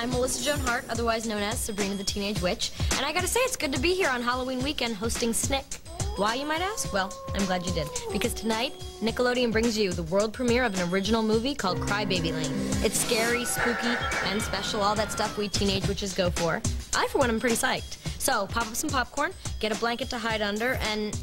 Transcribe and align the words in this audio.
I'm 0.00 0.08
Melissa 0.12 0.42
Joan 0.42 0.58
Hart, 0.60 0.86
otherwise 0.88 1.26
known 1.26 1.42
as 1.42 1.58
Sabrina 1.58 1.94
the 1.94 2.02
Teenage 2.02 2.40
Witch, 2.40 2.72
and 2.96 3.04
I 3.04 3.12
gotta 3.12 3.28
say 3.28 3.38
it's 3.40 3.54
good 3.54 3.70
to 3.74 3.78
be 3.78 3.92
here 3.92 4.08
on 4.08 4.22
Halloween 4.22 4.62
weekend 4.62 4.96
hosting 4.96 5.34
Snick. 5.34 5.74
Why, 6.16 6.36
you 6.36 6.46
might 6.46 6.62
ask? 6.62 6.90
Well, 6.90 7.12
I'm 7.34 7.44
glad 7.44 7.66
you 7.66 7.72
did. 7.74 7.86
Because 8.10 8.32
tonight, 8.32 8.72
Nickelodeon 9.02 9.52
brings 9.52 9.76
you 9.76 9.92
the 9.92 10.04
world 10.04 10.32
premiere 10.32 10.64
of 10.64 10.74
an 10.80 10.90
original 10.90 11.22
movie 11.22 11.54
called 11.54 11.80
Crybaby 11.80 12.32
Lane. 12.32 12.82
It's 12.82 12.98
scary, 12.98 13.44
spooky, 13.44 13.94
and 14.24 14.40
special, 14.40 14.80
all 14.80 14.94
that 14.94 15.12
stuff 15.12 15.36
we 15.36 15.50
teenage 15.50 15.86
witches 15.86 16.14
go 16.14 16.30
for. 16.30 16.62
I, 16.94 17.06
for 17.08 17.18
one, 17.18 17.28
am 17.28 17.38
pretty 17.38 17.56
psyched. 17.56 17.98
So, 18.18 18.46
pop 18.46 18.68
up 18.68 18.74
some 18.74 18.88
popcorn, 18.88 19.32
get 19.58 19.70
a 19.70 19.78
blanket 19.78 20.08
to 20.10 20.18
hide 20.18 20.40
under, 20.40 20.78
and 20.90 21.14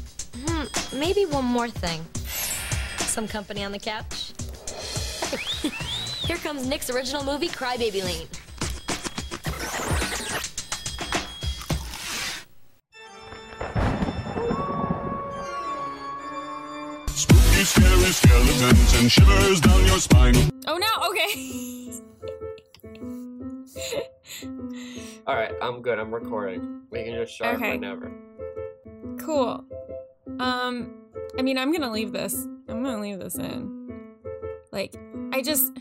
hmm, 0.46 0.96
maybe 0.96 1.26
one 1.26 1.44
more 1.44 1.68
thing. 1.68 2.06
Some 2.98 3.26
company 3.26 3.64
on 3.64 3.72
the 3.72 3.80
couch. 3.80 4.34
Here 6.28 6.36
comes 6.36 6.64
Nick's 6.64 6.90
original 6.90 7.24
movie, 7.24 7.48
Crybaby 7.48 8.04
Lane. 8.04 8.28
Scary 17.80 18.12
skeletons 18.12 18.94
and 19.00 19.10
shivers 19.12 19.60
down 19.60 19.86
your 19.86 19.98
spine. 19.98 20.34
Oh 20.66 20.76
no, 20.76 21.08
okay. 21.10 21.92
All 25.26 25.34
right, 25.36 25.52
I'm 25.60 25.82
good. 25.82 25.98
I'm 25.98 26.12
recording. 26.14 26.82
We 26.90 27.04
can 27.04 27.14
just 27.14 27.34
start 27.34 27.56
Okay. 27.56 27.72
whenever. 27.72 28.10
cool. 29.18 29.64
Um, 30.40 30.94
I 31.38 31.42
mean, 31.42 31.58
I'm 31.58 31.70
gonna 31.72 31.90
leave 31.92 32.12
this. 32.12 32.34
I'm 32.68 32.82
gonna 32.82 33.00
leave 33.00 33.18
this 33.18 33.34
in. 33.36 33.88
Like, 34.72 34.94
I 35.32 35.42
just, 35.42 35.72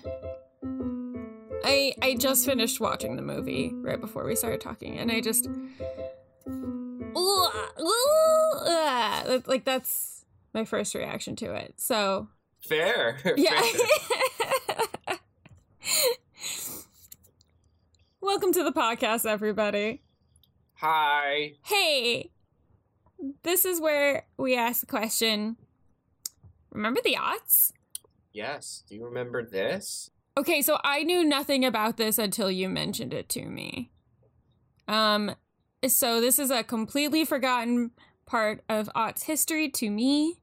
I 1.63 1.93
I 2.01 2.15
just 2.19 2.45
finished 2.45 2.79
watching 2.79 3.15
the 3.15 3.21
movie 3.21 3.71
right 3.73 3.99
before 3.99 4.25
we 4.25 4.35
started 4.35 4.61
talking, 4.61 4.97
and 4.97 5.11
I 5.11 5.21
just, 5.21 5.47
like 9.47 9.63
that's 9.65 10.16
my 10.53 10.65
first 10.65 10.95
reaction 10.95 11.35
to 11.37 11.53
it. 11.53 11.75
So 11.77 12.27
Fair. 12.59 13.17
yeah. 13.37 13.61
Fair. 13.61 13.87
Welcome 18.21 18.51
to 18.53 18.63
the 18.63 18.73
podcast, 18.73 19.25
everybody. 19.25 20.01
Hi. 20.75 21.53
Hey, 21.63 22.31
this 23.43 23.65
is 23.65 23.79
where 23.79 24.25
we 24.37 24.55
ask 24.55 24.81
the 24.81 24.87
question. 24.87 25.57
Remember 26.71 26.99
the 27.03 27.17
aughts? 27.19 27.71
Yes. 28.33 28.83
Do 28.87 28.95
you 28.95 29.05
remember 29.05 29.43
this? 29.43 30.11
Okay, 30.37 30.61
so 30.61 30.77
I 30.83 31.03
knew 31.03 31.23
nothing 31.23 31.65
about 31.65 31.97
this 31.97 32.19
until 32.19 32.51
you 32.51 32.69
mentioned 32.69 33.13
it 33.13 33.29
to 33.29 33.45
me. 33.45 33.91
Um, 34.87 35.35
so 35.87 36.21
this 36.21 36.37
is 36.37 36.51
a 36.51 36.63
completely 36.63 37.25
forgotten 37.25 37.91
part 38.27 38.63
of 38.69 38.89
aughts 38.95 39.23
history 39.23 39.69
to 39.71 39.89
me. 39.89 40.35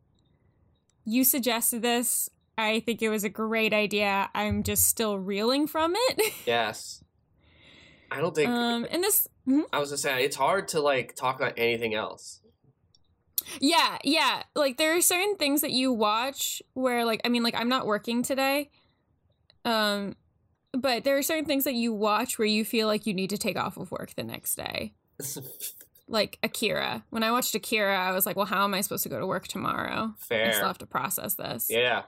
You 1.05 1.23
suggested 1.23 1.83
this. 1.83 2.29
I 2.59 2.81
think 2.81 3.03
it 3.03 3.09
was 3.11 3.23
a 3.25 3.29
great 3.29 3.73
idea. 3.73 4.31
I'm 4.35 4.63
just 4.63 4.87
still 4.87 5.19
reeling 5.19 5.67
from 5.67 5.95
it. 5.97 6.33
Yes. 6.47 7.03
I 8.11 8.21
don't 8.21 8.35
think. 8.35 8.49
um, 8.51 8.87
and 8.91 9.03
this, 9.03 9.27
Mhm. 9.49 9.63
I 9.73 9.79
was 9.81 9.91
just 9.91 10.03
saying 10.03 10.25
it's 10.25 10.37
hard 10.37 10.69
to 10.69 10.81
like 10.81 11.15
talk 11.17 11.37
about 11.37 11.55
anything 11.57 11.95
else. 11.95 12.41
Yeah, 13.61 13.99
yeah. 14.05 14.45
Like 14.55 14.77
there 14.79 14.97
are 14.97 15.01
certain 15.03 15.37
things 15.37 15.61
that 15.63 15.73
you 15.73 15.93
watch 15.93 16.63
where 16.75 17.05
like 17.05 17.21
I 17.25 17.29
mean 17.29 17.43
like 17.43 17.55
I'm 17.57 17.69
not 17.69 17.87
working 17.87 18.23
today. 18.23 18.71
Um 19.65 20.17
but 20.73 21.05
there 21.05 21.19
are 21.19 21.23
certain 21.23 21.45
things 21.45 21.65
that 21.65 21.75
you 21.75 21.93
watch 21.93 22.39
where 22.39 22.47
you 22.49 22.65
feel 22.65 22.87
like 22.87 23.05
you 23.07 23.15
need 23.15 23.31
to 23.31 23.39
take 23.39 23.57
off 23.59 23.77
of 23.77 23.91
work 23.91 24.15
the 24.15 24.23
next 24.25 24.55
day. 24.57 24.95
Like 26.07 26.39
Akira. 26.43 27.05
When 27.11 27.23
I 27.23 27.31
watched 27.31 27.55
Akira, 27.55 27.99
I 27.99 28.13
was 28.13 28.27
like, 28.27 28.37
"Well, 28.37 28.47
how 28.47 28.65
am 28.65 28.75
I 28.75 28.83
supposed 28.83 29.05
to 29.05 29.09
go 29.09 29.19
to 29.19 29.27
work 29.27 29.49
tomorrow? 29.49 30.13
I 30.13 30.25
still 30.25 30.39
Fair. 30.39 30.67
have 30.67 30.79
to 30.79 30.87
process 30.87 31.35
this." 31.35 31.69
Yeah. 31.71 32.03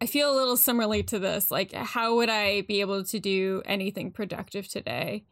I 0.00 0.06
feel 0.06 0.32
a 0.32 0.36
little 0.36 0.56
similarly 0.56 1.02
to 1.04 1.18
this. 1.18 1.50
Like 1.50 1.72
how 1.72 2.16
would 2.16 2.28
I 2.28 2.62
be 2.62 2.80
able 2.80 3.04
to 3.04 3.20
do 3.20 3.62
anything 3.64 4.10
productive 4.10 4.68
today 4.68 5.24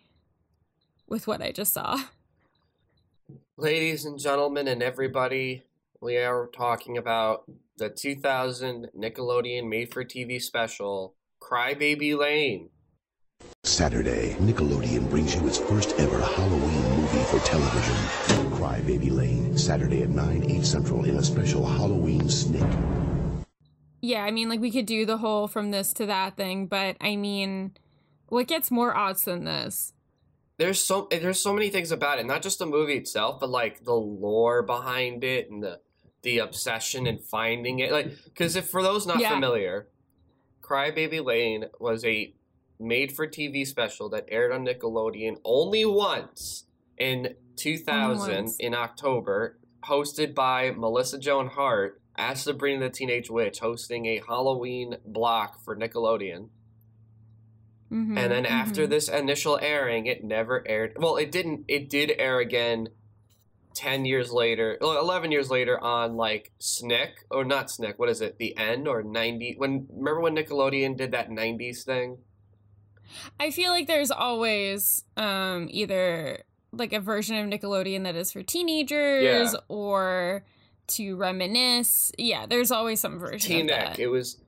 with 1.09 1.27
what 1.27 1.43
I 1.43 1.53
just 1.53 1.75
saw? 1.75 2.03
Ladies 3.59 4.05
and 4.05 4.19
gentlemen, 4.19 4.67
and 4.67 4.83
everybody, 4.83 5.63
we 6.01 6.17
are 6.17 6.47
talking 6.47 6.97
about 6.97 7.45
the 7.77 7.91
2000 7.91 8.89
Nickelodeon 8.99 9.69
made 9.69 9.93
for 9.93 10.05
TV 10.05 10.41
special, 10.41 11.15
Crybaby 11.41 12.17
Lane. 12.17 12.71
Saturday, 13.65 14.35
Nickelodeon 14.41 15.11
brings 15.11 15.35
you 15.35 15.47
its 15.47 15.59
first 15.59 15.95
ever 15.99 16.19
Halloween 16.19 16.61
movie 16.61 16.82
for 17.33 17.39
television. 17.47 17.97
Cry 18.57 18.81
Baby 18.83 19.09
Lane, 19.09 19.57
Saturday 19.57 20.03
at 20.03 20.11
9, 20.11 20.51
8 20.51 20.67
central 20.67 21.05
in 21.07 21.17
a 21.17 21.23
special 21.23 21.65
Halloween 21.65 22.29
snick. 22.29 22.69
Yeah, 24.03 24.23
I 24.23 24.31
mean, 24.31 24.51
like 24.51 24.61
we 24.61 24.71
could 24.71 24.85
do 24.85 25.07
the 25.07 25.17
whole 25.17 25.49
from 25.49 25.71
this 25.71 25.95
to 25.95 26.05
that 26.07 26.37
thing, 26.37 26.67
but 26.67 26.97
I 27.01 27.17
mean, 27.17 27.73
what 28.29 28.49
gets 28.49 28.71
more 28.71 28.95
odds 28.95 29.25
than 29.25 29.45
this? 29.45 29.95
There's 30.59 30.83
so 30.83 31.09
there's 31.11 31.41
so 31.41 31.55
many 31.55 31.71
things 31.71 31.91
about 31.91 32.19
it, 32.19 32.27
not 32.27 32.43
just 32.43 32.59
the 32.59 32.67
movie 32.67 32.97
itself, 32.97 33.41
but 33.41 33.49
like 33.49 33.85
the 33.85 33.95
lore 33.95 34.63
behind 34.63 35.25
it 35.25 35.51
and 35.51 35.63
the 35.63 35.81
the 36.23 36.39
obsession 36.39 37.07
and 37.07 37.21
finding 37.21 37.79
it. 37.79 37.93
Like, 37.93 38.13
because 38.25 38.57
if 38.57 38.69
for 38.69 38.83
those 38.83 39.07
not 39.07 39.21
Yeah. 39.21 39.31
familiar, 39.31 39.89
Crybaby 40.61 41.25
Lane 41.25 41.65
was 41.81 42.05
a 42.05 42.35
made-for-TV 42.79 43.67
special 43.67 44.09
that 44.11 44.27
aired 44.29 44.53
on 44.53 44.67
Nickelodeon 44.67 45.39
only 45.45 45.85
once 45.85 46.65
in 47.03 47.35
2000 47.57 48.35
once. 48.35 48.57
in 48.59 48.75
October, 48.75 49.59
hosted 49.85 50.35
by 50.35 50.71
Melissa 50.71 51.19
Joan 51.19 51.49
Hart 51.49 52.01
as 52.17 52.43
Sabrina 52.43 52.81
the 52.81 52.91
Teenage 52.91 53.31
Witch, 53.31 53.59
hosting 53.61 54.07
a 54.07 54.23
Halloween 54.27 54.97
block 55.05 55.63
for 55.65 55.75
Nickelodeon. 55.77 56.49
Mhm, 57.91 58.17
And 58.17 58.33
then 58.33 58.47
after 58.47 58.87
mhm. 58.87 58.91
this 58.91 59.09
initial 59.09 59.59
airing, 59.61 60.07
it 60.07 60.25
never 60.25 60.67
aired. 60.67 60.97
Well, 60.99 61.17
it 61.17 61.31
didn't. 61.31 61.65
It 61.69 61.91
did 61.91 62.13
air 62.19 62.39
again. 62.39 62.89
Ten 63.75 64.05
years 64.05 64.31
later, 64.31 64.77
eleven 64.83 65.33
years 65.33 65.51
later, 65.51 65.83
on 65.83 66.15
like 66.17 66.53
Snick 66.59 67.25
or 67.31 67.43
not 67.43 67.71
Snick. 67.71 67.99
What 67.99 68.11
is 68.11 68.21
it? 68.21 68.37
The 68.39 68.55
N 68.57 68.87
or 68.87 69.03
ninety? 69.03 69.55
When 69.57 69.87
remember 69.91 70.21
when 70.21 70.37
Nickelodeon 70.37 70.95
did 70.97 71.11
that 71.13 71.31
'90s 71.31 71.83
thing? 71.83 72.19
I 73.41 73.51
feel 73.51 73.73
like 73.73 73.87
there's 73.87 74.11
always 74.11 75.05
um 75.17 75.69
either 75.71 76.45
like 76.73 76.93
a 76.93 77.01
version 77.01 77.37
of 77.37 77.47
Nickelodeon 77.49 78.05
that 78.05 78.17
is 78.17 78.33
for 78.33 78.43
teenagers 78.43 79.53
Yeah. 79.53 79.61
or 79.69 80.45
to 80.89 81.17
reminisce. 81.17 82.13
Yeah, 82.19 82.47
there's 82.47 82.71
always 82.71 83.01
some 83.01 83.19
version 83.19 83.39
T 83.39 83.61
of 83.61 83.67
Neck. 83.67 83.99
It 83.99 84.09
was, 84.09 84.39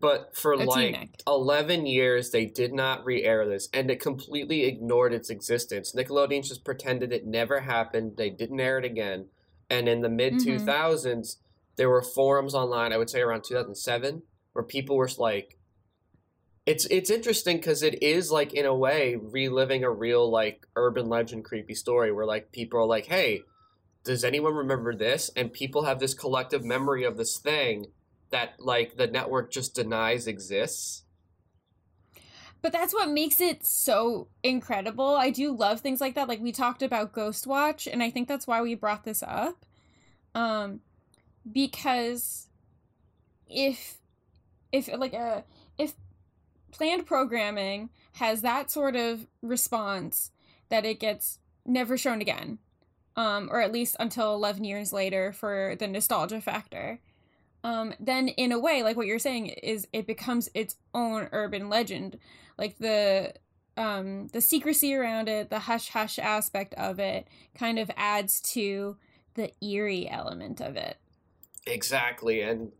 but 0.00 0.36
for 0.36 0.54
Oh, 0.54 0.58
like 0.58 0.94
TeenNick. 0.94 1.22
eleven 1.26 1.86
years, 1.86 2.30
they 2.30 2.46
did 2.46 2.72
not 2.72 3.04
re-air 3.04 3.46
this, 3.46 3.68
and 3.72 3.90
it 3.90 4.00
completely 4.00 4.64
ignored 4.64 5.12
its 5.12 5.30
existence. 5.30 5.92
Nickelodeon 5.92 6.46
just 6.46 6.64
pretended 6.64 7.12
it 7.12 7.26
never 7.26 7.60
happened. 7.60 8.16
They 8.16 8.30
didn't 8.30 8.60
air 8.60 8.78
it 8.78 8.84
again, 8.84 9.26
and 9.68 9.88
in 9.88 10.00
the 10.00 10.08
mid 10.08 10.34
mm-hmm. 10.34 10.44
two 10.44 10.58
thousands, 10.58 11.38
there 11.76 11.90
were 11.90 12.02
forums 12.02 12.54
online. 12.54 12.92
I 12.92 12.96
would 12.96 13.10
say 13.10 13.20
around 13.20 13.44
two 13.44 13.54
thousand 13.54 13.74
seven, 13.74 14.22
where 14.52 14.64
people 14.64 14.96
were 14.96 15.10
like, 15.18 15.58
"It's 16.66 16.84
it's 16.86 17.10
interesting 17.10 17.56
because 17.56 17.82
it 17.82 18.02
is 18.02 18.30
like 18.30 18.52
in 18.52 18.66
a 18.66 18.74
way 18.74 19.16
reliving 19.16 19.84
a 19.84 19.90
real 19.90 20.30
like 20.30 20.66
urban 20.76 21.08
legend 21.08 21.44
creepy 21.44 21.74
story 21.74 22.12
where 22.12 22.26
like 22.26 22.52
people 22.52 22.80
are 22.80 22.86
like, 22.86 23.06
hey." 23.06 23.42
Does 24.04 24.22
anyone 24.22 24.54
remember 24.54 24.94
this? 24.94 25.32
And 25.34 25.52
people 25.52 25.82
have 25.82 25.98
this 25.98 26.14
collective 26.14 26.64
memory 26.64 27.02
of 27.02 27.16
this 27.16 27.38
thing 27.38 27.86
that 28.30 28.54
like 28.58 28.96
the 28.96 29.06
network 29.06 29.50
just 29.50 29.74
denies 29.74 30.26
exists. 30.26 31.02
But 32.62 32.72
that's 32.72 32.94
what 32.94 33.10
makes 33.10 33.40
it 33.40 33.64
so 33.64 34.28
incredible. 34.42 35.16
I 35.16 35.30
do 35.30 35.52
love 35.52 35.80
things 35.80 36.00
like 36.00 36.14
that. 36.14 36.28
Like 36.28 36.40
we 36.40 36.52
talked 36.52 36.82
about 36.82 37.12
Ghostwatch, 37.12 37.86
and 37.90 38.02
I 38.02 38.10
think 38.10 38.28
that's 38.28 38.46
why 38.46 38.62
we 38.62 38.74
brought 38.74 39.04
this 39.04 39.22
up. 39.22 39.64
Um 40.34 40.80
because 41.50 42.48
if 43.48 43.98
if 44.72 44.88
like 44.96 45.14
a 45.14 45.44
planned 46.76 47.06
programming 47.06 47.90
has 48.14 48.42
that 48.42 48.70
sort 48.70 48.96
of 48.96 49.26
response 49.42 50.30
that 50.68 50.84
it 50.84 51.00
gets 51.00 51.38
never 51.64 51.96
shown 51.96 52.20
again. 52.20 52.58
Um, 53.16 53.48
or 53.50 53.62
at 53.62 53.72
least 53.72 53.96
until 53.98 54.34
11 54.34 54.64
years 54.64 54.92
later 54.92 55.32
for 55.32 55.74
the 55.78 55.86
nostalgia 55.86 56.40
factor 56.40 57.00
um, 57.66 57.94
then 57.98 58.28
in 58.28 58.52
a 58.52 58.60
way, 58.60 58.84
like 58.84 58.96
what 58.96 59.08
you're 59.08 59.18
saying, 59.18 59.46
is 59.48 59.88
it 59.92 60.06
becomes 60.06 60.48
its 60.54 60.76
own 60.94 61.28
urban 61.32 61.68
legend. 61.68 62.16
Like 62.56 62.78
the 62.78 63.34
um, 63.76 64.28
the 64.28 64.40
secrecy 64.40 64.94
around 64.94 65.28
it, 65.28 65.50
the 65.50 65.58
hush 65.58 65.88
hush 65.88 66.20
aspect 66.20 66.74
of 66.74 67.00
it, 67.00 67.26
kind 67.56 67.80
of 67.80 67.90
adds 67.96 68.40
to 68.52 68.96
the 69.34 69.50
eerie 69.60 70.08
element 70.08 70.60
of 70.60 70.76
it. 70.76 70.98
Exactly, 71.66 72.40
and 72.40 72.70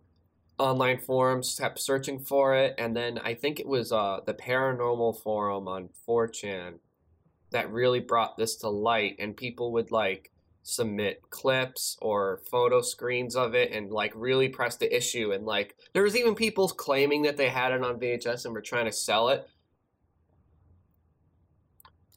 online 0.58 0.98
forums 0.98 1.56
kept 1.58 1.78
searching 1.78 2.18
for 2.18 2.54
it, 2.54 2.74
and 2.78 2.96
then 2.96 3.18
I 3.18 3.34
think 3.34 3.60
it 3.60 3.66
was 3.66 3.92
uh, 3.92 4.20
the 4.24 4.34
paranormal 4.34 5.22
forum 5.22 5.68
on 5.68 5.90
4chan 6.08 6.78
that 7.50 7.70
really 7.70 8.00
brought 8.00 8.36
this 8.36 8.56
to 8.56 8.68
light, 8.68 9.16
and 9.18 9.36
people 9.36 9.72
would 9.72 9.90
like 9.90 10.32
submit 10.66 11.22
clips 11.30 11.96
or 12.02 12.40
photo 12.50 12.80
screens 12.80 13.36
of 13.36 13.54
it 13.54 13.70
and 13.70 13.92
like 13.92 14.12
really 14.16 14.48
press 14.48 14.74
the 14.74 14.96
issue 14.96 15.30
and 15.30 15.46
like 15.46 15.76
there 15.92 16.02
was 16.02 16.16
even 16.16 16.34
people 16.34 16.66
claiming 16.68 17.22
that 17.22 17.36
they 17.36 17.48
had 17.48 17.70
it 17.70 17.84
on 17.84 18.00
VHS 18.00 18.44
and 18.44 18.52
were 18.52 18.60
trying 18.60 18.86
to 18.86 18.90
sell 18.90 19.28
it 19.28 19.48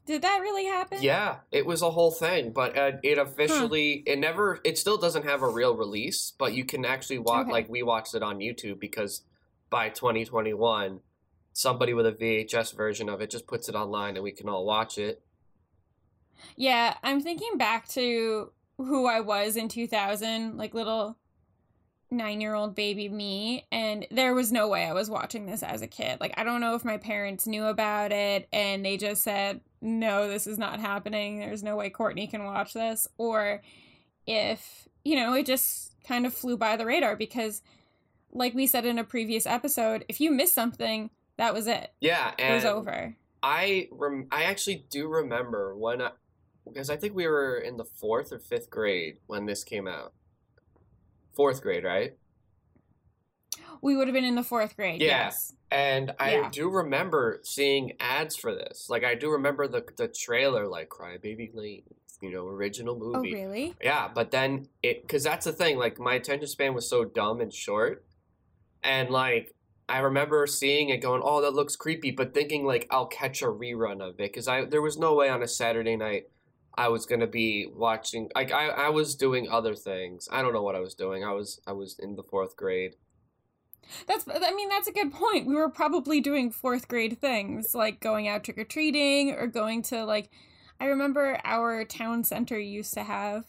Did 0.09 0.23
that 0.23 0.39
really 0.41 0.65
happen? 0.65 1.03
Yeah, 1.03 1.35
it 1.51 1.67
was 1.67 1.83
a 1.83 1.91
whole 1.91 2.09
thing, 2.09 2.51
but 2.51 2.75
uh, 2.75 2.93
it 3.03 3.19
officially 3.19 4.01
it 4.07 4.17
never 4.17 4.59
it 4.63 4.75
still 4.75 4.97
doesn't 4.97 5.23
have 5.23 5.43
a 5.43 5.47
real 5.47 5.75
release, 5.75 6.33
but 6.35 6.51
you 6.53 6.65
can 6.65 6.83
actually 6.83 7.19
watch 7.19 7.43
Okay. 7.43 7.51
like 7.51 7.69
we 7.69 7.83
watched 7.83 8.15
it 8.15 8.23
on 8.23 8.39
YouTube 8.39 8.79
because 8.79 9.21
by 9.69 9.89
2021 9.89 11.01
somebody 11.53 11.93
with 11.93 12.07
a 12.07 12.11
VHS 12.11 12.75
version 12.75 13.07
of 13.07 13.21
it 13.21 13.29
just 13.29 13.45
puts 13.45 13.69
it 13.69 13.75
online 13.75 14.15
and 14.15 14.23
we 14.23 14.31
can 14.31 14.49
all 14.49 14.65
watch 14.65 14.97
it. 14.97 15.21
Yeah, 16.55 16.95
I'm 17.03 17.21
thinking 17.21 17.59
back 17.59 17.87
to 17.89 18.51
who 18.77 19.05
I 19.05 19.19
was 19.19 19.57
in 19.57 19.67
2000, 19.69 20.57
like 20.57 20.73
little 20.73 21.19
nine 22.09 22.41
year 22.41 22.55
old 22.55 22.73
baby 22.73 23.09
me, 23.09 23.67
and 23.71 24.07
there 24.09 24.33
was 24.33 24.51
no 24.51 24.69
way 24.69 24.85
I 24.85 24.93
was 24.93 25.07
watching 25.07 25.45
this 25.45 25.61
as 25.61 25.83
a 25.83 25.87
kid. 25.87 26.19
Like, 26.19 26.33
I 26.35 26.43
don't 26.43 26.61
know 26.61 26.73
if 26.73 26.83
my 26.83 26.97
parents 26.97 27.45
knew 27.45 27.65
about 27.65 28.11
it 28.11 28.47
and 28.51 28.83
they 28.83 28.97
just 28.97 29.21
said, 29.21 29.61
no, 29.81 30.27
this 30.27 30.47
is 30.47 30.57
not 30.57 30.79
happening. 30.79 31.39
There's 31.39 31.63
no 31.63 31.75
way 31.75 31.89
Courtney 31.89 32.27
can 32.27 32.43
watch 32.43 32.73
this, 32.73 33.07
or 33.17 33.61
if, 34.25 34.87
you 35.03 35.15
know, 35.15 35.33
it 35.33 35.45
just 35.45 35.95
kind 36.05 36.25
of 36.25 36.33
flew 36.33 36.57
by 36.57 36.75
the 36.75 36.85
radar 36.85 37.15
because, 37.15 37.61
like 38.31 38.53
we 38.53 38.67
said 38.67 38.85
in 38.85 38.99
a 38.99 39.03
previous 39.03 39.45
episode, 39.45 40.05
if 40.09 40.19
you 40.19 40.31
miss 40.31 40.51
something, 40.51 41.09
that 41.37 41.53
was 41.53 41.67
it. 41.67 41.93
Yeah, 41.99 42.33
It 42.37 42.53
was 42.53 42.65
over. 42.65 43.15
I 43.41 43.87
rem- 43.91 44.27
I 44.31 44.43
actually 44.43 44.85
do 44.89 45.07
remember 45.07 45.75
when 45.77 46.01
I 46.01 46.11
because 46.65 46.89
I 46.89 46.97
think 46.97 47.15
we 47.15 47.25
were 47.25 47.57
in 47.57 47.77
the 47.77 47.85
4th 47.85 48.31
or 48.31 48.39
5th 48.39 48.69
grade 48.69 49.17
when 49.27 49.45
this 49.45 49.63
came 49.63 49.87
out. 49.87 50.13
4th 51.37 51.61
grade, 51.61 51.83
right? 51.83 52.13
We 53.81 53.95
would 53.95 54.07
have 54.07 54.13
been 54.13 54.25
in 54.25 54.35
the 54.35 54.43
fourth 54.43 54.75
grade. 54.75 55.01
Yeah. 55.01 55.25
Yes. 55.25 55.53
And 55.71 56.13
I 56.19 56.35
Yeah. 56.35 56.49
do 56.51 56.69
remember 56.69 57.39
seeing 57.43 57.93
ads 57.99 58.35
for 58.35 58.53
this. 58.53 58.87
Like 58.89 59.03
I 59.03 59.15
do 59.15 59.31
remember 59.31 59.67
the 59.67 59.83
the 59.97 60.07
trailer, 60.07 60.67
like 60.67 60.89
Crybaby 60.89 61.53
Lane, 61.53 61.83
you 62.21 62.31
know, 62.31 62.47
original 62.47 62.95
oh, 62.95 63.17
movie. 63.19 63.35
Oh, 63.35 63.37
really? 63.37 63.75
Yeah, 63.81 64.09
but 64.13 64.31
then 64.31 64.67
it 64.83 65.01
because 65.03 65.23
that's 65.23 65.45
the 65.45 65.53
thing. 65.53 65.77
Like 65.77 65.99
my 65.99 66.15
attention 66.15 66.47
span 66.47 66.73
was 66.73 66.89
so 66.89 67.05
dumb 67.05 67.39
and 67.41 67.53
short, 67.53 68.05
and 68.83 69.09
like 69.09 69.53
I 69.87 69.99
remember 69.99 70.45
seeing 70.47 70.89
it, 70.89 70.97
going, 71.01 71.21
"Oh, 71.23 71.41
that 71.41 71.53
looks 71.53 71.75
creepy," 71.75 72.11
but 72.11 72.33
thinking 72.33 72.65
like 72.65 72.87
I'll 72.91 73.07
catch 73.07 73.41
a 73.41 73.47
rerun 73.47 74.01
of 74.01 74.11
it 74.11 74.17
because 74.17 74.47
I 74.47 74.65
there 74.65 74.81
was 74.81 74.97
no 74.97 75.13
way 75.15 75.29
on 75.29 75.41
a 75.43 75.47
Saturday 75.47 75.95
night 75.95 76.25
I 76.75 76.87
was 76.87 77.05
gonna 77.05 77.27
be 77.27 77.67
watching. 77.67 78.29
Like 78.35 78.51
I 78.51 78.67
I 78.69 78.89
was 78.89 79.15
doing 79.15 79.49
other 79.49 79.75
things. 79.75 80.29
I 80.31 80.41
don't 80.41 80.53
know 80.53 80.63
what 80.63 80.75
I 80.75 80.79
was 80.79 80.93
doing. 80.95 81.23
I 81.23 81.33
was 81.33 81.59
I 81.67 81.73
was 81.73 81.97
in 81.99 82.15
the 82.15 82.23
fourth 82.23 82.55
grade. 82.55 82.95
That's 84.07 84.25
I 84.27 84.53
mean 84.53 84.69
that's 84.69 84.87
a 84.87 84.93
good 84.93 85.11
point. 85.11 85.47
We 85.47 85.55
were 85.55 85.69
probably 85.69 86.21
doing 86.21 86.51
fourth 86.51 86.87
grade 86.87 87.19
things 87.19 87.73
like 87.73 87.99
going 87.99 88.27
out 88.27 88.43
trick 88.43 88.57
or 88.57 88.63
treating 88.63 89.31
or 89.31 89.47
going 89.47 89.81
to 89.83 90.05
like 90.05 90.29
I 90.79 90.85
remember 90.85 91.39
our 91.43 91.83
town 91.85 92.23
center 92.23 92.57
used 92.57 92.93
to 92.93 93.03
have 93.03 93.45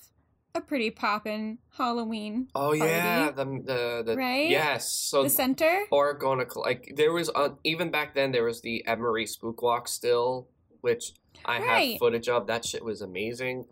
a 0.55 0.61
pretty 0.61 0.91
poppin' 0.91 1.59
Halloween. 1.77 2.49
Oh 2.55 2.73
yeah, 2.73 3.31
the 3.31 3.45
the 3.45 4.03
the 4.05 4.17
Right? 4.17 4.51
yes. 4.51 4.91
So 4.91 5.23
the 5.23 5.31
center? 5.31 5.85
or 5.91 6.15
going 6.15 6.45
to 6.45 6.59
like 6.59 6.93
there 6.97 7.13
was 7.13 7.31
uh, 7.35 7.51
even 7.65 7.91
back 7.91 8.15
then 8.15 8.33
there 8.33 8.45
was 8.45 8.61
the 8.61 8.85
Emery 8.87 9.27
Spook 9.27 9.63
Walk 9.63 9.89
still, 9.89 10.49
which 10.81 11.13
I 11.45 11.61
have 11.61 11.99
footage 11.99 12.29
of. 12.29 12.47
That 12.47 12.65
shit 12.65 12.85
was 12.85 13.01
amazing. 13.01 13.67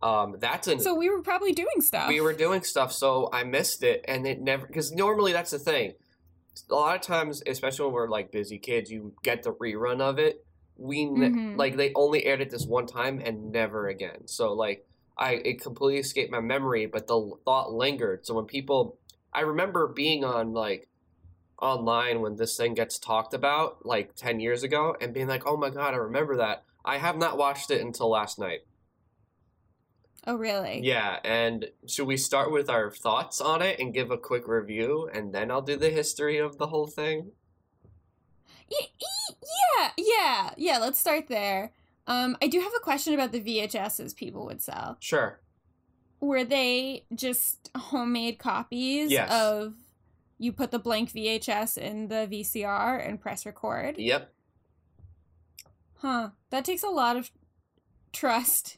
Um, 0.00 0.36
that's 0.38 0.68
an 0.68 0.80
So 0.80 0.94
we 0.94 1.10
were 1.10 1.22
probably 1.22 1.52
doing 1.52 1.80
stuff. 1.80 2.08
we 2.08 2.20
were 2.20 2.32
doing 2.32 2.62
stuff, 2.62 2.92
so 2.92 3.28
I 3.32 3.42
missed 3.44 3.82
it, 3.82 4.04
and 4.06 4.26
it 4.26 4.40
never 4.40 4.66
because 4.66 4.92
normally 4.92 5.32
that's 5.32 5.50
the 5.50 5.58
thing. 5.58 5.94
A 6.70 6.74
lot 6.74 6.96
of 6.96 7.02
times, 7.02 7.42
especially 7.46 7.86
when 7.86 7.94
we're 7.94 8.08
like 8.08 8.30
busy 8.32 8.58
kids, 8.58 8.90
you 8.90 9.14
get 9.22 9.42
the 9.42 9.52
rerun 9.52 10.00
of 10.00 10.18
it. 10.18 10.44
We 10.76 11.04
ne- 11.06 11.30
Mhm. 11.30 11.56
like 11.56 11.76
they 11.76 11.92
only 11.94 12.24
aired 12.24 12.40
it 12.40 12.50
this 12.50 12.66
one 12.66 12.86
time 12.86 13.20
and 13.24 13.50
never 13.50 13.88
again. 13.88 14.26
So 14.28 14.52
like 14.52 14.86
I 15.16 15.32
it 15.44 15.60
completely 15.60 15.98
escaped 15.98 16.30
my 16.30 16.40
memory, 16.40 16.86
but 16.86 17.06
the 17.08 17.32
thought 17.44 17.72
lingered. 17.72 18.24
So 18.24 18.34
when 18.34 18.44
people, 18.46 18.98
I 19.32 19.40
remember 19.40 19.88
being 19.88 20.24
on 20.24 20.52
like 20.52 20.88
online 21.60 22.20
when 22.20 22.36
this 22.36 22.56
thing 22.56 22.74
gets 22.74 22.98
talked 23.00 23.34
about 23.34 23.84
like 23.84 24.14
10 24.14 24.38
years 24.38 24.62
ago 24.62 24.94
and 25.00 25.12
being 25.12 25.26
like, 25.26 25.42
oh 25.46 25.56
my 25.56 25.70
god, 25.70 25.94
I 25.94 25.96
remember 25.96 26.36
that. 26.36 26.62
I 26.84 26.98
have 26.98 27.16
not 27.16 27.36
watched 27.36 27.70
it 27.72 27.80
until 27.80 28.10
last 28.10 28.38
night. 28.38 28.60
Oh 30.28 30.34
really? 30.36 30.80
Yeah, 30.84 31.20
and 31.24 31.70
should 31.86 32.06
we 32.06 32.18
start 32.18 32.52
with 32.52 32.68
our 32.68 32.90
thoughts 32.90 33.40
on 33.40 33.62
it 33.62 33.80
and 33.80 33.94
give 33.94 34.10
a 34.10 34.18
quick 34.18 34.46
review 34.46 35.08
and 35.12 35.34
then 35.34 35.50
I'll 35.50 35.62
do 35.62 35.74
the 35.76 35.88
history 35.88 36.36
of 36.36 36.58
the 36.58 36.66
whole 36.66 36.86
thing? 36.86 37.32
Yeah, 38.70 39.88
yeah, 39.96 40.50
yeah. 40.58 40.78
Let's 40.78 40.98
start 40.98 41.28
there. 41.28 41.72
Um, 42.06 42.36
I 42.42 42.48
do 42.48 42.60
have 42.60 42.72
a 42.76 42.80
question 42.80 43.14
about 43.14 43.32
the 43.32 43.40
VHSs 43.40 44.14
people 44.14 44.44
would 44.44 44.60
sell. 44.60 44.98
Sure. 45.00 45.40
Were 46.20 46.44
they 46.44 47.06
just 47.14 47.70
homemade 47.74 48.38
copies 48.38 49.10
Yes. 49.10 49.30
of 49.32 49.76
you 50.38 50.52
put 50.52 50.70
the 50.72 50.78
blank 50.78 51.10
VHS 51.10 51.78
in 51.78 52.08
the 52.08 52.28
VCR 52.30 52.98
and 52.98 53.18
press 53.18 53.46
record? 53.46 53.96
Yep. 53.96 54.30
Huh. 56.00 56.30
That 56.50 56.66
takes 56.66 56.82
a 56.82 56.90
lot 56.90 57.16
of 57.16 57.30
trust 58.12 58.76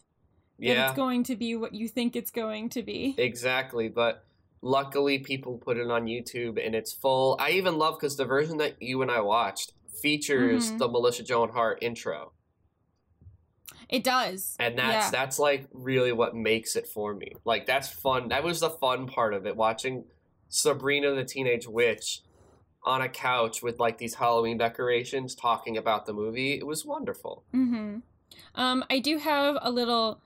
Yeah. 0.61 0.89
it's 0.89 0.97
going 0.97 1.25
to 1.25 1.37
be 1.37 1.57
what 1.57 1.75
you 1.75 1.89
think 1.89 2.17
it's 2.17 2.31
going 2.31 2.69
to 2.71 2.83
be. 2.83 3.15
Exactly, 3.19 3.89
but 3.89 4.25
luckily 4.62 5.19
people 5.19 5.57
put 5.59 5.77
it 5.79 5.91
on 5.91 6.05
YouTube 6.07 6.65
and 6.65 6.75
it's 6.75 6.93
full. 6.93 7.37
I 7.41 7.51
even 7.53 7.79
love 7.79 7.99
because 7.99 8.17
the 8.17 8.27
version 8.27 8.59
that 8.59 8.81
you 8.83 9.01
and 9.03 9.11
I 9.11 9.21
watched 9.21 9.73
features 10.03 10.71
Mhm. 10.73 10.79
the 10.79 10.89
Melissa 10.89 11.23
Joan 11.23 11.49
Hart 11.51 11.79
intro, 11.83 12.33
It 13.89 14.05
does. 14.05 14.57
and 14.59 14.79
that's 14.79 15.07
yeah. 15.07 15.11
that's 15.11 15.39
like 15.39 15.67
really 15.73 16.12
what 16.12 16.35
makes 16.35 16.77
it 16.77 16.87
for 16.87 17.15
me. 17.15 17.33
Like 17.45 17.67
that's 17.67 17.89
fun. 17.89 18.29
That 18.29 18.45
was 18.45 18.61
the 18.61 18.71
fun 18.71 19.07
part 19.07 19.35
of 19.35 19.47
it. 19.47 19.57
Watching 19.57 20.05
Sabrina 20.49 21.15
the 21.15 21.25
Teenage 21.25 21.67
Witch 21.67 22.21
on 22.85 23.03
a 23.03 23.09
couch 23.09 23.62
with 23.62 23.79
like 23.79 23.99
these 23.99 24.15
Halloween 24.15 24.59
decorations, 24.59 25.35
talking 25.35 25.77
about 25.77 26.07
the 26.07 26.12
movie. 26.12 26.55
It 26.55 26.67
was 26.67 26.85
wonderful. 26.85 27.45
Mm-hmm. 27.55 27.99
Um, 28.55 28.85
I 28.89 28.99
do 29.01 29.19
have 29.19 29.59
a 29.61 29.71
little 29.71 30.21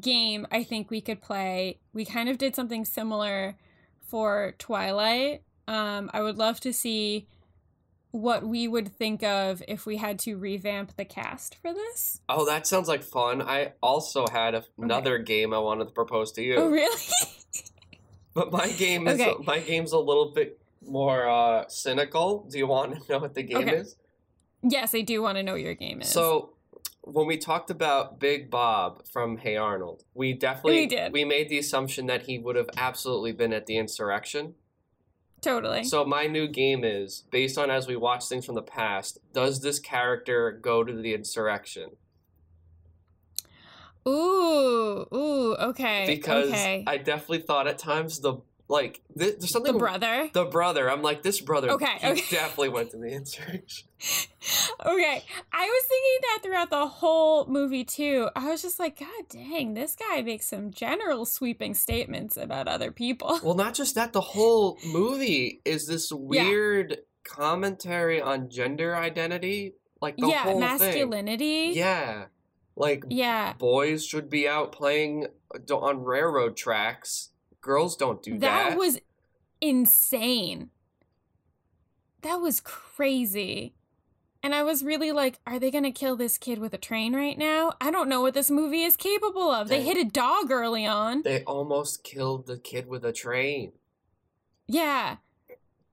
game 0.00 0.46
I 0.50 0.62
think 0.62 0.90
we 0.90 1.00
could 1.00 1.20
play. 1.22 1.78
We 1.92 2.04
kind 2.04 2.28
of 2.28 2.38
did 2.38 2.54
something 2.54 2.84
similar 2.84 3.56
for 4.00 4.54
Twilight. 4.58 5.42
Um, 5.68 6.10
I 6.12 6.22
would 6.22 6.38
love 6.38 6.60
to 6.60 6.72
see 6.72 7.26
what 8.12 8.44
we 8.46 8.66
would 8.68 8.88
think 8.88 9.22
of 9.22 9.62
if 9.68 9.84
we 9.84 9.96
had 9.98 10.18
to 10.20 10.36
revamp 10.36 10.96
the 10.96 11.04
cast 11.04 11.54
for 11.56 11.74
this. 11.74 12.20
Oh, 12.28 12.46
that 12.46 12.66
sounds 12.66 12.88
like 12.88 13.02
fun. 13.02 13.42
I 13.42 13.72
also 13.82 14.26
had 14.28 14.54
a, 14.54 14.64
another 14.78 15.18
game 15.18 15.52
I 15.52 15.58
wanted 15.58 15.86
to 15.86 15.90
propose 15.90 16.32
to 16.32 16.42
you. 16.42 16.56
Oh, 16.56 16.70
really? 16.70 17.00
But 18.34 18.52
my 18.52 18.68
game 18.68 19.08
is 19.08 19.18
Okay. 19.18 19.34
my 19.46 19.60
game's 19.60 19.92
a 19.92 19.98
little 19.98 20.30
bit 20.30 20.60
more 20.86 21.26
uh, 21.26 21.64
cynical. 21.68 22.46
Do 22.50 22.58
you 22.58 22.66
want 22.66 22.92
to 23.06 23.12
know 23.12 23.18
what 23.20 23.34
the 23.34 23.42
game 23.42 23.56
Okay. 23.68 23.76
is? 23.76 23.96
yes, 24.62 24.94
I 24.94 25.00
do 25.00 25.22
want 25.22 25.38
to 25.38 25.42
know 25.42 25.52
what 25.52 25.62
your 25.62 25.74
game 25.74 26.02
is. 26.02 26.08
So 26.08 26.50
when 27.06 27.26
we 27.28 27.38
talked 27.38 27.70
about 27.70 28.18
Big 28.18 28.50
Bob 28.50 29.06
from 29.06 29.36
Hey 29.38 29.56
Arnold, 29.56 30.02
we 30.12 30.32
definitely 30.32 30.80
We 30.80 30.86
did. 30.86 31.12
we 31.12 31.24
made 31.24 31.48
the 31.48 31.58
assumption 31.58 32.06
that 32.06 32.22
he 32.22 32.36
would 32.38 32.56
have 32.56 32.68
absolutely 32.76 33.30
been 33.32 33.52
at 33.52 33.66
the 33.66 33.76
insurrection. 33.78 34.54
totally. 35.40 35.84
So 35.84 36.04
my 36.04 36.26
new 36.26 36.48
game 36.48 36.82
is 36.82 37.22
based 37.30 37.56
on 37.58 37.70
as 37.70 37.86
we 37.86 37.94
watch 37.94 38.26
things 38.26 38.44
from 38.44 38.56
the 38.56 38.62
past. 38.62 39.18
Does 39.32 39.60
this 39.60 39.78
character 39.78 40.50
go 40.50 40.82
to 40.82 40.92
the 40.92 41.14
insurrection? 41.14 41.90
ooh, 44.08 45.06
ooh, 45.14 45.54
okay. 45.54 46.04
Because 46.06 46.48
okay. 46.50 46.84
I 46.86 46.96
definitely 46.96 47.40
thought 47.42 47.66
at 47.68 47.78
times 47.78 48.20
the 48.20 48.38
like 48.68 49.00
th- 49.16 49.38
there's 49.38 49.50
something 49.50 49.72
the 49.72 49.78
brother. 49.78 50.28
the 50.32 50.44
brother. 50.44 50.90
I'm 50.90 51.02
like 51.02 51.22
this 51.22 51.40
brother. 51.40 51.70
Okay, 51.70 51.98
he 52.00 52.06
okay. 52.08 52.22
definitely 52.30 52.70
went 52.70 52.90
to 52.90 52.96
the 52.98 53.08
insurrection. 53.12 53.88
okay. 54.84 55.24
I 55.52 55.64
was 55.66 55.84
thinking 55.88 56.18
that 56.22 56.38
throughout 56.42 56.70
the 56.70 56.86
whole 56.86 57.46
movie 57.46 57.84
too. 57.84 58.28
I 58.34 58.50
was 58.50 58.62
just 58.62 58.78
like, 58.78 58.98
God 58.98 59.08
dang, 59.28 59.74
this 59.74 59.94
guy 59.96 60.22
makes 60.22 60.46
some 60.48 60.70
general 60.72 61.24
sweeping 61.24 61.74
statements 61.74 62.36
about 62.36 62.66
other 62.68 62.90
people. 62.90 63.38
Well, 63.42 63.54
not 63.54 63.74
just 63.74 63.94
that, 63.94 64.12
the 64.12 64.20
whole 64.20 64.78
movie 64.84 65.60
is 65.64 65.86
this 65.86 66.12
weird 66.12 66.98
commentary 67.24 68.20
on 68.20 68.48
gender 68.50 68.96
identity. 68.96 69.74
Like 70.00 70.16
the 70.16 70.28
yeah, 70.28 70.42
whole 70.42 70.60
masculinity. 70.60 71.68
thing. 71.68 71.76
Yeah. 71.76 72.24
Like 72.76 73.04
Yeah. 73.08 73.54
boys 73.54 74.04
should 74.04 74.28
be 74.28 74.46
out 74.46 74.72
playing 74.72 75.26
uh, 75.54 75.74
on 75.76 76.02
railroad 76.02 76.56
tracks. 76.56 77.30
Girls 77.66 77.96
don't 77.96 78.22
do 78.22 78.38
that. 78.38 78.70
That 78.70 78.78
was 78.78 79.00
insane. 79.60 80.70
That 82.22 82.36
was 82.36 82.60
crazy. 82.60 83.74
And 84.40 84.54
I 84.54 84.62
was 84.62 84.84
really 84.84 85.10
like, 85.10 85.40
are 85.44 85.58
they 85.58 85.72
going 85.72 85.82
to 85.82 85.90
kill 85.90 86.14
this 86.14 86.38
kid 86.38 86.60
with 86.60 86.72
a 86.72 86.78
train 86.78 87.16
right 87.16 87.36
now? 87.36 87.72
I 87.80 87.90
don't 87.90 88.08
know 88.08 88.20
what 88.20 88.34
this 88.34 88.50
movie 88.52 88.84
is 88.84 88.96
capable 88.96 89.50
of. 89.50 89.66
They, 89.68 89.78
They- 89.78 89.84
hit 89.84 89.96
a 89.96 90.04
dog 90.08 90.52
early 90.52 90.86
on. 90.86 91.22
They 91.22 91.42
almost 91.42 92.04
killed 92.04 92.46
the 92.46 92.56
kid 92.56 92.86
with 92.86 93.04
a 93.04 93.12
train. 93.12 93.72
Yeah. 94.68 95.16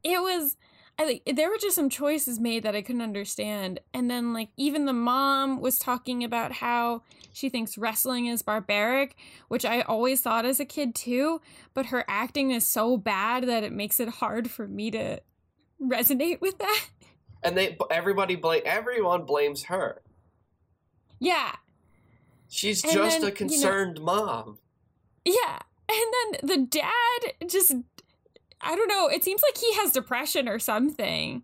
It 0.04 0.22
was 0.22 0.58
I 1.00 1.06
think 1.06 1.36
there 1.36 1.50
were 1.50 1.58
just 1.58 1.76
some 1.76 1.90
choices 1.90 2.40
made 2.40 2.64
that 2.64 2.76
I 2.76 2.82
couldn't 2.84 3.02
understand. 3.02 3.80
And 3.94 4.12
then 4.12 4.32
like 4.32 4.50
even 4.58 4.86
the 4.86 4.94
mom 4.94 5.60
was 5.60 5.80
talking 5.80 6.24
about 6.24 6.52
how 6.52 7.02
she 7.34 7.50
thinks 7.50 7.78
wrestling 7.80 8.28
is 8.28 8.44
barbaric, 8.44 9.16
which 9.48 9.66
I 9.66 9.82
always 9.82 10.22
thought 10.22 10.46
as 10.46 10.60
a 10.60 10.66
kid 10.66 10.94
too, 10.94 11.42
but 11.74 11.88
her 11.88 12.06
acting 12.08 12.52
is 12.52 12.68
so 12.68 12.96
bad 12.96 13.48
that 13.48 13.64
it 13.64 13.72
makes 13.74 14.00
it 14.00 14.08
hard 14.08 14.52
for 14.52 14.68
me 14.68 14.92
to 14.92 15.20
resonate 15.82 16.42
with 16.42 16.60
that. 16.60 16.86
And 17.42 17.58
they 17.58 17.76
everybody 17.90 18.36
blame 18.36 18.62
everyone 18.66 19.26
blames 19.26 19.64
her. 19.64 20.02
Yeah. 21.20 21.54
She's 22.50 22.84
And 22.84 22.94
just 22.94 23.12
then, 23.16 23.22
you 23.22 23.28
a 23.28 23.30
know- 23.32 23.36
concerned 23.36 24.00
mom. 24.02 24.60
Yeah. 25.26 25.60
And 25.90 26.40
then 26.42 26.48
the 26.48 26.66
dad 26.68 27.50
just 27.50 27.74
I 28.64 28.76
don't 28.76 28.88
know, 28.88 29.08
it 29.08 29.24
seems 29.24 29.42
like 29.42 29.58
he 29.58 29.74
has 29.76 29.92
depression 29.92 30.48
or 30.48 30.60
something. 30.60 31.44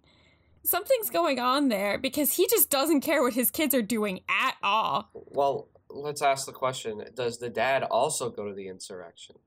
Something's 0.64 1.10
going 1.10 1.40
on 1.40 1.70
there 1.70 1.98
because 1.98 2.34
he 2.34 2.48
just 2.48 2.70
doesn't 2.70 3.02
care 3.02 3.22
what 3.22 3.34
his 3.34 3.50
kids 3.50 3.74
are 3.74 3.82
doing 3.82 4.22
at 4.30 4.56
all. 4.62 5.10
Well, 5.14 5.70
let's 5.90 6.22
ask 6.22 6.46
the 6.46 6.52
question: 6.52 7.04
Does 7.16 7.38
the 7.40 7.50
dad 7.50 7.84
also 7.84 8.30
go 8.30 8.48
to 8.48 8.54
the 8.54 8.68
insurrection? 8.68 9.38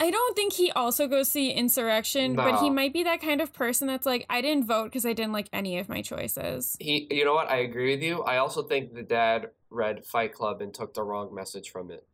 I 0.00 0.10
don't 0.10 0.34
think 0.34 0.54
he 0.54 0.70
also 0.70 1.06
goes 1.06 1.28
to 1.28 1.34
the 1.34 1.50
insurrection, 1.50 2.34
but 2.34 2.58
he 2.60 2.70
might 2.70 2.94
be 2.94 3.02
that 3.02 3.20
kind 3.20 3.42
of 3.42 3.52
person 3.52 3.86
that's 3.86 4.06
like, 4.06 4.24
I 4.30 4.40
didn't 4.40 4.66
vote 4.66 4.84
because 4.84 5.04
I 5.04 5.12
didn't 5.12 5.32
like 5.32 5.50
any 5.52 5.78
of 5.78 5.90
my 5.90 6.00
choices. 6.00 6.74
He, 6.80 7.06
you 7.10 7.26
know 7.26 7.34
what? 7.34 7.50
I 7.50 7.58
agree 7.58 7.94
with 7.94 8.02
you. 8.02 8.22
I 8.22 8.38
also 8.38 8.62
think 8.62 8.94
the 8.94 9.02
dad 9.02 9.50
read 9.68 10.06
Fight 10.06 10.32
Club 10.32 10.62
and 10.62 10.72
took 10.72 10.94
the 10.94 11.02
wrong 11.02 11.34
message 11.34 11.70
from 11.70 11.90
it 11.90 12.06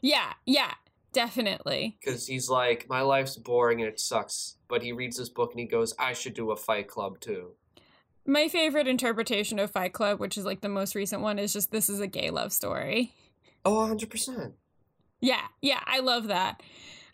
Yeah, 0.00 0.32
yeah, 0.44 0.74
definitely. 1.14 1.96
because 2.00 2.26
he's 2.26 2.50
like, 2.50 2.86
my 2.88 3.00
life's 3.00 3.36
boring 3.36 3.80
and 3.80 3.88
it 3.88 3.98
sucks. 3.98 4.56
But 4.68 4.82
he 4.82 4.92
reads 4.92 5.16
this 5.16 5.28
book 5.30 5.52
and 5.52 5.60
he 5.60 5.66
goes, 5.66 5.94
I 5.98 6.12
should 6.12 6.34
do 6.34 6.50
a 6.50 6.56
Fight 6.56 6.88
Club 6.88 7.20
too. 7.20 7.52
My 8.26 8.48
favorite 8.48 8.88
interpretation 8.88 9.58
of 9.58 9.70
Fight 9.70 9.92
Club, 9.92 10.18
which 10.20 10.36
is 10.36 10.44
like 10.44 10.60
the 10.60 10.68
most 10.68 10.94
recent 10.94 11.22
one, 11.22 11.38
is 11.38 11.52
just 11.52 11.70
this 11.70 11.88
is 11.88 12.00
a 12.00 12.06
gay 12.06 12.30
love 12.30 12.52
story. 12.52 13.14
Oh, 13.64 13.80
100 13.80 14.10
percent. 14.10 14.54
Yeah, 15.20 15.42
yeah, 15.62 15.80
I 15.86 16.00
love 16.00 16.26
that. 16.28 16.62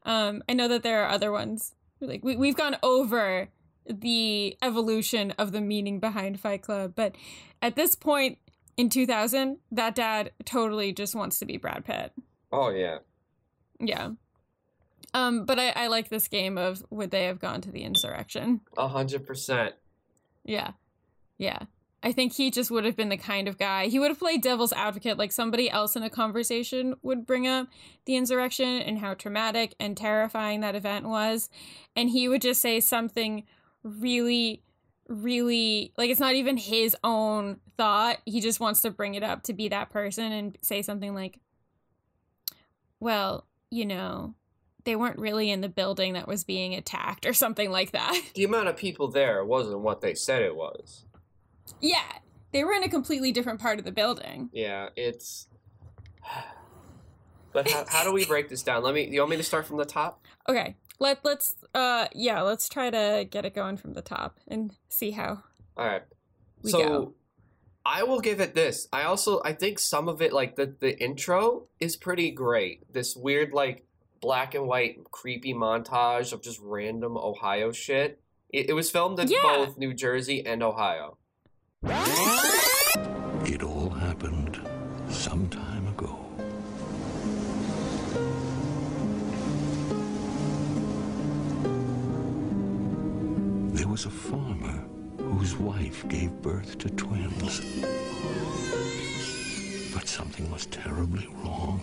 Um, 0.05 0.43
I 0.49 0.55
know 0.55 0.67
that 0.69 0.83
there 0.83 1.05
are 1.05 1.11
other 1.11 1.31
ones. 1.31 1.75
Like 2.01 2.25
we 2.25 2.37
we've 2.37 2.57
gone 2.57 2.77
over 2.83 3.49
the 3.89 4.57
evolution 4.63 5.33
of 5.33 5.53
the 5.53 5.61
meaning 5.61 6.01
behind 6.01 6.41
Fight 6.41 6.63
Club, 6.63 6.93
but 6.95 7.15
at 7.61 7.77
this 7.77 7.95
point 7.95 8.39
in 8.77 8.89
2000, 8.89 9.59
that 9.73 9.95
dad 9.95 10.31
totally 10.45 10.93
just 10.93 11.15
wants 11.15 11.39
to 11.41 11.45
be 11.45 11.57
Brad 11.57 11.85
Pitt. 11.85 12.13
Oh 12.53 12.71
yeah. 12.71 12.99
Yeah. 13.81 14.11
Um, 15.13 15.45
but 15.45 15.59
I, 15.59 15.71
I 15.71 15.87
like 15.89 16.09
this 16.09 16.29
game 16.29 16.57
of 16.57 16.85
would 16.91 17.11
they 17.11 17.25
have 17.25 17.41
gone 17.41 17.61
to 17.63 17.71
the 17.71 17.83
insurrection? 17.83 18.61
A 18.77 18.89
hundred 18.89 19.27
percent. 19.27 19.75
Yeah. 20.45 20.73
Yeah. 21.39 21.61
I 22.03 22.13
think 22.13 22.33
he 22.33 22.51
just 22.51 22.71
would 22.71 22.85
have 22.85 22.97
been 22.97 23.11
the 23.11 23.17
kind 23.19 23.47
of 23.47 23.59
guy. 23.59 23.89
He 23.89 23.99
would 23.99 24.11
have 24.11 24.19
played 24.19 24.41
devil's 24.41 24.73
advocate 24.73 25.19
like 25.19 25.33
somebody 25.33 25.71
else 25.71 25.97
in 25.97 26.03
a 26.03 26.09
conversation 26.09 26.95
would 27.03 27.27
bring 27.27 27.47
up 27.47 27.69
the 28.07 28.17
insurrection 28.17 28.81
and 28.81 28.99
how 28.99 29.15
traumatic 29.15 29.75
and 29.79 29.97
terrifying 29.97 30.61
that 30.61 30.75
event 30.75 31.07
was. 31.07 31.51
And 31.95 32.09
he 32.09 32.27
would 32.27 32.41
just 32.41 32.63
say 32.63 32.81
something 32.81 33.45
really, 33.83 34.63
really 35.09 35.93
like 35.99 36.09
it's 36.09 36.21
not 36.21 36.35
even 36.35 36.57
his 36.57 36.97
own 37.05 37.61
thought. 37.77 38.19
He 38.25 38.41
just 38.41 38.61
wants 38.61 38.81
to 38.83 38.91
bring 38.91 39.15
it 39.15 39.23
up 39.23 39.43
to 39.45 39.53
be 39.53 39.69
that 39.69 39.91
person 39.91 40.33
and 40.33 40.57
say 40.63 40.81
something 40.81 41.15
like, 41.15 41.39
well, 42.99 43.47
you 43.71 43.87
know, 43.87 44.35
they 44.85 44.97
weren't 44.97 45.19
really 45.19 45.51
in 45.51 45.61
the 45.61 45.69
building 45.69 46.15
that 46.15 46.29
was 46.29 46.45
being 46.45 46.75
attacked 46.75 47.27
or 47.27 47.33
something 47.33 47.71
like 47.71 47.93
that. 47.93 48.19
The 48.35 48.45
amount 48.45 48.69
of 48.69 48.77
people 48.77 49.09
there 49.09 49.45
wasn't 49.45 49.81
what 49.81 50.01
they 50.01 50.15
said 50.15 50.43
it 50.43 50.57
was. 50.57 51.05
Yeah, 51.81 52.11
they 52.53 52.65
were 52.65 52.73
in 52.73 52.83
a 52.83 52.89
completely 52.89 53.33
different 53.33 53.61
part 53.61 53.79
of 53.79 53.85
the 53.85 53.93
building. 53.93 54.51
Yeah, 54.53 54.89
it's. 54.97 55.49
But 57.53 57.69
how, 57.69 57.85
how 57.89 58.05
do 58.05 58.13
we 58.13 58.25
break 58.25 58.49
this 58.49 58.63
down? 58.63 58.85
Let 58.85 58.95
me. 58.95 59.09
You 59.09 59.19
want 59.19 59.31
me 59.31 59.37
to 59.37 59.43
start 59.43 59.67
from 59.67 59.77
the 59.77 59.85
top? 59.85 60.25
Okay, 60.49 60.77
let 61.01 61.25
let's 61.25 61.57
uh 61.75 62.07
yeah, 62.15 62.43
let's 62.43 62.69
try 62.69 62.91
to 62.91 63.27
get 63.29 63.45
it 63.45 63.57
going 63.57 63.77
from 63.77 63.95
the 63.95 64.03
top 64.03 64.39
and 64.47 64.77
see 64.89 65.11
how. 65.11 65.43
All 65.77 65.85
right. 65.85 66.03
We 66.63 66.71
so 66.71 66.79
go. 66.79 67.15
I 67.85 68.03
will 68.03 68.21
give 68.21 68.41
it 68.41 68.55
this. 68.55 68.87
I 68.93 69.03
also 69.05 69.41
I 69.45 69.53
think 69.53 69.79
some 69.79 70.09
of 70.09 70.21
it 70.21 70.33
like 70.33 70.57
the 70.57 70.75
the 70.79 70.99
intro 71.03 71.65
is 71.81 71.97
pretty 71.97 72.31
great. 72.31 72.93
This 72.93 73.17
weird 73.17 73.53
like 73.53 73.85
black 74.21 74.55
and 74.55 74.67
white 74.67 74.99
creepy 75.11 75.55
montage 75.55 76.33
of 76.33 76.43
just 76.43 76.61
random 76.63 77.17
Ohio 77.17 77.73
shit. 77.73 78.21
It, 78.51 78.69
it 78.69 78.73
was 78.75 78.91
filmed 78.91 79.19
in 79.19 79.29
Yeah. 79.29 79.39
both 79.43 79.79
New 79.79 79.95
Jersey 79.95 80.45
and 80.45 80.63
Ohio. 80.63 81.17
It 83.47 83.63
all 83.63 83.91
happened 83.91 84.61
some 85.09 85.49
time 85.49 85.87
ago. 85.89 86.17
There 93.73 93.89
was 93.89 94.05
a 94.05 94.11
farmer 94.11 94.80
whose 95.51 95.61
wife 95.61 96.09
gave 96.09 96.31
birth 96.43 96.79
to 96.79 96.89
twins. 96.91 97.61
But 99.93 100.07
something 100.07 100.51
was 100.51 100.67
terribly 100.67 101.27
wrong. 101.43 101.81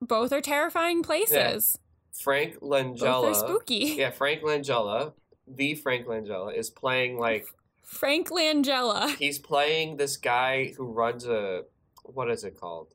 Both 0.00 0.32
are 0.32 0.40
terrifying 0.40 1.02
places. 1.02 1.78
Frank 2.12 2.60
Langella. 2.60 2.98
Both 3.00 3.24
are 3.24 3.34
spooky. 3.34 3.76
Yeah, 3.96 4.10
Frank 4.10 4.42
Langella, 4.42 5.12
the 5.46 5.74
Frank 5.74 6.06
Langella 6.06 6.54
is 6.54 6.70
playing 6.70 7.18
like 7.18 7.46
Frank 7.82 8.28
Langella. 8.30 9.14
he's 9.16 9.38
playing 9.38 9.96
this 9.96 10.16
guy 10.16 10.74
who 10.76 10.92
runs 10.92 11.26
a 11.26 11.62
what 12.04 12.30
is 12.30 12.44
it 12.44 12.58
called? 12.58 12.94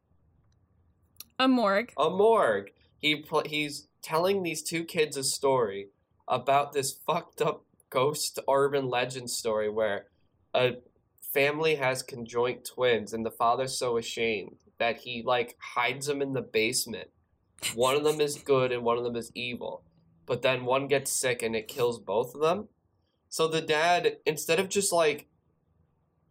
A 1.39 1.47
morgue. 1.47 1.91
a 1.97 2.09
morgue. 2.09 2.71
He 2.99 3.15
pl- 3.15 3.43
he's 3.45 3.87
telling 4.01 4.43
these 4.43 4.61
two 4.61 4.83
kids 4.83 5.17
a 5.17 5.23
story 5.23 5.89
about 6.31 6.71
this 6.71 6.93
fucked 6.93 7.41
up 7.41 7.65
ghost 7.89 8.39
urban 8.49 8.89
legend 8.89 9.29
story 9.29 9.69
where 9.69 10.05
a 10.53 10.71
family 11.21 11.75
has 11.75 12.01
conjoint 12.01 12.65
twins 12.65 13.13
and 13.13 13.25
the 13.25 13.31
father's 13.31 13.77
so 13.77 13.97
ashamed 13.97 14.55
that 14.79 14.99
he 14.99 15.21
like 15.23 15.57
hides 15.75 16.07
them 16.07 16.21
in 16.21 16.33
the 16.33 16.41
basement. 16.41 17.09
One 17.75 17.95
of 17.95 18.03
them 18.03 18.19
is 18.19 18.37
good 18.37 18.71
and 18.71 18.83
one 18.83 18.97
of 18.97 19.03
them 19.03 19.15
is 19.15 19.31
evil. 19.35 19.83
But 20.25 20.41
then 20.41 20.65
one 20.65 20.87
gets 20.87 21.11
sick 21.11 21.43
and 21.43 21.55
it 21.55 21.67
kills 21.67 21.99
both 21.99 22.33
of 22.33 22.41
them. 22.41 22.69
So 23.29 23.47
the 23.47 23.61
dad 23.61 24.17
instead 24.25 24.59
of 24.59 24.69
just 24.69 24.91
like 24.91 25.27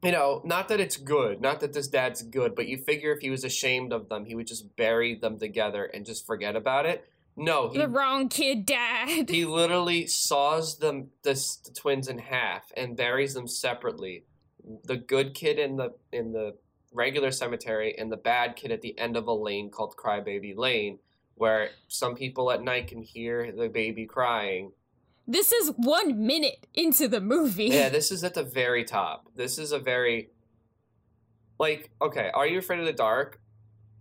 you 0.03 0.13
know, 0.13 0.41
not 0.47 0.69
that 0.69 0.81
it's 0.81 0.97
good, 0.97 1.43
not 1.43 1.61
that 1.61 1.75
this 1.75 1.87
dad's 1.87 2.23
good, 2.23 2.55
but 2.55 2.67
you 2.67 2.79
figure 2.79 3.13
if 3.13 3.21
he 3.21 3.29
was 3.29 3.45
ashamed 3.45 3.93
of 3.93 4.09
them, 4.09 4.25
he 4.25 4.35
would 4.35 4.47
just 4.47 4.75
bury 4.75 5.15
them 5.15 5.39
together 5.39 5.85
and 5.85 6.07
just 6.07 6.27
forget 6.27 6.57
about 6.57 6.87
it. 6.87 7.07
No, 7.37 7.71
he 7.71 7.79
The 7.79 7.89
wrong 7.89 8.29
kid 8.29 8.67
dad. 8.67 9.31
he 9.31 9.45
literally 9.47 10.07
saws 10.07 10.79
them 10.79 11.09
the, 11.23 11.35
the 11.65 11.71
twins 11.75 12.09
in 12.09 12.19
half 12.19 12.73
and 12.77 12.97
buries 12.97 13.35
them 13.35 13.47
separately. 13.47 14.25
The 14.85 14.97
good 14.97 15.35
kid 15.35 15.59
in 15.59 15.77
the 15.77 15.95
in 16.13 16.33
the 16.33 16.57
regular 16.93 17.31
cemetery 17.31 17.97
and 17.97 18.11
the 18.11 18.17
bad 18.17 18.57
kid 18.57 18.73
at 18.73 18.83
the 18.83 18.99
end 18.99 19.17
of 19.17 19.27
a 19.27 19.33
lane 19.33 19.71
called 19.71 19.97
Crybaby 19.97 20.57
Lane, 20.57 20.99
where 21.35 21.71
some 21.89 22.15
people 22.15 22.51
at 22.51 22.63
night 22.63 22.89
can 22.89 23.03
hear 23.03 23.53
the 23.53 23.69
baby 23.69 24.07
crying. 24.07 24.73
This 25.27 25.53
is 25.53 25.73
one 25.77 26.27
minute 26.27 26.67
into 26.75 27.07
the 27.07 27.21
movie. 27.21 27.67
Yeah, 27.67 27.89
this 27.91 28.11
is 28.11 28.25
at 28.25 28.35
the 28.35 28.43
very 28.43 28.85
top. 28.85 29.29
This 29.35 29.59
is 29.59 29.73
a 29.73 29.79
very 29.79 30.31
like 31.59 31.91
okay. 32.03 32.31
Are 32.35 32.47
you 32.47 32.59
afraid 32.59 32.81
of 32.81 32.87
the 32.87 32.93
dark? 32.93 33.41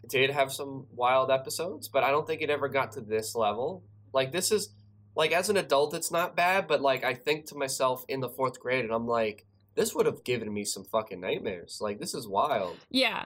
Did 0.07 0.31
have 0.31 0.51
some 0.51 0.87
wild 0.95 1.29
episodes, 1.29 1.87
but 1.87 2.03
I 2.03 2.11
don't 2.11 2.25
think 2.25 2.41
it 2.41 2.49
ever 2.49 2.67
got 2.67 2.93
to 2.93 3.01
this 3.01 3.35
level. 3.35 3.83
Like 4.13 4.31
this 4.31 4.51
is 4.51 4.69
like 5.15 5.31
as 5.31 5.49
an 5.49 5.57
adult, 5.57 5.93
it's 5.93 6.11
not 6.11 6.35
bad, 6.35 6.67
but 6.67 6.81
like 6.81 7.03
I 7.03 7.13
think 7.13 7.45
to 7.47 7.55
myself 7.55 8.05
in 8.07 8.21
the 8.21 8.29
fourth 8.29 8.59
grade, 8.59 8.85
and 8.85 8.93
I'm 8.93 9.07
like, 9.07 9.45
this 9.75 9.93
would 9.93 10.05
have 10.05 10.23
given 10.23 10.53
me 10.53 10.63
some 10.63 10.83
fucking 10.85 11.19
nightmares. 11.19 11.79
Like 11.81 11.99
this 11.99 12.13
is 12.13 12.27
wild. 12.27 12.77
Yeah. 12.89 13.25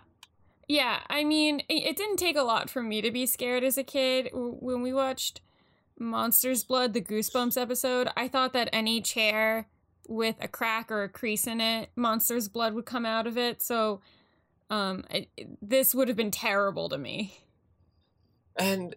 Yeah, 0.68 1.00
I 1.10 1.24
mean, 1.26 1.62
it 1.68 1.98
didn't 1.98 2.18
take 2.18 2.38
a 2.38 2.42
lot 2.42 2.70
for 2.70 2.82
me 2.82 3.02
to 3.02 3.12
be 3.12 3.26
scared 3.26 3.66
as 3.66 3.78
a 3.78 3.84
kid. 3.84 4.30
When 4.34 4.82
we 4.82 4.94
watched 4.94 5.42
Monsters 6.00 6.64
Blood, 6.64 6.94
the 6.94 7.02
Goosebumps 7.02 7.62
episode, 7.62 8.08
I 8.16 8.28
thought 8.28 8.54
that 8.54 8.70
any 8.72 9.02
chair 9.02 9.68
with 10.08 10.36
a 10.42 10.48
crack 10.48 10.90
or 10.90 11.04
a 11.04 11.10
crease 11.10 11.48
in 11.48 11.60
it, 11.60 11.90
Monsters 11.96 12.48
Blood 12.48 12.74
would 12.74 12.86
come 12.86 13.06
out 13.06 13.28
of 13.28 13.38
it. 13.38 13.62
So, 13.62 14.02
um, 14.74 15.04
this 15.62 15.94
would 15.94 16.08
have 16.08 16.18
been 16.18 16.32
terrible 16.32 16.90
to 16.90 16.98
me. 16.98 17.34
And 18.56 18.96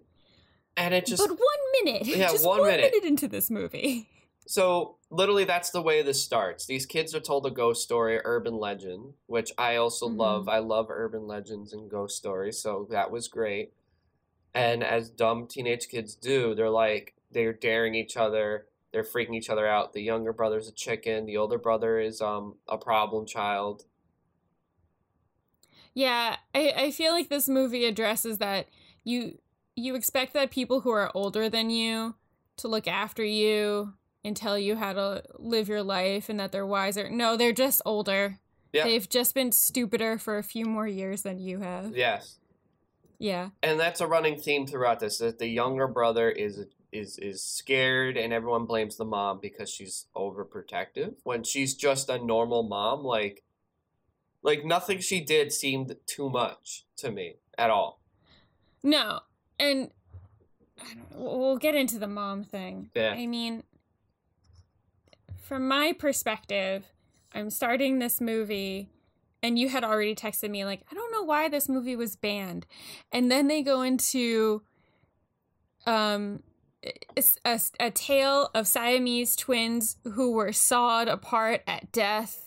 and 0.76 0.95
it 0.95 1.06
just 1.06 1.26
but 1.26 1.30
one 1.38 1.85
minute. 1.85 2.06
Yeah, 2.16 2.30
just 2.30 2.45
one 2.45 2.61
one 2.61 2.68
minute. 2.71 2.92
minute 2.92 3.04
into 3.06 3.28
this 3.28 3.50
movie. 3.50 4.09
So 4.47 4.97
literally, 5.11 5.45
that's 5.45 5.71
the 5.71 5.83
way 5.83 6.02
this 6.02 6.23
starts. 6.23 6.66
These 6.66 6.87
kids 6.87 7.14
are 7.14 7.21
told 7.21 7.47
a 7.47 7.50
ghost 7.50 7.83
story, 7.83 8.21
urban 8.25 8.54
legend, 8.59 9.14
which 9.26 9.52
I 9.59 9.76
also 9.76 10.09
Mhm. 10.09 10.16
love. 10.18 10.49
I 10.49 10.59
love 10.61 10.87
urban 10.88 11.26
legends 11.26 11.73
and 11.73 11.90
ghost 11.90 12.16
stories, 12.16 12.59
so 12.59 12.87
that 12.90 13.11
was 13.11 13.28
great. 13.28 13.73
And 14.54 14.83
as 14.85 15.11
dumb 15.11 15.47
teenage 15.47 15.88
kids 15.88 16.14
do, 16.14 16.54
they're 16.54 16.71
like 16.71 17.14
they're 17.30 17.52
daring 17.52 17.95
each 17.95 18.16
other, 18.16 18.66
they're 18.92 19.02
freaking 19.02 19.35
each 19.35 19.50
other 19.50 19.66
out. 19.66 19.92
The 19.92 20.02
younger 20.02 20.33
brother's 20.33 20.68
a 20.68 20.73
chicken, 20.73 21.26
the 21.26 21.37
older 21.37 21.59
brother 21.59 21.99
is 21.99 22.21
um 22.23 22.56
a 22.68 22.78
problem 22.78 23.26
child. 23.26 23.85
Yeah, 25.97 26.37
I, 26.55 26.75
I 26.76 26.91
feel 26.91 27.12
like 27.12 27.31
this 27.31 27.49
movie 27.49 27.87
addresses 27.87 28.37
that 28.37 28.69
you 29.03 29.38
you 29.76 29.95
expect 29.95 30.35
that 30.35 30.50
people 30.50 30.83
who 30.83 30.91
are 30.91 31.11
older 31.15 31.49
than 31.49 31.71
you 31.71 32.15
to 32.59 32.69
look 32.69 32.87
after 32.87 33.25
you 33.25 33.95
and 34.23 34.37
tell 34.37 34.59
you 34.59 34.76
how 34.76 34.93
to 34.93 35.23
live 35.38 35.69
your 35.69 35.83
life 35.83 36.29
and 36.29 36.38
that 36.38 36.53
they're 36.53 36.67
wiser. 36.67 37.09
No, 37.09 37.37
they're 37.38 37.53
just 37.53 37.81
older. 37.87 38.38
Yeah. 38.75 38.85
They've 38.85 39.09
just 39.09 39.35
been 39.35 39.53
stupider 39.53 40.19
for 40.19 40.37
a 40.37 40.43
few 40.43 40.67
more 40.67 40.87
years 40.87 41.23
than 41.23 41.38
you 41.38 41.61
have. 41.61 41.97
Yes. 41.97 42.38
Yeah. 43.19 43.49
and 43.62 43.81
that's 43.81 44.03
a 44.03 44.07
running 44.07 44.38
theme 44.38 44.67
throughout 44.67 45.00
this 45.00 45.17
that 45.19 45.38
the 45.38 45.47
younger 45.49 45.88
brother 45.88 46.29
is 46.29 46.67
is 46.93 47.17
is 47.19 47.43
scared 47.43 48.19
and 48.19 48.35
everyone 48.35 48.67
blames 48.67 48.99
the 48.99 49.07
mom 49.07 49.38
because 49.41 49.71
she's 49.71 50.05
overprotective 50.15 51.15
when 51.25 51.43
she's 51.43 51.75
just 51.75 52.11
a 52.11 52.19
normal 52.19 52.62
mom 52.65 53.03
like 53.03 53.43
like 54.47 54.65
nothing 54.65 54.99
she 55.00 55.21
did 55.21 55.53
seemed 55.53 55.95
too 56.07 56.31
much 56.31 56.87
to 56.97 57.11
me 57.11 57.35
at 57.59 57.69
all 57.69 58.00
No. 58.83 59.21
And 59.59 59.91
I 60.81 60.95
don't 60.95 61.11
know, 61.11 61.38
we'll 61.38 61.57
get 61.57 61.75
into 61.75 61.99
the 61.99 62.07
mom 62.07 62.45
thing. 62.45 62.91
Yeah. 62.95 63.12
I 63.12 63.26
mean, 63.26 63.65
from 65.43 65.67
my 65.67 65.93
perspective, 65.93 66.93
I'm 67.35 67.50
starting 67.50 67.99
this 67.99 68.21
movie, 68.21 68.91
and 69.43 69.59
you 69.59 69.69
had 69.69 69.83
already 69.83 70.15
texted 70.15 70.50
me, 70.50 70.65
like, 70.65 70.83
I 70.91 70.95
don't 70.95 71.11
know 71.11 71.23
why 71.23 71.49
this 71.49 71.69
movie 71.69 71.97
was 71.97 72.17
banned. 72.17 72.67
And 73.11 73.31
then 73.31 73.49
they 73.49 73.62
go 73.62 73.83
into 73.83 74.62
um, 75.87 76.43
a, 77.45 77.61
a 77.81 77.91
tale 77.91 78.50
of 78.55 78.69
Siamese 78.69 79.37
twins 79.37 79.97
who 80.05 80.33
were 80.33 80.53
sawed 80.53 81.09
apart 81.09 81.62
at 81.67 81.91
death. 81.93 82.46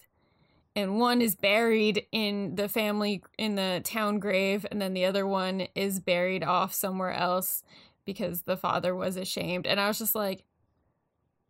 And 0.80 0.98
one 0.98 1.22
is 1.22 1.36
buried 1.36 2.06
in 2.14 2.56
the 2.56 2.70
family, 2.70 3.22
in 3.38 3.56
the 3.56 3.82
town 3.84 4.20
grave, 4.20 4.66
and 4.72 4.82
then 4.82 4.94
the 4.94 5.04
other 5.04 5.28
one 5.28 5.68
is 5.76 6.00
buried 6.00 6.42
off 6.42 6.74
somewhere 6.74 7.12
else 7.12 7.64
because 8.06 8.44
the 8.44 8.56
father 8.56 8.96
was 8.96 9.18
ashamed. 9.18 9.68
And 9.68 9.78
I 9.78 9.90
was 9.90 10.00
just 10.00 10.16
like, 10.16 10.46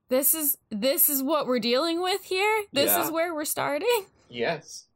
this 0.09 0.33
is 0.33 0.57
this 0.71 1.09
is 1.09 1.21
what 1.21 1.45
we're 1.45 1.59
dealing 1.59 2.01
with 2.01 2.23
here. 2.23 2.63
This 2.73 2.89
Yeah. 2.89 3.03
is 3.03 3.11
where 3.11 3.35
we're 3.35 3.45
starting. 3.45 4.05
yes 4.29 4.87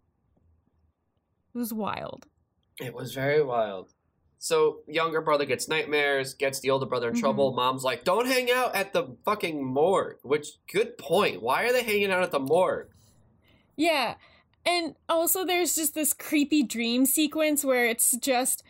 It 1.53 1.57
was 1.59 1.71
wild. 1.71 2.25
it 2.79 2.93
was 2.93 3.13
very 3.13 3.43
wild 3.43 3.93
so 4.39 4.79
younger 4.87 5.21
brother 5.21 5.45
gets 5.45 5.67
nightmares 5.67 6.33
gets 6.33 6.59
the 6.59 6.69
older 6.69 6.85
brother 6.85 7.07
in 7.07 7.13
mm-hmm. 7.13 7.21
trouble 7.21 7.53
mom's 7.53 7.83
like 7.83 8.03
don't 8.03 8.27
hang 8.27 8.51
out 8.51 8.75
at 8.75 8.93
the 8.93 9.15
fucking 9.25 9.63
morgue 9.63 10.17
which 10.23 10.47
good 10.71 10.97
point 10.97 11.41
why 11.41 11.63
are 11.63 11.71
they 11.71 11.83
hanging 11.83 12.11
out 12.11 12.21
at 12.23 12.31
the 12.31 12.39
morgue 12.39 12.89
Yeah. 13.75 14.15
And 14.65 14.95
also 15.09 15.45
there's 15.45 15.75
just 15.75 15.93
this 15.93 16.13
creepy 16.13 16.63
dream 16.63 17.05
sequence 17.05 17.65
where 17.65 17.85
it's 17.85 18.15
just 18.17 18.63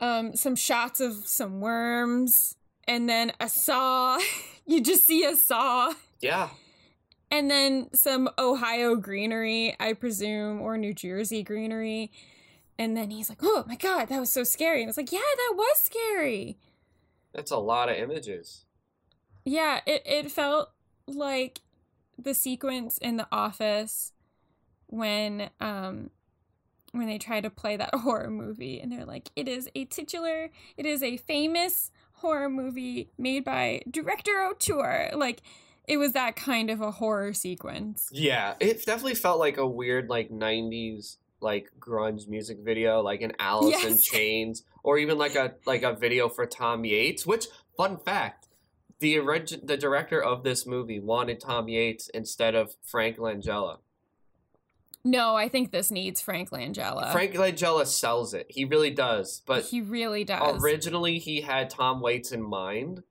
um 0.00 0.34
some 0.36 0.56
shots 0.56 1.00
of 1.00 1.14
some 1.26 1.60
worms 1.60 2.56
and 2.86 3.08
then 3.08 3.32
a 3.40 3.48
saw. 3.48 4.18
you 4.66 4.80
just 4.80 5.06
see 5.06 5.24
a 5.24 5.36
saw. 5.36 5.92
yeah 6.20 6.48
And 7.30 7.50
then 7.50 7.88
some 7.92 8.30
Ohio 8.38 8.96
greenery, 8.96 9.76
I 9.78 9.92
presume, 9.92 10.60
or 10.60 10.78
New 10.78 10.94
Jersey 10.94 11.42
greenery. 11.42 12.10
And 12.78 12.96
then 12.96 13.10
he's 13.10 13.28
like, 13.28 13.40
"Oh 13.42 13.64
my 13.66 13.74
god, 13.76 14.08
that 14.08 14.20
was 14.20 14.30
so 14.32 14.44
scary." 14.44 14.80
And 14.82 14.88
it's 14.88 14.96
like, 14.96 15.10
"Yeah, 15.12 15.18
that 15.18 15.54
was 15.56 15.78
scary." 15.82 16.58
that's 17.32 17.50
a 17.50 17.56
lot 17.58 17.88
of 17.88 17.96
images 17.96 18.64
Yeah, 19.44 19.80
it, 19.86 20.02
it 20.06 20.30
felt 20.30 20.70
like 21.06 21.60
the 22.18 22.34
sequence 22.34 22.98
in 22.98 23.16
the 23.16 23.28
office 23.30 24.12
when 24.88 25.50
um 25.60 26.10
when 26.92 27.06
they 27.06 27.18
try 27.18 27.40
to 27.40 27.50
play 27.50 27.76
that 27.76 27.94
horror 27.94 28.30
movie 28.30 28.80
and 28.80 28.90
they're 28.90 29.04
like, 29.04 29.30
it 29.36 29.46
is 29.48 29.68
a 29.74 29.84
titular, 29.84 30.50
it 30.76 30.86
is 30.86 31.02
a 31.02 31.16
famous 31.18 31.90
horror 32.12 32.48
movie 32.48 33.10
made 33.16 33.44
by 33.44 33.80
director 33.88 34.40
O'Toole 34.40 35.10
Like 35.14 35.42
it 35.86 35.96
was 35.96 36.12
that 36.12 36.36
kind 36.36 36.70
of 36.70 36.80
a 36.80 36.90
horror 36.90 37.32
sequence. 37.32 38.08
Yeah, 38.12 38.54
it 38.60 38.84
definitely 38.84 39.14
felt 39.14 39.38
like 39.38 39.56
a 39.56 39.66
weird 39.66 40.08
like 40.08 40.30
'90s 40.30 41.16
like 41.40 41.70
grunge 41.78 42.28
music 42.28 42.58
video, 42.62 43.00
like 43.00 43.22
an 43.22 43.32
Alice 43.38 43.82
in 43.84 43.90
Yes. 43.90 44.02
Chains, 44.12 44.64
or 44.82 44.98
even 44.98 45.18
like 45.18 45.34
a 45.34 45.54
like 45.66 45.82
a 45.82 45.94
video 45.94 46.28
for 46.28 46.46
Tom 46.46 46.82
Waits. 46.82 47.24
Which, 47.26 47.46
fun 47.76 47.96
fact, 47.98 48.48
the 48.98 49.18
orig- 49.18 49.66
the 49.66 49.76
director 49.76 50.22
of 50.22 50.42
this 50.42 50.66
movie 50.66 51.00
wanted 51.00 51.40
Tom 51.40 51.66
Waits 51.66 52.08
instead 52.10 52.54
of 52.54 52.74
Frank 52.82 53.16
Langella. 53.16 53.78
No, 55.04 55.36
I 55.36 55.48
think 55.48 55.70
this 55.70 55.90
needs 55.90 56.20
Frank 56.20 56.50
Langella. 56.50 57.12
Frank 57.12 57.34
Langella 57.34 57.86
sells 57.86 58.34
it. 58.34 58.46
He 58.48 58.64
really 58.64 58.90
does. 58.90 59.42
But 59.46 59.64
he 59.64 59.80
really 59.80 60.24
does. 60.24 60.62
originally, 60.62 61.18
he 61.18 61.40
had 61.40 61.70
Tom 61.70 62.00
Waits 62.00 62.32
in 62.32 62.42
mind. 62.42 63.02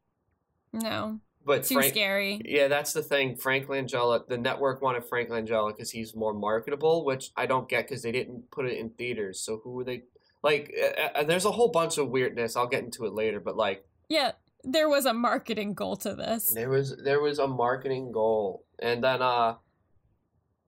no, 0.73 1.19
But 1.45 1.63
too 1.63 1.75
Frank, 1.75 1.93
scary. 1.93 2.41
Yeah, 2.45 2.67
that's 2.67 2.93
the 2.93 3.01
thing. 3.01 3.35
Frank 3.35 3.67
Langella, 3.67 4.27
the 4.27 4.37
network 4.37 4.81
wanted 4.81 5.05
Frank 5.05 5.29
Langella 5.29 5.75
because 5.75 5.91
he's 5.91 6.13
more 6.15 6.33
marketable, 6.33 7.05
which 7.05 7.31
I 7.35 7.45
don't 7.45 7.69
get 7.69 7.87
because 7.87 8.03
they 8.03 8.11
didn't 8.11 8.51
put 8.51 8.65
it 8.65 8.77
in 8.77 8.89
theaters. 8.91 9.39
So 9.39 9.61
who 9.63 9.71
were 9.71 9.83
they? 9.83 10.03
Like, 10.43 10.73
uh, 10.79 11.19
uh, 11.19 11.23
there's 11.23 11.45
a 11.45 11.51
whole 11.51 11.69
bunch 11.69 11.97
of 11.97 12.09
weirdness. 12.09 12.55
I'll 12.55 12.67
get 12.67 12.83
into 12.83 13.05
it 13.05 13.13
later, 13.13 13.39
but 13.39 13.57
like, 13.57 13.85
Yeah, 14.07 14.33
there 14.63 14.87
was 14.89 15.05
a 15.05 15.13
marketing 15.13 15.73
goal 15.73 15.95
to 15.97 16.13
this. 16.15 16.47
there 16.47 16.69
was 16.69 16.95
there 17.03 17.21
was 17.21 17.39
a 17.39 17.47
marketing 17.47 18.11
goal, 18.11 18.65
and 18.79 19.03
then 19.03 19.21
uh, 19.21 19.55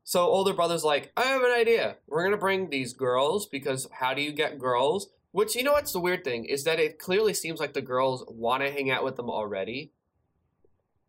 so 0.10 0.22
older 0.22 0.54
brother's 0.54 0.84
like, 0.84 1.12
I 1.15 1.26
have 1.26 1.43
an 1.43 1.52
idea. 1.52 1.98
We're 2.08 2.24
gonna 2.24 2.36
bring 2.36 2.72
these 2.72 2.93
girls 2.93 3.45
because 3.45 3.88
how 3.91 4.15
do 4.15 4.24
you 4.24 4.32
get 4.32 4.58
girls? 4.58 5.12
Which 5.30 5.56
you 5.56 5.62
know 5.62 5.74
what's 5.74 5.91
the 5.91 6.00
weird 6.00 6.24
thing 6.24 6.45
is 6.45 6.63
that 6.63 6.80
it 6.80 6.98
clearly 6.98 7.36
seems 7.36 7.60
like 7.60 7.74
the 7.74 7.84
girls 7.84 8.26
want 8.28 8.63
to 8.63 8.72
hang 8.72 8.89
out 8.89 9.04
with 9.04 9.17
them 9.17 9.30
already. 9.30 9.91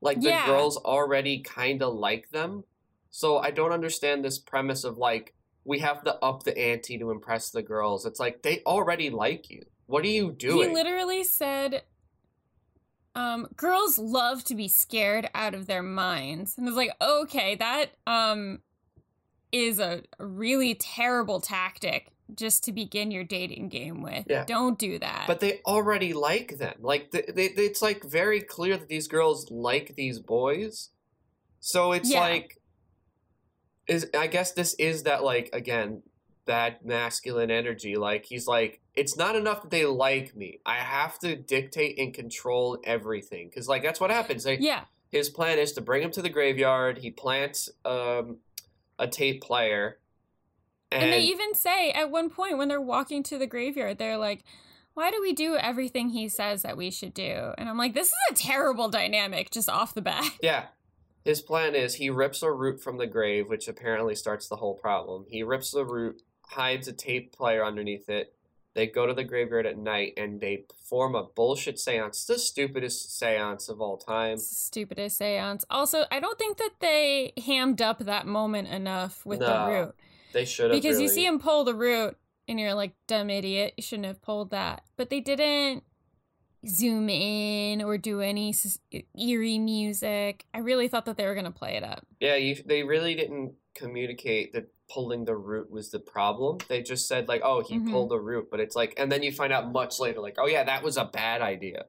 Like 0.03 0.21
the 0.21 0.29
Yeah. 0.29 0.45
girls 0.45 0.77
already 0.77 1.41
kind 1.41 1.83
of 1.83 1.95
like 1.95 2.29
them. 2.29 2.65
So 3.11 3.39
I 3.39 3.53
don't 3.53 3.73
understand 3.73 4.23
this 4.23 4.39
premise 4.39 4.85
of 4.85 4.99
like 4.99 5.33
we 5.65 5.79
have 5.79 6.05
to 6.05 6.23
up 6.23 6.43
the 6.43 6.59
ante 6.59 6.99
to 6.99 7.11
impress 7.11 7.49
the 7.49 7.63
girls. 7.63 8.05
It's 8.05 8.21
like 8.21 8.43
they 8.43 8.61
already 8.67 9.09
like 9.09 9.49
you. 9.49 9.63
What 9.87 10.05
are 10.05 10.09
you 10.09 10.31
doing? 10.31 10.69
He 10.69 10.75
literally 10.75 11.25
said, 11.25 11.85
um, 13.15 13.49
girls 13.57 13.99
love 13.99 14.45
to 14.45 14.55
be 14.55 14.69
scared 14.69 15.31
out 15.35 15.55
of 15.55 15.67
their 15.67 15.83
minds. 15.83 16.59
And 16.59 16.69
it's 16.69 16.77
like, 16.77 16.93
okay, 17.01 17.55
that 17.55 17.93
um 18.07 18.61
is 19.53 19.79
a 19.79 20.03
really 20.19 20.75
terrible 20.75 21.41
tactic 21.41 22.13
just 22.35 22.63
to 22.65 22.73
begin 22.73 23.11
your 23.11 23.25
dating 23.25 23.69
game 23.69 24.03
with. 24.03 24.25
Yeah. 24.29 24.45
Don't 24.45 24.79
do 24.79 24.99
that. 25.01 25.25
but 25.27 25.41
they 25.41 25.61
already 25.67 26.13
like 26.13 26.59
them. 26.59 26.75
Like 26.81 27.11
they, 27.11 27.23
they, 27.23 27.47
it's 27.47 27.83
like 27.83 28.05
very 28.05 28.41
clear 28.41 28.77
that 28.77 28.89
these 28.89 29.09
girls 29.09 29.51
like 29.51 29.95
these 29.97 30.21
boys. 30.21 30.91
So 31.59 31.93
it's 31.93 32.11
Yeah. 32.11 32.21
like 32.21 32.59
is 33.89 34.07
I 34.17 34.29
guess 34.29 34.53
this 34.53 34.75
is 34.75 35.03
that 35.05 35.25
like 35.25 35.51
again 35.53 36.03
bad 36.47 36.85
masculine 36.85 37.51
energy. 37.51 37.97
Like 37.97 38.25
he's 38.27 38.47
like 38.47 38.81
it's 38.95 39.17
not 39.17 39.35
enough 39.37 39.63
that 39.63 39.71
they 39.71 39.85
like 39.87 40.37
me. 40.37 40.61
I 40.65 40.77
have 40.77 41.19
to 41.21 41.35
dictate 41.37 41.99
and 41.99 42.15
control 42.15 42.79
everything 42.85 43.51
cuz 43.51 43.69
like 43.69 43.83
that's 43.83 44.01
what 44.01 44.11
happens. 44.11 44.47
Like 44.47 44.61
yeah. 44.61 44.85
his 45.11 45.29
plan 45.29 45.59
is 45.59 45.73
to 45.73 45.81
bring 45.81 46.03
him 46.03 46.13
to 46.13 46.23
the 46.23 46.29
graveyard. 46.29 46.99
He 46.99 47.11
plants 47.11 47.69
um 47.85 48.39
a 49.01 49.09
tape 49.09 49.43
player 49.43 49.99
and, 50.93 51.03
And 51.05 51.13
they 51.13 51.21
even 51.21 51.55
say 51.55 51.91
at 51.93 52.11
one 52.11 52.31
point 52.31 52.59
when 52.59 52.69
they're 52.69 52.81
walking 52.81 53.23
to 53.25 53.39
the 53.39 53.47
graveyard, 53.47 53.99
they're 53.99 54.17
like, 54.17 54.45
why 54.95 55.11
do 55.11 55.21
we 55.21 55.33
do 55.33 55.57
everything 55.57 56.11
he 56.11 56.29
says 56.29 56.63
that 56.63 56.77
we 56.77 56.91
should 56.91 57.15
do? 57.15 57.53
And 57.57 57.69
I'm 57.69 57.79
like, 57.79 57.95
this 57.95 58.09
is 58.09 58.15
a 58.31 58.35
terrible 58.35 58.89
dynamic 58.89 59.51
just 59.51 59.69
off 59.69 59.95
the 59.95 60.03
bat. 60.03 60.31
Yeah. 60.43 60.67
His 61.25 61.43
plan 61.43 61.75
is 61.75 61.95
he 61.95 62.11
rips 62.11 62.43
a 62.43 62.51
root 62.51 62.83
from 62.83 62.97
the 62.97 63.07
grave, 63.07 63.49
which 63.49 63.69
apparently 63.69 64.15
starts 64.15 64.49
the 64.49 64.57
whole 64.57 64.75
problem. 64.75 65.27
He 65.29 65.43
rips 65.43 65.71
the 65.71 65.85
root, 65.85 66.23
hides 66.47 66.89
a 66.89 66.93
tape 66.93 67.33
player 67.33 67.65
underneath 67.65 68.09
it. 68.09 68.35
They 68.75 68.87
go 68.87 69.07
to 69.07 69.15
the 69.15 69.25
graveyard 69.25 69.67
at 69.67 69.77
night 69.77 70.15
and 70.17 70.41
they 70.41 70.59
perform 70.59 71.15
a 71.15 71.25
bullshit 71.25 71.79
seance. 71.79 72.25
The 72.25 72.39
stupidest 72.39 73.19
seance 73.19 73.69
of 73.69 73.81
all 73.81 73.97
time. 73.97 74.39
Stupidest 74.39 75.19
seance. 75.19 75.65
Also, 75.69 76.05
I 76.11 76.21
don't 76.21 76.39
think 76.39 76.59
that 76.59 76.75
they 76.81 77.33
hammed 77.45 77.83
up 77.83 77.99
that 77.99 78.27
moment 78.27 78.69
enough 78.69 79.27
with 79.27 79.41
No, 79.41 79.47
the 79.47 79.73
root. 79.73 79.95
They 80.33 80.45
should 80.45 80.71
have 80.71 80.81
Because 80.81 81.01
you 81.01 81.09
see 81.09 81.27
him 81.27 81.41
pull 81.41 81.65
the 81.65 81.75
root 81.75 82.17
and 82.47 82.61
you're 82.61 82.75
like, 82.75 82.93
dumb 83.09 83.29
idiot, 83.29 83.75
you 83.77 83.83
shouldn't 83.83 84.07
have 84.07 84.23
pulled 84.23 84.51
that. 84.51 84.85
But 84.97 85.11
they 85.11 85.21
didn't 85.21 85.83
zoom 86.69 87.09
in 87.09 87.83
or 87.83 87.99
do 87.99 88.21
any 88.21 88.55
eerie 89.19 89.59
music. 89.59 90.47
I 90.55 90.59
really 90.59 90.89
thought 90.89 91.07
that 91.07 91.17
they 91.17 91.27
were 91.27 91.35
going 91.35 91.47
to 91.47 91.51
play 91.51 91.77
it 91.77 91.83
up. 91.83 92.07
Yeah, 92.21 92.37
you, 92.37 92.57
they 92.65 92.85
really 92.85 93.15
didn't 93.15 93.55
communicate 93.75 94.53
that 94.53 94.69
pulling 94.93 95.25
the 95.25 95.37
root 95.37 95.71
was 95.71 95.91
the 95.91 96.01
problem. 96.01 96.59
They 96.69 96.83
just 96.83 97.07
said 97.09 97.29
like, 97.29 97.43
"Oh, 97.45 97.63
he 97.63 97.79
Mhm. 97.79 97.91
pulled 97.91 98.11
the 98.11 98.19
root," 98.21 98.49
but 98.51 98.61
it's 98.61 98.75
like, 98.77 98.95
and 98.97 99.11
then 99.11 99.23
you 99.23 99.33
find 99.33 99.53
out 99.53 99.71
much 99.73 99.99
later, 100.01 100.21
like, 100.21 100.37
"Oh 100.39 100.47
yeah, 100.47 100.65
that 100.65 100.83
was 100.83 100.97
a 100.97 101.05
bad 101.05 101.41
idea." 101.43 101.87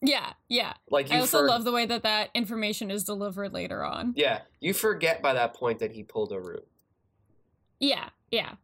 Yeah, 0.00 0.32
yeah. 0.48 0.74
Like 0.90 1.10
I 1.12 1.20
also 1.20 1.38
for- 1.38 1.46
love 1.46 1.64
the 1.64 1.72
way 1.72 1.86
that 1.86 2.02
that 2.02 2.30
information 2.34 2.90
is 2.90 3.04
delivered 3.04 3.52
later 3.52 3.84
on. 3.84 4.14
Yeah, 4.16 4.42
you 4.60 4.74
forget 4.74 5.22
by 5.22 5.32
that 5.34 5.54
point 5.54 5.78
that 5.78 5.92
he 5.92 6.02
pulled 6.02 6.32
a 6.32 6.40
root. 6.40 6.66
Yeah, 7.78 8.10
yeah. 8.30 8.56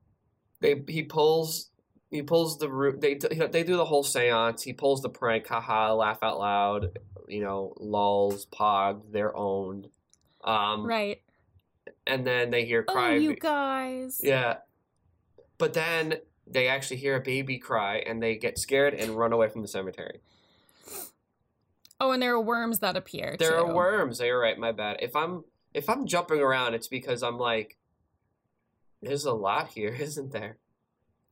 They 0.61 0.82
he 0.88 1.02
pulls 1.04 1.70
he 2.11 2.22
pulls 2.22 2.58
the 2.58 2.68
root. 2.70 3.00
They 3.00 3.14
they 3.14 3.62
do 3.62 3.76
the 3.76 3.84
whole 3.84 4.02
séance. 4.04 4.62
He 4.62 4.72
pulls 4.72 5.02
the 5.02 5.11
prank. 5.11 5.46
Haha! 5.46 5.92
Laugh 5.94 6.22
out 6.22 6.38
loud. 6.38 6.98
You 7.28 7.42
know, 7.42 7.74
lulls. 7.78 8.46
Pog. 8.46 9.02
They're 9.12 9.37
owned. 9.37 9.88
Um, 10.42 10.87
Right. 10.87 11.20
And 12.07 12.27
then 12.27 12.51
they 12.51 12.64
hear 12.64 12.83
crying. 12.83 13.18
Oh, 13.18 13.20
you 13.20 13.37
guys. 13.37 14.20
Yeah. 14.22 14.59
But 15.59 15.74
then 15.74 16.18
they 16.46 16.68
actually 16.68 16.96
hear 16.98 17.16
a 17.16 17.20
baby 17.20 17.59
cry 17.59 17.96
and 17.98 18.22
they 18.22 18.37
get 18.37 18.59
scared 18.59 18.94
and 18.94 19.12
run 19.12 19.33
away 19.33 19.48
from 19.48 19.62
the 19.62 19.68
cemetery. 19.68 20.20
Oh, 22.01 22.12
and 22.12 22.22
there 22.22 22.33
are 22.33 22.40
worms 22.40 22.79
that 22.79 22.96
appear. 22.96 23.37
There 23.38 23.51
too. 23.51 23.57
are 23.57 23.74
worms. 23.74 24.20
You're 24.20 24.40
right, 24.40 24.59
my 24.59 24.72
bad. 24.72 24.98
If 25.01 25.16
I'm 25.16 25.44
if 25.74 25.88
I'm 25.88 26.07
jumping 26.07 26.40
around, 26.40 26.74
it's 26.74 26.88
because 26.88 27.22
I'm 27.22 27.38
like 27.38 27.77
there's 29.03 29.24
a 29.24 29.33
lot 29.33 29.68
here, 29.68 29.94
isn't 30.01 30.33
there? 30.33 30.59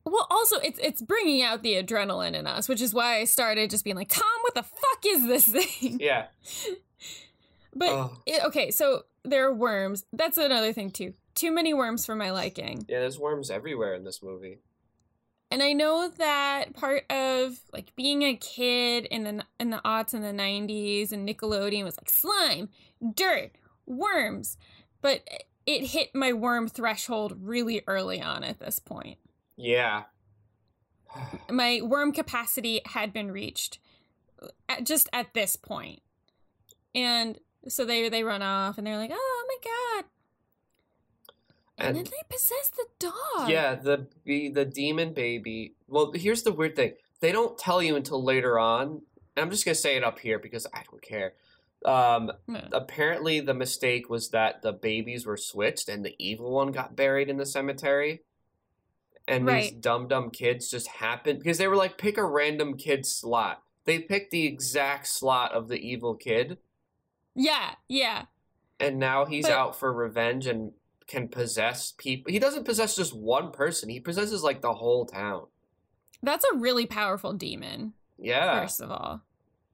Well, 0.05 0.27
also 0.29 0.57
it's 0.57 0.79
it's 0.81 1.01
bringing 1.01 1.41
out 1.41 1.63
the 1.63 1.73
adrenaline 1.81 2.33
in 2.33 2.47
us, 2.47 2.67
which 2.67 2.81
is 2.81 2.93
why 2.93 3.19
I 3.19 3.25
started 3.25 3.69
just 3.69 3.83
being 3.83 3.95
like, 3.95 4.09
Tom, 4.09 4.23
what 4.41 4.55
the 4.55 4.63
fuck 4.63 5.05
is 5.05 5.27
this 5.27 5.47
thing? 5.47 5.99
Yeah. 5.99 6.27
But 7.77 7.89
Ugh. 7.89 8.21
it- 8.25 8.43
okay, 8.45 8.71
so 8.71 9.03
there 9.23 9.45
are 9.47 9.53
worms. 9.53 10.05
That's 10.11 10.37
another 10.37 10.73
thing 10.73 10.91
too. 10.91 11.13
Too 11.35 11.51
many 11.51 11.73
worms 11.73 12.05
for 12.05 12.15
my 12.15 12.31
liking. 12.31 12.85
Yeah, 12.87 12.99
there's 12.99 13.19
worms 13.19 13.51
everywhere 13.51 13.93
in 13.93 14.03
this 14.03 14.23
movie. 14.23 14.59
And 15.49 15.63
I 15.63 15.73
know 15.73 16.09
that 16.17 16.73
part 16.73 17.09
of 17.09 17.59
like 17.71 17.95
being 17.95 18.23
a 18.23 18.35
kid 18.35 19.05
in 19.05 19.23
the 19.23 19.43
in 19.59 19.69
the 19.69 19.81
aughts 19.85 20.13
and 20.13 20.23
the 20.23 20.33
nineties 20.33 21.13
and 21.13 21.27
Nickelodeon 21.27 21.83
was 21.83 21.97
like 21.97 22.09
slime, 22.09 22.69
dirt, 23.15 23.51
worms, 23.85 24.57
but 25.01 25.21
it 25.65 25.87
hit 25.87 26.13
my 26.13 26.33
worm 26.33 26.67
threshold 26.67 27.37
really 27.41 27.81
early 27.87 28.21
on 28.21 28.43
at 28.43 28.59
this 28.59 28.79
point. 28.79 29.19
Yeah. 29.55 30.03
My 31.49 31.81
worm 31.81 32.11
capacity 32.11 32.81
had 32.85 33.13
been 33.13 33.31
reached 33.31 33.79
at, 34.67 34.85
just 34.85 35.09
at 35.13 35.33
this 35.33 35.55
point, 35.55 36.01
and 36.93 37.39
so 37.67 37.85
they 37.85 38.09
they 38.09 38.23
run 38.23 38.41
off 38.41 38.77
and 38.77 38.85
they're 38.85 38.97
like, 38.97 39.11
oh 39.13 39.45
my 39.47 39.69
god, 39.71 40.05
and, 41.77 41.89
And 41.89 41.97
then 41.97 42.05
they 42.05 42.35
possess 42.35 42.69
the 42.75 42.85
dog. 42.99 43.49
yeah, 43.49 43.75
the 43.75 44.07
the 44.25 44.65
demon 44.65 45.13
baby. 45.13 45.73
Well, 45.87 46.11
here's 46.13 46.43
the 46.43 46.51
weird 46.51 46.75
thing. 46.75 46.93
They 47.19 47.31
don't 47.31 47.57
tell 47.57 47.81
you 47.81 47.95
until 47.95 48.23
later 48.23 48.57
on. 48.57 49.01
And 49.35 49.43
I'm 49.43 49.51
just 49.51 49.65
gonna 49.65 49.75
say 49.75 49.95
it 49.95 50.03
up 50.03 50.19
here 50.19 50.39
because 50.39 50.65
I 50.73 50.81
don't 50.89 51.01
care. 51.01 51.33
Um, 51.85 52.31
apparently 52.71 53.39
the 53.39 53.53
mistake 53.53 54.09
was 54.09 54.29
that 54.29 54.63
the 54.63 54.73
babies 54.73 55.27
were 55.27 55.37
switched 55.37 55.87
and 55.89 56.03
the 56.03 56.15
evil 56.17 56.51
one 56.51 56.71
got 56.71 56.95
buried 56.95 57.29
in 57.29 57.37
the 57.37 57.45
cemetery. 57.45 58.23
And 59.27 59.47
these 59.47 59.71
dumb 59.71 60.07
dumb 60.07 60.31
kids 60.31 60.71
just 60.71 60.87
happened 60.87 61.39
because 61.39 61.59
they 61.59 61.67
were 61.67 61.75
like 61.75 61.97
pick 61.97 62.17
a 62.17 62.25
random 62.25 62.77
kid 62.77 63.05
slot. 63.05 63.61
They 63.85 63.99
picked 63.99 64.31
the 64.31 64.45
exact 64.47 65.07
slot 65.07 65.51
of 65.53 65.67
the 65.67 65.77
evil 65.77 66.15
kid 66.15 66.57
yeah, 67.37 67.75
yeah. 67.87 68.25
and 68.79 68.99
now 68.99 69.25
he's 69.25 69.45
But- 69.45 69.53
out 69.53 69.75
for 69.79 69.91
revenge 69.93 70.45
and 70.47 70.73
can 71.07 71.29
possess 71.29 71.93
people. 71.97 72.31
He 72.33 72.37
doesn't 72.39 72.65
possess 72.65 72.95
just 72.95 73.15
one 73.15 73.51
person. 73.51 73.87
He 73.87 73.99
possesses 74.01 74.43
like 74.43 74.59
the 74.61 74.73
whole 74.73 75.05
town. 75.05 75.47
That's 76.21 76.43
a 76.53 76.57
really 76.57 76.85
powerful 76.85 77.31
demon. 77.31 77.93
Yeah. 78.19 78.59
First 78.61 78.81
of 78.81 78.91
all, 78.91 79.21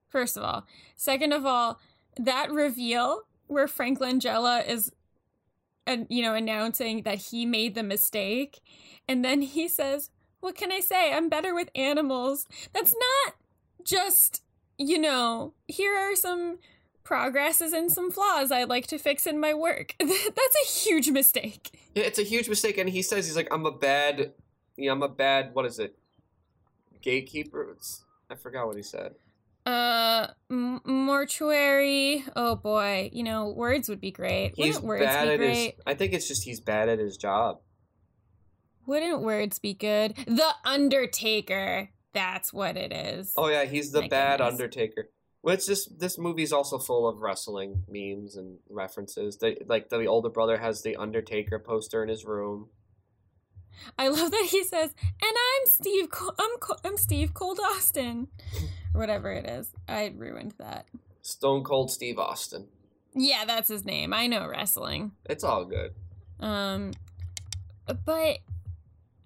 first 0.09 0.37
of 0.37 0.43
all, 0.43 0.67
second 0.95 1.33
of 1.33 1.43
all, 1.45 1.79
that 2.17 2.51
reveal 2.51 3.23
where 3.47 3.67
Franklin 3.67 4.19
Langella 4.19 4.67
is, 4.67 4.91
and 5.87 6.05
you 6.09 6.21
know, 6.21 6.35
announcing 6.35 7.01
that 7.03 7.17
he 7.17 7.45
made 7.45 7.73
the 7.75 7.83
mistake, 7.83 8.61
and 9.07 9.25
then 9.25 9.41
he 9.41 9.67
says, 9.67 10.11
"What 10.39 10.55
can 10.55 10.71
I 10.71 10.81
say? 10.81 11.13
I'm 11.13 11.29
better 11.29 11.55
with 11.55 11.69
animals." 11.75 12.45
That's 12.73 12.93
not 13.25 13.35
just, 13.83 14.43
you 14.77 14.99
know, 14.99 15.53
here 15.67 15.95
are 15.95 16.15
some 16.15 16.59
progresses 17.03 17.73
and 17.73 17.91
some 17.91 18.11
flaws 18.11 18.51
I'd 18.51 18.69
like 18.69 18.87
to 18.87 18.97
fix 18.97 19.25
in 19.27 19.39
my 19.39 19.53
work. 19.53 19.95
That's 19.99 20.55
a 20.63 20.67
huge 20.67 21.09
mistake. 21.09 21.77
Yeah, 21.95 22.03
it's 22.03 22.19
a 22.19 22.23
huge 22.23 22.49
mistake, 22.49 22.77
and 22.77 22.89
he 22.89 23.01
says 23.01 23.27
he's 23.27 23.35
like, 23.35 23.49
"I'm 23.51 23.65
a 23.65 23.71
bad, 23.71 24.33
yeah, 24.77 24.91
I'm 24.91 25.03
a 25.03 25.09
bad. 25.09 25.53
What 25.53 25.65
is 25.65 25.79
it? 25.79 25.95
Gatekeeper? 27.01 27.71
It's, 27.71 28.03
I 28.29 28.35
forgot 28.35 28.67
what 28.67 28.77
he 28.77 28.83
said. 28.83 29.15
Uh, 29.65 30.27
m- 30.49 30.81
mortuary. 30.83 32.23
Oh 32.35 32.55
boy, 32.55 33.09
you 33.13 33.23
know, 33.23 33.49
words 33.49 33.87
would 33.89 34.01
be 34.01 34.11
great. 34.11 34.53
He's 34.55 34.75
Wouldn't 34.75 34.85
words 34.85 35.05
bad 35.05 35.39
be 35.39 35.45
at 35.45 35.55
his. 35.55 35.71
I 35.85 35.93
think 35.93 36.13
it's 36.13 36.27
just 36.27 36.43
he's 36.43 36.59
bad 36.59 36.89
at 36.89 36.99
his 36.99 37.17
job. 37.17 37.59
Wouldn't 38.85 39.21
words 39.21 39.59
be 39.59 39.73
good? 39.73 40.15
The 40.27 40.49
Undertaker. 40.65 41.89
That's 42.13 42.51
what 42.53 42.75
it 42.77 42.91
is. 42.91 43.33
Oh 43.37 43.47
yeah, 43.47 43.65
he's 43.65 43.91
the 43.91 44.01
My 44.01 44.07
bad 44.07 44.37
goodness. 44.39 44.53
Undertaker. 44.53 45.09
Which 45.43 45.65
just 45.65 45.99
this 45.99 46.17
movie's 46.17 46.53
also 46.53 46.79
full 46.79 47.05
of 47.05 47.19
wrestling 47.21 47.83
memes 47.89 48.37
and 48.37 48.59
references. 48.69 49.35
They, 49.35 49.57
like 49.67 49.89
the 49.89 50.05
older 50.05 50.29
brother 50.29 50.57
has 50.57 50.81
the 50.83 50.95
Undertaker 50.95 51.59
poster 51.59 52.01
in 52.01 52.07
his 52.07 52.23
room. 52.23 52.69
I 53.99 54.07
love 54.07 54.31
that 54.31 54.47
he 54.49 54.63
says, 54.63 54.91
"And 55.01 55.35
I'm 55.35 55.65
Steve. 55.69 56.09
Col- 56.09 56.33
I'm 56.39 56.57
Co- 56.61 56.77
I'm 56.85 56.95
Steve 56.95 57.33
Cold 57.33 57.59
Austin, 57.61 58.29
or 58.93 58.99
whatever 59.01 59.33
it 59.33 59.45
is." 59.45 59.67
I 59.85 60.13
ruined 60.15 60.53
that. 60.59 60.85
Stone 61.23 61.65
Cold 61.65 61.91
Steve 61.91 62.17
Austin. 62.19 62.69
Yeah, 63.13 63.43
that's 63.43 63.67
his 63.67 63.83
name. 63.83 64.13
I 64.13 64.27
know 64.27 64.47
wrestling. 64.47 65.11
It's 65.25 65.43
all 65.43 65.65
good. 65.65 65.93
Um, 66.39 66.93
but 68.05 68.37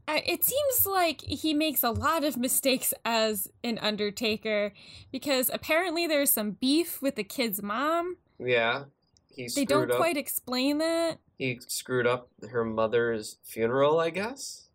it 0.08 0.44
seems 0.44 0.86
like 0.86 1.22
he 1.22 1.54
makes 1.54 1.84
a 1.84 1.92
lot 1.92 2.24
of 2.24 2.38
mistakes 2.38 2.94
as 3.04 3.50
an 3.64 3.78
Undertaker 3.80 4.74
because 5.12 5.50
apparently 5.54 6.08
there's 6.08 6.32
some 6.32 6.52
beef 6.52 7.02
with 7.02 7.16
the 7.16 7.24
kid's 7.24 7.62
mom. 7.62 8.18
Yeah, 8.40 8.86
he 9.30 9.50
They 9.54 9.66
don't 9.66 9.92
up. 9.92 9.98
quite 9.98 10.18
explain 10.18 10.78
that. 10.78 11.18
He 11.38 11.60
screwed 11.68 12.08
up 12.08 12.30
her 12.50 12.64
mother's 12.64 13.38
funeral, 13.44 14.00
I 14.00 14.10
guess. 14.10 14.70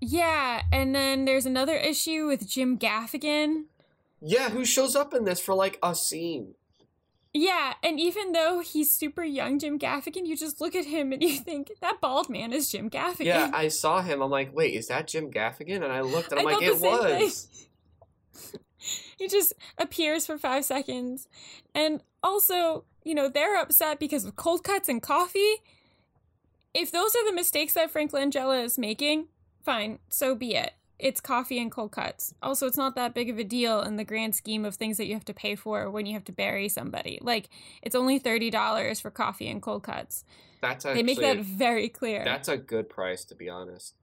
Yeah, 0.00 0.62
and 0.70 0.94
then 0.94 1.24
there's 1.24 1.46
another 1.46 1.76
issue 1.76 2.26
with 2.26 2.48
Jim 2.48 2.78
Gaffigan. 2.78 3.64
Yeah, 4.20 4.50
who 4.50 4.64
shows 4.64 4.94
up 4.94 5.14
in 5.14 5.24
this 5.24 5.40
for 5.40 5.54
like 5.54 5.78
a 5.82 5.94
scene? 5.94 6.54
Yeah, 7.36 7.74
and 7.82 7.98
even 7.98 8.30
though 8.30 8.60
he's 8.60 8.94
super 8.94 9.24
young, 9.24 9.58
Jim 9.58 9.76
Gaffigan, 9.76 10.24
you 10.24 10.36
just 10.36 10.60
look 10.60 10.76
at 10.76 10.84
him 10.84 11.12
and 11.12 11.20
you 11.28 11.36
think 11.40 11.72
that 11.80 12.00
bald 12.00 12.30
man 12.30 12.52
is 12.52 12.70
Jim 12.70 12.88
Gaffigan. 12.88 13.26
Yeah, 13.26 13.50
I 13.52 13.68
saw 13.68 14.00
him. 14.00 14.22
I'm 14.22 14.30
like, 14.30 14.54
wait, 14.54 14.74
is 14.74 14.86
that 14.86 15.08
Jim 15.08 15.32
Gaffigan? 15.32 15.82
And 15.82 15.92
I 15.92 16.00
looked 16.02 16.30
and 16.30 16.40
I'm 16.40 16.46
I 16.46 16.52
like, 16.52 16.62
it 16.62 16.80
was. 16.80 17.66
he 19.18 19.26
just 19.26 19.52
appears 19.76 20.26
for 20.26 20.38
five 20.38 20.64
seconds. 20.64 21.26
And 21.74 22.02
also, 22.22 22.84
you 23.02 23.16
know, 23.16 23.28
they're 23.28 23.60
upset 23.60 23.98
because 23.98 24.24
of 24.24 24.36
cold 24.36 24.62
cuts 24.62 24.88
and 24.88 25.02
coffee. 25.02 25.56
If 26.72 26.92
those 26.92 27.16
are 27.16 27.24
the 27.26 27.34
mistakes 27.34 27.74
that 27.74 27.90
Frank 27.90 28.12
Langella 28.12 28.62
is 28.62 28.78
making, 28.78 29.26
fine, 29.64 29.98
so 30.08 30.36
be 30.36 30.54
it. 30.54 30.72
It's 30.98 31.20
coffee 31.20 31.58
and 31.58 31.70
cold 31.72 31.92
cuts. 31.92 32.34
Also, 32.42 32.66
it's 32.66 32.76
not 32.76 32.94
that 32.94 33.14
big 33.14 33.28
of 33.28 33.38
a 33.38 33.44
deal 33.44 33.80
in 33.82 33.96
the 33.96 34.04
grand 34.04 34.34
scheme 34.34 34.64
of 34.64 34.76
things 34.76 34.96
that 34.96 35.06
you 35.06 35.14
have 35.14 35.24
to 35.24 35.34
pay 35.34 35.56
for 35.56 35.90
when 35.90 36.06
you 36.06 36.14
have 36.14 36.24
to 36.24 36.32
bury 36.32 36.68
somebody. 36.68 37.18
Like, 37.20 37.48
it's 37.82 37.96
only 37.96 38.20
$30 38.20 39.00
for 39.02 39.10
coffee 39.10 39.48
and 39.48 39.60
cold 39.60 39.82
cuts. 39.82 40.24
That's 40.60 40.84
They 40.84 41.02
make 41.02 41.20
that 41.20 41.38
very 41.38 41.88
clear. 41.88 42.24
that's 42.24 42.48
a 42.48 42.56
good 42.56 42.88
price 42.88 43.24
to 43.26 43.34
be 43.34 43.48
honest. 43.48 43.94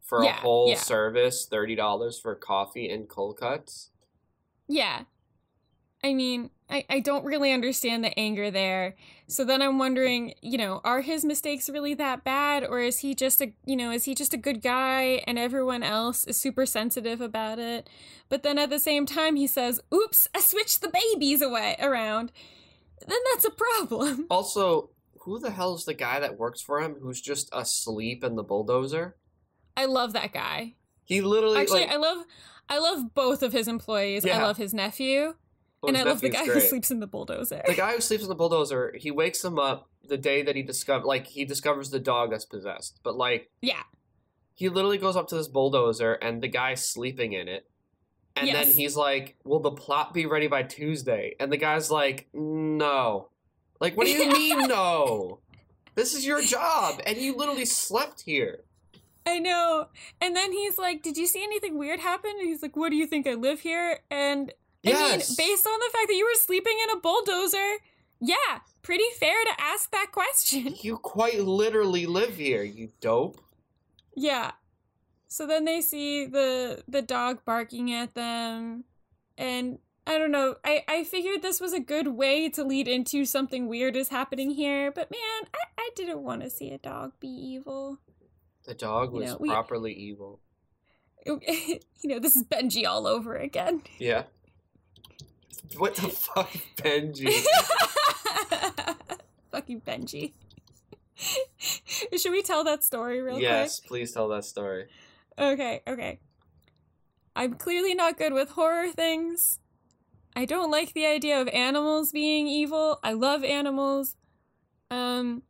For 0.00 0.22
a 0.22 0.30
whole 0.30 0.68
yeah. 0.68 0.76
service, 0.76 1.46
thirty 1.46 1.74
dollars 1.74 2.20
for 2.20 2.34
coffee 2.34 2.90
and 2.90 3.08
cold 3.08 3.38
cuts. 3.38 3.90
Yeah. 4.68 5.04
I 6.04 6.12
mean, 6.12 6.50
I, 6.68 6.84
I 6.90 7.00
don't 7.00 7.24
really 7.24 7.50
understand 7.50 8.04
the 8.04 8.16
anger 8.18 8.50
there. 8.50 8.94
So 9.26 9.42
then 9.42 9.62
I'm 9.62 9.78
wondering, 9.78 10.34
you 10.42 10.58
know, 10.58 10.82
are 10.84 11.00
his 11.00 11.24
mistakes 11.24 11.70
really 11.70 11.94
that 11.94 12.24
bad 12.24 12.62
or 12.62 12.80
is 12.80 12.98
he 12.98 13.14
just 13.14 13.40
a, 13.40 13.54
you 13.64 13.74
know, 13.74 13.90
is 13.90 14.04
he 14.04 14.14
just 14.14 14.34
a 14.34 14.36
good 14.36 14.60
guy 14.60 15.22
and 15.26 15.38
everyone 15.38 15.82
else 15.82 16.26
is 16.26 16.36
super 16.36 16.66
sensitive 16.66 17.22
about 17.22 17.58
it? 17.58 17.88
But 18.28 18.42
then 18.42 18.58
at 18.58 18.68
the 18.68 18.78
same 18.78 19.06
time 19.06 19.36
he 19.36 19.46
says, 19.46 19.80
"Oops, 19.92 20.28
I 20.34 20.40
switched 20.40 20.82
the 20.82 20.92
babies 20.92 21.40
away 21.40 21.76
around." 21.80 22.32
Then 23.06 23.18
that's 23.32 23.46
a 23.46 23.50
problem. 23.50 24.26
Also, 24.30 24.90
who 25.20 25.38
the 25.38 25.50
hell 25.50 25.74
is 25.74 25.86
the 25.86 25.94
guy 25.94 26.20
that 26.20 26.38
works 26.38 26.60
for 26.60 26.82
him 26.82 26.96
who's 27.00 27.20
just 27.22 27.48
asleep 27.50 28.22
in 28.22 28.36
the 28.36 28.42
bulldozer? 28.42 29.16
I 29.74 29.86
love 29.86 30.12
that 30.12 30.32
guy. 30.34 30.74
He 31.04 31.22
literally 31.22 31.60
Actually, 31.60 31.82
like 31.82 31.92
I 31.92 31.96
love 31.96 32.26
I 32.68 32.78
love 32.78 33.14
both 33.14 33.42
of 33.42 33.52
his 33.52 33.68
employees. 33.68 34.24
Yeah. 34.24 34.38
I 34.38 34.42
love 34.42 34.58
his 34.58 34.74
nephew, 34.74 35.34
and 35.86 35.96
I 35.96 36.02
love 36.02 36.20
the 36.20 36.28
guy 36.28 36.44
who 36.44 36.60
sleeps 36.60 36.90
in 36.90 37.00
the 37.00 37.06
bulldozer. 37.06 37.62
The 37.66 37.74
guy 37.74 37.94
who 37.94 38.00
sleeps 38.00 38.22
in 38.22 38.28
the 38.28 38.34
bulldozer, 38.34 38.94
he 38.96 39.10
wakes 39.10 39.44
him 39.44 39.58
up 39.58 39.88
the 40.06 40.18
day 40.18 40.42
that 40.42 40.56
he 40.56 40.62
discover 40.62 41.04
like 41.04 41.26
he 41.26 41.44
discovers 41.44 41.90
the 41.90 42.00
dog 42.00 42.30
that's 42.30 42.44
possessed. 42.44 43.00
But 43.02 43.16
like 43.16 43.50
yeah, 43.60 43.82
he 44.54 44.68
literally 44.68 44.98
goes 44.98 45.16
up 45.16 45.28
to 45.28 45.36
this 45.36 45.48
bulldozer 45.48 46.14
and 46.14 46.42
the 46.42 46.48
guy's 46.48 46.86
sleeping 46.86 47.32
in 47.32 47.48
it. 47.48 47.66
And 48.36 48.48
then 48.48 48.68
he's 48.68 48.96
like, 48.96 49.36
Will 49.44 49.60
the 49.60 49.70
plot 49.70 50.12
be 50.12 50.26
ready 50.26 50.48
by 50.48 50.64
Tuesday? 50.64 51.36
And 51.38 51.52
the 51.52 51.56
guy's 51.56 51.90
like, 51.90 52.28
No. 52.32 53.28
Like, 53.80 53.96
what 53.96 54.06
do 54.06 54.12
you 54.12 54.28
mean 54.32 54.66
no? 54.68 55.38
This 55.94 56.14
is 56.14 56.26
your 56.26 56.42
job, 56.42 57.00
and 57.06 57.18
you 57.18 57.36
literally 57.36 57.64
slept 57.64 58.22
here. 58.22 58.64
I 59.26 59.38
know. 59.38 59.86
And 60.20 60.34
then 60.34 60.52
he's 60.52 60.76
like, 60.76 61.02
"Did 61.02 61.16
you 61.16 61.26
see 61.26 61.42
anything 61.42 61.78
weird 61.78 62.00
happen?" 62.00 62.32
And 62.38 62.48
he's 62.48 62.62
like, 62.62 62.76
"What 62.76 62.90
do 62.90 62.96
you 62.96 63.06
think? 63.06 63.26
I 63.26 63.34
live 63.34 63.60
here." 63.60 64.00
And 64.10 64.52
I 64.86 64.90
Yes. 64.90 65.38
mean, 65.38 65.48
based 65.48 65.66
on 65.66 65.78
the 65.80 65.90
fact 65.92 66.08
that 66.08 66.14
you 66.14 66.24
were 66.24 66.38
sleeping 66.40 66.76
in 66.84 66.90
a 66.96 67.00
bulldozer, 67.00 67.76
yeah, 68.20 68.60
pretty 68.82 69.08
fair 69.18 69.42
to 69.44 69.60
ask 69.60 69.90
that 69.90 70.12
question. 70.12 70.74
You 70.82 70.98
quite 70.98 71.40
literally 71.40 72.06
live 72.06 72.36
here, 72.36 72.62
you 72.62 72.90
dope. 73.00 73.40
Yeah. 74.16 74.52
So 75.28 75.46
then 75.46 75.64
they 75.64 75.80
see 75.80 76.26
the 76.26 76.82
the 76.86 77.02
dog 77.02 77.44
barking 77.44 77.92
at 77.92 78.14
them 78.14 78.84
and 79.36 79.78
I 80.06 80.18
don't 80.18 80.30
know. 80.30 80.56
I, 80.64 80.84
I 80.86 81.04
figured 81.04 81.40
this 81.40 81.60
was 81.62 81.72
a 81.72 81.80
good 81.80 82.08
way 82.08 82.50
to 82.50 82.62
lead 82.62 82.86
into 82.88 83.24
something 83.24 83.68
weird 83.68 83.96
is 83.96 84.08
happening 84.10 84.50
here, 84.50 84.92
but 84.92 85.10
man, 85.10 85.48
I, 85.54 85.60
I 85.78 85.90
didn't 85.96 86.22
want 86.22 86.42
to 86.42 86.50
see 86.50 86.70
a 86.70 86.78
dog 86.78 87.12
be 87.20 87.28
evil. 87.28 87.98
The 88.66 88.74
dog 88.74 89.12
You 89.14 89.20
was 89.20 89.30
know, 89.30 89.36
we- 89.40 89.48
properly 89.48 89.92
evil. 89.94 90.40
you 91.26 91.80
know, 92.04 92.18
this 92.18 92.36
is 92.36 92.44
Benji 92.44 92.86
all 92.86 93.06
over 93.06 93.34
again. 93.34 93.82
Yeah. 93.98 94.24
What 95.76 95.96
the 95.96 96.08
fuck, 96.08 96.50
Benji? 96.76 97.32
Fucking 99.50 99.80
Benji. 99.80 100.32
Should 102.18 102.32
we 102.32 102.42
tell 102.42 102.64
that 102.64 102.82
story 102.84 103.20
real 103.20 103.34
quick? 103.34 103.42
yes, 103.42 103.80
please 103.80 104.12
tell 104.12 104.28
that 104.28 104.44
story. 104.44 104.86
Okay, 105.38 105.82
okay. 105.86 106.20
I'm 107.36 107.54
clearly 107.54 107.94
not 107.94 108.18
good 108.18 108.32
with 108.32 108.50
horror 108.50 108.92
things. 108.92 109.58
I 110.36 110.44
don't 110.44 110.70
like 110.70 110.92
the 110.92 111.06
idea 111.06 111.40
of 111.40 111.48
animals 111.48 112.12
being 112.12 112.46
evil. 112.46 112.98
I 113.02 113.12
love 113.12 113.44
animals. 113.44 114.16
Um 114.90 115.42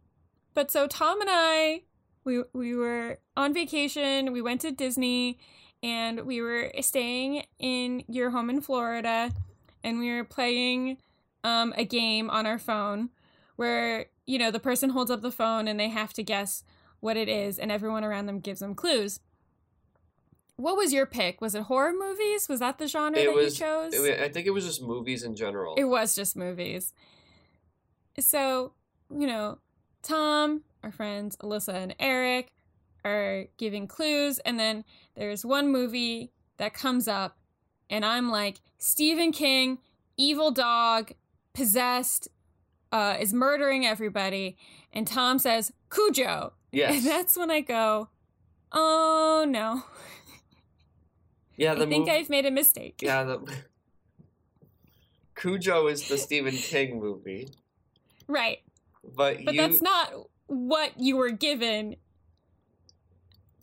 but 0.54 0.70
so 0.70 0.86
Tom 0.86 1.20
and 1.20 1.30
I 1.32 1.82
we 2.24 2.42
we 2.52 2.74
were 2.74 3.18
on 3.36 3.52
vacation. 3.52 4.32
We 4.32 4.42
went 4.42 4.60
to 4.62 4.70
Disney 4.70 5.38
and 5.82 6.20
we 6.20 6.40
were 6.40 6.70
staying 6.80 7.44
in 7.58 8.04
your 8.08 8.30
home 8.30 8.48
in 8.48 8.60
Florida 8.60 9.30
and 9.84 10.00
we 10.00 10.10
were 10.12 10.24
playing 10.24 10.96
um 11.44 11.72
a 11.76 11.84
game 11.84 12.28
on 12.30 12.46
our 12.46 12.58
phone 12.58 13.10
where 13.56 14.06
you 14.26 14.38
know 14.38 14.50
the 14.50 14.58
person 14.58 14.90
holds 14.90 15.10
up 15.10 15.20
the 15.22 15.30
phone 15.30 15.68
and 15.68 15.78
they 15.78 15.90
have 15.90 16.12
to 16.14 16.22
guess 16.24 16.64
what 17.00 17.16
it 17.16 17.28
is 17.28 17.58
and 17.58 17.70
everyone 17.70 18.02
around 18.02 18.26
them 18.26 18.40
gives 18.40 18.58
them 18.60 18.74
clues. 18.74 19.20
What 20.56 20.76
was 20.76 20.92
your 20.92 21.04
pick? 21.04 21.40
Was 21.40 21.54
it 21.54 21.62
horror 21.64 21.92
movies? 21.92 22.48
Was 22.48 22.60
that 22.60 22.78
the 22.78 22.86
genre 22.86 23.18
It 23.20 23.26
that 23.26 23.34
was. 23.34 23.58
you 23.58 23.66
chose? 23.66 23.92
I 23.94 24.24
I 24.24 24.28
think 24.28 24.46
it 24.46 24.50
was 24.50 24.64
just 24.64 24.80
movies 24.82 25.22
in 25.22 25.36
general. 25.36 25.74
It 25.76 25.84
was 25.84 26.14
just 26.14 26.36
movies. 26.36 26.92
So, 28.18 28.72
you 29.10 29.26
know, 29.26 29.58
Tom, 30.02 30.62
our 30.82 30.92
friends 30.92 31.36
Alyssa 31.38 31.74
and 31.74 31.94
Eric 31.98 32.52
are 33.04 33.46
giving 33.58 33.86
clues, 33.86 34.38
and 34.40 34.58
then 34.58 34.84
there's 35.16 35.44
one 35.44 35.70
movie 35.72 36.30
that 36.56 36.72
comes 36.72 37.08
up, 37.08 37.36
and 37.90 38.04
I'm 38.04 38.30
like, 38.30 38.60
Stephen 38.84 39.32
King, 39.32 39.78
evil 40.18 40.50
dog, 40.50 41.12
possessed, 41.54 42.28
uh, 42.92 43.16
is 43.18 43.32
murdering 43.32 43.86
everybody, 43.86 44.58
and 44.92 45.06
Tom 45.06 45.38
says, 45.38 45.72
Cujo. 45.88 46.52
And 46.70 46.78
yes. 46.78 47.02
that's 47.02 47.34
when 47.34 47.50
I 47.50 47.62
go, 47.62 48.10
oh 48.72 49.46
no. 49.48 49.84
Yeah, 51.56 51.72
the 51.74 51.86
I 51.86 51.88
think 51.88 52.08
mov- 52.08 52.12
I've 52.12 52.28
made 52.28 52.44
a 52.44 52.50
mistake. 52.50 53.00
Yeah, 53.00 53.24
the 53.24 53.54
Cujo 55.34 55.86
is 55.86 56.06
the 56.06 56.18
Stephen 56.18 56.54
King 56.54 57.00
movie, 57.00 57.48
Right. 58.28 58.58
but, 59.02 59.38
But 59.46 59.54
you. 59.54 59.60
that's 59.62 59.80
not 59.80 60.12
what 60.46 61.00
you 61.00 61.16
were 61.16 61.30
given. 61.30 61.96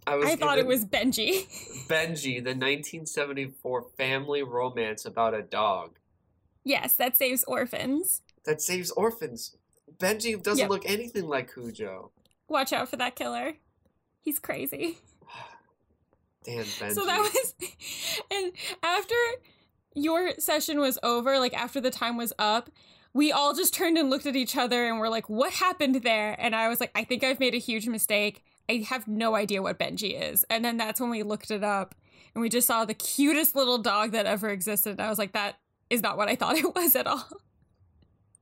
I. 0.07 0.15
I 0.17 0.35
thought 0.35 0.57
it 0.57 0.65
was 0.65 0.85
Benji. 0.85 1.45
Benji, 1.87 2.35
the 2.43 2.55
1974 2.55 3.85
family 3.97 4.43
romance 4.43 5.05
about 5.05 5.33
a 5.33 5.41
dog 5.41 5.97
yes, 6.63 6.95
that 6.95 7.17
saves 7.17 7.43
orphans. 7.45 8.21
that 8.45 8.61
saves 8.61 8.91
orphans. 8.91 9.55
Benji 9.97 10.41
doesn't 10.41 10.59
Yep. 10.59 10.69
look 10.69 10.85
anything 10.89 11.27
like 11.27 11.53
Cujo. 11.53 12.11
Watch 12.47 12.73
out 12.73 12.89
for 12.89 12.97
that 12.97 13.15
killer. 13.15 13.53
He's 14.21 14.39
crazy. 14.39 14.97
Damn 16.43 16.63
Benji. 16.63 16.93
So 16.93 17.05
that 17.05 17.19
was 17.19 17.55
and 18.31 18.51
after 18.81 19.15
your 19.93 20.31
session 20.39 20.79
was 20.79 20.97
over, 21.03 21.37
like 21.39 21.53
after 21.53 21.79
the 21.81 21.91
time 21.91 22.17
was 22.17 22.33
up, 22.39 22.69
we 23.13 23.31
all 23.31 23.53
just 23.53 23.73
turned 23.73 23.97
and 23.97 24.09
looked 24.09 24.25
at 24.25 24.35
each 24.35 24.55
other 24.55 24.87
and 24.87 24.99
were 24.99 25.09
like, 25.09 25.29
"What 25.29 25.51
happened 25.53 25.95
there?" 26.03 26.35
And 26.39 26.55
I 26.55 26.69
was 26.69 26.79
like, 26.79 26.91
"I 26.95 27.03
think 27.03 27.23
I've 27.23 27.39
made 27.39 27.53
a 27.53 27.57
huge 27.57 27.87
mistake. 27.87 28.43
I 28.69 28.85
have 28.89 29.07
no 29.07 29.35
idea 29.35 29.61
what 29.61 29.79
Benji 29.79 30.19
is." 30.19 30.45
And 30.49 30.63
then 30.63 30.77
that's 30.77 30.99
when 30.99 31.09
we 31.09 31.23
looked 31.23 31.51
it 31.51 31.63
up 31.63 31.95
and 32.33 32.41
we 32.41 32.49
just 32.49 32.67
saw 32.67 32.85
the 32.85 32.93
cutest 32.93 33.55
little 33.55 33.77
dog 33.77 34.11
that 34.11 34.25
ever 34.25 34.49
existed. 34.49 34.91
And 34.91 35.01
I 35.01 35.09
was 35.09 35.17
like, 35.17 35.33
"That 35.33 35.59
is 35.89 36.01
not 36.01 36.17
what 36.17 36.29
I 36.29 36.35
thought 36.35 36.57
it 36.57 36.75
was 36.75 36.95
at 36.95 37.07
all." 37.07 37.27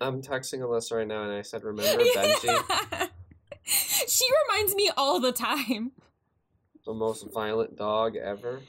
I'm 0.02 0.22
texting 0.22 0.60
Alyssa 0.60 0.98
right 0.98 1.08
now, 1.08 1.24
and 1.24 1.34
I 1.34 1.42
said, 1.42 1.64
"Remember 1.64 2.04
Benji, 2.16 3.10
she 3.64 4.26
reminds 4.48 4.76
me 4.76 4.90
all 4.96 5.20
the 5.20 5.32
time. 5.32 5.92
the 6.86 6.94
most 6.94 7.32
violent 7.34 7.78
dog 7.78 8.16
ever." 8.16 8.62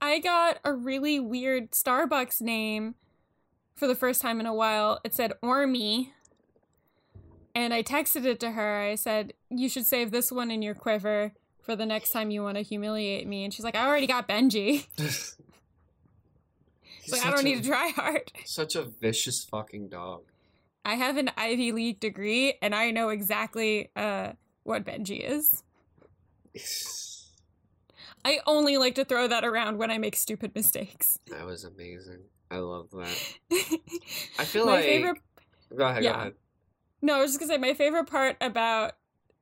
I 0.00 0.18
got 0.18 0.58
a 0.64 0.72
really 0.72 1.20
weird 1.20 1.72
Starbucks 1.72 2.40
name 2.40 2.94
for 3.74 3.86
the 3.86 3.94
first 3.94 4.22
time 4.22 4.40
in 4.40 4.46
a 4.46 4.54
while. 4.54 5.00
It 5.04 5.14
said 5.14 5.32
Ormy. 5.42 6.10
And 7.54 7.74
I 7.74 7.82
texted 7.82 8.24
it 8.24 8.40
to 8.40 8.52
her. 8.52 8.80
I 8.80 8.94
said, 8.94 9.32
You 9.50 9.68
should 9.68 9.86
save 9.86 10.10
this 10.10 10.30
one 10.30 10.50
in 10.50 10.62
your 10.62 10.74
quiver 10.74 11.32
for 11.62 11.74
the 11.76 11.86
next 11.86 12.10
time 12.10 12.30
you 12.30 12.42
want 12.42 12.56
to 12.56 12.62
humiliate 12.62 13.26
me. 13.26 13.44
And 13.44 13.52
she's 13.52 13.64
like, 13.64 13.76
I 13.76 13.86
already 13.86 14.06
got 14.06 14.28
Benji. 14.28 14.86
He's 17.02 17.12
like, 17.12 17.26
I 17.26 17.30
don't 17.30 17.40
a- 17.40 17.44
need 17.44 17.62
to 17.62 17.68
try 17.68 17.88
hard. 17.88 18.30
Such 18.44 18.76
a 18.76 18.82
vicious 18.82 19.44
fucking 19.44 19.88
dog. 19.88 20.22
I 20.84 20.94
have 20.94 21.16
an 21.16 21.30
Ivy 21.36 21.72
League 21.72 22.00
degree 22.00 22.54
and 22.62 22.74
I 22.74 22.90
know 22.90 23.10
exactly 23.10 23.90
uh, 23.96 24.32
what 24.62 24.84
Benji 24.84 25.20
is. 25.22 25.62
I 28.24 28.40
only 28.46 28.76
like 28.76 28.94
to 28.96 29.04
throw 29.04 29.28
that 29.28 29.44
around 29.44 29.78
when 29.78 29.90
I 29.90 29.98
make 29.98 30.16
stupid 30.16 30.54
mistakes. 30.54 31.18
That 31.30 31.46
was 31.46 31.64
amazing. 31.64 32.20
I 32.50 32.58
love 32.58 32.90
that. 32.92 33.16
I 34.38 34.44
feel 34.44 34.66
My 34.66 34.72
like. 34.72 34.84
favorite 34.84 35.18
Go 35.76 35.86
ahead. 35.86 36.02
Yeah. 36.02 36.12
Go 36.12 36.18
ahead. 36.18 36.32
No, 37.02 37.14
I 37.16 37.20
was 37.22 37.30
just 37.30 37.40
gonna 37.40 37.52
say 37.52 37.58
my 37.58 37.74
favorite 37.74 38.06
part 38.06 38.36
about 38.40 38.92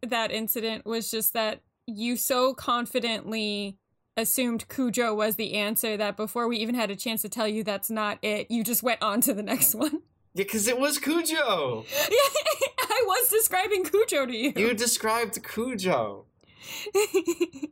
that 0.06 0.30
incident 0.30 0.86
was 0.86 1.10
just 1.10 1.32
that 1.32 1.60
you 1.86 2.16
so 2.16 2.54
confidently 2.54 3.78
assumed 4.16 4.68
Cujo 4.68 5.14
was 5.14 5.36
the 5.36 5.54
answer 5.54 5.96
that 5.96 6.16
before 6.16 6.48
we 6.48 6.58
even 6.58 6.74
had 6.74 6.90
a 6.90 6.96
chance 6.96 7.22
to 7.22 7.28
tell 7.28 7.48
you 7.48 7.64
that's 7.64 7.90
not 7.90 8.18
it, 8.22 8.50
you 8.50 8.62
just 8.64 8.82
went 8.82 9.00
on 9.02 9.20
to 9.22 9.34
the 9.34 9.42
next 9.42 9.74
one. 9.74 10.02
Yeah, 10.34 10.44
because 10.44 10.68
it 10.68 10.78
was 10.78 10.98
Cujo. 10.98 11.84
I 11.92 13.04
was 13.06 13.28
describing 13.30 13.82
Cujo 13.82 14.26
to 14.26 14.36
you. 14.36 14.52
You 14.54 14.74
described 14.74 15.42
Cujo. 15.42 16.26
it 16.94 17.70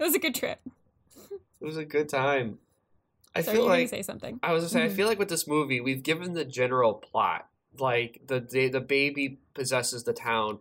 was 0.00 0.14
a 0.14 0.18
good 0.18 0.34
trip. 0.34 0.58
It 1.60 1.64
was 1.64 1.76
a 1.76 1.84
good 1.84 2.08
time. 2.08 2.58
I 3.36 3.42
Sorry, 3.42 3.58
feel 3.58 3.66
like 3.66 3.88
say 3.88 4.02
something. 4.02 4.40
I 4.42 4.52
was 4.52 4.62
gonna 4.62 4.70
say, 4.70 4.80
Mhm. 4.80 4.92
I 4.92 4.96
feel 4.96 5.06
like 5.06 5.18
with 5.18 5.28
this 5.28 5.46
movie, 5.46 5.80
we've 5.80 6.02
given 6.02 6.32
the 6.32 6.44
general 6.44 6.94
plot. 6.94 7.46
Like 7.78 8.22
the 8.26 8.40
the, 8.40 8.68
the 8.68 8.80
baby 8.80 9.38
possesses 9.54 10.04
the 10.04 10.12
town. 10.12 10.58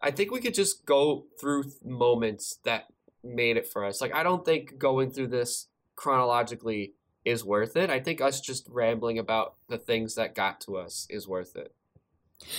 I 0.00 0.10
think 0.10 0.30
we 0.30 0.40
could 0.40 0.54
just 0.54 0.86
go 0.86 1.26
through 1.40 1.64
moments 1.84 2.58
that 2.64 2.86
made 3.22 3.56
it 3.56 3.66
for 3.66 3.84
us. 3.84 4.00
Like 4.00 4.14
I 4.14 4.22
don't 4.22 4.44
think 4.44 4.78
going 4.78 5.10
through 5.10 5.28
this 5.28 5.68
chronologically 5.96 6.94
is 7.24 7.44
worth 7.44 7.76
it. 7.76 7.90
I 7.90 8.00
think 8.00 8.20
us 8.20 8.40
just 8.40 8.66
rambling 8.70 9.18
about 9.18 9.54
the 9.68 9.78
things 9.78 10.14
that 10.14 10.34
got 10.34 10.60
to 10.62 10.76
us 10.76 11.06
is 11.10 11.28
worth 11.28 11.56
it. 11.56 11.74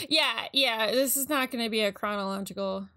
Yeah, 0.08 0.48
yeah. 0.54 0.92
This 0.92 1.18
is 1.18 1.30
not 1.30 1.50
going 1.50 1.64
to 1.64 1.70
be 1.70 1.82
a 1.82 1.92
chronological 1.92 2.88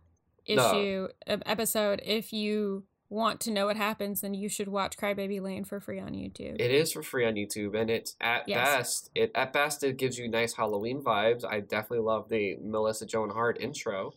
issue 0.45 1.09
ep- 1.27 1.43
episode. 1.47 2.03
If 2.05 2.33
you 2.33 2.85
want 3.15 3.41
to 3.41 3.51
know 3.51 3.67
what 3.67 3.77
happens, 3.77 4.21
then 4.21 4.35
you 4.35 4.49
should 4.49 4.69
watch 4.69 4.97
Crybaby 4.97 5.41
Lane 5.41 5.65
for 5.65 5.81
free 5.81 6.01
on 6.01 6.11
YouTube. 6.13 6.57
It 6.61 6.71
is 6.71 6.93
for 6.93 7.03
free 7.03 7.25
on 7.25 7.35
YouTube, 7.35 7.75
and 7.81 7.89
it's 7.89 8.17
at 8.21 8.49
Yes. 8.49 8.77
best 8.77 9.11
it 9.15 9.31
at 9.35 9.53
best 9.53 9.83
it 9.85 9.97
gives 9.97 10.19
you 10.19 10.29
nice 10.29 10.55
Halloween 10.55 11.03
vibes. 11.03 11.45
I 11.45 11.61
definitely 11.61 12.01
love 12.01 12.29
the 12.29 12.57
Melissa 12.61 13.07
Joan 13.07 13.31
Hart 13.31 13.59
intro. 13.61 14.13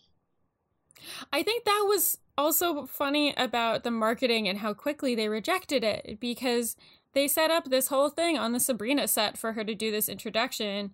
I 1.32 1.44
think 1.44 1.64
that 1.66 1.86
was 1.88 2.18
also 2.38 2.86
funny 2.86 3.34
about 3.38 3.84
the 3.84 3.92
marketing 3.92 4.48
and 4.48 4.60
how 4.60 4.74
quickly 4.74 5.16
they 5.16 5.30
rejected 5.30 5.84
it 5.84 6.18
because 6.20 6.76
they 7.14 7.28
set 7.28 7.52
up 7.52 7.66
this 7.66 7.88
whole 7.88 8.10
thing 8.10 8.38
on 8.38 8.52
the 8.52 8.60
Sabrina 8.60 9.08
set 9.08 9.38
for 9.38 9.54
her 9.54 9.64
to 9.64 9.74
do 9.76 9.92
this 9.92 10.10
introduction, 10.10 10.92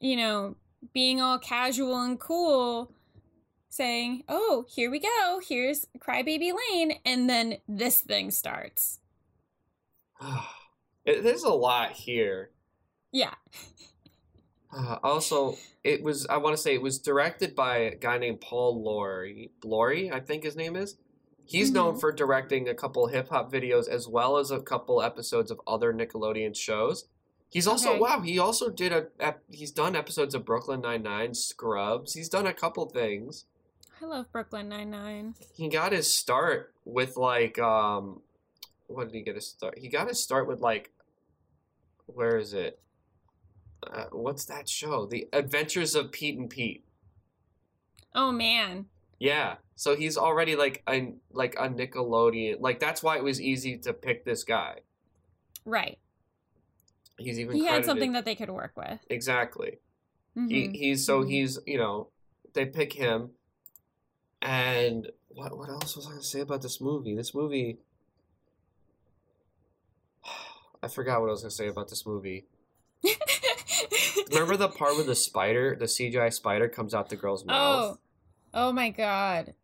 you 0.00 0.16
know, 0.16 0.56
being 0.92 1.20
all 1.20 1.38
casual 1.38 2.00
and 2.00 2.18
cool, 2.18 2.92
saying, 3.76 4.24
"Oh, 4.28 4.64
here 4.68 4.90
we 4.90 4.98
go. 4.98 5.40
Here's 5.46 5.86
Crybaby 5.98 6.52
Lane," 6.72 6.98
and 7.04 7.28
then 7.28 7.58
this 7.68 8.00
thing 8.00 8.30
starts. 8.30 9.00
there's 11.04 11.42
a 11.44 11.50
lot 11.50 11.92
here. 11.92 12.50
Yeah. 13.12 13.34
Uh, 14.76 14.96
also, 15.04 15.56
it 15.84 16.02
was 16.02 16.26
I 16.26 16.38
want 16.38 16.56
to 16.56 16.62
say 16.62 16.74
it 16.74 16.82
was 16.82 16.98
directed 16.98 17.54
by 17.54 17.76
a 17.78 17.94
guy 17.94 18.18
named 18.18 18.40
Paul 18.40 18.82
Laurie. 18.82 19.50
Laurie, 19.64 20.10
I 20.10 20.20
think 20.20 20.42
his 20.44 20.56
name 20.56 20.76
is. 20.76 20.96
He's 21.48 21.70
known 21.70 21.94
Mhm. 21.94 22.00
for 22.00 22.10
directing 22.10 22.68
a 22.68 22.74
couple 22.74 23.06
hip 23.06 23.28
hop 23.28 23.52
videos 23.52 23.88
as 23.88 24.08
well 24.08 24.36
as 24.36 24.50
a 24.50 24.60
couple 24.60 25.00
episodes 25.00 25.52
of 25.52 25.60
other 25.64 25.94
Nickelodeon 25.94 26.56
shows. 26.56 27.06
He's 27.48 27.68
also 27.68 27.90
Okay. 27.90 28.00
wow. 28.00 28.20
He 28.20 28.36
also 28.36 28.68
did 28.68 28.92
a. 28.92 29.06
ep- 29.20 29.44
He's 29.52 29.70
done 29.70 29.94
episodes 29.94 30.34
of 30.34 30.44
Brooklyn 30.44 30.80
Nine 30.80 31.04
Nine, 31.04 31.34
Scrubs. 31.34 32.14
He's 32.14 32.28
done 32.28 32.48
a 32.48 32.52
couple 32.52 32.86
things. 32.86 33.44
I 34.00 34.04
love 34.06 34.30
Brooklyn 34.32 34.68
Nine 34.68 34.90
Nine. 34.90 35.34
He 35.54 35.68
got 35.68 35.92
his 35.92 36.12
start 36.12 36.74
with 36.84 37.16
like 37.16 37.58
um, 37.58 38.20
what 38.88 39.04
did 39.08 39.14
he 39.14 39.22
get 39.22 39.34
his 39.34 39.46
start? 39.48 39.78
He 39.78 39.88
got 39.88 40.08
his 40.08 40.22
start 40.22 40.46
with 40.46 40.60
like, 40.60 40.90
where 42.06 42.36
is 42.36 42.52
it? 42.52 42.78
Uh, 43.86 44.06
what's 44.12 44.44
that 44.46 44.68
show? 44.68 45.06
The 45.06 45.28
Adventures 45.32 45.94
of 45.94 46.12
Pete 46.12 46.38
and 46.38 46.50
Pete. 46.50 46.84
Oh 48.14 48.32
man. 48.32 48.86
Yeah. 49.18 49.56
So 49.76 49.94
he's 49.96 50.16
already 50.16 50.56
like 50.56 50.82
a 50.88 51.12
like 51.32 51.54
a 51.58 51.68
Nickelodeon. 51.68 52.60
Like 52.60 52.80
that's 52.80 53.02
why 53.02 53.16
it 53.16 53.24
was 53.24 53.40
easy 53.40 53.78
to 53.78 53.92
pick 53.92 54.24
this 54.24 54.44
guy. 54.44 54.80
Right. 55.64 55.98
He's 57.18 57.38
even 57.40 57.56
He 57.56 57.64
had 57.64 57.84
something 57.86 58.12
that 58.12 58.24
they 58.26 58.34
could 58.34 58.50
work 58.50 58.72
with. 58.76 59.00
exactly. 59.08 59.78
He 60.34 60.40
Mhm. 60.68 60.76
he's 60.76 61.06
so 61.06 61.22
Mhm. 61.22 61.30
he's 61.30 61.58
you 61.66 61.78
know 61.78 62.10
they 62.52 62.66
pick 62.66 62.92
him, 62.92 63.30
and 64.46 65.10
what 65.28 65.56
what 65.58 65.68
else 65.68 65.96
was 65.96 66.06
I 66.06 66.10
gonna 66.10 66.22
say 66.22 66.40
about 66.40 66.62
this 66.62 66.80
movie? 66.80 67.14
This 67.14 67.34
movie. 67.34 67.78
I 70.82 70.88
forgot 70.88 71.20
what 71.20 71.28
I 71.28 71.32
was 71.32 71.42
gonna 71.42 71.50
say 71.50 71.68
about 71.68 71.88
this 71.88 72.06
movie. 72.06 72.46
Remember 74.30 74.56
the 74.56 74.68
part 74.68 74.94
where 74.94 75.04
the 75.04 75.14
spider, 75.14 75.76
the 75.78 75.86
CGI 75.86 76.32
spider, 76.32 76.68
comes 76.68 76.94
out 76.94 77.08
the 77.08 77.16
girl's 77.16 77.42
oh. 77.42 77.46
mouth? 77.46 77.98
Oh. 77.98 77.98
Oh 78.54 78.72
my 78.72 78.90
god. 78.90 79.54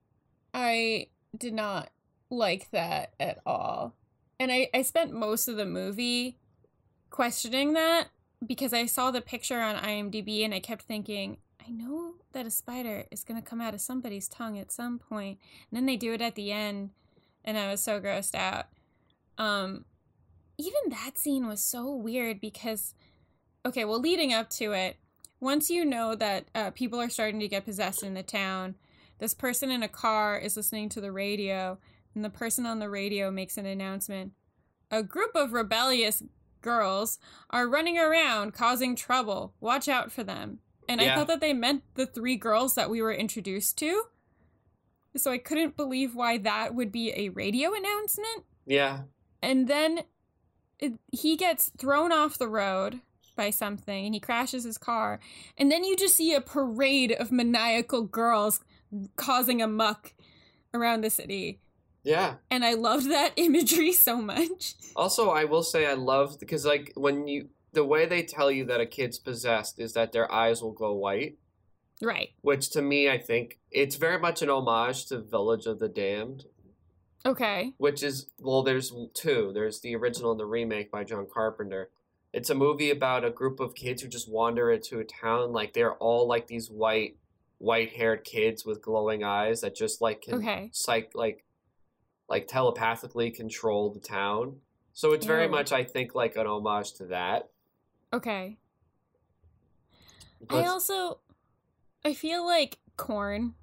I 0.52 1.06
did 1.36 1.54
not 1.54 1.90
like 2.28 2.70
that 2.72 3.14
at 3.18 3.40
all. 3.46 3.94
And 4.38 4.50
I, 4.50 4.68
I 4.74 4.82
spent 4.82 5.12
most 5.12 5.48
of 5.48 5.56
the 5.56 5.64
movie 5.64 6.38
questioning 7.10 7.74
that 7.74 8.08
because 8.44 8.72
I 8.72 8.86
saw 8.86 9.10
the 9.10 9.20
picture 9.20 9.60
on 9.60 9.76
IMDb 9.76 10.44
and 10.44 10.52
I 10.52 10.60
kept 10.60 10.82
thinking, 10.82 11.38
I 11.64 11.70
know 11.70 12.14
that 12.32 12.46
a 12.46 12.50
spider 12.50 13.04
is 13.10 13.24
going 13.24 13.40
to 13.40 13.48
come 13.48 13.60
out 13.60 13.74
of 13.74 13.80
somebody's 13.80 14.28
tongue 14.28 14.58
at 14.58 14.72
some 14.72 14.98
point. 14.98 15.38
And 15.70 15.76
then 15.76 15.86
they 15.86 15.96
do 15.96 16.12
it 16.12 16.22
at 16.22 16.34
the 16.34 16.50
end 16.50 16.90
and 17.44 17.58
I 17.58 17.70
was 17.70 17.82
so 17.82 18.00
grossed 18.00 18.34
out. 18.34 18.66
Um 19.38 19.84
even 20.58 20.90
that 20.90 21.18
scene 21.18 21.46
was 21.46 21.64
so 21.64 21.94
weird 21.94 22.40
because 22.40 22.94
okay, 23.64 23.84
well 23.84 24.00
leading 24.00 24.32
up 24.32 24.50
to 24.50 24.72
it, 24.72 24.96
once 25.40 25.70
you 25.70 25.84
know 25.84 26.14
that 26.14 26.44
uh, 26.54 26.70
people 26.70 27.00
are 27.00 27.10
starting 27.10 27.40
to 27.40 27.48
get 27.48 27.64
possessed 27.64 28.02
in 28.02 28.14
the 28.14 28.22
town, 28.22 28.76
this 29.18 29.34
person 29.34 29.70
in 29.70 29.82
a 29.82 29.88
car 29.88 30.38
is 30.38 30.56
listening 30.56 30.88
to 30.90 31.00
the 31.00 31.10
radio, 31.10 31.78
and 32.14 32.24
the 32.24 32.30
person 32.30 32.64
on 32.64 32.78
the 32.78 32.88
radio 32.88 33.30
makes 33.30 33.56
an 33.56 33.66
announcement. 33.66 34.32
A 34.90 35.02
group 35.02 35.34
of 35.34 35.52
rebellious 35.52 36.22
girls 36.60 37.18
are 37.50 37.68
running 37.68 37.98
around 37.98 38.54
causing 38.54 38.94
trouble. 38.94 39.54
Watch 39.60 39.88
out 39.88 40.12
for 40.12 40.22
them. 40.22 40.60
And 40.92 41.00
I 41.00 41.14
thought 41.14 41.26
that 41.28 41.40
they 41.40 41.52
meant 41.52 41.82
the 41.94 42.06
three 42.06 42.36
girls 42.36 42.74
that 42.74 42.90
we 42.90 43.00
were 43.02 43.12
introduced 43.12 43.78
to. 43.78 44.04
So 45.16 45.30
I 45.30 45.38
couldn't 45.38 45.76
believe 45.76 46.14
why 46.14 46.38
that 46.38 46.74
would 46.74 46.90
be 46.92 47.12
a 47.14 47.28
radio 47.30 47.74
announcement 47.74 48.44
Yeah. 48.66 49.00
and 49.42 49.68
then 49.68 50.00
it, 50.78 50.94
he 51.12 51.36
gets 51.36 51.70
thrown 51.78 52.12
off 52.12 52.38
the 52.38 52.48
road 52.48 53.00
by 53.36 53.50
something 53.50 54.06
and 54.06 54.14
he 54.14 54.20
crashes 54.20 54.64
his 54.64 54.78
car 54.78 55.20
and 55.58 55.70
then 55.70 55.84
you 55.84 55.96
just 55.96 56.16
see 56.16 56.34
a 56.34 56.40
parade 56.40 57.12
of 57.12 57.30
maniacal 57.30 58.02
girls 58.02 58.60
causing 59.16 59.62
a 59.62 59.66
muck 59.68 60.12
around 60.74 61.02
the 61.02 61.08
city 61.10 61.60
Yeah. 62.04 62.34
and 62.50 62.64
i 62.64 62.74
loved 62.74 63.08
that 63.10 63.32
imagery 63.36 63.92
so 63.92 64.16
much 64.20 64.74
Also, 64.96 65.30
I 65.30 65.44
will 65.44 65.62
say 65.62 65.86
I 65.86 65.94
love 65.94 66.38
because 66.40 66.64
like 66.66 66.92
when 66.96 67.26
you 67.28 67.48
the 67.72 67.84
way 67.84 68.06
they 68.06 68.22
tell 68.22 68.50
you 68.50 68.64
that 68.66 68.80
a 68.80 68.86
kid's 68.86 69.18
possessed 69.18 69.78
is 69.78 69.94
that 69.94 70.12
their 70.12 70.30
eyes 70.30 70.62
will 70.62 70.72
go 70.72 70.92
white, 70.92 71.38
right 72.00 72.30
which 72.40 72.70
to 72.70 72.82
me 72.82 73.08
I 73.08 73.18
think 73.18 73.58
it's 73.70 73.96
very 73.96 74.18
much 74.18 74.42
an 74.42 74.50
homage 74.50 75.06
to 75.06 75.18
Village 75.18 75.66
of 75.66 75.78
the 75.78 75.88
Damned, 75.88 76.44
okay 77.24 77.72
which 77.78 78.02
is 78.02 78.26
well 78.38 78.62
there's 78.62 78.92
two. 79.14 79.50
There's 79.54 79.80
the 79.80 79.94
original 79.96 80.32
and 80.32 80.40
the 80.40 80.46
remake 80.46 80.90
by 80.90 81.04
John 81.04 81.26
Carpenter. 81.32 81.90
It's 82.32 82.50
a 82.50 82.54
movie 82.54 82.90
about 82.90 83.26
a 83.26 83.30
group 83.30 83.60
of 83.60 83.74
kids 83.74 84.00
who 84.02 84.08
just 84.08 84.30
wander 84.30 84.70
into 84.72 84.98
a 85.00 85.04
town 85.04 85.52
like 85.52 85.74
they're 85.74 85.94
all 85.94 86.26
like 86.26 86.46
these 86.46 86.70
white 86.70 87.16
white-haired 87.58 88.24
kids 88.24 88.64
with 88.66 88.82
glowing 88.82 89.22
eyes 89.22 89.60
that 89.60 89.74
just 89.76 90.00
like 90.00 90.22
can 90.22 90.34
Okay. 90.34 90.68
psych 90.72 91.12
like 91.14 91.44
like 92.28 92.48
telepathically 92.48 93.30
control 93.30 93.92
the 93.92 94.00
town. 94.00 94.56
So 94.94 95.12
it's 95.12 95.26
very 95.26 95.46
oh. 95.46 95.50
much 95.50 95.70
I 95.70 95.84
think 95.84 96.14
like 96.14 96.34
an 96.36 96.46
homage 96.46 96.94
to 96.94 97.04
that. 97.06 97.50
Okay 98.12 98.56
i 100.50 100.64
also 100.64 101.18
i 102.04 102.12
feel 102.12 102.44
like 102.44 102.78
corn 102.96 103.54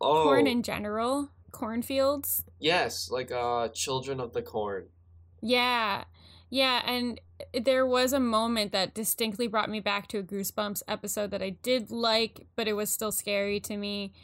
oh, 0.00 0.24
corn 0.24 0.46
in 0.46 0.62
general 0.62 1.30
cornfields 1.50 2.44
yes, 2.58 3.10
like 3.10 3.30
uh, 3.30 3.68
Children 3.68 4.20
of 4.20 4.32
the 4.32 4.42
Corn. 4.42 4.86
Yeah. 5.40 6.04
Yeah, 6.50 6.82
and 6.86 7.20
there 7.52 7.86
was 7.86 8.12
a 8.12 8.20
moment 8.20 8.72
that 8.72 8.94
distinctly 8.94 9.46
brought 9.46 9.68
me 9.68 9.80
back 9.80 10.08
to 10.08 10.18
a 10.18 10.22
Goosebumps 10.22 10.82
episode 10.88 11.30
that 11.30 11.42
I 11.42 11.50
did 11.50 11.90
like, 11.90 12.46
but 12.56 12.66
it 12.66 12.72
was 12.72 12.88
still 12.88 13.12
scary 13.12 13.60
to 13.60 13.76
me. 13.76 14.14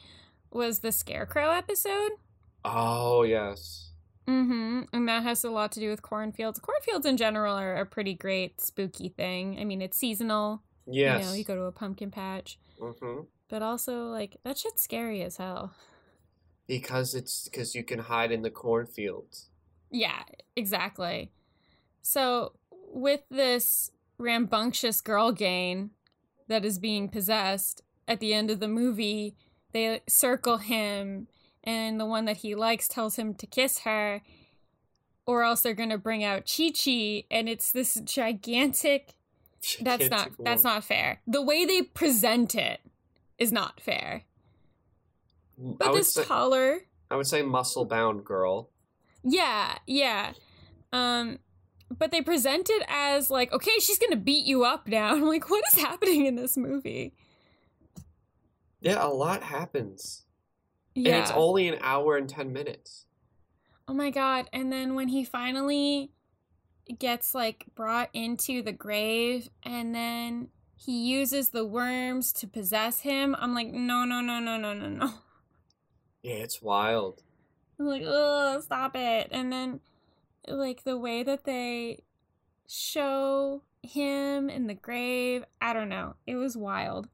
Was 0.51 0.79
the 0.79 0.91
Scarecrow 0.91 1.51
episode? 1.51 2.13
Oh 2.65 3.25
yes, 3.25 3.84
Mm-hmm. 4.29 4.83
And 4.93 5.09
that 5.09 5.23
has 5.23 5.45
a 5.45 5.51
lot 5.51 5.73
to 5.73 5.81
do 5.81 5.91
with 5.91 6.03
cornfields. 6.03 6.59
Cornfields 6.59 7.07
in 7.07 7.17
general 7.17 7.55
are 7.57 7.77
a 7.77 7.87
pretty 7.87 8.15
great 8.15 8.61
spooky 8.61 9.09
thing. 9.11 9.59
I 9.61 9.65
mean, 9.65 9.83
it's 9.83 9.99
seasonal. 9.99 10.63
yes. 10.87 11.21
You 11.23 11.27
know, 11.31 11.35
you 11.35 11.45
go 11.45 11.55
to 11.55 11.63
a 11.65 11.73
pumpkin 11.73 12.11
patch. 12.11 12.59
hmm 12.81 13.21
But 13.49 13.63
also, 13.63 14.05
like, 14.07 14.37
that 14.45 14.59
shit's 14.59 14.83
scary 14.83 15.23
as 15.23 15.37
hell. 15.37 15.75
Because 16.67 17.15
it's 17.15 17.47
because 17.49 17.75
you 17.75 17.85
can 17.85 17.99
hide 17.99 18.33
in 18.33 18.41
the 18.43 18.51
cornfields. 18.51 19.51
Yeah, 19.91 20.23
exactly. 20.57 21.31
So, 22.01 22.53
with 22.71 23.21
this 23.31 23.91
rambunctious 24.19 25.01
girl 25.03 25.31
gang 25.33 25.91
that 26.49 26.65
is 26.65 26.79
being 26.79 27.09
possessed, 27.11 27.83
at 28.09 28.21
the 28.21 28.33
end 28.33 28.51
of 28.51 28.61
the 28.61 28.69
movie, 28.69 29.37
they 29.73 30.01
circle 30.09 30.59
him, 30.59 31.29
and 31.65 31.99
the 31.99 32.07
one 32.07 32.27
that 32.27 32.39
he 32.39 32.55
likes 32.55 32.87
tells 32.87 33.17
him 33.17 33.35
to 33.35 33.47
kiss 33.47 33.81
her, 33.81 34.23
or 35.27 35.43
else 35.43 35.63
they're 35.63 35.75
gonna 35.75 35.99
bring 35.99 36.23
out 36.23 36.51
Chi 36.51 36.71
Chi, 36.71 37.25
and 37.31 37.49
it's 37.49 37.73
this 37.73 37.95
gigantic. 38.05 39.15
That's 39.81 40.11
not. 40.11 40.31
That's 40.39 40.65
not 40.65 40.85
fair. 40.85 41.21
The 41.27 41.43
way 41.43 41.65
they 41.65 41.83
present 41.83 42.55
it 42.55 42.81
is 43.39 43.51
not 43.51 43.81
fair. 43.81 44.25
But 45.57 45.93
this 45.93 46.13
say, 46.13 46.25
taller, 46.25 46.81
I 47.11 47.17
would 47.17 47.27
say 47.27 47.43
muscle 47.43 47.85
bound 47.85 48.25
girl. 48.25 48.71
Yeah, 49.23 49.79
yeah. 49.87 50.33
Um 50.93 51.39
but 51.97 52.11
they 52.11 52.23
present 52.23 52.71
it 52.71 52.83
as 52.89 53.31
like, 53.31 53.53
okay, 53.53 53.79
she's 53.81 53.99
gonna 53.99 54.17
beat 54.17 54.45
you 54.45 54.65
up 54.65 54.89
now. 54.89 55.11
I'm 55.15 55.27
like, 55.27 55.49
what 55.49 55.65
is 55.73 55.81
happening 55.81 56.27
in 56.27 56.35
this 56.35 56.57
movie? 56.57 57.15
Yeah, 58.81 59.05
a 59.05 59.09
lot 59.09 59.43
happens. 59.43 60.24
Yeah. 60.95 61.15
And 61.15 61.23
it's 61.23 61.33
only 61.33 61.69
an 61.69 61.79
hour 61.81 62.17
and 62.17 62.29
ten 62.29 62.53
minutes. 62.53 63.07
oh 63.89 63.95
my 63.95 64.11
god. 64.11 64.49
And 64.53 64.73
then 64.73 64.95
when 64.95 65.09
he 65.09 65.25
finally 65.25 66.11
gets 66.99 67.35
like 67.35 67.67
brought 67.75 68.11
into 68.13 68.63
the 68.63 68.73
grave 68.73 69.49
and 69.63 69.95
then 69.95 70.49
he 70.77 71.07
uses 71.07 71.49
the 71.51 71.65
worms 71.65 72.33
to 72.35 72.47
possess 72.47 73.01
him, 73.01 73.35
I'm 73.39 73.55
like, 73.55 73.69
no, 73.73 74.05
no, 74.05 74.21
no, 74.21 74.39
no, 74.39 74.57
no, 74.57 74.73
no, 74.75 74.89
no. 74.89 75.11
Yeah, 76.23 76.35
it's 76.37 76.63
wild. 76.63 77.23
I'm 77.79 77.87
like, 77.87 78.03
oh, 78.07 78.61
stop 78.61 78.97
it. 78.97 79.29
And 79.31 79.53
then, 79.53 79.81
like, 80.49 80.85
the 80.85 80.97
way 80.97 81.23
that 81.23 81.45
they 81.45 82.05
show 82.67 83.63
him 83.83 84.49
in 84.49 84.67
the 84.67 84.75
grave, 84.75 85.45
I 85.61 85.73
don't 85.75 85.89
know. 85.91 86.15
It 86.27 86.37
was 86.37 86.57
wild. 86.57 87.09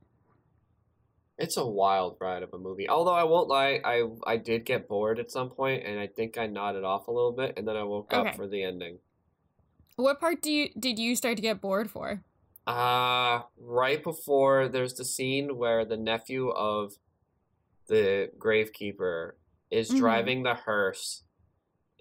It's 1.40 1.56
a 1.56 1.66
wild 1.66 2.18
ride 2.20 2.42
of 2.42 2.52
a 2.52 2.58
movie. 2.58 2.86
Although 2.86 3.14
I 3.14 3.24
won't 3.24 3.48
lie, 3.48 3.80
I 3.82 4.04
I 4.26 4.36
did 4.36 4.66
get 4.66 4.86
bored 4.86 5.18
at 5.18 5.30
some 5.30 5.48
point, 5.48 5.84
and 5.86 5.98
I 5.98 6.06
think 6.06 6.36
I 6.36 6.46
nodded 6.46 6.84
off 6.84 7.08
a 7.08 7.12
little 7.12 7.32
bit, 7.32 7.54
and 7.56 7.66
then 7.66 7.76
I 7.76 7.82
woke 7.82 8.12
Okay. 8.12 8.28
up 8.28 8.36
for 8.36 8.46
the 8.46 8.62
ending. 8.62 8.98
What 9.96 10.20
part 10.20 10.42
do 10.42 10.52
you 10.52 10.68
did 10.78 10.98
you 10.98 11.16
start 11.16 11.36
to 11.36 11.42
get 11.42 11.60
bored 11.62 11.90
for? 11.90 12.22
Uh 12.66 13.40
right 13.58 14.04
before 14.04 14.68
there's 14.68 14.94
the 14.94 15.04
scene 15.04 15.56
where 15.56 15.84
the 15.86 15.96
nephew 15.96 16.50
of 16.50 16.92
the 17.86 18.30
gravekeeper 18.38 19.32
is 19.70 19.90
Mhm. 19.90 19.96
driving 19.98 20.42
the 20.42 20.54
hearse 20.54 21.24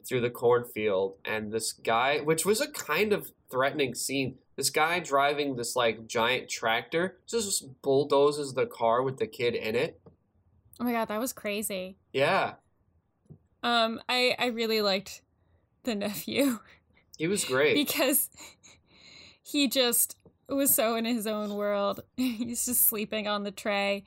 through 0.05 0.21
the 0.21 0.29
cornfield, 0.29 1.17
and 1.23 1.51
this 1.53 1.71
guy, 1.71 2.19
which 2.19 2.45
was 2.45 2.59
a 2.59 2.69
kind 2.71 3.13
of 3.13 3.31
threatening 3.49 3.95
scene, 3.95 4.39
this 4.59 4.69
guy 4.69 4.99
driving 4.99 5.55
this 5.55 5.73
like 5.73 6.05
giant 6.05 6.49
tractor 6.49 7.17
just 7.25 7.63
bulldozes 7.81 8.53
the 8.53 8.65
car 8.65 9.01
with 9.01 9.17
the 9.17 9.25
kid 9.25 9.55
in 9.55 9.73
it. 9.73 10.01
Oh 10.81 10.83
my 10.83 10.91
god, 10.91 11.07
that 11.07 11.19
was 11.19 11.31
crazy. 11.31 11.95
Yeah, 12.11 12.55
Um, 13.63 14.01
I 14.09 14.35
I 14.37 14.47
really 14.47 14.81
liked 14.81 15.21
the 15.83 15.95
nephew 15.95 16.59
he 17.17 17.27
was 17.27 17.45
great. 17.53 17.75
because 17.75 18.29
he 19.41 19.69
just 19.69 20.17
was 20.49 20.73
so 20.75 20.95
in 20.95 21.05
his 21.05 21.25
own 21.25 21.55
world. 21.55 22.01
He's 22.17 22.65
just 22.65 22.81
sleeping 22.81 23.27
on 23.29 23.43
the 23.43 23.51
tray. 23.51 24.03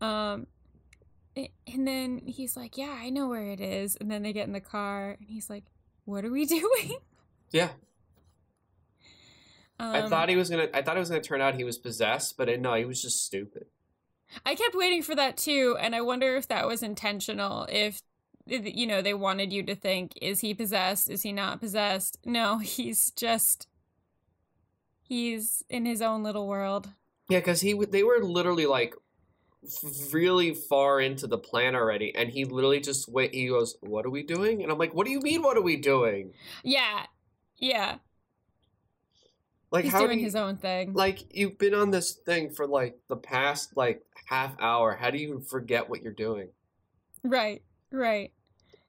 Um 0.00 0.46
and 1.66 1.86
then 1.86 2.22
he's 2.24 2.56
like, 2.56 2.78
"Yeah, 2.78 2.96
I 2.98 3.10
know 3.10 3.28
where 3.28 3.44
it 3.50 3.60
is." 3.60 3.94
And 4.00 4.10
then 4.10 4.22
they 4.22 4.32
get 4.32 4.46
in 4.46 4.54
the 4.54 4.60
car 4.60 5.16
and 5.20 5.28
he's 5.28 5.50
like, 5.50 5.64
"What 6.06 6.24
are 6.24 6.30
we 6.30 6.46
doing?" 6.58 6.96
yeah, 7.50 7.68
Um, 9.78 9.94
I 9.94 10.08
thought 10.08 10.28
he 10.28 10.36
was 10.36 10.50
gonna. 10.50 10.68
I 10.72 10.82
thought 10.82 10.96
it 10.96 11.00
was 11.00 11.10
gonna 11.10 11.22
turn 11.22 11.40
out 11.40 11.54
he 11.54 11.64
was 11.64 11.78
possessed, 11.78 12.36
but 12.36 12.48
it, 12.48 12.60
no, 12.60 12.74
he 12.74 12.84
was 12.84 13.02
just 13.02 13.24
stupid. 13.24 13.66
I 14.44 14.54
kept 14.54 14.74
waiting 14.74 15.02
for 15.02 15.14
that 15.14 15.36
too, 15.36 15.76
and 15.80 15.94
I 15.94 16.00
wonder 16.00 16.36
if 16.36 16.48
that 16.48 16.66
was 16.66 16.82
intentional. 16.82 17.66
If 17.68 18.00
you 18.46 18.86
know, 18.86 19.02
they 19.02 19.14
wanted 19.14 19.52
you 19.52 19.62
to 19.64 19.74
think, 19.74 20.12
is 20.20 20.40
he 20.40 20.54
possessed? 20.54 21.10
Is 21.10 21.22
he 21.22 21.32
not 21.32 21.60
possessed? 21.60 22.18
No, 22.24 22.58
he's 22.62 23.10
just 23.12 23.68
he's 25.02 25.62
in 25.68 25.84
his 25.84 26.02
own 26.02 26.22
little 26.22 26.46
world. 26.46 26.88
Yeah, 27.28 27.40
because 27.40 27.60
he 27.60 27.74
they 27.74 28.02
were 28.02 28.20
literally 28.22 28.66
like 28.66 28.94
really 30.12 30.54
far 30.54 31.00
into 31.00 31.26
the 31.26 31.38
plan 31.38 31.74
already, 31.74 32.14
and 32.14 32.30
he 32.30 32.44
literally 32.44 32.80
just 32.80 33.08
wait. 33.08 33.34
He 33.34 33.48
goes, 33.48 33.76
"What 33.80 34.06
are 34.06 34.10
we 34.10 34.22
doing?" 34.22 34.62
And 34.62 34.70
I'm 34.70 34.78
like, 34.78 34.94
"What 34.94 35.06
do 35.06 35.12
you 35.12 35.20
mean? 35.20 35.42
What 35.42 35.56
are 35.56 35.62
we 35.62 35.76
doing?" 35.76 36.32
Yeah, 36.62 37.06
yeah. 37.58 37.96
Like 39.70 39.84
he's 39.84 39.94
doing 39.94 40.10
do 40.10 40.16
you, 40.18 40.24
his 40.24 40.36
own 40.36 40.56
thing. 40.56 40.92
like 40.94 41.24
you've 41.34 41.58
been 41.58 41.74
on 41.74 41.90
this 41.90 42.12
thing 42.12 42.50
for 42.50 42.66
like 42.66 42.98
the 43.08 43.16
past 43.16 43.76
like 43.76 44.02
half 44.26 44.54
hour. 44.60 44.96
How 44.96 45.10
do 45.10 45.18
you 45.18 45.40
forget 45.40 45.90
what 45.90 46.02
you're 46.02 46.12
doing? 46.12 46.48
Right, 47.24 47.62
right. 47.90 48.32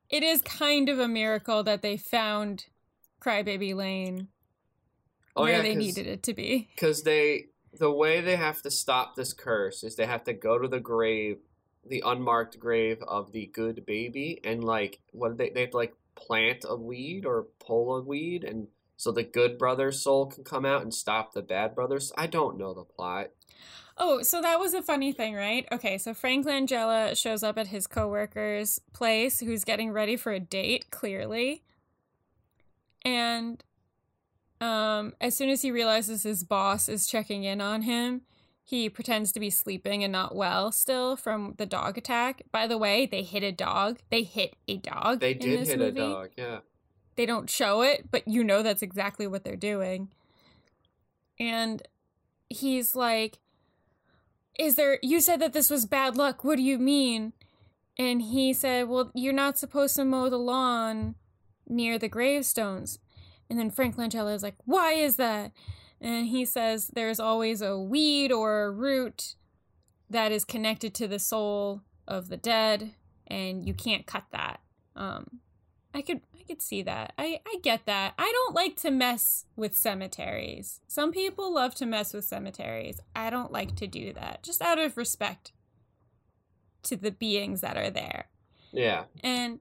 It 0.09 0.23
is 0.23 0.41
kind 0.41 0.87
of 0.87 0.99
a 0.99 1.07
miracle 1.07 1.63
that 1.63 1.81
they 1.81 1.97
found 1.97 2.67
Crybaby 3.21 3.75
Lane 3.75 4.29
Oh 5.37 5.43
where 5.43 5.57
yeah, 5.57 5.61
they 5.61 5.75
needed 5.75 6.07
it 6.07 6.23
to 6.23 6.33
be. 6.33 6.67
because 6.75 7.03
they 7.03 7.45
the 7.77 7.91
way 7.91 8.21
they 8.21 8.35
have 8.35 8.61
to 8.63 8.71
stop 8.71 9.15
this 9.15 9.33
curse 9.33 9.83
is 9.83 9.95
they 9.95 10.07
have 10.07 10.23
to 10.23 10.33
go 10.33 10.57
to 10.57 10.67
the 10.67 10.79
grave, 10.79 11.37
the 11.87 12.03
unmarked 12.03 12.59
grave 12.59 13.03
of 13.07 13.31
the 13.31 13.45
good 13.53 13.85
baby, 13.85 14.39
and 14.43 14.63
like 14.63 14.99
what 15.11 15.37
they 15.37 15.51
they 15.51 15.61
have 15.61 15.71
to 15.71 15.77
like 15.77 15.93
plant 16.15 16.65
a 16.67 16.75
weed 16.75 17.25
or 17.25 17.45
pull 17.59 17.95
a 17.95 18.01
weed, 18.01 18.43
and 18.43 18.67
so 18.97 19.11
the 19.11 19.23
good 19.23 19.57
brother's 19.57 20.01
soul 20.01 20.25
can 20.25 20.43
come 20.43 20.65
out 20.65 20.81
and 20.81 20.93
stop 20.93 21.33
the 21.33 21.43
bad 21.43 21.75
brother's. 21.75 22.11
I 22.17 22.27
don't 22.27 22.57
know 22.57 22.73
the 22.73 22.83
plot. 22.83 23.27
Oh, 23.99 24.21
so 24.21 24.41
that 24.41 24.59
was 24.59 24.73
a 24.73 24.81
funny 24.81 25.11
thing, 25.11 25.33
right? 25.35 25.67
Okay, 25.71 25.97
so 25.97 26.13
Frank 26.13 26.45
Langella 26.45 27.15
shows 27.15 27.43
up 27.43 27.57
at 27.57 27.67
his 27.67 27.87
coworker's 27.87 28.79
place 28.93 29.39
who's 29.39 29.63
getting 29.63 29.91
ready 29.91 30.15
for 30.15 30.31
a 30.31 30.39
date, 30.39 30.91
clearly. 30.91 31.63
And 33.05 33.63
um 34.59 35.13
as 35.21 35.37
soon 35.37 35.49
as 35.49 35.61
he 35.61 35.69
realizes 35.69 36.23
his 36.23 36.43
boss 36.43 36.89
is 36.89 37.05
checking 37.05 37.43
in 37.43 37.61
on 37.61 37.83
him, 37.83 38.21
he 38.63 38.89
pretends 38.89 39.31
to 39.31 39.39
be 39.39 39.51
sleeping 39.51 40.03
and 40.03 40.11
not 40.11 40.35
well 40.35 40.71
still 40.71 41.15
from 41.15 41.53
the 41.57 41.65
dog 41.67 41.97
attack. 41.97 42.41
By 42.51 42.65
the 42.65 42.77
way, 42.77 43.05
they 43.05 43.21
hit 43.21 43.43
a 43.43 43.51
dog. 43.51 43.99
They 44.09 44.23
hit 44.23 44.55
a 44.67 44.77
dog. 44.77 45.19
They 45.19 45.35
did 45.35 45.67
hit 45.67 45.77
movie. 45.77 45.99
a 45.99 46.03
dog. 46.03 46.29
Yeah. 46.35 46.59
They 47.17 47.25
don't 47.25 47.49
show 47.49 47.81
it, 47.81 48.09
but 48.09 48.27
you 48.27 48.43
know 48.43 48.63
that's 48.63 48.83
exactly 48.83 49.27
what 49.27 49.43
they're 49.43 49.55
doing. 49.55 50.09
And 51.39 51.81
he's 52.49 52.95
like, 52.95 53.39
Is 54.57 54.75
there, 54.75 54.99
you 55.01 55.19
said 55.19 55.41
that 55.41 55.53
this 55.53 55.69
was 55.69 55.85
bad 55.85 56.15
luck. 56.15 56.43
What 56.43 56.57
do 56.57 56.63
you 56.63 56.77
mean? 56.77 57.33
And 57.97 58.21
he 58.21 58.53
said, 58.53 58.87
Well, 58.87 59.11
you're 59.13 59.33
not 59.33 59.57
supposed 59.57 59.95
to 59.95 60.05
mow 60.05 60.29
the 60.29 60.37
lawn 60.37 61.15
near 61.67 61.97
the 61.97 62.07
gravestones. 62.07 62.99
And 63.49 63.57
then 63.57 63.71
Frank 63.71 63.95
Langella 63.97 64.35
is 64.35 64.43
like, 64.43 64.55
Why 64.65 64.93
is 64.93 65.15
that? 65.17 65.51
And 65.99 66.27
he 66.27 66.45
says, 66.45 66.87
There's 66.93 67.19
always 67.19 67.61
a 67.61 67.79
weed 67.79 68.31
or 68.31 68.65
a 68.65 68.71
root 68.71 69.35
that 70.09 70.31
is 70.31 70.45
connected 70.45 70.93
to 70.95 71.07
the 71.07 71.19
soul 71.19 71.81
of 72.07 72.29
the 72.29 72.37
dead, 72.37 72.93
and 73.25 73.67
you 73.67 73.73
can't 73.73 74.05
cut 74.05 74.23
that. 74.31 74.61
Um, 74.95 75.41
I 75.97 76.03
could 76.03 76.21
I 76.39 76.43
could 76.43 76.61
see 76.61 76.83
that. 76.83 77.13
I 77.17 77.41
I 77.43 77.55
get 77.63 77.87
that. 77.87 78.13
I 78.19 78.31
don't 78.31 78.53
like 78.53 78.75
to 78.77 78.91
mess 78.91 79.45
with 79.55 79.75
cemeteries. 79.75 80.79
Some 80.87 81.11
people 81.11 81.51
love 81.51 81.73
to 81.75 81.87
mess 81.87 82.13
with 82.13 82.23
cemeteries. 82.23 82.99
I 83.15 83.31
don't 83.31 83.51
like 83.51 83.75
to 83.77 83.87
do 83.87 84.13
that. 84.13 84.43
Just 84.43 84.61
out 84.61 84.77
of 84.77 84.95
respect 84.95 85.53
to 86.83 86.95
the 86.95 87.09
beings 87.09 87.61
that 87.61 87.77
are 87.77 87.89
there. 87.89 88.27
Yeah. 88.71 89.05
And 89.23 89.59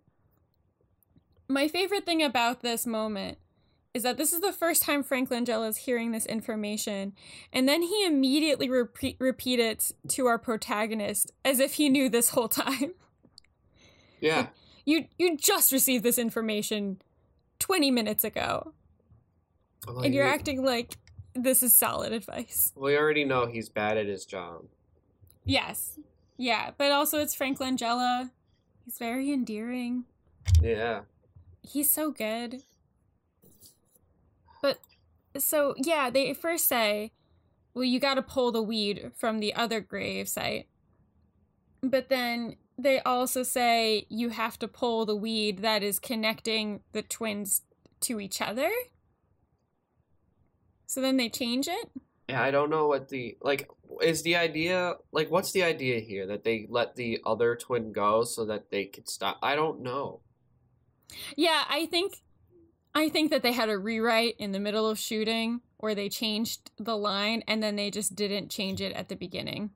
my 1.49 1.69
favorite 1.69 2.05
thing 2.05 2.23
about 2.23 2.61
this 2.61 2.87
moment 2.87 3.39
is 3.95 4.03
that 4.03 4.19
this 4.19 4.35
is 4.35 4.43
the 4.43 4.53
first 4.53 4.83
time 4.83 5.03
Frank 5.03 5.31
Langella 5.31 5.71
is 5.71 5.79
hearing 5.79 6.13
this 6.13 6.27
information, 6.27 7.15
and 7.51 7.67
then 7.67 7.81
he 7.81 8.05
immediately 8.05 8.69
repeat 8.69 9.17
repeat 9.19 9.59
it 9.59 9.91
to 10.09 10.27
our 10.27 10.39
protagonist 10.39 11.33
as 11.47 11.61
if 11.61 11.75
he 11.75 11.89
knew 11.89 12.11
this 12.11 12.29
whole 12.29 12.49
time. 12.67 12.93
Yeah. 14.21 14.49
You 14.87 15.07
you 15.19 15.37
just 15.37 15.73
received 15.73 16.03
this 16.05 16.17
information 16.19 17.03
20 17.59 17.91
minutes 17.91 18.25
ago, 18.25 18.73
Well, 19.87 20.01
and 20.01 20.15
you're 20.15 20.25
you- 20.27 20.33
acting 20.33 20.65
like 20.65 20.97
this 21.35 21.63
is 21.63 21.75
solid 21.77 22.13
advice. 22.15 22.73
We 22.77 22.97
already 22.97 23.25
know 23.25 23.47
he's 23.47 23.69
bad 23.69 23.99
at 23.99 24.07
his 24.07 24.25
job. 24.25 24.65
Yes. 25.45 25.99
Yeah, 26.39 26.71
but 26.79 26.93
also 26.93 27.19
it's 27.19 27.35
Frank 27.35 27.59
Langella. 27.59 28.31
He's 28.85 28.97
very 28.99 29.31
endearing. 29.33 30.05
Yeah. 30.63 31.03
He's 31.63 31.91
so 31.91 32.11
good. 32.11 32.63
But 34.63 34.79
so 35.37 35.75
yeah, 35.79 36.11
they 36.11 36.33
first 36.35 36.69
say, 36.69 37.13
"Well, 37.75 37.85
you 37.85 37.99
got 38.01 38.15
to 38.15 38.23
pull 38.23 38.53
the 38.53 38.63
weed 38.63 39.11
from 39.17 39.41
the 39.41 39.55
other 39.55 39.81
grave 39.81 40.29
site." 40.29 40.69
But 41.83 42.09
then 42.09 42.57
they 42.79 43.01
also 43.01 43.43
say 43.43 44.07
you 44.09 44.31
have 44.31 44.59
to 44.59 44.69
pull 44.69 45.07
the 45.07 45.17
weed 45.17 45.61
that 45.61 45.83
is 45.83 45.99
connecting 45.99 46.81
the 46.93 47.03
twins 47.03 47.63
to 48.01 48.21
each 48.21 48.41
other. 48.41 48.71
So 50.87 51.01
then 51.01 51.17
they 51.17 51.29
change 51.29 51.69
it? 51.69 51.91
Yeah, 52.29 52.43
I 52.43 52.51
don't 52.51 52.71
know 52.71 52.87
what 52.87 53.09
the 53.09 53.37
like 53.41 53.69
is 54.03 54.23
the 54.23 54.37
idea 54.37 54.95
like 55.13 55.31
what's 55.31 55.53
the 55.53 55.63
idea 55.63 56.01
here 56.01 56.27
that 56.27 56.45
they 56.45 56.67
let 56.69 56.97
the 56.97 57.21
other 57.25 57.55
twin 57.55 57.93
go 57.93 58.25
so 58.25 58.45
that 58.47 58.71
they 58.71 58.87
could 58.87 59.09
stop. 59.09 59.39
I 59.43 59.55
don't 59.55 59.81
know. 59.81 60.21
Yeah, 61.37 61.63
I 61.69 61.87
think 61.87 62.23
I 62.95 63.09
think 63.09 63.31
that 63.31 63.43
they 63.43 63.53
had 63.53 63.69
a 63.69 63.79
rewrite 63.79 64.37
in 64.39 64.53
the 64.53 64.61
middle 64.61 64.89
of 64.89 64.99
shooting 64.99 65.61
or 65.79 65.95
they 65.95 66.09
changed 66.09 66.71
the 66.79 66.97
line 66.97 67.45
and 67.47 67.63
then 67.63 67.77
they 67.77 67.91
just 67.91 68.17
didn't 68.17 68.51
change 68.51 68.81
it 68.81 68.93
at 68.95 69.09
the 69.09 69.17
beginning. 69.17 69.71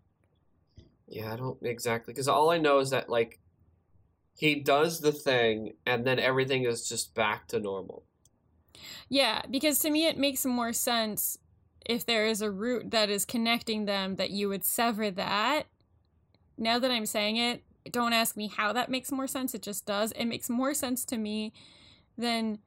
Yeah, 1.11 1.33
I 1.33 1.37
don't 1.37 1.59
exactly 1.63 2.15
because 2.15 2.29
all 2.29 2.51
I 2.51 2.59
know 2.59 2.79
is 2.79 2.91
that 2.91 3.11
like 3.11 3.41
he 4.35 4.55
does 4.55 5.01
the 5.01 5.13
thing 5.13 5.73
and 5.85 6.07
then 6.07 6.21
everything 6.21 6.65
is 6.65 6.89
just 6.89 7.15
back 7.15 7.49
to 7.49 7.59
normal. 7.59 8.05
Yeah, 9.09 9.43
because 9.51 9.81
to 9.81 9.91
me 9.91 10.07
it 10.07 10.17
makes 10.17 10.47
more 10.47 10.73
sense 10.73 11.37
if 11.85 12.07
there 12.07 12.27
is 12.27 12.41
a 12.41 12.51
root 12.51 12.93
that 12.93 13.11
is 13.11 13.25
connecting 13.25 13.87
them 13.87 14.17
that 14.17 14.31
you 14.31 14.49
would 14.49 14.65
sever 14.65 15.11
that. 15.11 15.67
Now 16.57 16.79
that 16.79 16.93
I'm 16.93 17.07
saying 17.07 17.37
it, 17.37 17.65
don't 17.91 18.13
ask 18.13 18.37
me 18.37 18.47
how 18.47 18.73
that 18.73 18.89
makes 18.89 19.11
more 19.11 19.27
sense. 19.27 19.53
It 19.53 19.63
just 19.63 19.87
does. 19.87 20.13
It 20.13 20.27
makes 20.27 20.49
more 20.49 20.75
sense 20.75 21.05
to 21.07 21.19
me 21.19 21.53
than 22.17 22.59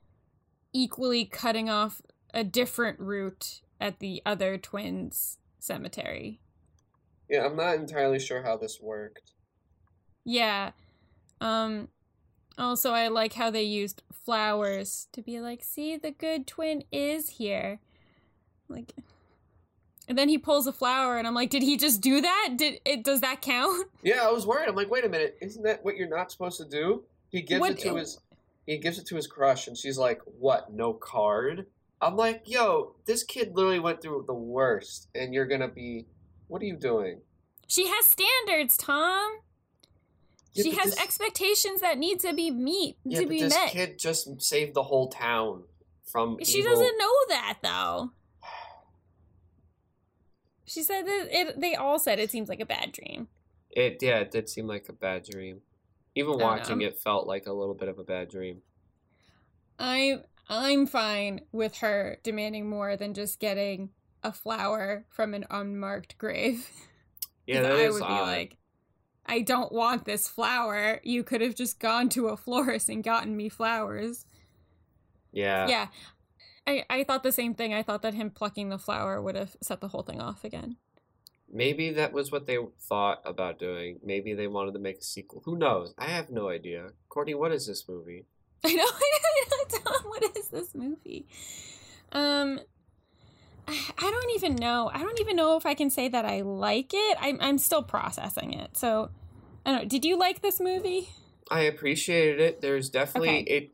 equally 0.74 1.24
cutting 1.24 1.70
off 1.70 2.02
a 2.34 2.44
different 2.44 3.00
route 3.00 3.62
at 3.80 4.00
the 4.00 4.22
other 4.26 4.58
twins 4.58 5.38
cemetery. 5.60 6.42
Yeah, 7.34 7.48
I'm 7.48 7.56
not 7.56 7.74
entirely 7.78 8.20
sure 8.20 8.44
how 8.44 8.58
this 8.58 8.80
worked. 8.80 9.32
Yeah. 10.24 10.70
Um 11.42 11.88
also 12.60 12.92
I 12.92 13.08
like 13.08 13.34
how 13.34 13.50
they 13.50 13.64
used 13.64 14.04
flowers 14.12 15.08
to 15.14 15.24
be 15.24 15.40
like, 15.40 15.64
see 15.64 15.98
the 15.98 16.12
good 16.12 16.46
twin 16.46 16.84
is 16.92 17.30
here. 17.30 17.80
Like 18.70 18.94
And 20.08 20.16
then 20.16 20.30
he 20.30 20.38
pulls 20.38 20.68
a 20.68 20.72
flower, 20.74 21.18
and 21.18 21.26
I'm 21.26 21.34
like, 21.34 21.50
did 21.50 21.64
he 21.64 21.76
just 21.76 22.02
do 22.02 22.22
that? 22.22 22.54
Did 22.56 22.80
it? 22.86 23.04
Does 23.04 23.22
that 23.22 23.42
count? 23.42 23.90
Yeah, 24.04 24.28
I 24.28 24.32
was 24.32 24.46
worried. 24.46 24.70
I'm 24.70 24.76
like, 24.76 24.92
wait 24.92 25.06
a 25.06 25.10
minute, 25.10 25.36
isn't 25.42 25.64
that 25.64 25.84
what 25.84 25.98
you're 25.98 26.08
not 26.10 26.32
supposed 26.32 26.60
to 26.60 26.66
do? 26.66 27.04
He 27.30 27.42
gives 27.42 27.62
What- 27.62 27.72
it 27.72 27.80
to 27.80 27.96
his 27.96 28.20
he 28.68 28.78
gives 28.78 29.00
it 29.00 29.08
to 29.08 29.16
his 29.16 29.26
crush, 29.26 29.68
and 29.68 29.76
she's 29.76 29.98
like, 29.98 30.22
"What? 30.40 30.72
No 30.72 30.94
card?" 30.94 31.66
I'm 32.00 32.16
like, 32.16 32.44
"Yo, 32.46 32.96
this 33.06 33.24
kid 33.24 33.56
literally 33.56 33.80
went 33.80 34.02
through 34.02 34.24
the 34.28 34.34
worst, 34.34 35.10
and 35.16 35.34
you're 35.34 35.48
gonna 35.48 35.68
be, 35.68 36.06
what 36.48 36.62
are 36.62 36.66
you 36.66 36.76
doing?" 36.78 37.22
She 37.68 37.88
has 37.88 38.06
standards, 38.06 38.78
Tom. 38.78 39.40
Yeah, 40.54 40.64
she 40.64 40.72
has 40.72 40.92
this- 40.92 41.00
expectations 41.02 41.82
that 41.82 41.98
need 41.98 42.20
to 42.20 42.34
be 42.34 42.52
meet 42.52 42.98
Yeah, 43.04 43.20
to 43.22 43.26
but 43.26 43.30
be 43.30 43.42
this 43.42 43.54
met. 43.56 43.72
kid 43.72 43.98
just 44.00 44.42
saved 44.42 44.74
the 44.76 44.84
whole 44.84 45.08
town 45.10 45.64
from. 46.04 46.38
She 46.44 46.60
evil- 46.60 46.72
doesn't 46.72 46.98
know 46.98 47.14
that 47.30 47.60
though. 47.64 48.12
She 50.66 50.82
said 50.84 51.06
that 51.06 51.28
it. 51.32 51.60
They 51.60 51.76
all 51.76 52.00
said 52.00 52.20
it 52.20 52.32
seems 52.32 52.50
like 52.50 52.60
a 52.60 52.66
bad 52.66 52.92
dream. 52.92 53.28
It 53.72 53.98
yeah, 54.02 54.20
it 54.20 54.32
did 54.32 54.50
seem 54.50 54.68
like 54.68 54.88
a 54.90 54.94
bad 54.94 55.24
dream. 55.26 55.62
Even 56.16 56.38
watching 56.38 56.82
it 56.82 57.00
felt 57.00 57.26
like 57.28 57.48
a 57.48 57.54
little 57.54 57.74
bit 57.74 57.90
of 57.90 57.98
a 58.00 58.04
bad 58.04 58.30
dream. 58.30 58.62
I'm 59.80 60.24
I'm 60.48 60.86
fine 60.86 61.42
with 61.52 61.78
her 61.78 62.20
demanding 62.24 62.70
more 62.70 62.96
than 62.96 63.14
just 63.14 63.40
getting 63.40 63.90
a 64.24 64.32
flower 64.32 65.06
from 65.10 65.34
an 65.34 65.46
unmarked 65.50 66.18
grave. 66.18 66.70
Yeah, 67.46 67.62
that 67.64 67.74
I 67.74 67.80
is 67.80 67.94
would 67.96 68.00
be 68.00 68.06
odd. 68.06 68.22
like, 68.28 68.56
I 69.26 69.42
don't 69.42 69.70
want 69.74 70.06
this 70.06 70.30
flower. 70.30 71.02
You 71.04 71.26
could 71.26 71.42
have 71.42 71.56
just 71.56 71.78
gone 71.78 72.08
to 72.10 72.28
a 72.30 72.38
florist 72.46 72.88
and 72.88 73.04
gotten 73.04 73.36
me 73.36 73.50
flowers. 73.50 74.26
yeah. 75.34 75.68
yeah. 75.68 75.88
I, 76.66 76.86
I 76.90 77.04
thought 77.04 77.24
the 77.24 77.34
same 77.34 77.54
thing. 77.54 77.74
I 77.74 77.84
thought 77.84 78.02
that 78.04 78.14
him 78.14 78.30
plucking 78.30 78.70
the 78.70 78.78
flower 78.78 79.22
would 79.22 79.36
have 79.36 79.58
set 79.62 79.82
the 79.82 79.90
whole 79.90 80.04
thing 80.04 80.22
off 80.22 80.46
again. 80.46 80.78
Maybe 81.52 81.92
that 81.92 82.14
was 82.14 82.32
what 82.32 82.48
they 82.48 82.58
thought 82.80 83.22
about 83.26 83.60
doing. 83.60 84.00
Maybe 84.02 84.34
they 84.34 84.48
wanted 84.48 84.72
to 84.76 84.80
make 84.80 85.00
a 85.00 85.04
sequel. 85.04 85.42
Who 85.44 85.58
knows? 85.58 85.94
I 85.98 86.06
have 86.06 86.30
no 86.30 86.48
idea. 86.48 86.92
Courtney, 87.10 87.34
what 87.34 87.52
is 87.52 87.68
this 87.68 87.84
movie? 87.90 88.26
I 88.64 88.74
know. 88.74 88.86
I 88.86 89.80
know. 89.86 90.10
What 90.10 90.38
is 90.38 90.48
this 90.48 90.74
movie? 90.74 91.28
Um, 92.14 92.62
I 93.68 93.82
don't 93.98 94.32
even 94.36 94.56
know. 94.56 94.92
I 94.94 95.00
don't 95.00 95.20
even 95.20 95.36
know 95.36 95.56
if 95.58 95.66
I 95.66 95.74
can 95.74 95.90
say 95.90 96.08
that 96.10 96.26
I 96.26 96.42
like 96.42 96.92
it. 96.94 97.18
I'm 97.20 97.38
I'm 97.42 97.58
still 97.58 97.84
processing 97.84 98.54
it. 98.54 98.76
So, 98.78 99.10
I 99.66 99.72
don't 99.72 99.84
know. 99.84 99.88
Did 99.88 100.06
you 100.06 100.18
like 100.18 100.42
this 100.42 100.60
movie? 100.60 101.10
I 101.50 101.62
appreciated 101.62 102.40
it. 102.40 102.62
There's 102.62 102.90
definitely 102.90 103.30
Okay. 103.30 103.40
it. 103.44 103.72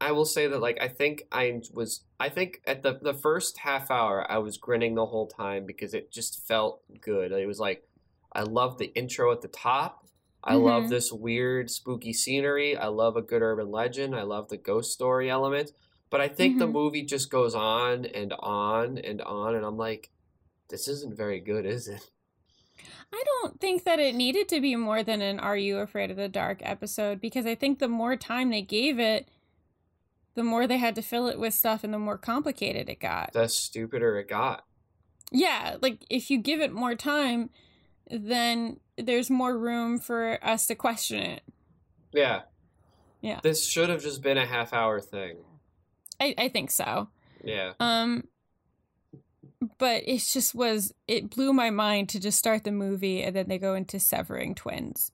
I 0.00 0.12
will 0.12 0.24
say 0.24 0.48
that 0.48 0.60
like 0.60 0.78
I 0.80 0.88
think 0.88 1.22
I 1.30 1.60
was 1.72 2.04
I 2.18 2.28
think 2.28 2.60
at 2.66 2.82
the 2.82 2.98
the 3.00 3.14
first 3.14 3.58
half 3.58 3.90
hour 3.90 4.30
I 4.30 4.38
was 4.38 4.56
grinning 4.58 4.94
the 4.94 5.06
whole 5.06 5.26
time 5.28 5.64
because 5.66 5.94
it 5.94 6.10
just 6.12 6.46
felt 6.46 6.80
good. 7.00 7.32
It 7.32 7.46
was 7.46 7.60
like 7.60 7.84
I 8.32 8.42
love 8.42 8.78
the 8.78 8.92
intro 8.94 9.30
at 9.32 9.42
the 9.42 9.48
top. 9.48 10.06
I 10.44 10.54
love 10.56 10.84
Mhm. 10.84 10.88
this 10.90 11.12
weird 11.12 11.70
spooky 11.70 12.12
scenery. 12.12 12.76
I 12.76 12.88
love 12.88 13.16
a 13.16 13.22
good 13.22 13.42
urban 13.42 13.70
legend. 13.70 14.16
I 14.16 14.22
love 14.22 14.48
the 14.48 14.56
ghost 14.56 14.92
story 14.92 15.30
element. 15.30 15.70
But 16.12 16.20
I 16.20 16.28
think 16.28 16.58
the 16.58 16.66
Mhm. 16.68 16.72
movie 16.72 17.02
just 17.04 17.30
goes 17.30 17.54
on 17.54 18.04
and 18.04 18.34
on 18.34 18.98
and 18.98 19.22
on 19.22 19.54
and 19.56 19.64
I'm 19.64 19.78
like 19.78 20.10
this 20.68 20.86
isn't 20.86 21.16
very 21.16 21.40
good, 21.40 21.66
is 21.66 21.88
it? 21.88 22.10
I 23.12 23.22
don't 23.26 23.60
think 23.60 23.84
that 23.84 23.98
it 23.98 24.14
needed 24.14 24.48
to 24.50 24.60
be 24.60 24.74
more 24.76 25.02
than 25.02 25.20
an 25.22 25.38
Are 25.40 25.56
You 25.56 25.78
Afraid 25.78 26.10
of 26.10 26.16
the 26.18 26.28
Dark 26.28 26.60
episode 26.62 27.20
because 27.20 27.44
I 27.46 27.54
think 27.54 27.78
the 27.78 27.88
more 27.88 28.14
time 28.16 28.50
they 28.50 28.62
gave 28.62 28.98
it, 28.98 29.28
the 30.34 30.42
more 30.44 30.66
they 30.66 30.78
had 30.78 30.94
to 30.94 31.02
fill 31.02 31.28
it 31.28 31.38
with 31.38 31.52
stuff 31.54 31.82
and 31.84 31.92
the 31.92 31.98
more 31.98 32.16
complicated 32.18 32.88
it 32.88 33.00
got. 33.00 33.32
The 33.32 33.48
stupider 33.48 34.18
it 34.18 34.28
got. 34.28 34.64
Yeah, 35.30 35.76
like 35.82 36.04
if 36.10 36.30
you 36.30 36.38
give 36.38 36.60
it 36.60 36.72
more 36.72 36.94
time, 36.94 37.50
then 38.10 38.80
there's 38.96 39.30
more 39.30 39.56
room 39.58 39.98
for 39.98 40.38
us 40.42 40.66
to 40.66 40.74
question 40.74 41.22
it. 41.22 41.42
Yeah. 42.12 42.42
Yeah. 43.22 43.40
This 43.42 43.66
should 43.66 43.88
have 43.90 44.02
just 44.02 44.22
been 44.22 44.36
a 44.38 44.46
half 44.46 44.72
hour 44.74 45.00
thing. 45.00 45.44
I, 46.22 46.34
I 46.38 46.48
think 46.48 46.70
so. 46.70 47.08
Yeah. 47.44 47.72
Um 47.80 48.24
but 49.78 50.02
it 50.06 50.18
just 50.18 50.54
was 50.54 50.92
it 51.06 51.30
blew 51.30 51.52
my 51.52 51.70
mind 51.70 52.08
to 52.10 52.20
just 52.20 52.38
start 52.38 52.64
the 52.64 52.72
movie 52.72 53.22
and 53.22 53.34
then 53.34 53.48
they 53.48 53.58
go 53.58 53.74
into 53.74 54.00
severing 54.00 54.54
twins. 54.54 55.12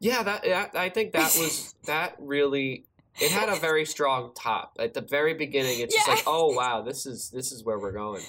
Yeah, 0.00 0.22
that, 0.22 0.42
that 0.44 0.76
I 0.76 0.88
think 0.88 1.12
that 1.12 1.36
was 1.38 1.74
that 1.86 2.16
really 2.18 2.84
it 3.20 3.30
had 3.30 3.48
a 3.48 3.56
very 3.56 3.84
strong 3.84 4.32
top. 4.34 4.76
At 4.78 4.94
the 4.94 5.00
very 5.00 5.34
beginning 5.34 5.80
it's 5.80 5.94
just 5.94 6.08
like, 6.08 6.24
"Oh 6.26 6.52
wow, 6.52 6.82
this 6.82 7.06
is 7.06 7.30
this 7.30 7.52
is 7.52 7.64
where 7.64 7.78
we're 7.78 7.92
going." 7.92 8.22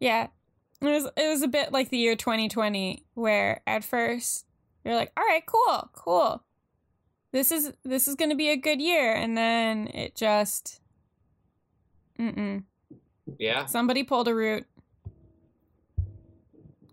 Yeah. 0.00 0.28
It 0.80 0.86
was 0.86 1.08
it 1.16 1.28
was 1.28 1.42
a 1.42 1.48
bit 1.48 1.72
like 1.72 1.90
the 1.90 1.98
year 1.98 2.16
2020 2.16 3.04
where 3.14 3.60
at 3.66 3.84
first 3.84 4.46
you're 4.84 4.96
like, 4.96 5.12
"All 5.16 5.24
right, 5.24 5.44
cool. 5.46 5.90
Cool. 5.92 6.42
This 7.32 7.52
is 7.52 7.72
this 7.84 8.08
is 8.08 8.14
going 8.14 8.30
to 8.30 8.36
be 8.36 8.50
a 8.50 8.56
good 8.56 8.80
year." 8.80 9.14
And 9.14 9.36
then 9.36 9.88
it 9.88 10.16
just 10.16 10.80
Mm-mm. 12.22 12.62
Yeah. 13.38 13.66
Somebody 13.66 14.04
pulled 14.04 14.28
a 14.28 14.34
root. 14.34 14.64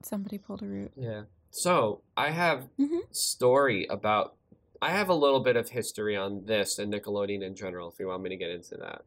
Somebody 0.01 0.37
pulled 0.37 0.63
a 0.63 0.65
root. 0.65 0.91
Yeah. 0.95 1.23
So, 1.51 2.01
I 2.15 2.31
have 2.31 2.67
Mhm. 2.79 3.01
story 3.13 3.85
about 3.87 4.35
I 4.81 4.91
have 4.91 5.09
a 5.09 5.13
little 5.13 5.41
bit 5.41 5.57
of 5.57 5.67
history 5.71 6.15
on 6.15 6.45
this 6.45 6.79
and 6.79 6.93
Nickelodeon 6.93 7.43
in 7.43 7.53
general 7.53 7.89
if 7.89 7.99
you 7.99 8.07
want 8.07 8.23
me 8.23 8.29
to 8.29 8.37
get 8.37 8.49
into 8.49 8.77
that. 8.77 9.03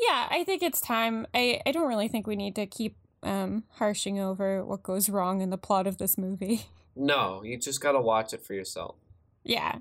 Yeah, 0.00 0.26
I 0.30 0.44
think 0.44 0.62
it's 0.62 0.80
time. 0.80 1.26
I, 1.34 1.60
I 1.66 1.72
don't 1.72 1.86
really 1.88 2.08
think 2.08 2.26
we 2.26 2.36
need 2.36 2.56
to 2.56 2.64
keep 2.64 2.96
um, 3.22 3.64
harshing 3.72 4.18
over 4.18 4.64
what 4.64 4.82
goes 4.82 5.10
wrong 5.10 5.42
in 5.42 5.50
the 5.50 5.58
plot 5.58 5.86
of 5.86 5.98
this 5.98 6.16
movie. 6.16 6.68
No, 6.96 7.42
you 7.42 7.58
just 7.58 7.82
got 7.82 7.92
to 7.92 8.00
watch 8.00 8.32
it 8.32 8.42
for 8.46 8.54
yourself. 8.54 8.94
yeah. 9.44 9.80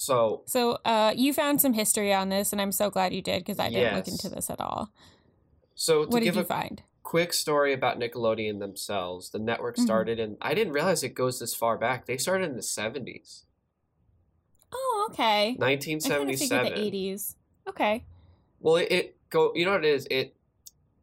So, 0.00 0.44
So 0.46 0.78
uh, 0.86 1.12
you 1.14 1.34
found 1.34 1.60
some 1.60 1.74
history 1.74 2.10
on 2.10 2.30
this, 2.30 2.52
and 2.52 2.60
I'm 2.62 2.72
so 2.72 2.88
glad 2.88 3.12
you 3.12 3.20
did 3.20 3.40
because 3.40 3.58
I 3.58 3.68
didn't 3.68 3.94
look 3.94 4.08
into 4.08 4.30
this 4.30 4.48
at 4.48 4.58
all. 4.58 4.90
so 5.74 6.04
to 6.04 6.10
What 6.10 6.20
did 6.20 6.24
give 6.24 6.36
you 6.36 6.40
a 6.40 6.44
find? 6.46 6.82
quick 7.02 7.34
story 7.34 7.74
about 7.74 7.98
Nickelodeon 7.98 8.60
themselves. 8.60 9.28
The 9.28 9.38
network 9.38 9.76
Mhm. 9.76 9.80
started 9.84 10.18
in 10.18 10.38
I 10.40 10.54
didn't 10.54 10.72
realize 10.72 11.02
it 11.02 11.12
goes 11.14 11.38
this 11.38 11.54
far 11.54 11.76
back. 11.76 12.06
They 12.06 12.16
started 12.16 12.48
in 12.48 12.56
the 12.56 12.62
70s. 12.62 13.44
Oh, 14.72 15.08
okay. 15.10 15.48
I 15.48 15.52
kind 15.52 15.58
1977. 15.58 16.72
the 16.72 16.80
80s. 16.80 17.36
Okay. 17.68 18.02
Well, 18.60 18.76
it, 18.76 18.90
it 18.90 19.16
go. 19.28 19.52
You 19.54 19.66
know 19.66 19.72
what 19.72 19.84
it 19.84 19.92
is? 19.94 20.06
It 20.10 20.34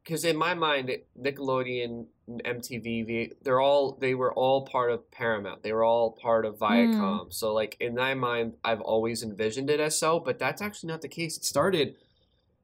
because 0.08 0.24
in 0.24 0.38
my 0.38 0.53
mind, 0.53 0.89
Nickelodeon, 1.22 2.05
MTV, 2.30 3.34
they're 3.43 3.60
all 3.60 3.97
they 3.99 4.16
were 4.16 4.34
all 4.34 4.66
part 4.66 4.89
of 4.89 5.12
Paramount. 5.12 5.64
They 5.64 5.74
were 5.74 5.84
all 5.84 6.12
part 6.12 6.45
of 6.45 6.58
Viacom. 6.60 7.24
Hmm. 7.26 7.32
So, 7.32 7.53
like 7.53 7.76
in 7.82 7.95
my 7.95 8.14
mind, 8.14 8.53
I've 8.64 8.80
always 8.80 9.22
envisioned 9.22 9.70
it 9.70 9.82
as 9.82 9.99
so, 9.99 10.22
but 10.22 10.39
that's 10.39 10.62
actually 10.62 10.88
not 10.88 11.01
the 11.01 11.10
case. 11.10 11.36
It 11.36 11.43
started 11.43 11.95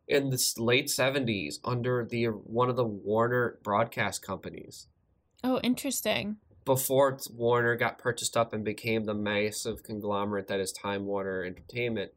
in 0.07 0.29
the 0.29 0.53
late 0.57 0.87
'70s 0.87 1.55
under 1.65 2.05
the 2.09 2.27
one 2.27 2.69
of 2.69 2.77
the 2.77 2.85
Warner 2.85 3.59
broadcast 3.61 4.21
companies 4.21 4.87
Oh, 5.43 5.59
interesting. 5.63 6.37
before 6.63 7.17
Warner 7.33 7.75
got 7.75 7.97
purchased 7.97 8.37
up 8.37 8.53
and 8.53 8.63
became 8.63 9.03
the 9.03 9.13
massive 9.13 9.83
conglomerate 9.83 10.47
that 10.47 10.61
is 10.61 10.71
Time 10.71 11.05
Warner 11.05 11.43
Entertainment. 11.43 12.13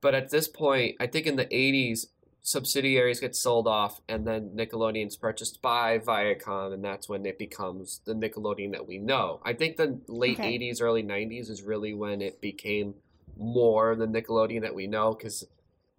But 0.00 0.14
at 0.14 0.30
this 0.30 0.46
point, 0.46 0.94
I 1.00 1.08
think 1.08 1.26
in 1.26 1.34
the 1.34 1.46
80s, 1.46 2.06
subsidiaries 2.50 3.18
get 3.18 3.34
sold 3.34 3.66
off, 3.66 4.00
and 4.08 4.24
then 4.24 4.50
Nickelodeon's 4.54 5.16
purchased 5.16 5.60
by 5.60 5.98
Viacom, 5.98 6.72
and 6.72 6.84
that's 6.84 7.08
when 7.08 7.26
it 7.26 7.40
becomes 7.40 8.00
the 8.04 8.14
Nickelodeon 8.14 8.70
that 8.70 8.86
we 8.86 8.98
know. 8.98 9.40
I 9.44 9.52
think 9.52 9.76
the 9.76 10.00
late 10.06 10.38
Okay. 10.38 10.56
80s, 10.56 10.80
early 10.80 11.02
90s 11.02 11.50
is 11.50 11.62
really 11.64 11.92
when 11.92 12.22
it 12.22 12.40
became 12.40 12.94
more 13.36 13.96
the 13.96 14.06
Nickelodeon 14.06 14.60
that 14.60 14.76
we 14.76 14.86
know, 14.86 15.12
because 15.12 15.44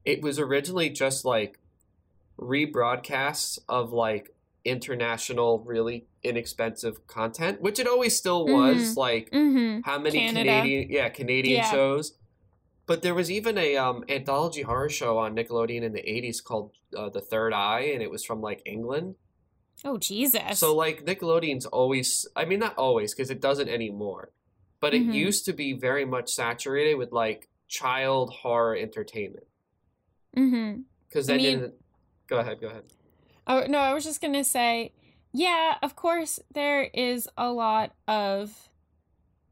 it 0.06 0.22
was 0.22 0.39
originally 0.39 0.89
just 0.89 1.26
like 1.26 1.60
rebroadcasts 2.39 3.60
of 3.68 3.91
like 3.91 4.34
international, 4.64 5.60
really 5.66 6.06
inexpensive 6.24 7.06
content, 7.08 7.60
which 7.62 7.78
it 7.78 7.88
always 7.88 8.16
still 8.16 8.45
was. 8.48 8.93
Mhm. 8.93 8.95
Like 8.95 9.30
Mm-hmm. 9.32 9.82
how 9.84 10.00
many 10.00 10.20
Canada. 10.20 10.50
Canadian, 10.62 10.89
yeah, 10.89 11.10
Canadian 11.10 11.58
Yeah. 11.58 11.72
shows. 11.72 12.14
But 12.88 13.02
there 13.04 13.14
was 13.14 13.30
even 13.30 13.58
a 13.58 13.76
um, 13.78 14.04
anthology 14.10 14.64
horror 14.64 14.90
show 14.90 15.18
on 15.20 15.36
Nickelodeon 15.36 15.84
in 15.84 15.94
the 15.94 16.02
'80s 16.02 16.44
called 16.44 16.72
uh, 16.98 17.10
The 17.10 17.22
Third 17.22 17.54
Eye, 17.54 17.92
and 17.94 18.02
it 18.02 18.10
was 18.10 18.24
from 18.26 18.42
like 18.42 18.62
England. 18.66 19.16
Oh, 19.86 19.98
Jesus. 19.98 20.58
So 20.58 20.76
like 20.76 21.06
Nickelodeon's 21.06 21.66
always, 21.68 22.26
I 22.36 22.46
mean, 22.46 22.60
not 22.60 22.76
always 22.78 23.14
because 23.14 23.30
it 23.30 23.42
doesn't 23.42 23.70
anymore, 23.70 24.32
but 24.80 24.96
it 24.96 25.04
Mhm. 25.06 25.14
used 25.14 25.46
to 25.46 25.54
be 25.54 25.74
very 25.74 26.04
much 26.06 26.32
saturated 26.34 26.96
with 26.96 27.12
like 27.12 27.50
child 27.68 28.32
horror 28.42 28.76
entertainment. 28.76 29.46
mm-hmm. 30.36 30.82
Because 31.08 31.30
I 31.30 31.34
then, 31.34 31.44
mean- 31.44 31.60
in, 31.66 31.74
go 32.28 32.38
ahead, 32.40 32.60
go 32.62 32.68
ahead. 32.68 32.84
Oh 33.46 33.66
no, 33.68 33.78
I 33.80 33.94
was 33.94 34.04
just 34.04 34.22
gonna 34.22 34.44
say, 34.44 34.94
yeah, 35.34 35.76
of 35.84 35.96
course 35.96 36.40
there 36.54 36.84
is 36.94 37.28
a 37.38 37.52
lot 37.52 37.94
of 38.08 38.66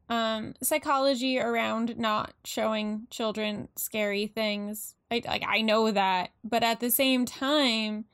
um 0.08 0.54
psychology 0.62 1.38
around 1.38 1.98
not 1.98 2.32
showing 2.44 3.06
children 3.10 3.68
scary 3.76 4.26
things. 4.26 4.94
I 5.10 5.22
like 5.26 5.44
I 5.46 5.62
know 5.62 5.90
that, 5.90 6.30
but 6.44 6.62
at 6.62 6.80
the 6.80 6.90
same 6.90 7.24
time, 7.26 8.06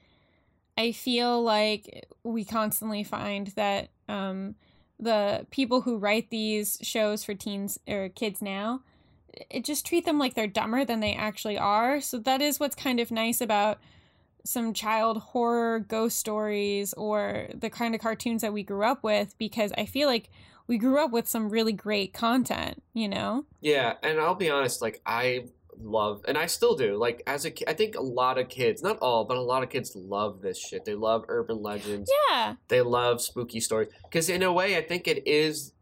I 0.76 0.93
feel 0.93 1.43
like 1.43 2.07
we 2.24 2.45
constantly 2.45 3.05
find 3.05 3.49
that 3.49 3.90
um, 4.09 4.55
the 4.99 5.47
people 5.51 5.82
who 5.82 5.99
write 5.99 6.30
these 6.30 6.78
shows 6.82 7.24
for 7.24 7.34
teens 7.34 7.78
or 7.88 8.09
kids 8.09 8.40
now, 8.40 8.82
it 9.51 9.64
just 9.64 9.86
treat 9.86 10.05
them 10.05 10.18
like 10.18 10.34
they're 10.34 10.47
dumber 10.47 10.84
than 10.84 11.01
they 11.01 11.14
actually 11.14 11.59
are. 11.59 12.01
So 12.01 12.18
that 12.18 12.40
is 12.40 12.61
what's 12.61 12.76
kind 12.76 13.01
of 13.01 13.11
nice 13.11 13.40
about 13.40 13.78
some 14.45 14.72
child 14.72 15.18
horror 15.18 15.78
ghost 15.78 16.18
stories 16.18 16.93
or 16.95 17.49
the 17.55 17.70
kind 17.70 17.95
of 17.95 18.01
cartoons 18.01 18.43
that 18.43 18.53
we 18.53 18.62
grew 18.62 18.84
up 18.84 19.03
with 19.03 19.36
because 19.38 19.72
I 19.78 19.86
feel 19.86 20.09
like 20.09 20.30
we 20.67 20.79
grew 20.79 21.03
up 21.03 21.11
with 21.11 21.29
some 21.29 21.51
really 21.51 21.73
great 21.73 22.13
content, 22.13 22.83
you 22.95 23.09
know? 23.09 23.45
Yeah, 23.61 23.95
and 24.03 24.21
I'll 24.21 24.35
be 24.35 24.51
honest, 24.51 24.83
like 24.83 25.01
I 25.05 25.47
love 25.79 26.23
and 26.29 26.39
I 26.39 26.47
still 26.47 26.77
do. 26.77 26.97
Like 26.97 27.23
as 27.27 27.45
a 27.47 27.69
I 27.69 27.75
think 27.75 27.97
a 27.97 28.03
lot 28.03 28.39
of 28.39 28.49
kids, 28.49 28.83
not 28.83 28.99
all, 29.01 29.25
but 29.25 29.37
a 29.37 29.43
lot 29.43 29.63
of 29.63 29.71
kids 29.71 29.95
love 29.95 30.41
this 30.41 30.59
shit. 30.59 30.85
They 30.85 30.95
love 30.95 31.25
urban 31.29 31.63
legends. 31.63 32.11
Yeah. 32.31 32.55
They 32.69 32.83
love 32.83 33.21
spooky 33.21 33.61
stories 33.61 33.89
because 34.05 34.29
in 34.29 34.43
a 34.43 34.53
way 34.53 34.77
I 34.77 34.83
think 34.83 35.09
it 35.09 35.27
is 35.27 35.73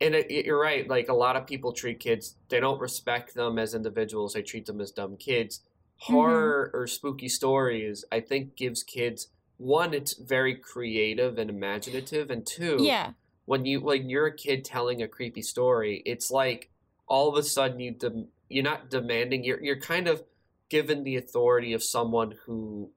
and 0.00 0.14
it, 0.16 0.44
you're 0.44 0.60
right, 0.60 0.88
like 0.88 1.08
a 1.08 1.14
lot 1.14 1.36
of 1.36 1.46
people 1.46 1.72
treat 1.72 2.00
kids, 2.00 2.36
they 2.48 2.58
don't 2.58 2.80
respect 2.80 3.34
them 3.34 3.58
as 3.58 3.74
individuals. 3.74 4.32
They 4.32 4.42
treat 4.42 4.66
them 4.66 4.80
as 4.80 4.90
dumb 4.90 5.16
kids. 5.16 5.60
Mm-hmm. 5.60 6.14
Horror 6.14 6.70
or 6.74 6.86
spooky 6.88 7.28
stories, 7.28 8.04
I 8.10 8.18
think 8.18 8.56
gives 8.56 8.82
kids 8.82 9.28
one 9.58 9.94
it's 9.94 10.14
very 10.14 10.56
creative 10.56 11.38
and 11.38 11.48
imaginative 11.48 12.30
and 12.30 12.44
two 12.44 12.78
Yeah. 12.80 13.12
When 13.52 13.66
you 13.66 13.82
when 13.82 14.08
you're 14.08 14.28
a 14.28 14.34
kid 14.34 14.64
telling 14.64 15.02
a 15.02 15.08
creepy 15.16 15.42
story, 15.42 16.02
it's 16.06 16.30
like 16.30 16.70
all 17.06 17.28
of 17.28 17.36
a 17.36 17.42
sudden 17.42 17.78
you 17.80 17.90
dem- 17.90 18.28
you're 18.48 18.64
not 18.64 18.88
demanding 18.88 19.44
you're 19.44 19.62
you're 19.62 19.78
kind 19.92 20.08
of 20.08 20.22
given 20.70 21.04
the 21.04 21.16
authority 21.16 21.74
of 21.74 21.82
someone 21.82 22.30
who 22.46 22.90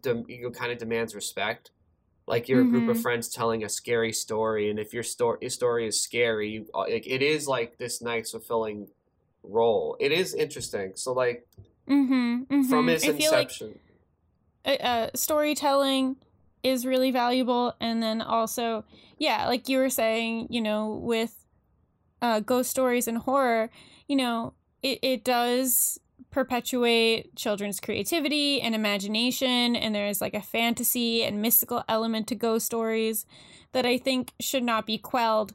dem- 0.00 0.24
you 0.28 0.42
know, 0.44 0.50
kind 0.52 0.70
of 0.70 0.78
demands 0.78 1.16
respect. 1.16 1.72
Like 2.28 2.48
you're 2.48 2.60
a 2.60 2.68
group 2.72 2.88
of 2.88 2.96
Mhm. 2.96 3.02
friends 3.02 3.28
telling 3.28 3.64
a 3.64 3.68
scary 3.68 4.12
story, 4.12 4.70
and 4.70 4.78
if 4.78 4.94
your 4.94 5.02
story 5.02 5.38
your 5.40 5.50
story 5.50 5.88
is 5.88 6.00
scary, 6.00 6.48
you, 6.50 6.66
uh, 6.74 6.86
like, 6.94 7.08
it 7.16 7.22
is 7.22 7.48
like 7.48 7.78
this 7.78 8.00
nice 8.00 8.30
fulfilling 8.30 8.86
role. 9.42 9.96
It 9.98 10.12
is 10.12 10.32
interesting. 10.32 10.92
So 10.94 11.12
like 11.12 11.48
Mm-hmm. 11.88 12.42
mm-hmm. 12.44 12.62
from 12.70 12.88
its 12.88 13.02
I 13.02 13.08
like 13.08 13.16
inception, 13.16 13.80
uh, 14.64 14.70
uh, 14.70 15.10
storytelling 15.14 16.16
is 16.62 16.86
really 16.86 17.10
valuable. 17.10 17.74
And 17.80 18.02
then 18.02 18.22
also 18.22 18.84
yeah 19.18 19.46
like 19.46 19.68
you 19.68 19.78
were 19.78 19.90
saying 19.90 20.46
you 20.48 20.60
know 20.60 21.00
with 21.02 21.44
uh, 22.22 22.40
ghost 22.40 22.70
stories 22.70 23.06
and 23.06 23.18
horror 23.18 23.70
you 24.06 24.16
know 24.16 24.54
it, 24.82 24.98
it 25.02 25.24
does 25.24 26.00
perpetuate 26.30 27.34
children's 27.36 27.80
creativity 27.80 28.60
and 28.60 28.74
imagination. 28.74 29.74
And 29.74 29.94
there's 29.94 30.20
like 30.20 30.34
a 30.34 30.42
fantasy 30.42 31.24
and 31.24 31.40
mystical 31.40 31.84
element 31.88 32.26
to 32.28 32.34
ghost 32.34 32.66
stories 32.66 33.24
that 33.72 33.84
i 33.86 33.98
think 33.98 34.32
should 34.40 34.62
not 34.62 34.86
be 34.86 34.98
quelled 34.98 35.54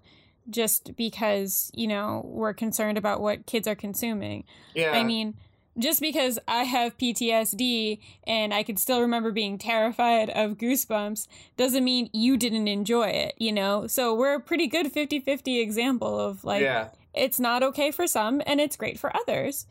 just 0.49 0.95
because 0.95 1.71
you 1.73 1.87
know 1.87 2.21
we're 2.25 2.53
concerned 2.53 2.97
about 2.97 3.21
what 3.21 3.45
kids 3.45 3.67
are 3.67 3.75
consuming. 3.75 4.43
Yeah. 4.75 4.91
I 4.91 5.03
mean, 5.03 5.35
just 5.77 5.99
because 6.01 6.37
I 6.47 6.63
have 6.63 6.97
PTSD 6.97 7.99
and 8.27 8.53
I 8.53 8.63
can 8.63 8.77
still 8.77 9.01
remember 9.01 9.31
being 9.31 9.57
terrified 9.57 10.29
of 10.29 10.57
Goosebumps 10.57 11.27
doesn't 11.57 11.83
mean 11.83 12.09
you 12.13 12.37
didn't 12.37 12.67
enjoy 12.67 13.09
it, 13.09 13.33
you 13.37 13.51
know? 13.51 13.87
So 13.87 14.13
we're 14.13 14.35
a 14.35 14.39
pretty 14.39 14.67
good 14.67 14.91
50 14.91 15.19
50 15.19 15.59
example 15.59 16.19
of 16.19 16.43
like, 16.43 16.61
yeah. 16.61 16.89
it's 17.13 17.39
not 17.39 17.63
okay 17.63 17.91
for 17.91 18.07
some 18.07 18.41
and 18.45 18.59
it's 18.61 18.75
great 18.75 18.99
for 18.99 19.15
others. 19.15 19.65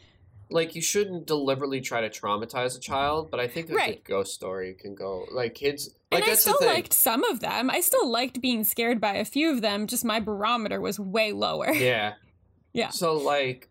like 0.51 0.75
you 0.75 0.83
shouldn't 0.83 1.27
deliberately 1.27 1.81
try 1.81 2.01
to 2.03 2.11
traumatize 2.11 2.77
a 2.77 2.81
child, 2.81 3.31
but 3.31 3.41
I 3.41 3.49
think 3.49 3.71
a 3.71 3.75
Right. 3.75 4.05
good 4.05 4.05
ghost 4.05 4.35
story 4.35 4.75
can 4.75 4.95
go 4.95 5.25
like 5.33 5.55
kids. 5.55 5.95
Like 6.11 6.25
and 6.25 6.31
I 6.33 6.35
still 6.35 6.59
liked 6.61 6.93
some 6.93 7.25
of 7.25 7.41
them. 7.41 7.71
I 7.71 7.81
still 7.81 8.07
liked 8.07 8.43
being 8.43 8.65
scared 8.65 9.01
by 9.01 9.15
a 9.15 9.25
few 9.25 9.51
of 9.51 9.63
them, 9.63 9.87
just 9.87 10.05
my 10.05 10.21
barometer 10.21 10.79
was 10.79 11.01
way 11.01 11.33
lower. 11.33 11.73
yeah, 11.73 12.15
Yeah. 12.75 12.91
So 12.91 13.15
like, 13.15 13.71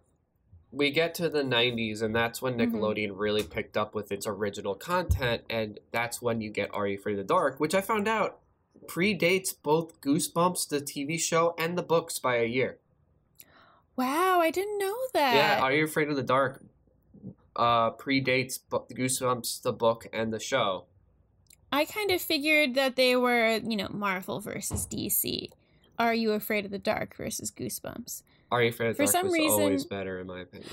we 0.72 0.90
get 0.92 1.14
to 1.16 1.30
the 1.30 1.44
'90s, 1.44 2.02
and 2.02 2.16
that's 2.16 2.42
when 2.42 2.58
Mhm. 2.58 2.72
Nickelodeon 2.72 3.12
really 3.16 3.44
picked 3.44 3.76
up 3.78 3.94
with 3.94 4.12
its 4.12 4.26
original 4.28 4.76
content, 4.76 5.44
and 5.50 5.80
that's 5.92 6.22
when 6.22 6.42
you 6.42 6.50
get 6.50 6.74
Are 6.74 6.88
You 6.88 6.98
Afraid 6.98 7.14
of 7.14 7.18
the 7.18 7.24
Dark, 7.34 7.60
which 7.60 7.76
I 7.76 7.82
found 7.82 8.08
out 8.08 8.40
predates 8.88 9.54
both 9.62 10.00
Goosebumps, 10.02 10.68
the 10.70 10.82
TV 10.82 11.18
show, 11.18 11.54
and 11.58 11.78
the 11.78 11.84
books 11.84 12.20
by 12.20 12.38
a 12.38 12.46
year. 12.46 12.78
Wow, 13.96 14.40
I 14.40 14.50
didn't 14.52 14.80
know 14.80 14.96
that. 15.14 15.36
Yeah, 15.36 15.62
Are 15.64 15.74
You 15.74 15.84
Afraid 15.86 16.10
of 16.10 16.16
the 16.16 16.24
Dark 16.24 16.64
uh, 17.56 17.92
predates 17.92 18.58
bu- 18.70 18.86
Goosebumps, 18.94 19.62
the 19.62 19.74
book, 19.74 20.08
and 20.14 20.34
the 20.34 20.40
show. 20.40 20.86
I 21.72 21.86
kind 21.86 22.10
of 22.12 22.22
figured 22.22 22.76
that 22.76 22.96
they 22.96 23.16
were, 23.16 23.58
you 23.64 23.76
know, 23.76 23.90
Marvel 23.90 24.40
versus 24.40 24.86
DC. 24.86 25.50
Are 26.00 26.14
you 26.14 26.32
afraid 26.32 26.66
of 26.66 26.72
the 26.72 26.80
dark 26.80 27.16
versus 27.16 27.52
Goosebumps? 27.52 28.24
Are 28.52 28.62
You 28.62 28.70
Afraid 28.70 28.90
of 28.90 28.98
the 28.98 29.06
For 29.06 29.12
Dark 29.12 29.24
some 29.26 29.32
was 29.32 29.52
always 29.54 29.86
better, 29.86 30.20
in 30.20 30.28
my 30.28 30.42
opinion. 30.42 30.70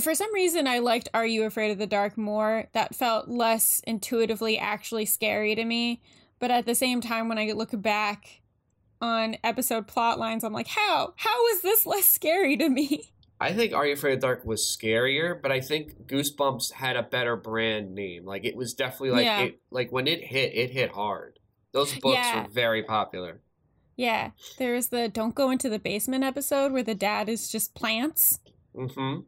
For 0.00 0.14
some 0.14 0.32
reason, 0.32 0.66
I 0.66 0.78
liked 0.78 1.08
Are 1.12 1.26
You 1.26 1.44
Afraid 1.44 1.70
of 1.70 1.78
the 1.78 1.86
Dark 1.86 2.16
more. 2.16 2.68
That 2.72 2.94
felt 2.94 3.28
less 3.28 3.82
intuitively 3.86 4.58
actually 4.58 5.04
scary 5.04 5.54
to 5.54 5.64
me. 5.64 6.00
But 6.38 6.50
at 6.50 6.64
the 6.66 6.74
same 6.74 7.00
time, 7.00 7.28
when 7.28 7.38
I 7.38 7.52
look 7.52 7.70
back 7.80 8.40
on 9.00 9.36
episode 9.44 9.86
plot 9.86 10.18
lines, 10.18 10.44
I'm 10.44 10.52
like, 10.52 10.68
how? 10.68 11.12
How 11.16 11.46
is 11.48 11.62
this 11.62 11.84
less 11.86 12.06
scary 12.06 12.56
to 12.56 12.68
me? 12.68 13.12
I 13.40 13.52
think 13.52 13.74
Are 13.74 13.84
You 13.86 13.92
Afraid 13.94 14.14
of 14.14 14.20
the 14.20 14.26
Dark 14.28 14.44
was 14.46 14.62
scarier, 14.62 15.40
but 15.40 15.50
I 15.52 15.60
think 15.60 16.06
Goosebumps 16.06 16.72
had 16.72 16.96
a 16.96 17.02
better 17.02 17.36
brand 17.36 17.94
name. 17.94 18.24
Like 18.24 18.44
it 18.44 18.56
was 18.56 18.72
definitely 18.72 19.10
like 19.10 19.24
Yeah. 19.24 19.40
it 19.42 19.60
like 19.70 19.90
when 19.92 20.06
it 20.06 20.24
hit, 20.24 20.54
it 20.54 20.70
hit 20.70 20.90
hard. 20.92 21.38
Those 21.72 21.92
books 21.98 22.14
Yeah. 22.18 22.44
were 22.44 22.48
very 22.48 22.82
popular. 22.84 23.40
Yeah, 24.02 24.30
there's 24.58 24.88
the 24.88 25.08
Don't 25.08 25.32
Go 25.32 25.50
Into 25.50 25.68
the 25.68 25.78
Basement 25.78 26.24
episode 26.24 26.72
where 26.72 26.82
the 26.82 26.94
dad 26.96 27.28
is 27.28 27.48
just 27.48 27.72
plants. 27.72 28.40
Mm-hmm. 28.74 29.20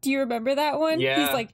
Do 0.00 0.10
you 0.10 0.20
remember 0.20 0.54
that 0.54 0.80
one? 0.80 1.00
Yeah. 1.00 1.20
He's 1.20 1.34
like 1.34 1.50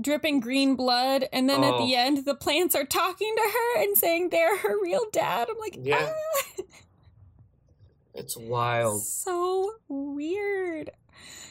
dripping 0.00 0.40
green 0.40 0.74
blood, 0.74 1.28
and 1.32 1.48
then 1.48 1.62
at 1.62 1.74
Oh. 1.74 1.86
the 1.86 1.94
end, 1.94 2.24
the 2.24 2.34
plants 2.34 2.74
are 2.74 2.84
talking 2.84 3.32
to 3.36 3.42
her 3.42 3.82
and 3.84 3.96
saying 3.96 4.30
they're 4.30 4.56
her 4.58 4.74
real 4.82 5.04
dad. 5.12 5.46
I'm 5.48 5.58
like, 5.58 5.78
Yeah. 5.80 6.12
ah, 6.58 6.62
It's 8.14 8.36
wild. 8.36 9.00
so 9.02 9.74
weird. 9.88 10.90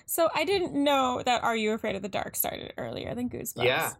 So 0.05 0.27
I 0.35 0.43
didn't 0.43 0.73
know 0.73 1.21
that 1.25 1.41
Are 1.41 1.55
You 1.55 1.71
Afraid 1.71 1.95
of 1.95 2.01
the 2.01 2.09
Dark 2.09 2.35
started 2.35 2.73
earlier 2.77 3.15
than 3.15 3.29
Goosebumps. 3.29 3.63
Yeah. 3.63 3.93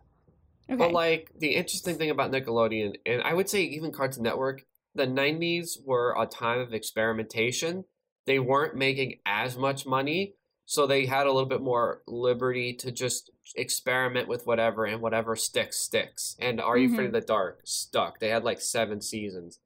Okay. 0.69 0.75
But 0.77 0.91
like 0.91 1.31
the 1.39 1.55
interesting 1.55 1.97
thing 1.97 2.09
about 2.09 2.31
Nickelodeon, 2.31 2.95
and 3.05 3.21
I 3.23 3.33
would 3.33 3.49
say 3.49 3.61
even 3.63 3.93
Cartoon 3.93 4.23
Network, 4.23 4.65
the 4.95 5.07
'90s 5.07 5.77
were 5.83 6.15
a 6.19 6.25
time 6.25 6.59
of 6.59 6.73
experimentation. 6.73 7.85
They 8.25 8.39
weren't 8.39 8.75
making 8.75 9.19
as 9.25 9.57
much 9.57 9.85
money, 9.85 10.35
so 10.65 10.85
they 10.85 11.05
had 11.05 11.27
a 11.27 11.31
little 11.31 11.49
bit 11.49 11.61
more 11.61 12.01
liberty 12.07 12.73
to 12.75 12.91
just 12.91 13.31
experiment 13.55 14.27
with 14.27 14.45
whatever, 14.45 14.85
and 14.85 15.01
whatever 15.01 15.35
sticks 15.35 15.77
sticks. 15.79 16.35
And 16.39 16.61
Are 16.61 16.77
You 16.77 16.93
Afraid 16.93 17.07
of 17.07 17.13
the 17.13 17.21
Dark 17.21 17.61
stuck. 17.63 18.19
They 18.19 18.29
had 18.29 18.43
like 18.43 18.61
seven 18.61 19.01
seasons. 19.01 19.59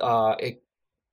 Uh, 0.00 0.36
it, 0.38 0.62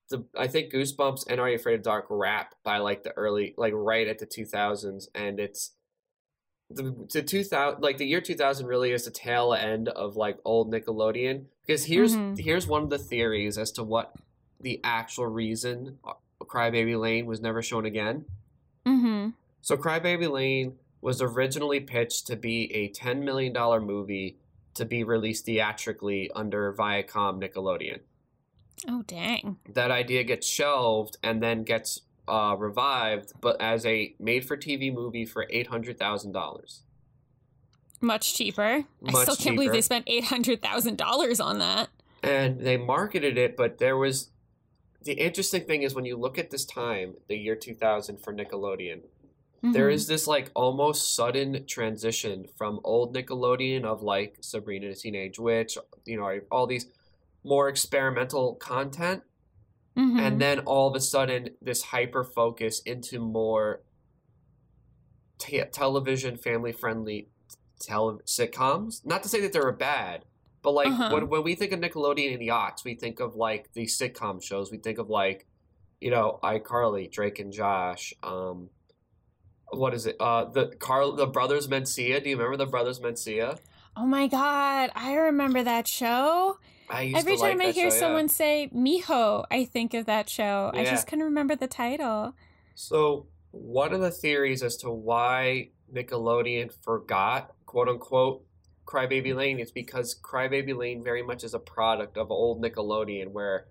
the 0.09 0.25
I 0.37 0.47
think 0.47 0.73
Goosebumps 0.73 1.25
and 1.29 1.39
Are 1.39 1.49
You 1.49 1.55
Afraid 1.55 1.75
of 1.75 1.83
the 1.83 1.89
Dark 1.89 2.07
wrap 2.09 2.55
by 2.63 2.77
like 2.77 3.03
the 3.03 3.11
early, 3.11 3.53
like 3.57 3.73
right 3.75 4.07
at 4.07 4.19
the 4.19 4.27
2000s, 4.27 5.07
and 5.15 5.39
it's 5.39 5.71
the 6.69 6.95
the 7.11 7.21
2000 7.21 7.81
like 7.81 7.97
the 7.97 8.05
year 8.05 8.21
2000 8.21 8.65
really 8.65 8.91
is 8.91 9.05
the 9.05 9.11
tail 9.11 9.53
end 9.53 9.89
of 9.89 10.15
like 10.15 10.37
old 10.45 10.71
Nickelodeon 10.71 11.45
because 11.65 11.85
here's 11.85 12.15
Mhm. 12.15 12.39
here's 12.39 12.65
one 12.67 12.83
of 12.83 12.89
the 12.89 12.97
theories 12.97 13.57
as 13.57 13.71
to 13.73 13.83
what 13.83 14.13
the 14.59 14.79
actual 14.83 15.27
reason 15.27 15.99
uh, 16.05 16.13
Crybaby 16.41 16.99
Lane 16.99 17.25
was 17.25 17.41
never 17.41 17.61
shown 17.61 17.85
again. 17.85 18.25
mm-hmm. 18.85 19.29
So 19.61 19.77
Crybaby 19.77 20.29
Lane 20.29 20.77
was 21.01 21.21
originally 21.21 21.79
pitched 21.79 22.27
to 22.27 22.35
be 22.35 22.73
a 22.73 22.87
10 22.89 23.23
million 23.23 23.53
dollar 23.53 23.79
movie 23.81 24.37
to 24.73 24.85
be 24.85 25.03
released 25.03 25.45
theatrically 25.45 26.31
under 26.35 26.73
Viacom 26.73 27.39
Nickelodeon. 27.41 27.99
Oh, 28.87 29.03
dang. 29.03 29.57
That 29.69 29.91
idea 29.91 30.23
gets 30.23 30.47
shelved 30.47 31.17
and 31.23 31.41
then 31.43 31.63
gets 31.63 32.01
uh, 32.27 32.55
revived, 32.57 33.33
but 33.41 33.59
as 33.61 33.85
a 33.85 34.15
made-for-TV 34.19 34.93
movie 34.93 35.25
for 35.25 35.45
eight 35.49 35.67
hundred 35.67 35.97
thousand 35.99 36.31
dollars. 36.31 36.83
Much 38.01 38.33
cheaper. 38.35 38.83
I 39.05 39.11
still 39.23 39.35
can't 39.37 39.55
believe 39.55 39.71
they 39.71 39.79
spent 39.81 40.05
$800,000 40.07 41.39
on 41.43 41.59
that. 41.59 41.89
and 42.21 42.59
they 42.59 42.75
marketed 42.77 43.37
it 43.37 43.55
but 43.57 43.77
there 43.79 43.97
was 43.97 44.29
the 45.03 45.13
interesting 45.13 45.63
thing 45.65 45.83
is 45.83 45.93
when 45.93 46.05
you 46.05 46.15
look 46.17 46.37
at 46.37 46.49
this 46.51 46.63
time 46.65 47.15
the 47.27 47.35
year 47.37 47.55
2000 47.55 48.17
for 48.17 48.33
nickelodeon 48.33 49.01
there 49.61 49.89
Mhm. 49.89 49.93
is 49.93 50.07
this 50.07 50.25
like 50.27 50.49
almost 50.53 51.13
sudden 51.15 51.65
transition 51.65 52.45
from 52.57 52.79
old 52.85 53.13
nickelodeon 53.15 53.83
of 53.83 54.01
like 54.03 54.37
sabrina 54.41 54.87
the 54.89 54.95
teenage 54.95 55.37
witch 55.39 55.77
you 56.05 56.15
know 56.17 56.39
all 56.51 56.65
these 56.67 56.87
more 57.43 57.67
experimental 57.67 58.55
content 58.55 59.23
Mhm. 59.97 60.19
and 60.19 60.41
then 60.41 60.59
all 60.61 60.87
of 60.89 60.95
a 60.95 60.99
sudden 61.01 61.49
this 61.61 61.83
hyper 61.83 62.23
focus 62.23 62.79
into 62.81 63.19
more 63.19 63.83
te- 65.37 65.63
television 65.71 66.37
family 66.37 66.71
friendly 66.71 67.29
tele 67.79 68.19
sitcoms. 68.25 69.05
Not 69.05 69.23
to 69.23 69.29
say 69.29 69.41
that 69.41 69.53
they 69.53 69.59
were 69.59 69.71
bad, 69.71 70.25
but 70.61 70.71
like 70.71 70.87
Uh-huh. 70.87 71.09
when 71.13 71.29
when 71.29 71.43
we 71.43 71.55
think 71.55 71.71
of 71.73 71.79
Nickelodeon 71.79 72.31
and 72.33 72.41
the 72.41 72.45
yachts, 72.47 72.83
we 72.83 72.95
think 72.95 73.19
of 73.19 73.35
like 73.35 73.73
these 73.73 73.97
sitcom 73.97 74.41
shows. 74.41 74.71
We 74.71 74.77
think 74.77 74.97
of 74.97 75.09
like, 75.09 75.47
you 76.01 76.09
know, 76.11 76.39
iCarly, 76.43 77.11
Drake 77.11 77.39
and 77.39 77.51
Josh. 77.51 78.13
Um, 78.23 78.69
what 79.71 79.93
is 79.93 80.05
it? 80.05 80.15
Uh, 80.19 80.45
the 80.45 80.67
Carl, 80.79 81.13
the 81.13 81.27
brothers 81.27 81.67
Mencia. 81.67 82.23
Do 82.23 82.29
you 82.29 82.37
remember 82.37 82.57
the 82.57 82.65
brothers 82.69 82.99
Mencia? 82.99 83.59
Oh 83.95 84.05
my 84.05 84.27
god, 84.27 84.91
I 84.95 85.13
remember 85.15 85.61
that 85.63 85.87
show. 85.87 86.57
I 86.89 87.03
used 87.03 87.17
Every 87.17 87.35
to 87.35 87.41
like 87.41 87.51
time 87.57 87.61
I 87.61 87.71
hear 87.71 87.89
show, 87.89 87.95
yeah. 87.95 87.99
someone 87.99 88.29
say 88.29 88.69
mijo, 88.75 89.45
I 89.49 89.65
think 89.65 89.93
of 89.93 90.05
that 90.05 90.29
show. 90.29 90.71
I 90.73 90.83
just 90.83 91.07
couldn't 91.07 91.25
remember 91.25 91.55
the 91.55 91.67
title. 91.67 92.35
So, 92.75 93.27
one 93.51 93.93
of 93.93 94.01
the 94.01 94.11
theories 94.11 94.63
as 94.63 94.77
to 94.77 94.89
why 94.89 95.69
Nickelodeon 95.93 96.71
forgot, 96.81 97.51
quote 97.65 97.87
unquote, 97.87 98.43
Crybaby 98.85 99.27
mm. 99.27 99.35
Lane 99.35 99.59
is 99.59 99.71
because 99.71 100.15
Crybaby 100.15 100.75
Lane 100.75 101.03
very 101.03 101.21
much 101.21 101.43
is 101.43 101.53
a 101.53 101.59
product 101.59 102.17
of 102.17 102.31
old 102.31 102.61
Nickelodeon, 102.61 103.29
where 103.29 103.67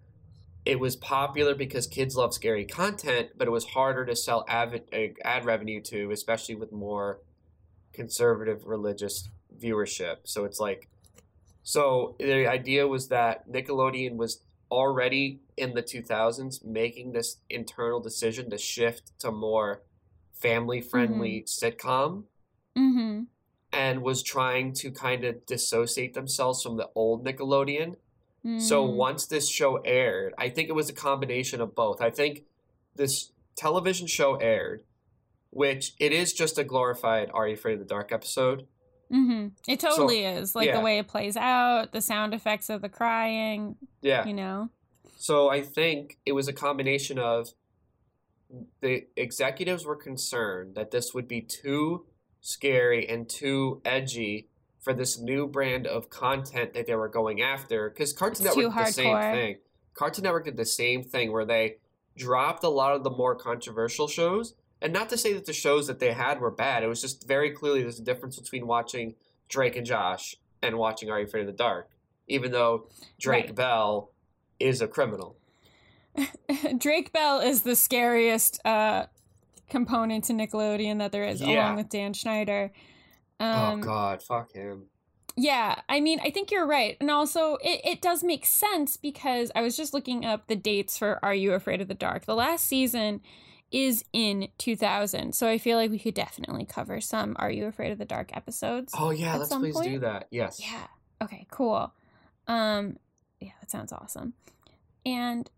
it 0.65 0.79
was 0.79 0.95
popular 0.97 1.55
because 1.55 1.87
kids 1.87 2.17
love 2.17 2.33
scary 2.33 2.65
content, 2.65 3.31
but 3.37 3.49
it 3.49 3.51
was 3.51 3.65
harder 3.65 4.07
to 4.07 4.15
sell 4.15 4.45
ad, 4.49 4.83
uh, 4.93 4.99
ad 5.25 5.45
revenue 5.45 5.81
to, 5.83 6.11
especially 6.13 6.55
with 6.55 6.73
more 6.73 7.21
conservative 7.93 8.65
religious 8.67 9.29
viewership. 9.61 10.19
So, 10.25 10.45
it's 10.45 10.61
like, 10.61 10.89
so 11.63 12.17
the 12.19 12.47
idea 12.47 12.87
was 12.87 13.09
that 13.09 13.51
Nickelodeon 13.51 14.17
was 14.17 14.41
already 14.71 15.41
in 15.57 15.75
the 15.75 15.83
2000s 15.83 16.65
making 16.65 17.13
this 17.13 17.37
internal 17.51 18.01
decision 18.01 18.49
to 18.51 18.59
shift 18.59 19.13
to 19.21 19.31
more 19.31 19.83
family 20.33 20.81
friendly 20.81 21.43
sitcom 21.47 22.25
Mm-hmm. 22.77 23.25
and 23.71 24.03
was 24.03 24.23
trying 24.23 24.73
to 24.73 24.91
kind 24.91 25.25
of 25.25 25.45
dissociate 25.45 26.15
themselves 26.15 26.63
from 26.63 26.79
the 26.79 26.89
old 26.95 27.23
Nickelodeon. 27.25 27.97
So 28.59 28.85
Mm. 28.89 28.97
once 28.97 29.27
this 29.27 29.49
show 29.49 29.77
aired, 29.85 30.35
I 30.39 30.49
think 30.49 30.69
it 30.69 30.73
was 30.73 30.89
a 30.91 30.95
combination 30.95 31.61
of 31.61 31.75
both. 31.77 32.01
I 32.01 32.11
think 32.11 32.45
this 32.97 33.31
television 33.57 34.07
show 34.09 34.35
aired, 34.37 34.83
which 35.51 35.95
it 36.01 36.13
is 36.13 36.33
just 36.33 36.59
a 36.59 36.65
glorified 36.65 37.31
Are 37.35 37.47
You 37.47 37.55
Afraid 37.55 37.75
of 37.75 37.79
the 37.81 37.85
Dark 37.85 38.11
episode. 38.11 38.67
Mm-hmm. 39.13 39.49
It 39.69 39.81
totally 39.81 40.25
is. 40.25 40.55
Like 40.55 40.67
yeah. 40.67 40.77
the 40.77 40.81
way 40.81 40.99
it 40.99 41.09
plays 41.09 41.37
out, 41.37 41.93
the 41.93 42.01
sound 42.01 42.35
effects 42.35 42.71
of 42.71 42.81
the 42.83 42.89
crying, 42.89 43.77
Yeah. 44.01 44.25
you 44.25 44.35
know? 44.35 44.71
So 45.19 45.49
I 45.51 45.63
think 45.63 46.19
it 46.25 46.33
was 46.33 46.49
a 46.49 46.53
combination 46.53 47.19
of 47.19 47.51
the 48.81 49.07
executives 49.17 49.85
were 49.87 49.97
concerned 49.97 50.75
that 50.75 50.91
this 50.91 51.15
would 51.15 51.29
be 51.29 51.41
too 51.41 52.07
scary 52.41 53.09
and 53.09 53.29
too 53.29 53.81
edgy 53.85 54.49
for 54.81 54.93
this 54.93 55.19
new 55.19 55.47
brand 55.47 55.87
of 55.87 56.11
content 56.11 56.75
that 56.75 56.87
they 56.87 56.95
were 56.95 57.09
going 57.09 57.41
after. 57.41 57.89
Because 57.89 58.13
Cartoon 58.13 58.47
It's 58.47 58.57
Network 58.57 58.75
did 58.75 58.87
the 58.87 58.93
same 58.93 59.33
thing. 59.33 59.57
Cartoon 59.95 60.25
Network 60.25 60.45
did 60.45 60.57
the 60.57 60.65
same 60.67 61.03
thing 61.03 61.33
where 61.33 61.45
they 61.45 61.77
dropped 62.17 62.65
a 62.65 62.69
lot 62.69 62.95
of 62.95 63.05
the 63.05 63.11
more 63.11 63.35
controversial 63.35 64.09
shows. 64.09 64.55
And 64.83 64.93
not 64.93 65.09
to 65.11 65.17
say 65.17 65.33
that 65.33 65.47
the 65.47 65.53
shows 65.53 65.87
that 65.87 65.99
they 66.01 66.13
had 66.13 66.41
were 66.41 66.51
bad. 66.51 66.83
It 66.83 66.89
was 66.89 67.01
just 67.01 67.27
very 67.27 67.51
clearly 67.51 67.83
there's 67.83 68.01
a 68.01 68.05
difference 68.05 68.39
between 68.39 68.67
watching 68.67 69.15
Drake 69.49 69.77
and 69.77 69.87
Josh 69.87 70.37
and 70.63 70.77
watching 70.77 71.09
Are 71.11 71.19
You 71.19 71.27
Afraid 71.27 71.43
of 71.43 71.47
the 71.47 71.53
Dark? 71.53 71.89
Even 72.29 72.51
though 72.53 72.89
Drake 73.21 73.47
Right. 73.47 73.55
Bell 73.55 74.11
is 74.59 74.81
a 74.83 74.89
criminal. 74.89 75.37
Drake 76.79 77.13
Bell 77.13 77.41
is 77.41 77.63
the 77.63 77.77
scariest 77.77 78.61
uh, 78.67 79.07
component 79.71 80.25
to 80.25 80.33
Nickelodeon 80.33 80.99
that 80.99 81.13
there 81.13 81.25
is, 81.25 81.41
Yeah. 81.41 81.65
along 81.67 81.77
with 81.77 81.89
Dan 81.89 82.13
Schneider. 82.13 82.73
Um, 83.41 83.81
oh 83.81 83.83
God, 83.83 84.23
fuck 84.23 84.53
him. 84.53 84.85
Yeah, 85.35 85.81
I 85.89 86.01
mean, 86.01 86.21
I 86.23 86.31
think 86.31 86.51
you're 86.51 86.67
right. 86.67 86.97
And 87.01 87.11
also, 87.11 87.55
it, 87.63 87.81
it 87.85 88.03
does 88.03 88.23
make 88.23 88.45
sense 88.45 88.99
because 88.99 89.51
I 89.55 89.63
was 89.63 89.77
just 89.77 89.95
looking 89.95 90.27
up 90.27 90.47
the 90.47 90.57
dates 90.57 90.99
for 90.99 91.19
Are 91.25 91.35
You 91.35 91.55
Afraid 91.55 91.81
of 91.81 91.89
the 91.89 91.95
Dark? 91.95 92.27
The 92.27 92.35
last 92.35 92.67
season 92.67 93.23
is 93.73 94.05
in 94.13 94.49
2000. 94.59 95.35
So 95.35 95.49
I 95.49 95.59
feel 95.59 95.79
like 95.79 95.91
we 95.91 95.99
could 95.99 96.15
definitely 96.15 96.65
cover 96.65 97.01
some 97.01 97.37
Are 97.39 97.51
You 97.51 97.67
Afraid 97.67 97.91
of 97.91 97.99
the 97.99 98.05
Dark 98.05 98.37
episodes. 98.37 98.93
Oh 98.97 99.11
yeah, 99.11 99.37
let's 99.37 99.55
please 99.55 99.79
do 99.81 99.99
that. 100.01 100.29
Yes. 100.31 100.61
Yeah. 100.61 100.87
Okay, 101.23 101.47
cool. 101.51 101.93
Um 102.47 102.99
yeah, 103.41 103.53
that 103.61 103.71
sounds 103.71 103.93
awesome. 103.93 104.35
And 105.05 105.51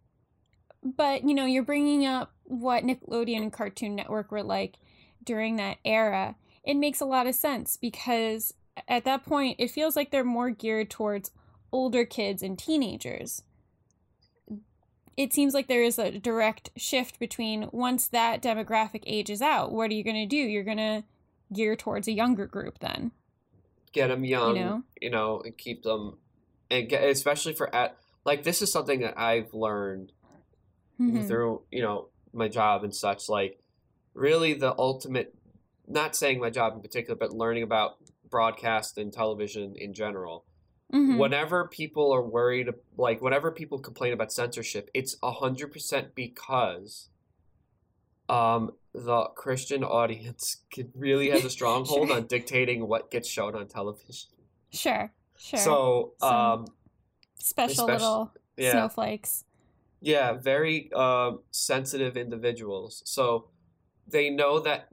but 0.83 1.25
you 1.25 1.35
know, 1.35 1.47
you're 1.47 1.63
bringing 1.63 2.07
up 2.07 2.33
what 2.45 2.85
Nickelodeon 2.85 3.43
and 3.43 3.53
Cartoon 3.53 3.95
Network 3.95 4.31
were 4.31 4.43
like 4.43 4.77
during 5.23 5.57
that 5.57 5.79
era. 5.85 6.37
It 6.63 6.75
makes 6.75 7.01
a 7.01 7.07
lot 7.07 7.27
of 7.27 7.35
sense 7.35 7.77
because 7.77 8.55
at 8.89 9.05
that 9.05 9.25
point 9.25 9.57
it 9.59 9.71
feels 9.71 9.97
like 9.97 10.11
they're 10.11 10.25
more 10.25 10.51
geared 10.51 10.91
towards 10.91 11.31
older 11.73 12.05
kids 12.05 12.43
and 12.43 12.59
teenagers. 12.59 13.43
It 15.17 15.33
seems 15.33 15.55
like 15.55 15.69
there 15.69 15.83
is 15.83 15.99
a 15.99 16.19
direct 16.19 16.71
shift 16.77 17.19
between 17.19 17.69
once 17.73 18.09
that 18.09 18.43
demographic 18.43 19.03
ages 19.07 19.41
out, 19.41 19.73
what 19.73 19.91
are 19.91 19.95
you 19.95 20.03
going 20.05 20.17
to 20.17 20.27
do? 20.27 20.37
You're 20.37 20.65
going 20.65 20.79
to 20.79 21.05
gear 21.53 21.77
towards 21.77 22.09
a 22.09 22.13
younger 22.13 22.47
group 22.47 22.81
then. 22.81 23.13
Get 23.93 24.09
them 24.09 24.25
young, 24.25 24.55
know? 24.57 24.83
you 25.01 25.11
know, 25.11 25.41
and 25.45 25.57
keep 25.57 25.85
them, 25.85 26.19
and 26.69 26.89
get 26.89 27.05
especially 27.05 27.55
for 27.55 27.73
at 27.75 27.97
like 28.25 28.43
this 28.43 28.61
is 28.61 28.73
something 28.73 29.01
that 29.01 29.19
I've 29.19 29.55
learned 29.55 30.13
Mhm. 31.01 31.27
through 31.27 31.63
you 31.71 31.83
know 31.83 32.09
my 32.33 32.49
job 32.49 32.83
and 32.83 32.95
such. 32.95 33.29
Like 33.29 33.61
really, 34.13 34.55
the 34.55 34.75
ultimate. 34.77 35.35
Not 35.87 36.17
saying 36.17 36.41
my 36.41 36.51
job 36.51 36.75
in 36.75 36.81
particular, 36.81 37.15
but 37.15 37.33
learning 37.33 37.63
about 37.63 37.99
broadcast 38.29 38.97
and 38.97 39.13
television 39.13 39.77
in 39.77 39.93
general. 39.93 40.45
Mhm. 40.93 41.19
whenever 41.19 41.67
people 41.69 42.13
are 42.13 42.23
worried 42.23 42.69
like 42.97 43.21
whenever 43.23 43.51
people 43.51 43.79
complain 43.79 44.13
about 44.13 44.31
censorship 44.33 44.91
it's 44.95 45.17
100% 45.23 46.15
because 46.15 47.09
um 48.29 48.71
the 48.93 49.25
christian 49.35 49.83
audience 49.83 50.59
really 50.95 51.31
has 51.31 51.45
a 51.45 51.51
stronghold 51.51 52.09
Sure. 52.09 52.17
on 52.19 52.27
dictating 52.27 52.87
what 52.87 53.11
gets 53.11 53.29
shown 53.29 53.55
on 53.55 53.67
television 53.67 54.31
Sure, 54.71 55.13
sure. 55.37 55.59
so 55.59 56.13
um 56.21 56.67
Special 57.39 57.73
especially- 57.87 57.93
little 57.93 58.33
yeah 58.57 58.71
snowflakes. 58.73 59.45
yeah 60.01 60.33
very 60.33 60.93
um 60.93 61.41
sensitive 61.51 62.17
individuals 62.17 63.03
so 63.07 63.49
they 64.07 64.31
know 64.31 64.61
that 64.61 64.89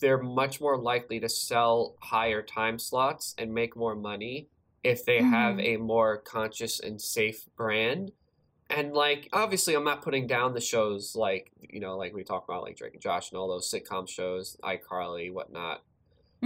they're 0.00 0.22
much 0.22 0.60
more 0.60 0.76
likely 0.78 1.18
to 1.20 1.28
sell 1.28 1.96
higher 2.00 2.42
time 2.42 2.78
slots 2.78 3.34
and 3.38 3.52
make 3.52 3.74
more 3.76 3.94
money 3.94 4.48
if 4.84 5.04
they 5.06 5.22
have 5.22 5.58
Mhm. 5.58 5.60
a 5.60 5.78
more 5.78 6.18
conscious 6.18 6.80
and 6.80 7.00
safe 7.02 7.46
brand. 7.56 8.12
And 8.70 8.94
like 8.94 9.28
obviously 9.32 9.74
I'm 9.74 9.84
not 9.84 10.02
putting 10.02 10.26
down 10.28 10.54
the 10.54 10.60
shows 10.60 11.16
like 11.16 11.52
you 11.58 11.80
know, 11.80 11.96
like 11.98 12.14
we 12.14 12.24
talk 12.24 12.44
about 12.48 12.62
like 12.64 12.76
Drake 12.76 12.94
and 12.94 13.02
Josh 13.02 13.30
and 13.32 13.38
all 13.38 13.48
those 13.48 13.70
sitcom 13.70 14.08
shows, 14.08 14.56
iCarly, 14.64 15.32
whatnot. 15.32 15.84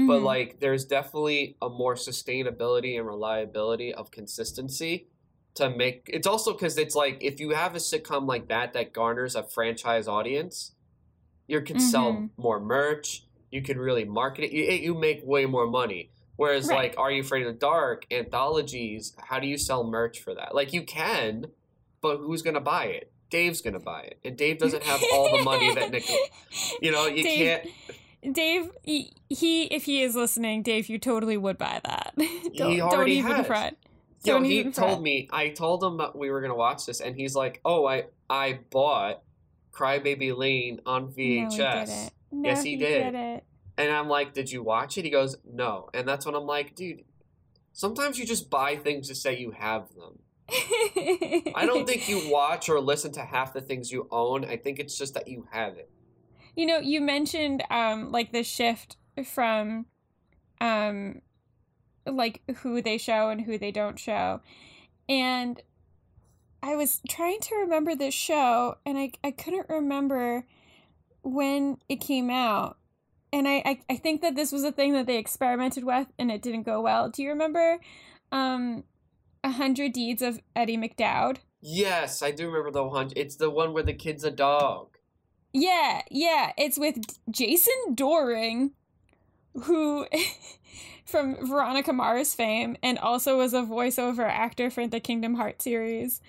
But 0.07 0.23
Mhm. 0.23 0.23
like 0.23 0.61
there's 0.61 0.85
definitely 0.87 1.57
a 1.61 1.69
more 1.69 1.95
sustainability 1.95 2.97
and 2.99 3.07
reliability 3.07 3.93
of 3.95 4.11
consistency 4.11 5.09
to 5.55 5.71
make 5.71 6.05
it's 6.09 6.27
also 6.27 6.53
because 6.53 6.79
it's 6.79 6.95
like 6.95 7.19
if 7.21 7.41
you 7.41 7.51
have 7.51 7.75
a 7.75 7.79
sitcom 7.79 8.27
like 8.27 8.49
that 8.49 8.73
that 8.75 8.93
garners 8.95 9.35
a 9.37 9.43
franchise 9.43 10.09
audience, 10.09 10.75
you 11.49 11.61
can 11.63 11.79
sell 11.79 12.29
Mhm. 12.29 12.33
more 12.37 12.61
merch, 12.61 13.27
you 13.51 13.63
can 13.63 13.79
really 13.79 14.05
market 14.05 14.45
it, 14.45 14.53
you, 14.53 14.65
you 14.65 14.95
make 14.95 15.21
way 15.25 15.47
more 15.47 15.67
money. 15.67 16.13
Whereas 16.39 16.69
Right. 16.69 16.77
like 16.93 16.95
Are 16.99 17.11
You 17.11 17.21
Afraid 17.21 17.47
of 17.47 17.53
the 17.53 17.59
Dark, 17.59 18.07
anthologies, 18.11 19.13
how 19.19 19.39
do 19.41 19.47
you 19.47 19.59
sell 19.59 19.85
merch 19.85 20.21
for 20.21 20.35
that? 20.35 20.55
Like 20.55 20.73
you 20.73 20.83
can, 20.83 21.47
but 22.01 22.17
who's 22.19 22.43
gonna 22.43 22.61
buy 22.61 22.87
it? 22.87 23.13
Dave's 23.29 23.61
gonna 23.61 23.81
buy 23.81 24.03
it. 24.03 24.19
And 24.25 24.37
Dave 24.37 24.59
doesn't 24.59 24.85
have 24.85 25.03
all 25.13 25.37
the 25.37 25.43
money 25.43 25.75
that 25.75 25.91
Nick 25.91 26.09
you 26.81 26.93
know, 26.93 27.07
you 27.07 27.23
Dave, 27.25 27.63
can't 28.23 28.35
Dave, 28.35 28.71
he, 28.85 29.13
he, 29.29 29.65
if 29.65 29.85
he 29.85 30.01
is 30.03 30.15
listening, 30.17 30.63
Dave, 30.63 30.89
you 30.89 30.99
totally 30.99 31.37
would 31.37 31.59
buy 31.59 31.81
that. 31.85 32.15
don't, 32.57 32.77
don't 32.77 32.81
already 32.83 33.15
even 33.15 33.33
has. 33.33 33.47
fret. 33.47 33.77
Yo, 34.25 34.35
Don't 34.35 34.45
he 34.45 34.63
told 34.65 34.75
fret. 34.75 35.01
me. 35.03 35.29
I 35.33 35.49
told 35.51 35.83
him 35.85 35.99
that 35.99 36.17
we 36.17 36.31
were 36.31 36.41
gonna 36.41 36.57
watch 36.57 36.87
this, 36.87 37.01
and 37.01 37.15
he's 37.15 37.37
like, 37.37 37.61
"Oh, 37.65 37.87
I 37.87 38.07
I 38.29 38.59
bought 38.71 39.23
Crybaby 39.73 40.37
Lane 40.37 40.81
on 40.87 41.03
No, 41.05 41.09
VHS." 41.09 41.51
he 41.53 41.57
didn't. 41.59 42.13
No, 42.33 42.49
Yes, 42.49 42.63
he 42.65 42.77
did. 42.77 43.43
And 43.79 43.91
I'm 43.93 44.09
like, 44.09 44.35
"Did 44.35 44.51
you 44.53 44.63
watch 44.63 44.99
it?" 44.99 45.05
He 45.05 45.11
goes, 45.11 45.37
"No." 45.51 45.89
And 45.95 46.07
that's 46.07 46.27
when 46.27 46.35
I'm 46.35 46.47
like, 46.47 46.75
"Dude, 46.75 47.05
sometimes 47.73 48.19
you 48.19 48.27
just 48.27 48.51
buy 48.51 48.77
things 48.77 49.09
to 49.09 49.15
say 49.15 49.39
you 49.39 49.53
have 49.53 49.95
them. 49.95 50.19
I 51.55 51.65
don't 51.65 51.87
think 51.87 52.09
you 52.09 52.29
watch 52.33 52.69
or 52.69 52.81
listen 52.81 53.13
to 53.13 53.25
half 53.25 53.53
the 53.53 53.61
things 53.61 53.93
you 53.93 54.09
own. 54.11 54.45
I 54.45 54.57
think 54.57 54.79
it's 54.79 54.99
just 54.99 55.15
that 55.15 55.29
you 55.29 55.47
have 55.53 55.79
it." 55.79 55.89
You 56.57 56.67
know, 56.67 56.79
you 56.79 57.01
mentioned 57.01 57.63
um 57.71 58.11
like 58.11 58.33
the 58.33 58.43
shift 58.43 58.97
from 59.25 59.87
um 60.61 61.23
like 62.05 62.43
who 62.59 62.83
they 62.83 62.99
show 62.99 63.29
and 63.31 63.43
who 63.43 63.59
they 63.59 63.71
don't 63.71 63.99
show. 63.99 64.41
And 65.09 65.63
I 66.63 66.75
was 66.75 67.01
trying 67.09 67.41
to 67.43 67.55
remember 67.57 67.95
this 67.95 68.15
show 68.15 68.77
and 68.85 68.99
I 68.99 69.13
I 69.23 69.31
couldn't 69.31 69.69
remember 69.69 70.47
when 71.23 71.79
it 71.89 72.01
came 72.01 72.31
out. 72.31 72.78
And 73.33 73.47
I, 73.47 73.63
I 73.65 73.81
I 73.91 73.97
think 73.97 74.23
that 74.23 74.35
this 74.35 74.53
was 74.53 74.65
a 74.65 74.73
thing 74.73 74.93
that 74.95 75.07
they 75.07 75.19
experimented 75.19 75.85
with 75.85 76.09
and 76.19 76.31
it 76.31 76.43
didn't 76.43 76.63
go 76.63 76.81
well. 76.81 77.09
Do 77.11 77.23
you 77.23 77.31
remember 77.31 77.79
um 78.33 78.85
A 79.45 79.51
Hundred 79.51 79.93
Deeds 79.93 80.23
of 80.23 80.41
Eddie 80.57 80.79
McDowd? 80.79 81.39
Yes, 81.61 82.23
I 82.23 82.31
do 82.31 82.47
remember 82.47 82.71
the 82.71 82.85
one. 82.85 83.11
It's 83.17 83.37
the 83.37 83.51
one 83.51 83.73
where 83.73 83.83
the 83.83 83.93
kid's 83.93 84.25
a 84.25 84.31
dog. 84.31 84.97
Yeah, 85.53 86.03
yeah. 86.11 86.53
It's 86.57 86.79
with 86.79 86.99
Jason 87.31 87.75
Dohring, 87.95 88.71
who 89.55 90.07
from 91.05 91.47
Veronica 91.47 91.93
Mars 91.93 92.35
fame 92.35 92.77
and 92.83 92.99
also 92.99 93.39
was 93.39 93.55
a 93.55 93.63
voiceover 93.63 94.29
actor 94.29 94.71
for 94.71 94.87
the 94.87 95.01
Kingdom 95.01 95.35
Hearts 95.35 95.65
series. 95.65 96.21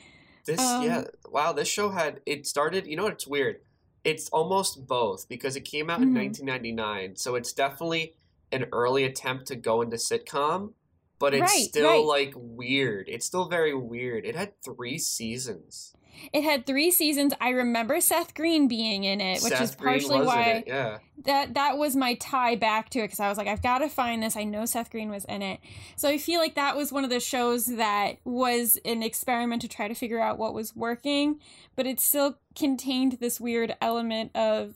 This 0.45 0.59
Um, 0.59 0.83
yeah, 0.83 1.03
wow, 1.29 1.51
this 1.51 1.67
show 1.67 1.89
had 1.89 2.21
it 2.25 2.47
started, 2.47 2.87
you 2.87 2.95
know 2.95 3.03
what, 3.03 3.13
it's 3.13 3.27
weird. 3.27 3.59
It's 4.03 4.29
almost 4.29 4.87
both 4.87 5.27
because 5.27 5.55
it 5.55 5.61
came 5.61 5.89
out 5.89 6.01
in 6.01 6.09
Mhm. 6.09 6.13
1999, 6.13 7.15
so 7.15 7.35
it's 7.35 7.53
definitely 7.53 8.15
an 8.51 8.65
early 8.71 9.03
attempt 9.03 9.45
to 9.47 9.55
go 9.55 9.81
into 9.81 9.97
sitcom, 9.97 10.73
but 11.19 11.33
it's 11.33 11.41
Right, 11.51 11.65
still 11.67 11.89
right. 11.89 12.05
like 12.05 12.33
weird. 12.35 13.09
It's 13.09 13.25
still 13.25 13.45
very 13.45 13.73
weird. 13.75 14.25
It 14.25 14.35
had 14.35 14.59
3 14.61 14.97
seasons. 14.97 15.93
It 16.33 16.43
had 16.43 16.65
three 16.65 16.91
seasons. 16.91 17.33
I 17.39 17.49
remember 17.49 17.99
Seth 18.01 18.33
Green 18.33 18.67
being 18.67 19.03
in 19.03 19.21
it, 19.21 19.41
which 19.41 19.53
Seth 19.53 19.61
is 19.61 19.75
partially 19.75 20.21
why 20.21 20.63
yeah. 20.65 20.99
that 21.25 21.53
that 21.53 21.77
was 21.77 21.95
my 21.95 22.15
tie 22.15 22.55
back 22.55 22.89
to 22.91 22.99
it 22.99 23.03
because 23.03 23.19
I 23.19 23.29
was 23.29 23.37
like, 23.37 23.47
I've 23.47 23.63
got 23.63 23.79
to 23.79 23.89
find 23.89 24.21
this. 24.21 24.35
I 24.35 24.43
know 24.43 24.65
Seth 24.65 24.91
Green 24.91 25.09
was 25.09 25.25
in 25.25 25.41
it, 25.41 25.59
so 25.95 26.09
I 26.09 26.17
feel 26.17 26.39
like 26.39 26.55
that 26.55 26.75
was 26.75 26.91
one 26.91 27.03
of 27.03 27.09
the 27.09 27.19
shows 27.19 27.65
that 27.65 28.17
was 28.23 28.77
an 28.85 29.03
experiment 29.03 29.61
to 29.61 29.67
try 29.67 29.87
to 29.87 29.95
figure 29.95 30.19
out 30.19 30.37
what 30.37 30.53
was 30.53 30.75
working, 30.75 31.39
but 31.75 31.87
it 31.87 31.99
still 31.99 32.37
contained 32.55 33.13
this 33.13 33.39
weird 33.39 33.75
element 33.81 34.35
of 34.35 34.75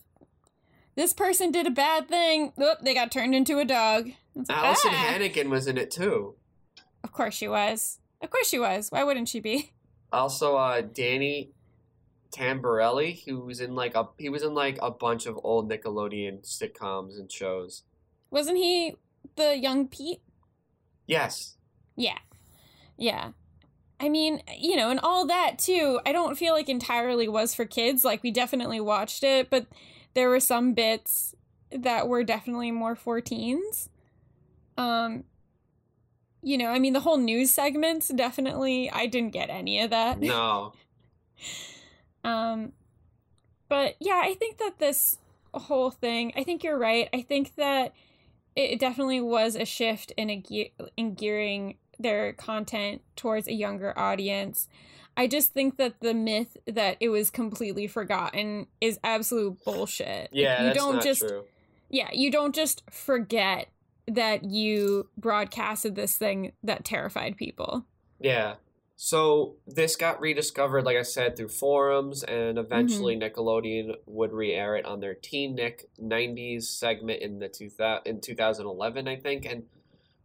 this 0.96 1.14
person 1.14 1.52
did 1.52 1.68
a 1.68 1.72
bad 1.72 2.08
thing. 2.08 2.54
Oop, 2.62 2.80
they 2.82 2.94
got 2.94 3.12
turned 3.12 3.36
into 3.36 3.60
a 3.60 3.66
dog. 3.66 4.12
Like, 4.36 4.50
Allison 4.50 4.92
ah! 4.94 4.98
Hannigan 4.98 5.50
was 5.50 5.68
in 5.68 5.78
it 5.78 5.92
too. 5.92 6.36
Of 7.04 7.12
course 7.12 7.34
she 7.34 7.48
was. 7.48 8.00
Of 8.22 8.30
course 8.30 8.48
she 8.48 8.60
was. 8.60 8.90
Why 8.90 9.04
wouldn't 9.04 9.30
she 9.30 9.40
be? 9.40 9.73
Also, 10.14 10.56
uh, 10.56 10.82
Danny 10.82 11.50
Tamberelli, 12.32 13.24
who 13.26 13.40
was 13.42 13.60
in 13.60 13.76
like 13.76 13.96
a 13.96 14.08
he 14.18 14.30
was 14.30 14.44
in 14.44 14.54
like 14.54 14.78
a 14.82 14.92
bunch 14.92 15.26
of 15.26 15.40
old 15.44 15.70
Nickelodeon 15.70 16.42
sitcoms 16.44 17.20
and 17.20 17.32
shows. 17.32 17.84
Wasn't 18.30 18.58
he 18.58 18.96
the 19.36 19.58
young 19.58 19.88
Pete? 19.88 20.22
Yes, 21.06 21.58
Yeah. 21.96 22.20
Yeah. 22.98 23.32
I 24.00 24.10
mean, 24.10 24.42
you 24.58 24.76
know, 24.76 24.90
and 24.90 25.00
all 25.00 25.26
that 25.28 25.58
too, 25.60 26.00
I 26.06 26.12
don't 26.12 26.38
feel 26.38 26.54
like 26.54 26.70
entirely 26.70 27.28
was 27.28 27.56
for 27.56 27.66
kids. 27.66 28.04
Like, 28.04 28.22
we 28.24 28.32
definitely 28.32 28.82
watched 28.82 29.24
it, 29.24 29.50
but 29.50 29.68
there 30.14 30.30
were 30.30 30.40
some 30.40 30.74
bits 30.74 31.36
that 31.72 32.08
were 32.08 32.24
definitely 32.24 32.72
more 32.72 32.96
for 32.96 33.22
teens. 33.22 33.90
Um, 34.78 35.24
you 36.44 36.58
know, 36.58 36.68
I 36.70 36.80
mean, 36.80 36.94
the 36.94 37.00
whole 37.00 37.18
news 37.18 37.52
segments 37.52 38.10
definitely, 38.10 38.90
I 38.92 39.08
didn't 39.08 39.32
get 39.32 39.50
any 39.50 39.80
of 39.82 39.90
that. 39.92 40.20
no, 40.20 40.74
Um, 42.24 42.72
but 43.68 43.96
yeah, 44.00 44.22
I 44.24 44.34
think 44.36 44.58
that 44.60 44.80
this 44.80 45.18
whole 45.54 45.92
thing, 45.92 46.32
I 46.36 46.44
think 46.44 46.64
you're 46.64 46.78
right. 46.78 47.10
I 47.14 47.22
think 47.22 47.56
that 47.56 47.94
it 48.56 48.80
definitely 48.80 49.20
was 49.20 49.56
a 49.56 49.66
shift 49.66 50.12
in 50.16 50.30
a 50.30 50.38
ge- 50.40 50.72
in 50.96 51.16
gearing 51.16 51.78
their 52.00 52.34
content 52.34 53.02
towards 53.16 53.48
a 53.48 53.54
younger 53.54 53.98
audience. 53.98 54.70
I 55.16 55.28
just 55.28 55.54
think 55.54 55.78
that 55.78 56.00
the 56.00 56.14
myth 56.14 56.58
that 56.66 56.98
it 57.00 57.10
was 57.10 57.30
completely 57.30 57.88
forgotten 57.88 58.68
is 58.80 59.00
absolute 59.04 59.64
bullshit. 59.64 60.30
yeah, 60.32 60.62
you 60.62 60.68
that's 60.68 60.78
don't 60.78 61.04
just 61.04 61.28
true. 61.28 61.44
yeah, 61.90 62.10
you 62.14 62.32
don't 62.32 62.56
just 62.56 62.84
forget 62.90 63.68
that 64.08 64.44
you 64.44 65.10
broadcasted 65.18 65.96
this 65.96 66.18
thing 66.18 66.54
that 66.64 66.86
terrified 66.86 67.38
people. 67.38 67.86
Yeah. 68.20 68.56
So 68.96 69.56
this 69.68 69.96
got 69.96 70.22
rediscovered, 70.22 70.86
like 70.86 70.98
I 70.98 71.02
said, 71.02 71.36
through 71.36 71.50
forums, 71.50 72.24
and 72.24 72.58
eventually 72.58 73.16
Mm-hmm. 73.16 73.20
Nickelodeon 73.20 73.96
would 74.06 74.32
re-air 74.32 74.76
it 74.78 74.86
on 74.86 75.00
their 75.00 75.16
TeenNick 75.16 75.86
'90s 76.00 76.64
segment 76.64 77.22
in 77.22 77.40
the 77.40 77.50
two 77.50 77.70
in 78.06 78.22
2011, 78.22 79.08
I 79.08 79.16
think, 79.18 79.46
and 79.46 79.64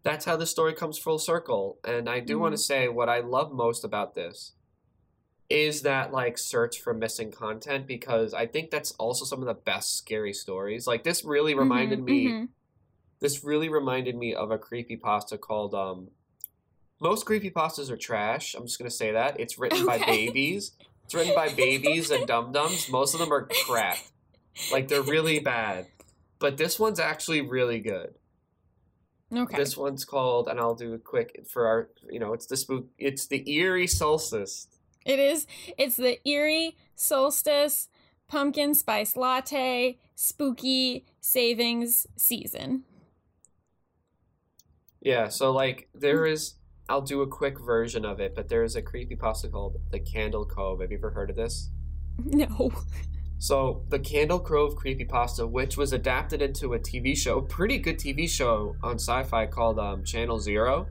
that's 0.03 0.26
how 0.26 0.37
the 0.37 0.47
story 0.47 0.74
comes 0.74 0.99
full 0.99 1.18
circle. 1.18 1.79
And 1.85 2.09
I 2.09 2.20
do 2.20 2.39
want 2.39 2.53
Mm-hmm. 2.53 2.55
to 2.55 2.59
say 2.59 2.89
what 2.89 3.09
I 3.09 3.20
love 3.20 3.53
most 3.53 3.85
about 3.85 4.14
this 4.14 4.55
is 5.51 5.83
that 5.83 6.12
like 6.12 6.37
search 6.37 6.79
for 6.81 6.93
missing 6.93 7.31
content 7.33 7.87
because 7.87 8.35
I 8.35 8.47
think 8.47 8.70
that's 8.70 8.93
also 8.93 9.24
some 9.24 9.41
of 9.41 9.47
the 9.47 9.55
best 9.55 9.97
scary 9.97 10.33
stories. 10.35 10.87
Like 10.87 11.05
this 11.05 11.24
really 11.24 11.55
reminded 11.55 12.01
Mhm, 12.01 12.05
me 12.05 12.41
mhm. 12.41 12.49
This 13.21 13.45
really 13.45 13.69
reminded 13.69 14.16
me 14.16 14.35
of 14.35 14.51
a 14.51 14.59
creepy 14.59 14.97
pasta 14.97 15.39
called 15.39 15.75
um 15.75 16.09
most 17.01 17.27
creepypastas 17.27 17.91
are 17.91 17.97
trash. 17.97 18.55
I'm 18.55 18.64
just 18.64 18.79
gonna 18.79 18.91
say 18.91 19.12
that. 19.12 19.39
It's 19.39 19.59
written 19.59 19.87
by 19.87 19.99
babies. 19.99 20.73
It's 21.05 21.14
written 21.14 21.35
by 21.35 21.49
babies 21.49 22.11
and 22.11 22.27
dum 22.27 22.53
dums. 22.53 22.91
Most 22.91 23.14
of 23.14 23.21
them 23.21 23.33
are 23.33 23.49
crap. 23.66 23.99
Like 24.73 24.89
they're 24.89 25.03
really 25.03 25.39
bad. 25.55 25.87
But 26.39 26.57
this 26.57 26.79
one's 26.79 27.01
actually 27.01 27.41
really 27.41 27.81
good. 27.81 28.14
Okay. 29.35 29.57
This 29.57 29.77
one's 29.77 30.05
called 30.05 30.49
and 30.49 30.59
I'll 30.59 30.75
do 30.75 30.95
a 30.95 30.99
quick 30.99 31.47
for 31.49 31.66
our 31.66 31.89
you 32.11 32.19
know, 32.19 32.33
it's 32.33 32.47
the 32.47 32.57
spook 32.57 32.87
it's 32.99 33.27
the 33.27 33.49
eerie 33.51 33.87
solstice. 33.87 34.69
It 35.05 35.19
is. 35.19 35.47
It's 35.79 35.97
the 35.97 36.19
eerie 36.29 36.77
solstice 36.95 37.89
pumpkin 38.29 38.75
spice 38.75 39.16
latte 39.16 39.99
spooky 40.14 41.07
savings 41.21 42.07
season. 42.16 42.85
Yeah, 45.01 45.29
so 45.29 45.53
like 45.53 45.89
there 45.95 46.27
is 46.27 46.55
I'll 46.89 47.03
do 47.03 47.21
a 47.21 47.27
quick 47.27 47.61
version 47.61 48.05
of 48.05 48.19
it, 48.19 48.35
but 48.35 48.49
there 48.49 48.65
is 48.65 48.75
a 48.75 48.83
creepy 48.83 49.15
pasta 49.15 49.49
called 49.49 49.77
The 49.91 50.01
Candle 50.01 50.47
Cove. 50.47 50.81
Have 50.81 50.91
you 50.91 50.97
ever 50.99 51.11
heard 51.11 51.31
of 51.31 51.37
this? 51.37 51.71
No. 52.25 52.73
So, 53.41 53.85
the 53.91 54.01
Candle 54.01 54.41
Cove 54.41 54.75
creepypasta, 54.75 55.49
which 55.49 55.77
was 55.77 55.93
adapted 55.93 56.43
into 56.43 56.75
a 56.75 56.81
TV 56.81 57.17
show, 57.17 57.39
a 57.39 57.43
pretty 57.43 57.79
good 57.79 57.97
TV 57.97 58.29
show 58.29 58.75
on 58.83 58.97
Syfy 58.97 59.49
called 59.49 59.79
um, 59.79 60.03
Channel 60.03 60.41
Zero. 60.41 60.89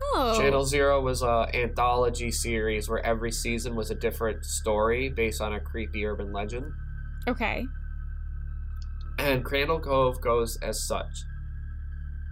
Oh. 0.00 0.38
Channel 0.38 0.64
Zero 0.64 1.00
was 1.00 1.22
a 1.22 1.48
anthology 1.52 2.30
series 2.30 2.88
where 2.88 3.04
every 3.04 3.32
season 3.32 3.74
was 3.74 3.90
a 3.90 3.96
different 3.96 4.44
story 4.44 5.08
based 5.08 5.40
on 5.40 5.54
a 5.54 5.58
creepy 5.58 6.06
urban 6.06 6.32
legend. 6.32 6.66
Okay. 7.26 7.66
And 9.18 9.44
Candle 9.44 9.80
Cove 9.80 10.20
goes 10.20 10.56
as 10.62 10.86
such. 10.86 11.24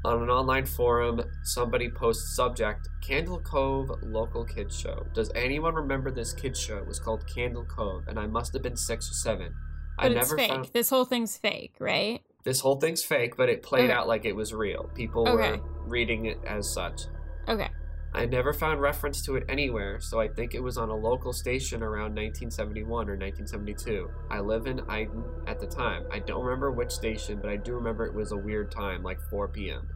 On 0.05 0.23
an 0.23 0.29
online 0.29 0.67
forum, 0.67 1.23
somebody 1.45 1.89
posts 1.89 2.37
subject 2.37 2.89
Candle 3.01 3.41
Cove 3.41 3.91
local 4.03 4.45
kids 4.45 4.79
show. 4.79 5.07
Does 5.15 5.31
anyone 5.35 5.75
remember 5.75 6.11
this 6.11 6.33
kids 6.35 6.61
show? 6.61 6.77
It 6.77 6.87
was 6.87 6.99
called 7.01 7.27
Candle 7.27 7.65
Cove, 7.65 8.07
and 8.07 8.19
I 8.19 8.27
must 8.27 8.53
have 8.53 8.63
been 8.63 8.77
six 8.77 9.11
or 9.11 9.15
seven. 9.15 9.55
But 9.97 10.05
I 10.05 10.07
it's 10.09 10.15
never 10.17 10.37
fake. 10.37 10.51
found 10.51 10.65
This 10.75 10.91
whole 10.91 11.07
thing's 11.07 11.37
fake, 11.39 11.75
right? 11.79 12.21
this 12.43 12.61
whole 12.61 12.77
thing's 12.79 13.03
fake, 13.03 13.39
but 13.39 13.49
it 13.49 13.63
played 13.63 13.85
Okay. 13.85 13.93
out 13.95 14.07
like 14.07 14.27
it 14.27 14.37
was 14.37 14.53
real. 14.53 14.91
People 14.95 15.27
Okay. 15.27 15.53
were 15.53 15.63
reading 15.89 16.27
it 16.27 16.39
as 16.47 16.71
such. 16.71 17.03
Okay. 17.49 17.71
I 18.15 18.27
never 18.27 18.53
found 18.53 18.81
reference 18.81 19.23
to 19.23 19.35
it 19.35 19.45
anywhere, 19.49 20.01
so 20.01 20.21
I 20.21 20.29
think 20.29 20.55
it 20.55 20.62
was 20.62 20.79
on 20.79 20.89
a 20.89 20.95
local 20.95 21.33
station 21.33 21.83
around 21.83 22.15
1971 22.15 22.89
or 22.89 23.17
1972. 23.17 24.09
I 24.31 24.39
live 24.39 24.69
in 24.69 24.81
Iden 24.89 25.25
at 25.49 25.59
the 25.59 25.67
time. 25.67 26.05
I 26.12 26.21
don't 26.21 26.45
remember 26.45 26.71
which 26.71 26.93
station, 26.93 27.41
but 27.41 27.51
I 27.51 27.57
do 27.57 27.75
remember 27.75 28.07
it 28.07 28.15
was 28.15 28.31
a 28.31 28.37
weird 28.37 28.71
time, 28.71 29.03
like 29.03 29.19
4 29.31 29.49
p.m. 29.49 29.89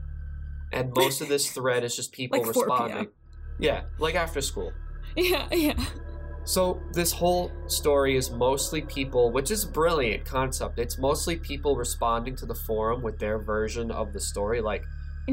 And 0.72 0.92
most 0.96 1.20
of 1.20 1.28
this 1.28 1.48
thread 1.52 1.84
is 1.84 1.94
just 1.94 2.10
people 2.10 2.42
Like 2.42 2.52
4 2.52 2.66
p.m.. 2.66 2.70
responding. 2.70 3.08
Yeah, 3.60 3.82
like 3.98 4.16
after 4.16 4.40
school. 4.40 4.72
Yeah, 5.16 5.46
yeah. 5.52 5.74
So 6.44 6.80
this 6.92 7.12
whole 7.12 7.52
story 7.66 8.16
is 8.16 8.30
mostly 8.30 8.82
people, 8.82 9.30
which 9.30 9.50
is 9.50 9.64
a 9.64 9.68
brilliant 9.68 10.24
concept. 10.24 10.78
It's 10.78 10.98
mostly 10.98 11.36
people 11.36 11.76
responding 11.76 12.34
to 12.36 12.46
the 12.46 12.54
forum 12.54 13.02
with 13.02 13.18
their 13.18 13.38
version 13.38 13.90
of 13.90 14.12
the 14.12 14.20
story. 14.20 14.60
Like 14.60 14.84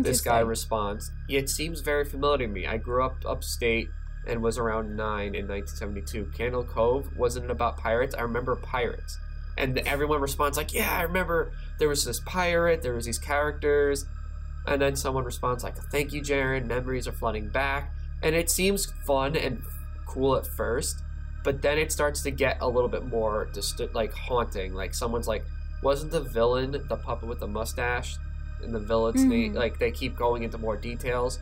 this 0.04 0.22
guy 0.22 0.39
responds, 0.39 1.12
"It 1.30 1.50
seems 1.50 1.82
very 1.82 2.06
familiar 2.06 2.48
to 2.48 2.48
me. 2.48 2.66
I 2.66 2.78
grew 2.78 3.04
up 3.04 3.16
upstate 3.26 3.89
and 4.28 4.41
was 4.41 4.58
around 4.58 4.96
nine 4.96 5.36
in 5.36 5.48
1972. 5.48 6.32
Candle 6.36 6.64
Cove 6.64 7.16
wasn't 7.16 7.52
about 7.52 7.78
pirates? 7.78 8.16
I 8.16 8.22
remember 8.22 8.56
pirates." 8.56 9.18
And 9.58 9.78
everyone 9.80 10.20
responds 10.20 10.58
like, 10.58 10.74
"Yeah, 10.74 10.98
I 10.98 11.04
remember 11.04 11.52
there 11.80 11.88
was 11.88 12.04
this 12.04 12.20
pirate. 12.20 12.82
There 12.82 12.93
was 12.93 13.06
these 13.06 13.20
characters." 13.20 14.06
And 14.68 14.82
then 14.82 14.96
someone 14.96 15.24
responds 15.24 15.64
like, 15.64 15.78
"Thank 15.78 16.12
you, 16.12 16.22
Jaren. 16.22 16.66
Memories 16.66 17.08
are 17.08 17.12
flooding 17.14 17.50
back." 17.50 17.93
And 18.22 18.36
it 18.36 18.50
seems 18.50 18.88
fun 19.06 19.36
and 19.36 19.62
cool 20.08 20.36
at 20.36 20.48
first, 20.48 21.04
but 21.43 21.62
then 21.62 21.78
it 21.78 21.91
starts 21.91 22.22
to 22.24 22.32
get 22.32 22.58
a 22.62 22.68
little 22.68 22.89
bit 22.89 23.06
more 23.06 23.48
just 23.54 23.80
like 23.93 24.12
haunting. 24.14 24.74
Like 24.74 24.93
someone's 24.93 25.28
like, 25.28 25.46
"Wasn't 25.84 26.12
the 26.12 26.22
villain 26.22 26.72
the 26.72 26.98
puppet 26.98 27.30
with 27.30 27.39
the 27.39 27.48
mustache?" 27.48 28.18
And 28.64 28.74
the 28.74 28.80
villain's 28.80 29.24
name, 29.24 29.53
Mhm. 29.53 29.58
like 29.58 29.80
they 29.80 29.91
keep 29.91 30.16
going 30.16 30.43
into 30.43 30.58
more 30.58 30.76
details, 30.78 31.39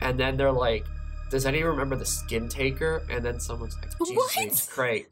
and 0.00 0.18
then 0.18 0.36
they're 0.36 0.52
like, 0.52 0.84
"Does 1.30 1.46
anyone 1.46 1.70
remember 1.70 1.96
the 1.96 2.06
Skin 2.06 2.48
Taker?" 2.48 3.02
And 3.10 3.24
then 3.24 3.38
someone's 3.40 3.76
like, 3.76 3.90
"Jesus? 4.06 4.68
H. 4.68 4.70
Christ, 4.74 5.06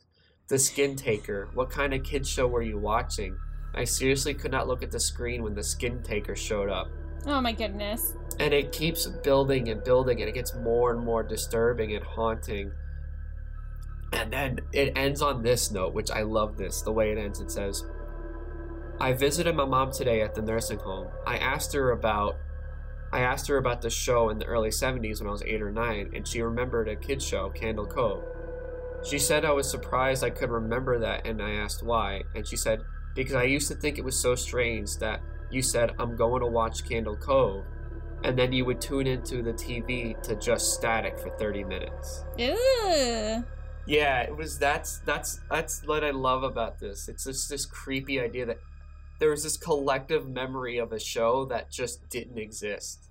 the 0.49 0.59
Skin 0.59 0.97
Taker. 0.97 1.49
What 1.55 1.71
kind 1.71 1.95
of 1.95 2.03
kids 2.03 2.29
show 2.29 2.47
were 2.47 2.63
you 2.63 2.79
watching?" 2.79 3.37
I 3.75 3.85
seriously 3.85 4.33
could 4.33 4.51
not 4.51 4.67
look 4.67 4.83
at 4.83 4.91
the 4.91 5.01
screen 5.01 5.43
when 5.43 5.55
the 5.55 5.63
skin 5.63 6.03
taker 6.03 6.35
showed 6.35 6.71
up. 6.71 6.89
Oh 7.27 7.41
my 7.43 7.53
goodness. 7.53 8.15
And 8.39 8.55
it 8.55 8.73
keeps 8.73 9.07
building 9.07 9.69
and 9.69 9.85
building, 9.85 10.21
and 10.21 10.29
it 10.29 10.33
gets 10.33 10.55
more 10.55 10.93
and 10.93 11.05
more 11.05 11.23
disturbing 11.23 11.95
and 11.95 12.05
haunting. 12.05 12.73
And 14.13 14.33
then 14.33 14.61
it 14.73 14.97
ends 14.97 15.21
on 15.21 15.43
this 15.43 15.71
note, 15.71 15.93
which 15.93 16.11
I 16.11 16.23
love 16.23 16.57
this. 16.57 16.81
The 16.83 16.93
way 16.93 17.11
it 17.13 17.19
ends, 17.19 17.41
it 17.41 17.51
says, 17.51 17.85
I 18.99 19.13
visited 19.13 19.55
my 19.55 19.67
mom 19.67 19.93
today 19.93 20.23
at 20.23 20.35
the 20.35 20.41
nursing 20.41 20.79
home. 20.79 21.09
I 21.27 21.37
asked 21.37 21.73
her 21.75 21.91
about 21.91 22.37
I 23.13 23.21
asked 23.21 23.47
her 23.49 23.59
about 23.59 23.83
the 23.83 23.91
show 23.91 24.31
in 24.31 24.39
the 24.39 24.47
early 24.47 24.71
70s 24.71 25.21
when 25.21 25.29
I 25.29 25.33
was 25.33 25.43
8 25.43 25.63
or 25.63 25.71
9 25.71 26.11
and 26.15 26.27
she 26.27 26.43
remembered 26.43 26.89
a 26.89 26.97
kids 26.97 27.25
show, 27.25 27.51
Candle 27.51 27.87
Cove. 27.87 28.25
She 29.05 29.19
said 29.19 29.45
I 29.45 29.53
was 29.53 29.71
surprised 29.71 30.25
I 30.25 30.31
could 30.31 30.51
remember 30.51 30.99
that 30.99 31.27
and 31.27 31.43
I 31.43 31.53
asked 31.53 31.83
why 31.83 32.23
and 32.35 32.47
she 32.47 32.57
said 32.57 32.83
because 33.15 33.35
I 33.35 33.45
used 33.45 33.69
to 33.69 33.75
think 33.75 33.99
it 33.99 34.05
was 34.05 34.21
so 34.21 34.35
strange 34.35 34.97
that 34.97 35.21
you 35.51 35.63
said 35.63 35.93
I'm 35.99 36.17
going 36.17 36.41
to 36.41 36.49
watch 36.49 36.89
Candle 36.89 37.17
Cove 37.17 37.65
and 38.25 38.39
then 38.39 38.53
you 38.53 38.65
would 38.65 38.81
tune 38.81 39.07
into 39.07 39.43
the 39.43 39.53
TV 39.53 40.21
to 40.23 40.35
just 40.37 40.73
static 40.73 41.19
for 41.19 41.31
30 41.39 41.65
minutes. 41.65 42.25
Ew. 42.39 43.45
Yeah, 43.87 44.23
it 44.23 44.37
was 44.37 44.59
that's 44.59 44.99
that's 45.01 45.39
that's 45.49 45.83
what 45.85 46.03
I 46.03 46.11
love 46.11 46.43
about 46.43 46.81
this. 46.81 47.09
It's 47.09 47.25
just 47.25 47.49
this 47.49 47.65
creepy 47.67 48.21
idea 48.21 48.47
that 48.47 48.59
there 49.19 49.31
was 49.31 49.43
this 49.43 49.57
collective 49.57 50.29
memory 50.29 50.79
of 50.79 50.93
a 50.93 51.01
show 51.01 51.45
that 51.47 51.71
just 51.71 52.09
didn't 52.09 52.39
exist. 52.39 53.09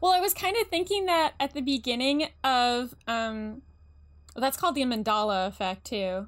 Well, 0.00 0.12
I 0.12 0.20
was 0.20 0.34
kind 0.34 0.56
of 0.60 0.68
thinking 0.68 1.06
that 1.06 1.34
at 1.40 1.54
the 1.54 1.60
beginning 1.60 2.28
of 2.42 2.94
um 3.06 3.62
that's 4.36 4.56
called 4.56 4.74
the 4.74 4.82
Mandela 4.82 5.46
effect 5.48 5.84
too. 5.86 6.26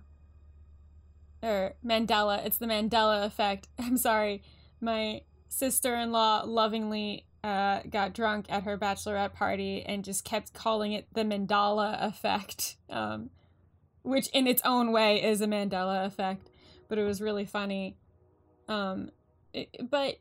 Or 1.43 1.75
Mandela, 1.85 2.45
it's 2.45 2.57
the 2.57 2.67
Mandela 2.67 3.25
effect. 3.25 3.69
I'm 3.79 3.97
sorry. 3.97 4.43
My 4.81 5.23
sister-in-law 5.49 6.45
lovingly 6.47 7.27
uh, 7.43 7.81
got 7.89 8.13
drunk 8.13 8.47
at 8.49 8.65
her 8.65 8.77
bachelorette 8.77 9.33
party 9.33 9.83
and 9.83 10.05
just 10.05 10.25
kept 10.25 10.53
calling 10.53 10.93
it 10.93 11.07
the 11.13 11.23
Mandela 11.23 12.05
effect, 12.05 12.77
um, 12.91 13.31
which 14.03 14.29
in 14.29 14.47
its 14.47 14.63
own 14.65 14.93
way 14.93 15.23
is 15.23 15.41
a 15.41 15.47
Mandela 15.47 16.05
effect, 16.05 16.49
but 16.89 16.99
it 16.99 17.05
was 17.05 17.21
really 17.21 17.45
funny. 17.45 17.97
Um, 18.69 19.11
but 19.91 20.19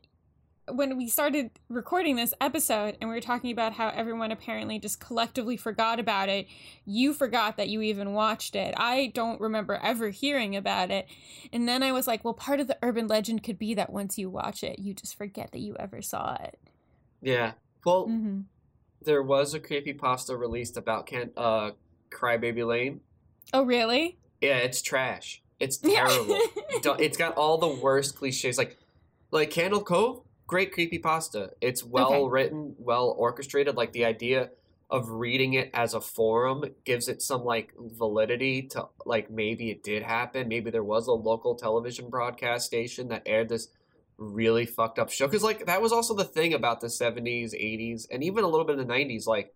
when 0.68 0.96
we 0.96 1.08
started 1.08 1.50
recording 1.68 2.16
this 2.16 2.34
episode 2.40 2.96
and 3.00 3.08
we 3.08 3.14
were 3.14 3.20
talking 3.20 3.52
about 3.52 3.72
how 3.74 3.88
everyone 3.90 4.32
apparently 4.32 4.78
just 4.78 4.98
collectively 4.98 5.56
forgot 5.56 6.00
about 6.00 6.28
it, 6.28 6.48
you 6.84 7.12
forgot 7.12 7.56
that 7.56 7.68
you 7.68 7.82
even 7.82 8.14
watched 8.14 8.56
it. 8.56 8.74
I 8.76 9.12
don't 9.14 9.40
remember 9.40 9.78
ever 9.82 10.10
hearing 10.10 10.56
about 10.56 10.90
it. 10.90 11.06
And 11.52 11.68
then 11.68 11.82
I 11.82 11.92
was 11.92 12.06
like, 12.06 12.24
well, 12.24 12.34
part 12.34 12.58
of 12.60 12.66
the 12.66 12.78
urban 12.82 13.06
legend 13.06 13.44
could 13.44 13.58
be 13.58 13.74
that 13.74 13.92
once 13.92 14.18
you 14.18 14.28
watch 14.28 14.64
it, 14.64 14.78
you 14.78 14.92
just 14.92 15.16
forget 15.16 15.52
that 15.52 15.60
you 15.60 15.76
ever 15.78 16.02
saw 16.02 16.34
it. 16.42 16.58
Yeah. 17.22 17.52
Well, 17.84 18.06
hmm 18.06 18.40
there 19.02 19.22
was 19.22 19.54
a 19.54 19.60
creepy 19.60 19.92
pasta 19.92 20.36
released 20.36 20.76
about 20.76 21.06
Can 21.06 21.30
uh 21.36 21.70
Crybaby 22.10 22.66
Lane. 22.66 23.00
Oh, 23.52 23.62
really? 23.62 24.18
Yeah, 24.40 24.56
it's 24.58 24.82
trash. 24.82 25.42
It's 25.60 25.76
terrible. 25.78 26.38
It's 26.98 27.16
got 27.16 27.36
all 27.36 27.58
the 27.58 27.66
worst 27.82 28.16
cliches 28.16 28.58
like 28.58 28.76
like 29.32 29.50
Candle 29.50 29.82
Cove, 29.82 30.22
great 30.46 30.72
creepy 30.72 30.98
pasta. 30.98 31.50
It's 31.60 31.82
well 31.82 32.12
Okay. 32.12 32.28
written, 32.30 32.74
well 32.78 33.14
orchestrated 33.18 33.76
like 33.76 33.92
the 33.92 34.04
idea 34.04 34.50
of 34.88 35.08
reading 35.08 35.54
it 35.54 35.70
as 35.74 35.94
a 35.94 36.00
forum 36.00 36.62
gives 36.84 37.08
it 37.08 37.20
some 37.20 37.44
like 37.44 37.72
validity 37.78 38.62
to 38.62 38.86
like 39.04 39.30
maybe 39.30 39.70
it 39.70 39.82
did 39.82 40.02
happen, 40.04 40.46
maybe 40.48 40.70
there 40.70 40.84
was 40.84 41.08
a 41.08 41.12
local 41.12 41.56
television 41.56 42.08
broadcast 42.08 42.66
station 42.66 43.08
that 43.08 43.22
aired 43.26 43.48
this 43.48 43.68
really 44.18 44.64
fucked 44.64 44.98
up 44.98 45.10
show 45.10 45.28
cuz 45.28 45.42
like 45.42 45.66
that 45.66 45.82
was 45.82 45.92
also 45.92 46.14
the 46.14 46.24
thing 46.24 46.54
about 46.54 46.80
the 46.80 46.86
70s, 46.88 47.52
80s 47.52 48.06
and 48.10 48.22
even 48.22 48.44
a 48.44 48.48
little 48.48 48.64
bit 48.66 48.78
in 48.78 48.86
the 48.86 48.94
90s 48.94 49.26
like 49.26 49.54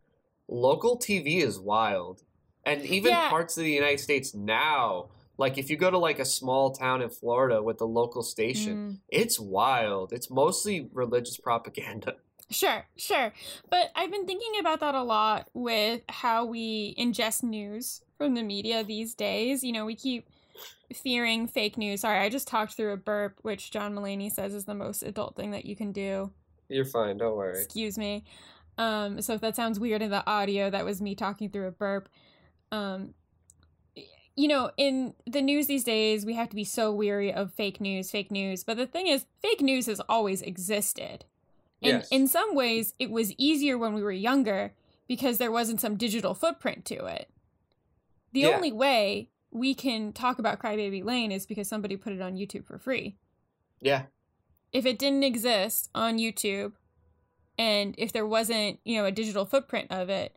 local 0.49 0.99
TV 0.99 1.43
is 1.43 1.61
wild. 1.61 2.23
And 2.65 2.85
even 2.85 3.13
Yeah. 3.13 3.29
parts 3.29 3.57
of 3.57 3.63
the 3.65 3.71
United 3.71 4.01
States 4.01 4.35
now 4.35 5.11
like 5.41 5.59
if 5.59 5.71
you 5.71 5.77
go 5.77 5.91
to 5.91 5.99
like 5.99 6.19
a 6.21 6.25
small 6.25 6.71
town 6.71 7.03
in 7.03 7.09
Florida 7.11 7.63
with 7.63 7.79
the 7.79 7.87
local 7.87 8.23
station, 8.23 8.75
Mm. 8.77 8.99
it's 9.09 9.41
wild. 9.41 10.13
It's 10.13 10.31
mostly 10.31 10.89
religious 10.93 11.37
propaganda. 11.39 12.15
Sure, 12.53 12.85
sure. 12.97 13.33
But 13.71 13.93
I've 13.95 14.11
been 14.11 14.27
thinking 14.27 14.59
about 14.59 14.81
that 14.81 14.97
a 14.97 15.05
lot 15.05 15.49
with 15.55 16.01
how 16.09 16.47
we 16.47 16.97
ingest 16.99 17.45
news 17.45 18.03
from 18.19 18.35
the 18.35 18.43
media 18.43 18.83
these 18.83 19.15
days. 19.15 19.63
You 19.63 19.71
know, 19.71 19.87
we 19.87 19.95
keep 19.95 20.27
fearing 20.93 21.47
fake 21.47 21.79
news. 21.79 22.01
Sorry, 22.01 22.19
I 22.19 22.29
just 22.29 22.49
talked 22.49 22.73
through 22.75 22.93
a 22.93 22.97
burp, 22.97 23.39
which 23.43 23.71
John 23.71 23.95
Mulaney 23.95 24.33
says 24.33 24.53
is 24.53 24.65
the 24.65 24.75
most 24.75 25.05
adult 25.05 25.37
thing 25.37 25.53
that 25.53 25.65
you 25.65 25.77
can 25.77 25.93
do. 25.93 26.33
You're 26.69 26.85
fine, 26.85 27.19
don't 27.19 27.37
worry. 27.37 27.63
Excuse 27.63 27.97
me. 27.97 28.25
Um, 28.79 29.21
so 29.23 29.35
if 29.35 29.41
that 29.43 29.55
sounds 29.55 29.79
weird 29.79 30.03
in 30.03 30.11
the 30.11 30.27
audio, 30.29 30.71
that 30.71 30.85
was 30.85 31.01
me 31.01 31.15
talking 31.15 31.51
through 31.51 31.69
a 31.69 31.71
burp. 31.73 32.09
Um, 32.73 33.15
you 34.41 34.49
know, 34.49 34.71
in 34.77 35.15
the 35.27 35.43
news 35.43 35.67
these 35.67 35.85
days, 35.85 36.25
we 36.25 36.35
have 36.35 36.49
to 36.49 36.57
be 36.57 36.65
so 36.65 36.93
weary 36.93 37.33
of 37.33 37.53
fake 37.53 37.81
news, 37.81 38.11
fake 38.11 38.31
news. 38.31 38.65
But 38.65 38.77
the 38.79 38.87
thing 38.87 39.07
is, 39.07 39.27
fake 39.43 39.61
news 39.61 39.87
has 39.87 40.01
always 40.09 40.41
existed. 40.41 41.25
And 41.83 41.99
Yes. 41.99 42.09
in 42.09 42.27
some 42.29 42.55
ways, 42.55 42.95
it 42.99 43.11
was 43.11 43.33
easier 43.37 43.77
when 43.77 43.93
we 43.93 44.03
were 44.03 44.13
younger 44.13 44.73
because 45.09 45.39
there 45.39 45.51
wasn't 45.53 45.81
some 45.81 45.97
digital 45.97 46.35
footprint 46.35 46.85
to 46.87 47.05
it. 47.07 47.29
The 48.33 48.41
Yeah. 48.41 48.49
only 48.57 48.73
way 48.73 49.29
we 49.51 49.75
can 49.75 50.13
talk 50.13 50.39
about 50.39 50.59
Crybaby 50.61 51.05
Lane 51.05 51.33
is 51.33 51.45
because 51.47 51.69
somebody 51.69 51.97
put 51.97 52.13
it 52.13 52.21
on 52.23 52.37
YouTube 52.37 52.65
for 52.65 52.79
free 52.79 53.17
Yeah. 53.81 54.07
if 54.73 54.87
it 54.87 54.99
didn't 54.99 55.25
exist 55.25 55.91
on 55.95 56.19
YouTube 56.19 56.75
and 57.59 57.95
if 57.99 58.13
there 58.13 58.27
wasn't, 58.27 58.79
you 58.85 58.97
know, 58.97 59.05
a 59.05 59.13
digital 59.13 59.45
footprint 59.45 59.91
of 59.91 60.09
it, 60.09 60.37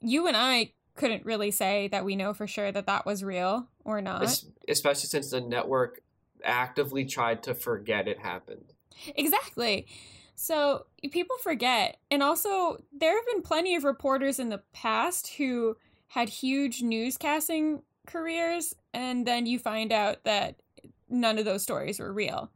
you 0.00 0.26
and 0.26 0.36
I 0.36 0.72
couldn't 0.94 1.24
really 1.24 1.50
say 1.50 1.88
that 1.88 2.04
we 2.04 2.16
know 2.16 2.32
for 2.34 2.46
sure 2.46 2.70
that 2.72 2.86
that 2.86 3.04
was 3.06 3.24
real 3.24 3.68
or 3.84 4.00
not. 4.00 4.22
Es- 4.22 4.46
especially 4.68 5.08
since 5.08 5.30
the 5.30 5.40
network 5.40 6.00
actively 6.44 7.04
tried 7.04 7.42
to 7.42 7.54
forget 7.54 8.06
it 8.08 8.18
happened. 8.20 8.72
Exactly. 9.16 9.86
So 10.36 10.86
people 11.10 11.36
forget. 11.42 11.98
And 12.10 12.22
also, 12.22 12.78
there 12.92 13.16
have 13.16 13.26
been 13.26 13.42
plenty 13.42 13.74
of 13.76 13.84
reporters 13.84 14.38
in 14.38 14.48
the 14.48 14.62
past 14.72 15.28
who 15.34 15.76
had 16.08 16.28
huge 16.28 16.82
newscasting 16.82 17.82
careers, 18.06 18.74
and 18.92 19.26
then 19.26 19.46
you 19.46 19.58
find 19.58 19.92
out 19.92 20.24
that 20.24 20.56
none 21.08 21.38
of 21.38 21.44
those 21.44 21.62
stories 21.62 21.98
were 21.98 22.12
real. 22.12 22.50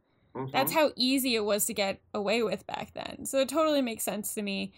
That's 0.53 0.71
Mhm. 0.71 0.75
how 0.75 0.91
easy 0.95 1.35
it 1.35 1.43
was 1.43 1.65
to 1.65 1.73
get 1.73 1.99
away 2.13 2.43
with 2.43 2.65
back 2.67 2.93
then. 2.93 3.25
So 3.25 3.39
it 3.39 3.49
totally 3.49 3.81
makes 3.81 4.03
sense 4.03 4.33
to 4.35 4.41
me 4.41 4.71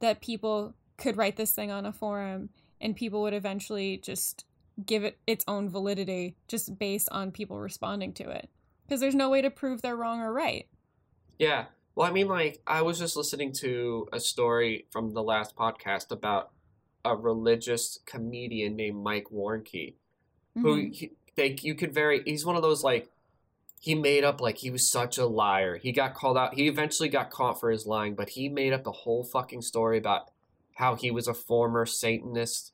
that 0.00 0.20
people 0.20 0.74
could 0.98 1.16
write 1.16 1.36
this 1.36 1.52
thing 1.52 1.70
on 1.70 1.86
a 1.86 1.92
forum 1.92 2.50
and 2.80 2.96
people 2.96 3.22
would 3.22 3.34
eventually 3.34 3.96
just 3.98 4.44
give 4.84 5.04
it 5.04 5.18
its 5.26 5.44
own 5.48 5.68
validity 5.68 6.36
just 6.48 6.78
based 6.78 7.08
on 7.10 7.30
people 7.30 7.58
responding 7.58 8.12
to 8.14 8.28
it. 8.28 8.48
Because 8.86 9.00
there's 9.00 9.14
no 9.14 9.30
way 9.30 9.42
to 9.42 9.50
prove 9.50 9.82
they're 9.82 9.96
wrong 9.96 10.20
or 10.20 10.32
right. 10.32 10.66
Yeah. 11.38 11.66
Well, 11.94 12.08
I 12.08 12.12
mean, 12.12 12.28
like, 12.28 12.60
I 12.66 12.82
was 12.82 12.98
just 12.98 13.16
listening 13.16 13.52
to 13.60 14.06
a 14.12 14.20
story 14.20 14.86
from 14.90 15.12
the 15.14 15.22
last 15.22 15.56
podcast 15.56 16.10
about 16.10 16.50
a 17.04 17.16
religious 17.16 17.98
comedian 18.04 18.76
named 18.76 19.02
Mike 19.02 19.28
Warnke, 19.32 19.94
who 20.54 20.76
Mhm. 20.82 20.94
he, 20.94 21.12
they 21.36 21.56
you 21.62 21.74
could 21.74 21.94
very 21.94 22.22
he's 22.24 22.44
one 22.44 22.56
of 22.56 22.62
those 22.62 22.82
like 22.82 23.10
he 23.80 23.94
made 23.94 24.24
up 24.24 24.40
like 24.40 24.58
he 24.58 24.70
was 24.70 24.90
such 24.90 25.16
a 25.18 25.26
liar. 25.26 25.76
He 25.76 25.92
got 25.92 26.14
called 26.14 26.36
out. 26.36 26.54
He 26.54 26.66
eventually 26.66 27.08
got 27.08 27.30
caught 27.30 27.60
for 27.60 27.70
his 27.70 27.86
lying, 27.86 28.14
but 28.14 28.30
he 28.30 28.48
made 28.48 28.72
up 28.72 28.86
a 28.86 28.92
whole 28.92 29.22
fucking 29.22 29.62
story 29.62 29.98
about 29.98 30.30
how 30.76 30.94
he 30.94 31.10
was 31.10 31.26
a 31.28 31.34
former 31.34 31.84
Satanist 31.86 32.72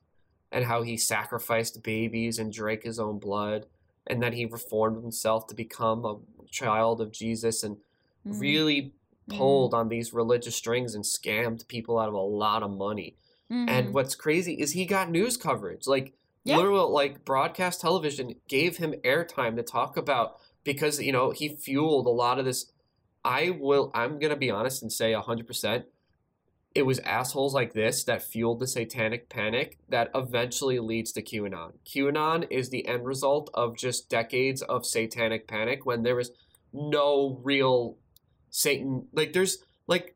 and 0.51 0.65
how 0.65 0.81
he 0.83 0.97
sacrificed 0.97 1.83
babies 1.83 2.37
and 2.39 2.51
drank 2.53 2.83
his 2.83 2.99
own 2.99 3.17
blood 3.19 3.65
and 4.05 4.21
that 4.21 4.33
he 4.33 4.45
reformed 4.45 5.01
himself 5.01 5.47
to 5.47 5.55
become 5.55 6.05
a 6.05 6.17
child 6.51 7.01
of 7.01 7.11
Jesus 7.11 7.63
and 7.63 7.77
Mhm. 8.25 8.39
really 8.39 8.81
Mhm. 9.29 9.37
pulled 9.37 9.73
on 9.73 9.87
these 9.87 10.13
religious 10.13 10.55
strings 10.55 10.93
and 10.95 11.03
scammed 11.05 11.67
people 11.67 11.97
out 11.97 12.09
of 12.09 12.13
a 12.13 12.19
lot 12.19 12.61
of 12.61 12.71
money. 12.71 13.15
Mhm. 13.49 13.69
And 13.69 13.93
what's 13.93 14.15
crazy 14.15 14.55
is 14.59 14.71
he 14.73 14.85
got 14.85 15.09
news 15.09 15.37
coverage. 15.37 15.87
Like 15.87 16.13
Yeah. 16.43 16.57
literal 16.57 16.89
like 16.89 17.23
broadcast 17.23 17.79
television 17.79 18.35
gave 18.49 18.77
him 18.77 18.93
airtime 19.03 19.55
to 19.55 19.63
talk 19.63 19.95
about 19.95 20.39
because 20.65 21.01
you 21.01 21.13
know 21.13 21.31
he 21.31 21.49
fueled 21.55 22.05
a 22.05 22.09
lot 22.09 22.37
of 22.39 22.45
this 22.45 22.69
I 23.25 23.51
will 23.51 23.89
I'm 23.93 24.19
going 24.19 24.31
to 24.31 24.35
be 24.35 24.51
honest 24.51 24.81
and 24.81 24.91
say 24.91 25.13
100% 25.13 25.85
it 26.75 26.83
was 26.83 26.99
assholes 26.99 27.53
like 27.53 27.73
this 27.73 28.03
that 28.05 28.23
fueled 28.23 28.59
the 28.59 28.67
satanic 28.67 29.29
panic 29.29 29.77
that 29.89 30.09
eventually 30.15 30.79
leads 30.79 31.11
to 31.11 31.21
QAnon. 31.21 31.73
QAnon 31.85 32.47
is 32.49 32.69
the 32.69 32.87
end 32.87 33.05
result 33.05 33.49
of 33.53 33.77
just 33.77 34.09
decades 34.09 34.61
of 34.63 34.85
satanic 34.85 35.47
panic 35.47 35.85
when 35.85 36.03
there 36.03 36.15
was 36.15 36.31
no 36.71 37.39
real 37.43 37.97
Satan 38.49 39.07
like 39.13 39.33
there's 39.33 39.59
like 39.87 40.15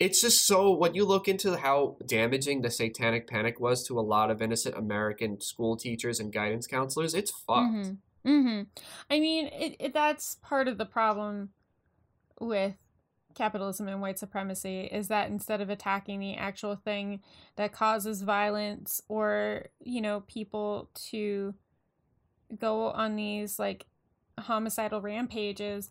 it's 0.00 0.20
just 0.20 0.46
so 0.46 0.72
when 0.72 0.94
you 0.94 1.04
look 1.04 1.28
into 1.28 1.56
how 1.56 1.96
damaging 2.04 2.62
the 2.62 2.70
satanic 2.70 3.26
panic 3.28 3.60
was 3.60 3.86
to 3.86 3.98
a 3.98 4.02
lot 4.02 4.30
of 4.30 4.42
innocent 4.42 4.76
American 4.76 5.40
school 5.40 5.76
teachers 5.76 6.18
and 6.18 6.32
guidance 6.32 6.66
counselors, 6.66 7.14
it's 7.14 7.30
fucked. 7.30 7.74
Mhm. 7.74 7.96
Mm-hmm. 8.26 8.62
I 9.10 9.20
mean, 9.20 9.48
it, 9.48 9.76
it, 9.78 9.94
that's 9.94 10.36
part 10.36 10.66
of 10.66 10.78
the 10.78 10.86
problem 10.86 11.50
with 12.40 12.74
capitalism 13.34 13.88
and 13.88 14.00
white 14.00 14.18
supremacy 14.18 14.82
is 14.82 15.08
that 15.08 15.28
instead 15.28 15.60
of 15.60 15.70
attacking 15.70 16.20
the 16.20 16.34
actual 16.34 16.76
thing 16.76 17.20
that 17.56 17.72
causes 17.72 18.22
violence 18.22 19.00
or, 19.08 19.66
you 19.80 20.00
know, 20.00 20.20
people 20.26 20.90
to 21.10 21.54
go 22.58 22.90
on 22.90 23.16
these 23.16 23.58
like 23.58 23.86
homicidal 24.38 25.00
rampages, 25.00 25.90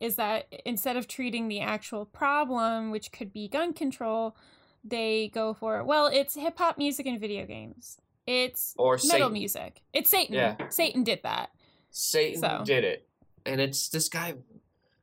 is 0.00 0.16
that 0.16 0.46
instead 0.66 0.96
of 0.96 1.06
treating 1.06 1.48
the 1.48 1.60
actual 1.60 2.04
problem, 2.04 2.90
which 2.90 3.12
could 3.12 3.32
be 3.32 3.48
gun 3.48 3.72
control, 3.72 4.36
they 4.82 5.30
go 5.32 5.54
for, 5.54 5.84
well, 5.84 6.06
it's 6.08 6.34
hip 6.34 6.58
hop 6.58 6.76
music 6.76 7.06
and 7.06 7.20
video 7.20 7.46
games. 7.46 7.98
It's 8.26 8.74
Or 8.78 8.94
metal 8.94 9.08
Satan. 9.08 9.32
music. 9.32 9.82
It's 9.92 10.10
Satan. 10.10 10.34
Yeah. 10.34 10.56
Satan 10.70 11.04
did 11.04 11.20
that. 11.22 11.50
Satan 11.90 12.40
So. 12.40 12.62
did 12.64 12.84
it. 12.84 13.06
And 13.46 13.60
it's 13.60 13.88
this 13.88 14.08
guy 14.08 14.34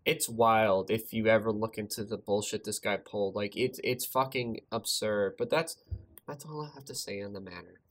it's 0.09 0.27
wild 0.29 0.89
if 0.91 1.13
you 1.13 1.27
ever 1.27 1.51
look 1.51 1.77
into 1.77 2.03
the 2.03 2.17
bullshit 2.17 2.63
this 2.63 2.79
guy 2.79 2.97
pulled. 2.97 3.35
Like 3.35 3.55
it's 3.57 3.79
it's 3.83 4.05
fucking 4.05 4.61
absurd. 4.71 5.35
But 5.37 5.49
that's 5.49 5.77
that's 6.27 6.45
all 6.45 6.61
I 6.65 6.73
have 6.75 6.85
to 6.85 6.95
say 6.95 7.21
on 7.21 7.33
the 7.33 7.39
matter. 7.41 7.81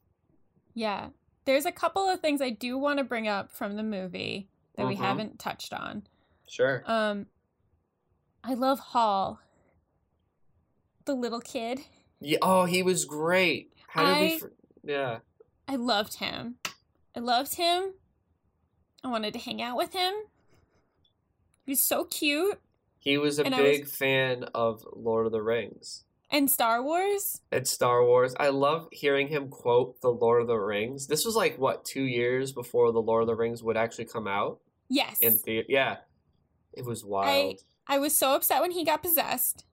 Yeah. 0.75 1.09
There's 1.45 1.65
a 1.67 1.73
couple 1.73 2.09
of 2.09 2.21
things 2.21 2.41
I 2.43 2.51
do 2.51 2.77
want 2.79 2.99
to 2.99 3.05
bring 3.05 3.27
up 3.27 3.51
from 3.51 3.77
the 3.77 3.83
movie 3.83 4.49
that 4.77 4.87
we 4.87 4.95
Mhm. 4.95 4.99
haven't 4.99 5.39
touched 5.39 5.73
on. 5.73 6.07
Sure. 6.49 6.83
Um 6.87 7.27
I 8.45 8.55
love 8.55 8.79
Hall. 8.79 9.41
The 11.05 11.15
little 11.15 11.41
kid. 11.41 11.81
Yeah, 12.21 12.39
oh, 12.43 12.65
he 12.65 12.83
was 12.83 13.05
great. 13.05 13.73
How 13.89 14.15
did 14.15 14.21
we 14.21 14.39
fr- 14.39 14.47
Yeah. 14.85 15.19
I 15.67 15.77
loved 15.77 16.15
him. 16.15 16.57
I 17.17 17.21
loved 17.21 17.55
him. 17.57 17.95
I 19.05 19.09
wanted 19.09 19.33
to 19.35 19.39
hang 19.39 19.63
out 19.63 19.77
with 19.77 19.93
him. 19.93 20.13
He 21.69 21.73
was 21.73 21.83
so 21.83 22.05
cute. 22.07 22.59
He 22.99 23.19
was 23.19 23.39
a 23.39 23.45
And 23.45 23.55
I 23.55 23.61
was- 23.61 23.71
big 23.81 23.89
fan 23.89 24.45
of 24.55 24.87
Lord 24.97 25.27
of 25.27 25.33
the 25.33 25.43
Rings. 25.43 26.05
And 26.31 26.51
Star 26.51 26.83
Wars. 26.83 27.43
and 27.53 27.69
Star 27.69 28.03
Wars. 28.07 28.35
I 28.41 28.49
love 28.49 28.89
hearing 28.91 29.29
him 29.29 29.51
quote 29.51 30.01
the 30.01 30.09
Lord 30.11 30.41
of 30.41 30.49
the 30.49 30.57
Rings. 30.59 31.09
This 31.09 31.27
was 31.27 31.37
like 31.37 31.59
what 31.59 31.85
two 31.85 32.05
years 32.05 32.53
before 32.53 32.91
the 32.91 33.03
Lord 33.03 33.21
of 33.21 33.27
the 33.27 33.35
Rings 33.35 33.63
would 33.63 33.77
actually 33.77 34.07
come 34.07 34.27
out 34.27 34.61
Yes. 34.89 35.19
in 35.21 35.37
theater. 35.37 35.67
Yeah, 35.69 35.99
it 36.73 36.87
was 36.87 37.05
wild. 37.05 37.63
I 37.87 37.99
was 37.99 38.17
so 38.17 38.33
upset 38.35 38.63
when 38.63 38.71
he 38.71 38.83
got 38.83 39.03
possessed. 39.03 39.67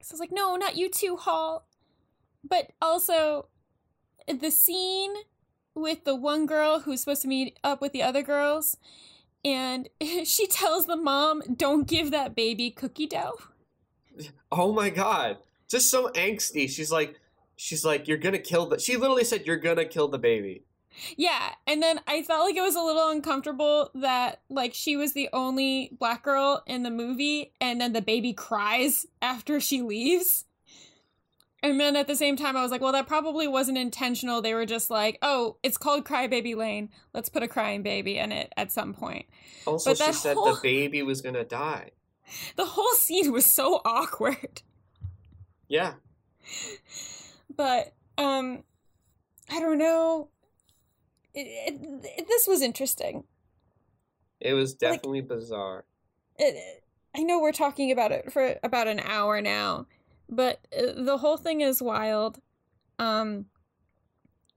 So 0.00 0.12
I 0.12 0.14
was 0.14 0.20
like, 0.20 0.32
no, 0.32 0.56
not 0.56 0.76
you 0.76 0.88
too, 0.88 1.16
Hall. 1.18 1.66
But 2.42 2.72
also, 2.80 3.48
the 4.26 4.50
scene 4.50 5.12
with 5.74 6.04
the 6.04 6.14
one 6.16 6.46
girl 6.46 6.80
who's 6.80 7.00
supposed 7.00 7.20
to 7.22 7.28
meet 7.28 7.58
up 7.62 7.82
with 7.82 7.92
the 7.92 8.02
other 8.02 8.22
girls, 8.22 8.78
and 9.44 9.88
she 10.24 10.46
tells 10.46 10.86
the 10.86 10.96
mom, 10.96 11.42
don't 11.56 11.86
give 11.86 12.10
that 12.10 12.34
baby 12.34 12.70
cookie 12.70 13.06
dough. 13.06 13.38
Oh 14.50 14.72
my 14.72 14.90
god, 14.90 15.38
just 15.68 15.90
so 15.90 16.08
angsty. 16.10 16.68
She's 16.68 16.92
like, 16.92 17.16
she's 17.56 17.84
like, 17.84 18.06
you're 18.08 18.18
gonna 18.18 18.38
kill 18.38 18.66
the. 18.66 18.78
She 18.78 18.96
literally 18.96 19.24
said, 19.24 19.46
you're 19.46 19.56
gonna 19.56 19.84
kill 19.84 20.08
the 20.08 20.18
baby. 20.18 20.64
Yeah, 21.16 21.50
and 21.66 21.82
then 21.82 22.00
I 22.06 22.22
felt 22.22 22.44
like 22.44 22.56
it 22.56 22.62
was 22.62 22.76
a 22.76 22.80
little 22.80 23.10
uncomfortable 23.10 23.90
that 23.96 24.40
like 24.48 24.74
she 24.74 24.96
was 24.96 25.12
the 25.12 25.28
only 25.32 25.90
black 25.98 26.22
girl 26.22 26.62
in 26.66 26.82
the 26.82 26.90
movie 26.90 27.52
and 27.60 27.80
then 27.80 27.92
the 27.92 28.02
baby 28.02 28.32
cries 28.32 29.06
after 29.20 29.60
she 29.60 29.82
leaves. 29.82 30.44
And 31.64 31.80
then 31.80 31.96
at 31.96 32.06
the 32.06 32.14
same 32.14 32.36
time 32.36 32.56
I 32.56 32.62
was 32.62 32.70
like, 32.70 32.80
well 32.82 32.92
that 32.92 33.08
probably 33.08 33.48
wasn't 33.48 33.78
intentional. 33.78 34.40
They 34.42 34.52
were 34.54 34.66
just 34.66 34.90
like, 34.90 35.18
"Oh, 35.22 35.56
it's 35.62 35.78
called 35.78 36.04
Crybaby 36.04 36.54
Lane. 36.54 36.90
Let's 37.14 37.28
put 37.30 37.42
a 37.42 37.48
crying 37.48 37.82
baby 37.82 38.18
in 38.18 38.30
it 38.32 38.52
at 38.56 38.70
some 38.70 38.92
point." 38.94 39.26
Also, 39.66 39.90
But 39.90 40.04
she 40.04 40.12
said 40.12 40.36
whole- 40.36 40.54
the 40.54 40.60
baby 40.62 41.02
was 41.02 41.22
gonna 41.22 41.44
die. 41.44 41.90
The 42.56 42.64
whole 42.66 42.92
scene 42.94 43.32
was 43.32 43.46
so 43.46 43.80
awkward. 43.84 44.62
Yeah, 45.68 45.94
But 47.54 47.94
um 48.18 48.62
I 49.50 49.58
don't 49.60 49.78
know. 49.78 50.28
It, 51.34 51.46
it, 51.74 52.04
it- 52.18 52.28
this 52.28 52.46
was 52.46 52.60
interesting. 52.62 53.24
it 54.40 54.52
was 54.54 54.72
Like- 54.72 54.78
definitely 54.80 55.22
bizarre. 55.22 55.84
it, 56.38 56.82
I 57.16 57.22
know 57.22 57.40
we're 57.40 57.52
talking 57.52 57.90
about 57.92 58.12
it 58.12 58.32
for 58.32 58.56
about 58.62 58.88
an 58.88 59.00
hour 59.00 59.40
now, 59.40 59.86
but 60.28 60.60
uh, 60.76 61.02
the 61.02 61.18
whole 61.18 61.36
thing 61.36 61.60
is 61.60 61.82
wild. 61.82 62.40
Um, 62.98 63.46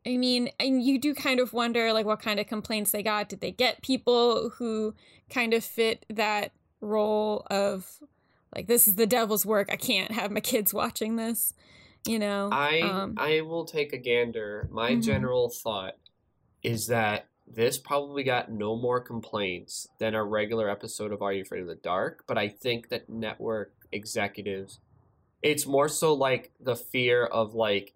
I 0.06 0.16
mean, 0.18 0.50
and 0.60 0.82
you 0.82 1.00
do 1.00 1.14
kind 1.14 1.40
of 1.40 1.54
wonder 1.54 1.92
like 1.92 2.06
what 2.06 2.22
kind 2.22 2.40
of 2.40 2.48
complaints 2.48 2.92
they 2.92 3.04
got. 3.04 3.30
Did 3.30 3.42
they 3.42 3.52
get 3.52 3.82
people 3.82 4.52
who 4.58 4.96
kind 5.30 5.54
of 5.54 5.64
fit 5.64 6.06
that 6.10 6.52
role 6.80 7.46
of 7.50 8.00
like 8.56 8.68
this 8.68 8.88
is 8.88 8.96
the 8.96 9.08
devil's 9.08 9.46
work? 9.46 9.70
I 9.72 9.76
can't 9.76 10.12
have 10.12 10.32
my 10.32 10.40
kids 10.40 10.74
watching 10.74 11.18
this. 11.18 11.54
You 12.06 12.20
know, 12.20 12.50
I 12.54 12.80
um, 12.82 13.16
I 13.18 13.42
will 13.42 13.66
take 13.66 13.92
a 13.92 13.98
gander. 13.98 14.70
My 14.72 14.92
Mhm. 14.92 15.04
general 15.04 15.50
thought 15.50 15.96
is 16.64 16.88
that 16.88 17.28
this 17.46 17.78
probably 17.78 18.24
got 18.24 18.52
no 18.52 18.76
more 18.78 19.02
complaints 19.02 19.88
than 20.00 20.16
a 20.16 20.24
regular 20.24 20.70
episode 20.70 21.12
of 21.12 21.22
Are 21.22 21.34
You 21.34 21.42
Afraid 21.42 21.62
of 21.62 21.68
the 21.68 21.76
Dark, 21.76 22.24
but 22.28 22.38
I 22.38 22.48
think 22.50 22.90
that 22.90 23.10
network 23.10 23.74
executives 23.92 24.80
it's 25.48 25.66
more 25.66 25.88
so 25.88 26.14
like 26.14 26.52
the 26.60 26.76
fear 26.76 27.24
of 27.26 27.54
like 27.56 27.94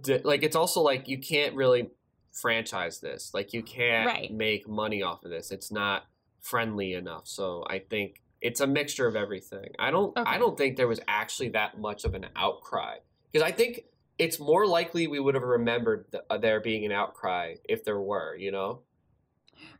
d- 0.00 0.20
like 0.22 0.44
it's 0.44 0.54
also 0.54 0.80
like 0.80 1.08
you 1.08 1.18
can't 1.18 1.54
really 1.56 1.90
franchise 2.32 3.00
this. 3.00 3.32
Like 3.34 3.52
you 3.52 3.62
can't 3.64 4.06
Right. 4.06 4.32
make 4.32 4.68
money 4.68 5.02
off 5.02 5.24
of 5.24 5.30
this. 5.30 5.50
It's 5.50 5.72
not 5.72 6.04
friendly 6.40 6.94
enough. 6.94 7.26
So 7.26 7.64
I 7.68 7.80
think 7.80 8.22
it's 8.40 8.60
a 8.60 8.66
mixture 8.68 9.08
of 9.08 9.16
everything. 9.16 9.70
I 9.80 9.90
don't 9.90 10.16
I 10.16 10.38
don't 10.38 10.56
think 10.56 10.76
there 10.76 10.86
was 10.86 11.00
actually 11.08 11.48
that 11.50 11.80
much 11.80 12.04
of 12.04 12.14
an 12.14 12.26
outcry 12.36 12.98
because 13.32 13.44
I 13.44 13.50
think 13.50 13.86
it's 14.16 14.38
more 14.38 14.64
likely 14.64 15.08
we 15.08 15.18
would 15.18 15.34
have 15.34 15.42
remembered 15.42 16.10
th- 16.12 16.22
uh, 16.30 16.38
there 16.38 16.60
being 16.60 16.84
an 16.84 16.92
outcry 16.92 17.54
if 17.68 17.82
there 17.84 17.98
were, 18.00 18.36
you 18.36 18.52
know. 18.52 18.82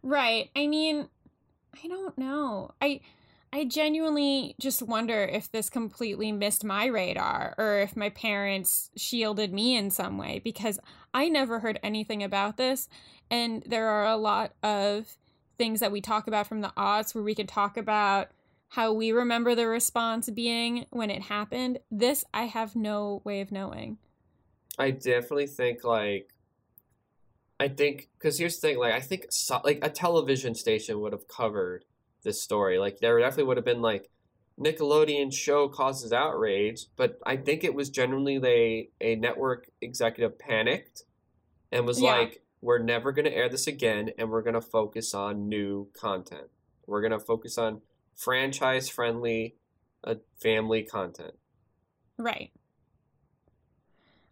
Right. 0.03 0.51
I 0.57 0.67
mean, 0.67 1.09
I 1.85 1.87
don't 1.87 2.19
know. 2.19 2.73
I 2.81 3.01
I 3.53 3.65
genuinely 3.65 4.55
just 4.61 4.83
wonder 4.83 5.25
if 5.25 5.51
this 5.51 5.71
completely 5.71 6.33
missed 6.33 6.65
my 6.65 6.87
radar 6.87 7.55
or 7.57 7.81
if 7.81 7.97
my 7.97 8.11
parents 8.11 8.91
shielded 8.97 9.53
me 9.53 9.77
in 9.77 9.91
some 9.91 10.19
way 10.19 10.41
because 10.45 10.79
I 11.15 11.29
never 11.29 11.61
heard 11.61 11.81
anything 11.83 12.23
about 12.23 12.59
this 12.59 12.89
and 13.31 13.63
there 13.67 13.89
are 13.89 14.07
a 14.07 14.17
lot 14.17 14.53
of 14.63 15.17
things 15.57 15.81
that 15.81 15.93
we 15.93 16.01
talk 16.01 16.29
about 16.29 16.47
from 16.47 16.61
the 16.61 16.73
odds 16.77 17.15
where 17.15 17.25
we 17.25 17.35
could 17.35 17.49
talk 17.49 17.77
about 17.77 18.31
how 18.69 18.93
we 18.93 19.13
remember 19.13 19.55
the 19.55 19.67
response 19.67 20.29
being 20.29 20.87
when 20.91 21.11
it 21.11 21.23
happened. 21.23 21.79
This 21.91 22.25
I 22.35 22.45
have 22.45 22.77
no 22.77 23.23
way 23.25 23.41
of 23.41 23.51
knowing. 23.51 23.97
I 24.79 24.91
definitely 24.91 25.47
think 25.47 25.85
like 25.85 26.33
I 27.59 27.69
think 27.69 28.09
because 28.19 28.39
here's 28.39 28.59
the 28.59 28.69
thing, 28.69 28.79
like 28.79 28.93
I 28.93 29.01
think 29.01 29.27
so, 29.31 29.61
like 29.65 29.79
a 29.83 29.89
television 29.89 30.55
station 30.55 31.01
would 31.01 31.13
have 31.13 31.27
covered 31.27 31.85
this 32.23 32.43
story. 32.43 32.79
Like 32.79 32.99
there 32.99 33.19
definitely 33.19 33.45
would 33.45 33.57
have 33.57 33.65
been 33.67 33.83
like 33.83 34.11
Nickelodeon 34.59 35.33
show 35.33 35.69
causes 35.69 36.13
outrage, 36.13 36.87
but 36.97 37.19
I 37.25 37.37
think 37.37 37.63
it 37.63 37.75
was 37.75 37.91
generally 37.91 38.39
they 38.39 38.91
a 39.01 39.15
network 39.17 39.71
executive 39.81 40.39
panicked 40.39 41.05
and 41.71 41.87
was 41.87 42.01
Yeah. 42.01 42.17
like, 42.19 42.43
"We're 42.61 42.79
never 42.79 43.13
going 43.13 43.27
to 43.27 43.35
air 43.35 43.49
this 43.49 43.67
again, 43.69 44.11
and 44.19 44.31
we're 44.31 44.43
going 44.43 44.55
to 44.55 44.61
focus 44.61 45.15
on 45.15 45.49
new 45.49 45.91
content. 45.93 46.49
We're 46.87 47.03
going 47.03 47.13
to 47.13 47.21
focus 47.21 47.57
on 47.59 47.83
franchise 48.17 48.89
friendly, 48.89 49.57
uh, 50.03 50.17
family 50.43 50.83
content." 50.83 51.35
Right. 52.17 52.51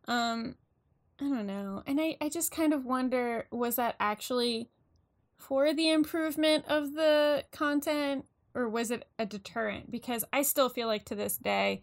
Um, 0.09 0.57
I 1.21 1.25
don't 1.29 1.47
know. 1.47 1.83
And 1.87 2.01
I, 2.01 2.17
I 2.21 2.29
just 2.29 2.51
kind 2.51 2.73
of 2.73 2.85
wonder 2.85 3.47
was 3.51 3.77
that 3.77 3.97
actually 4.01 4.71
for 5.39 5.73
the 5.73 5.91
improvement 5.91 6.65
of 6.69 6.95
the 6.95 7.45
content 7.53 8.27
or 8.55 8.69
was 8.69 8.91
it 8.91 9.07
a 9.19 9.27
deterrent? 9.27 9.91
Because 9.91 10.25
I 10.33 10.43
still 10.43 10.69
feel 10.69 10.87
like 10.87 11.05
to 11.07 11.15
this 11.15 11.37
day, 11.37 11.83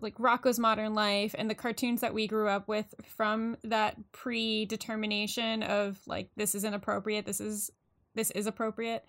like 0.00 0.16
Rocko's 0.16 0.58
Modern 0.58 0.94
Life 0.94 1.34
and 1.36 1.50
the 1.50 1.54
cartoons 1.54 2.00
that 2.00 2.14
we 2.14 2.26
grew 2.26 2.48
up 2.48 2.66
with 2.66 2.94
from 3.04 3.56
that 3.64 3.96
predetermination 4.12 5.62
of 5.62 6.00
like 6.06 6.30
this 6.36 6.54
is 6.54 6.64
inappropriate, 6.64 7.26
this 7.26 7.40
is 7.40 7.70
this 8.14 8.30
is 8.30 8.46
appropriate. 8.46 9.04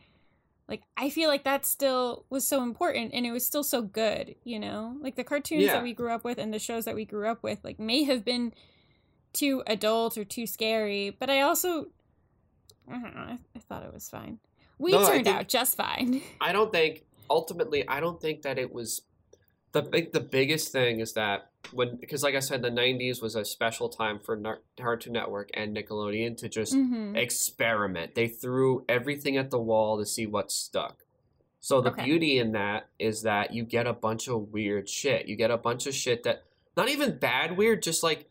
Like 0.68 0.84
I 0.98 1.10
feel 1.10 1.30
like 1.30 1.46
that 1.46 1.66
still 1.66 2.26
was 2.30 2.46
so 2.46 2.64
important 2.64 3.14
and 3.14 3.26
it 3.26 3.32
was 3.32 3.46
still 3.46 3.64
so 3.64 3.82
good, 3.82 4.36
you 4.44 4.60
know? 4.60 4.98
Like 5.02 5.16
the 5.16 5.24
cartoons 5.24 5.64
Yeah. 5.64 5.74
that 5.74 5.84
we 5.84 5.94
grew 5.94 6.12
up 6.12 6.24
with 6.24 6.38
and 6.38 6.54
the 6.54 6.60
shows 6.60 6.86
that 6.86 6.96
we 6.96 7.06
grew 7.06 7.28
up 7.28 7.44
with 7.44 7.60
like 7.64 7.80
may 7.80 8.04
have 8.04 8.26
been 8.26 8.54
too 9.32 9.64
adult 9.68 10.18
or 10.18 10.26
too 10.26 10.46
scary, 10.46 11.12
but 11.12 11.30
I 11.30 11.42
also 11.42 11.88
I 12.90 12.94
don't 12.94 13.16
know, 13.16 13.22
I, 13.22 13.38
I 13.56 13.60
thought 13.60 13.84
it 13.84 13.94
was 13.94 14.10
fine. 14.10 14.40
We 14.78 14.92
No, 14.92 15.00
turned 15.08 15.26
think- 15.26 15.36
out 15.36 15.48
just 15.48 15.76
fine. 15.78 16.22
I 16.42 16.52
don't 16.52 16.72
think 16.72 17.04
ultimately 17.30 17.88
I 17.88 18.00
don't 18.00 18.20
think 18.22 18.42
that 18.44 18.58
it 18.58 18.74
was 18.74 19.02
the 19.72 19.82
big 19.84 20.14
the 20.14 20.20
biggest 20.20 20.72
thing 20.72 21.00
is 21.00 21.14
that 21.14 21.52
when 21.74 21.98
because 21.98 22.24
like 22.24 22.34
I 22.36 22.40
said, 22.40 22.62
the 22.62 22.72
'90s 22.72 23.22
was 23.22 23.36
a 23.36 23.46
special 23.46 23.90
time 23.90 24.20
for 24.20 24.36
Nar- 24.36 24.62
Cartoon 24.80 25.14
Network 25.14 25.50
and 25.54 25.76
Nickelodeon 25.76 26.38
to 26.38 26.50
just 26.50 26.74
Mhm. 26.74 27.16
experiment. 27.16 28.16
They 28.16 28.28
threw 28.28 28.86
everything 28.90 29.38
at 29.38 29.50
the 29.52 29.60
wall 29.60 29.98
to 30.00 30.06
see 30.06 30.26
what 30.26 30.52
stuck. 30.52 31.04
So 31.60 31.82
the 31.82 31.92
Okay. 31.92 32.06
beauty 32.06 32.40
in 32.40 32.54
that 32.54 32.88
is 32.98 33.22
that 33.24 33.54
you 33.54 33.64
get 33.64 33.86
a 33.86 33.94
bunch 33.94 34.28
of 34.30 34.54
weird 34.54 34.88
shit. 34.90 35.28
You 35.28 35.36
get 35.36 35.52
a 35.52 35.58
bunch 35.58 35.86
of 35.88 35.94
shit 35.94 36.24
that 36.24 36.44
not 36.78 36.88
even 36.90 37.18
bad 37.18 37.58
weird, 37.58 37.84
just 37.84 38.02
like 38.02 38.29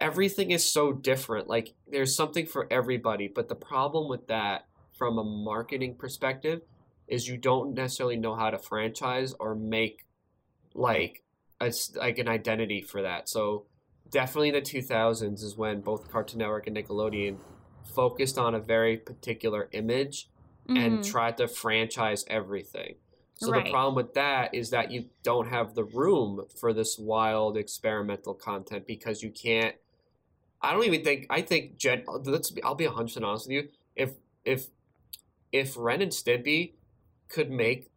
everything 0.00 0.50
is 0.50 0.64
so 0.64 0.92
different. 0.92 1.48
Like 1.48 1.74
there's 1.90 2.14
something 2.14 2.46
for 2.46 2.66
everybody. 2.70 3.28
But 3.28 3.48
the 3.48 3.54
problem 3.54 4.08
with 4.08 4.26
that 4.28 4.66
from 4.96 5.18
a 5.18 5.24
marketing 5.24 5.96
perspective 5.96 6.62
is 7.06 7.28
you 7.28 7.36
don't 7.36 7.74
necessarily 7.74 8.16
know 8.16 8.34
how 8.34 8.50
to 8.50 8.58
franchise 8.58 9.34
or 9.40 9.54
make 9.54 10.04
like 10.74 11.22
a, 11.60 11.72
like 11.96 12.18
an 12.18 12.28
identity 12.28 12.82
for 12.82 13.02
that. 13.02 13.28
So 13.28 13.66
definitely 14.10 14.50
the 14.50 14.60
2000s 14.60 15.42
is 15.42 15.56
when 15.56 15.80
both 15.80 16.10
Cartoon 16.10 16.38
Network 16.38 16.66
and 16.66 16.76
Nickelodeon 16.76 17.38
focused 17.94 18.38
on 18.38 18.54
a 18.54 18.60
very 18.60 18.96
particular 18.96 19.68
image 19.72 20.28
and 20.68 20.98
Mhm. 21.00 21.04
tried 21.04 21.38
to 21.38 21.48
franchise 21.48 22.24
everything. 22.28 22.96
So 23.36 23.50
Right. 23.52 23.64
the 23.64 23.70
problem 23.70 23.94
with 23.94 24.14
that 24.14 24.54
is 24.54 24.70
that 24.70 24.90
you 24.90 25.08
don't 25.22 25.48
have 25.48 25.74
the 25.74 25.84
room 25.84 26.46
for 26.54 26.72
this 26.72 26.98
wild 26.98 27.56
experimental 27.56 28.34
content 28.34 28.86
because 28.86 29.22
you 29.22 29.30
can't. 29.30 29.76
I 30.60 30.72
don't 30.72 30.84
even 30.84 31.04
think. 31.04 31.26
I 31.30 31.42
think 31.42 31.76
Jen. 31.76 32.04
Let's. 32.24 32.50
Be, 32.50 32.62
I'll 32.62 32.74
be 32.74 32.86
hundred 32.86 33.04
percent 33.04 33.24
honest 33.24 33.46
with 33.46 33.52
you. 33.54 33.68
If 33.94 34.10
if 34.44 34.68
if 35.52 35.74
Ren 35.76 36.02
and 36.02 36.12
Stimpy 36.12 36.74
could 37.28 37.50
make 37.50 37.90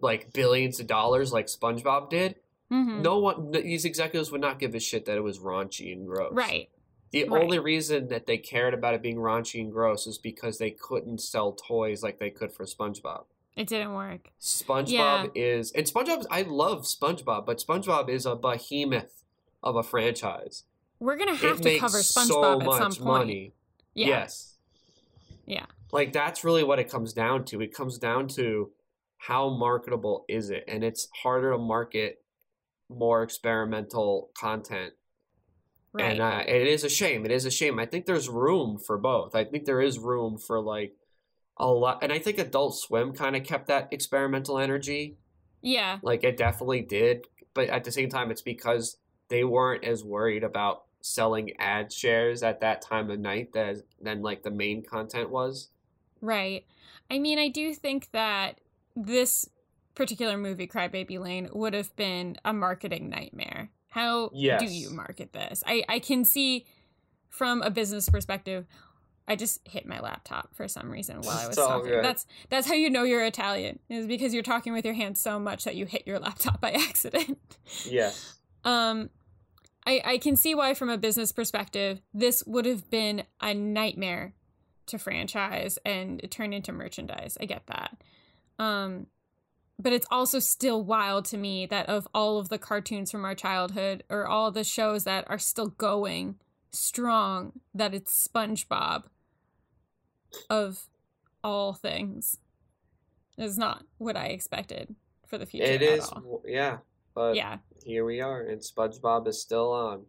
like 0.00 0.32
billions 0.32 0.78
of 0.80 0.86
dollars 0.86 1.32
like 1.32 1.46
SpongeBob 1.46 2.10
did, 2.10 2.36
Mhm. 2.70 3.00
no 3.02 3.18
one. 3.18 3.50
These 3.52 3.84
executives 3.84 4.30
would 4.30 4.40
not 4.40 4.58
give 4.58 4.74
a 4.74 4.80
shit 4.80 5.04
that 5.06 5.16
it 5.16 5.22
was 5.22 5.38
raunchy 5.38 5.92
and 5.92 6.06
gross. 6.06 6.32
Right. 6.32 6.68
The 7.12 7.24
Right. 7.24 7.42
only 7.42 7.58
reason 7.58 8.08
that 8.08 8.26
they 8.26 8.36
cared 8.36 8.74
about 8.74 8.92
it 8.94 9.00
being 9.00 9.16
raunchy 9.16 9.60
and 9.60 9.72
gross 9.72 10.06
is 10.06 10.18
because 10.18 10.58
they 10.58 10.72
couldn't 10.72 11.20
sell 11.22 11.52
toys 11.52 12.02
like 12.02 12.18
they 12.18 12.30
could 12.30 12.52
for 12.52 12.64
SpongeBob. 12.66 13.24
It 13.56 13.68
didn't 13.68 13.94
work. 13.94 14.32
SpongeBob 14.40 14.90
Yeah. 14.90 15.26
is 15.34 15.72
and 15.72 15.86
SpongeBob 15.86 16.26
I 16.30 16.42
love 16.42 16.82
SpongeBob, 16.82 17.46
but 17.46 17.58
SpongeBob 17.58 18.10
is 18.10 18.26
a 18.26 18.36
behemoth 18.36 19.24
of 19.62 19.76
a 19.76 19.82
franchise. 19.82 20.64
We're 20.98 21.16
gonna 21.16 21.34
have 21.34 21.60
it 21.60 21.62
to 21.62 21.78
cover 21.78 22.02
so 22.02 22.20
SpongeBob 22.20 22.62
at 22.74 22.78
some 22.78 23.04
point. 23.04 23.04
money. 23.04 23.52
Yeah. 23.94 24.06
Yes. 24.08 24.54
Yeah. 25.46 25.66
Like 25.92 26.12
that's 26.12 26.44
really 26.44 26.64
what 26.64 26.78
it 26.78 26.90
comes 26.90 27.12
down 27.12 27.44
to. 27.46 27.60
It 27.60 27.74
comes 27.74 27.98
down 27.98 28.28
to 28.28 28.70
how 29.18 29.50
marketable 29.50 30.24
is 30.28 30.50
it? 30.50 30.64
And 30.68 30.84
it's 30.84 31.08
harder 31.22 31.52
to 31.52 31.58
market 31.58 32.22
more 32.88 33.22
experimental 33.22 34.30
content. 34.38 34.92
Right. 35.92 36.12
And 36.12 36.20
uh, 36.20 36.42
it 36.46 36.66
is 36.66 36.84
a 36.84 36.88
shame. 36.88 37.24
It 37.24 37.32
is 37.32 37.46
a 37.46 37.50
shame. 37.50 37.78
I 37.78 37.86
think 37.86 38.04
there's 38.06 38.28
room 38.28 38.78
for 38.78 38.98
both. 38.98 39.34
I 39.34 39.44
think 39.44 39.64
there 39.64 39.80
is 39.80 39.98
room 39.98 40.36
for 40.36 40.60
like 40.60 40.94
a 41.56 41.66
lot 41.66 42.02
and 42.02 42.12
I 42.12 42.18
think 42.18 42.38
Adult 42.38 42.76
Swim 42.78 43.12
kind 43.12 43.34
of 43.34 43.44
kept 43.44 43.68
that 43.68 43.88
experimental 43.92 44.58
energy. 44.58 45.16
yeah. 45.62 45.98
Like 46.02 46.22
it 46.24 46.36
definitely 46.36 46.82
did, 46.82 47.26
but 47.54 47.68
at 47.68 47.84
the 47.84 47.92
same 47.92 48.10
time, 48.10 48.30
it's 48.30 48.42
because 48.42 48.98
they 49.28 49.42
weren't 49.42 49.84
as 49.84 50.04
worried 50.04 50.44
about 50.44 50.82
selling 51.06 51.52
ad 51.58 51.92
shares 51.92 52.42
at 52.42 52.60
that 52.60 52.82
time 52.82 53.10
of 53.10 53.18
night 53.20 53.52
that 53.52 53.76
than 54.00 54.22
like 54.22 54.42
the 54.42 54.50
main 54.50 54.82
content 54.82 55.30
was. 55.30 55.68
Right. 56.20 56.66
I 57.10 57.18
mean, 57.18 57.38
I 57.38 57.48
do 57.48 57.74
think 57.74 58.10
that 58.10 58.60
this 58.96 59.48
particular 59.94 60.36
movie, 60.36 60.66
Crybaby 60.66 61.20
Lane, 61.20 61.48
would 61.52 61.74
have 61.74 61.94
been 61.96 62.36
a 62.44 62.52
marketing 62.52 63.08
nightmare. 63.08 63.70
How 63.88 64.28
do 64.28 64.66
you 64.66 64.90
market 64.90 65.32
this? 65.32 65.62
I, 65.66 65.84
I 65.88 66.00
can 66.00 66.24
see 66.24 66.66
from 67.30 67.62
a 67.62 67.70
business 67.70 68.08
perspective. 68.08 68.66
I 69.28 69.36
just 69.36 69.66
hit 69.66 69.86
my 69.86 70.00
laptop 70.00 70.54
for 70.54 70.68
some 70.68 70.90
reason 70.90 71.20
while 71.22 71.38
I 71.38 71.48
was 71.48 71.56
talking. 71.56 71.90
good. 71.90 72.04
That's 72.04 72.26
that's 72.48 72.66
how 72.66 72.74
you 72.74 72.90
know 72.90 73.02
you're 73.04 73.24
Italian 73.24 73.78
is 73.88 74.06
because 74.06 74.34
you're 74.34 74.42
talking 74.42 74.72
with 74.72 74.84
your 74.84 74.94
hands 74.94 75.20
so 75.20 75.38
much 75.38 75.64
that 75.64 75.76
you 75.76 75.86
hit 75.86 76.06
your 76.06 76.18
laptop 76.18 76.60
by 76.60 76.70
accident. 76.88 77.38
Yes. 77.84 78.34
Um, 78.64 79.10
I 79.86 80.00
I 80.04 80.18
can 80.18 80.36
see 80.36 80.54
why 80.54 80.74
from 80.74 80.90
a 80.90 80.98
business 80.98 81.32
perspective 81.32 82.00
this 82.12 82.42
would 82.46 82.66
have 82.66 82.90
been 82.90 83.24
a 83.40 83.54
nightmare 83.54 84.34
to 84.86 84.98
franchise 84.98 85.78
and 85.84 86.20
turn 86.30 86.52
into 86.52 86.72
merchandise. 86.72 87.36
I 87.40 87.44
get 87.44 87.66
that. 87.66 87.96
Um, 88.58 89.06
but 89.78 89.92
it's 89.92 90.06
also 90.10 90.38
still 90.38 90.82
wild 90.82 91.26
to 91.26 91.36
me 91.36 91.66
that 91.66 91.88
of 91.88 92.08
all 92.14 92.38
of 92.38 92.48
the 92.48 92.58
cartoons 92.58 93.10
from 93.10 93.24
our 93.24 93.34
childhood 93.34 94.04
or 94.08 94.26
all 94.26 94.50
the 94.50 94.64
shows 94.64 95.04
that 95.04 95.24
are 95.28 95.38
still 95.38 95.68
going 95.68 96.36
strong, 96.70 97.52
that 97.74 97.94
it's 97.94 98.28
SpongeBob 98.28 99.04
of 100.48 100.88
all 101.44 101.74
things. 101.74 102.38
Is 103.38 103.58
not 103.58 103.84
what 103.98 104.16
I 104.16 104.28
expected 104.28 104.94
for 105.26 105.36
the 105.36 105.44
future. 105.44 105.66
It 105.66 105.82
is, 105.82 106.08
all. 106.08 106.42
yeah. 106.46 106.78
But 107.16 107.34
Yeah. 107.34 107.58
here 107.82 108.04
we 108.04 108.20
are, 108.20 108.42
and 108.42 108.60
SpongeBob 108.60 109.26
is 109.26 109.40
still 109.40 109.72
on. 109.72 110.04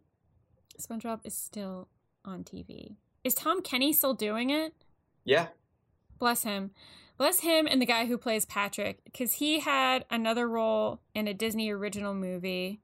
SpongeBob 0.78 1.20
is 1.24 1.34
still 1.34 1.88
on 2.22 2.44
TV. 2.44 2.96
Is 3.24 3.32
Tom 3.34 3.62
Kenny 3.62 3.94
still 3.94 4.12
doing 4.12 4.50
it? 4.50 4.74
Yeah. 5.24 5.48
Bless 6.18 6.42
him. 6.42 6.72
Bless 7.16 7.40
him 7.40 7.66
and 7.66 7.80
the 7.80 7.86
guy 7.86 8.04
who 8.04 8.18
plays 8.18 8.44
Patrick, 8.44 9.02
because 9.04 9.34
he 9.34 9.60
had 9.60 10.04
another 10.10 10.46
role 10.46 11.00
in 11.14 11.26
a 11.26 11.32
Disney 11.34 11.70
original 11.70 12.12
movie, 12.14 12.82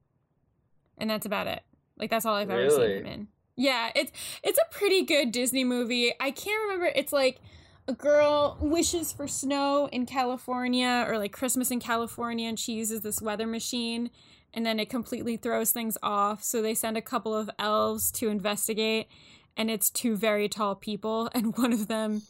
and 0.97 1.07
that's 1.07 1.27
about 1.27 1.45
it. 1.45 1.61
Like 1.95 2.09
that's 2.09 2.25
all 2.25 2.33
I've 2.33 2.49
ever 2.49 2.69
seen 2.71 2.89
him 2.97 3.05
in. 3.05 3.27
Yeah, 3.55 3.91
it's 3.95 4.11
it's 4.43 4.57
a 4.59 4.73
pretty 4.73 5.03
good 5.03 5.31
Disney 5.31 5.63
movie. 5.63 6.13
I 6.19 6.31
can't 6.31 6.63
remember. 6.63 6.87
It's 6.87 7.13
like 7.13 7.39
a 7.87 7.93
girl 7.93 8.57
wishes 8.59 9.13
for 9.13 9.27
snow 9.27 9.87
in 9.91 10.05
California 10.05 11.05
or 11.07 11.17
like 11.17 11.31
Christmas 11.31 11.71
in 11.71 11.79
California, 11.79 12.49
and 12.49 12.59
she 12.59 12.73
uses 12.73 13.01
this 13.01 13.21
weather 13.21 13.47
machine, 13.47 14.09
and 14.53 14.65
then 14.65 14.79
it 14.79 14.89
completely 14.89 15.37
throws 15.37 15.71
things 15.71 15.97
off. 16.01 16.43
So 16.43 16.61
they 16.61 16.73
send 16.73 16.97
a 16.97 17.01
couple 17.01 17.35
of 17.35 17.49
elves 17.59 18.11
to 18.13 18.29
investigate, 18.29 19.07
and 19.55 19.69
it's 19.69 19.89
two 19.89 20.15
very 20.15 20.49
tall 20.49 20.75
people, 20.75 21.29
and 21.35 21.57
one 21.57 21.73
of 21.73 21.87
them 21.87 22.23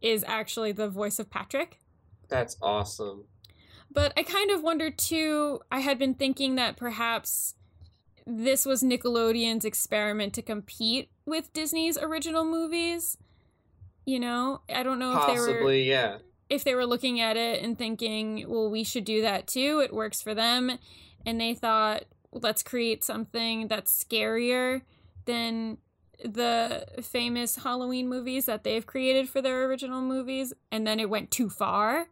is 0.00 0.24
actually 0.26 0.72
the 0.72 0.88
voice 0.88 1.18
of 1.18 1.30
Patrick. 1.30 1.80
That's 2.28 2.56
awesome. 2.62 3.24
But 3.90 4.12
I 4.16 4.22
kind 4.22 4.50
of 4.50 4.62
wondered 4.62 4.98
too, 4.98 5.60
I 5.70 5.80
had 5.80 5.98
been 5.98 6.14
thinking 6.14 6.56
that 6.56 6.76
perhaps 6.76 7.54
this 8.26 8.64
was 8.64 8.82
Nickelodeon's 8.82 9.64
experiment 9.64 10.32
to 10.34 10.42
compete 10.42 11.10
with 11.26 11.52
Disney's 11.52 11.98
original 11.98 12.44
movies. 12.44 13.18
You 14.04 14.20
know, 14.20 14.60
I 14.72 14.82
don't 14.82 14.98
know 14.98 15.18
if 15.18 15.26
they 15.26 15.40
were 15.40 15.72
yeah. 15.72 16.18
if 16.50 16.64
they 16.64 16.74
were 16.74 16.86
looking 16.86 17.20
at 17.20 17.36
it 17.36 17.62
and 17.62 17.78
thinking, 17.78 18.44
well, 18.48 18.70
we 18.70 18.84
should 18.84 19.04
do 19.04 19.22
that 19.22 19.46
too. 19.46 19.80
It 19.84 19.94
works 19.94 20.20
for 20.20 20.34
them. 20.34 20.78
And 21.24 21.40
they 21.40 21.54
thought, 21.54 22.04
let's 22.32 22.62
create 22.62 23.02
something 23.02 23.68
that's 23.68 24.04
scarier 24.04 24.82
than 25.24 25.78
the 26.22 26.86
famous 27.02 27.56
Halloween 27.56 28.08
movies 28.08 28.46
that 28.46 28.62
they've 28.62 28.86
created 28.86 29.28
for 29.28 29.40
their 29.40 29.64
original 29.64 30.02
movies. 30.02 30.52
And 30.70 30.86
then 30.86 31.00
it 31.00 31.08
went 31.08 31.30
too 31.30 31.48
far. 31.48 32.08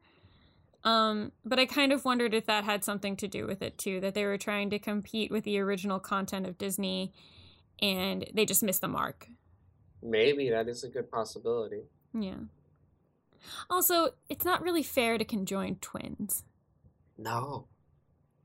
Um, 0.85 1.33
but 1.45 1.59
I 1.59 1.67
kind 1.67 1.93
of 1.93 2.05
wondered 2.05 2.35
if 2.35 2.47
that 2.47 2.65
had 2.65 2.83
something 2.85 3.17
to 3.17 3.29
do 3.29 3.47
with 3.47 3.63
it 3.63 3.79
too, 3.79 4.01
that 4.01 4.15
they 4.15 4.25
were 4.25 4.39
trying 4.39 4.71
to 4.71 4.79
compete 4.79 5.31
with 5.31 5.45
the 5.45 5.59
original 5.59 6.01
content 6.01 6.47
of 6.47 6.59
Disney 6.59 7.13
and 7.81 8.27
they 8.33 8.45
just 8.45 8.63
missed 8.63 8.81
the 8.81 8.89
mark. 8.89 9.29
Maybe 10.03 10.51
that 10.51 10.69
is 10.69 10.85
a 10.85 10.89
good 10.89 11.11
possibility. 11.11 11.83
Yeah. 12.13 12.41
Also, 13.71 14.11
it's 14.29 14.45
not 14.45 14.63
really 14.63 14.83
fair 14.83 15.19
to 15.19 15.25
conjoin 15.25 15.77
twins. 15.81 16.45
No. 17.19 17.67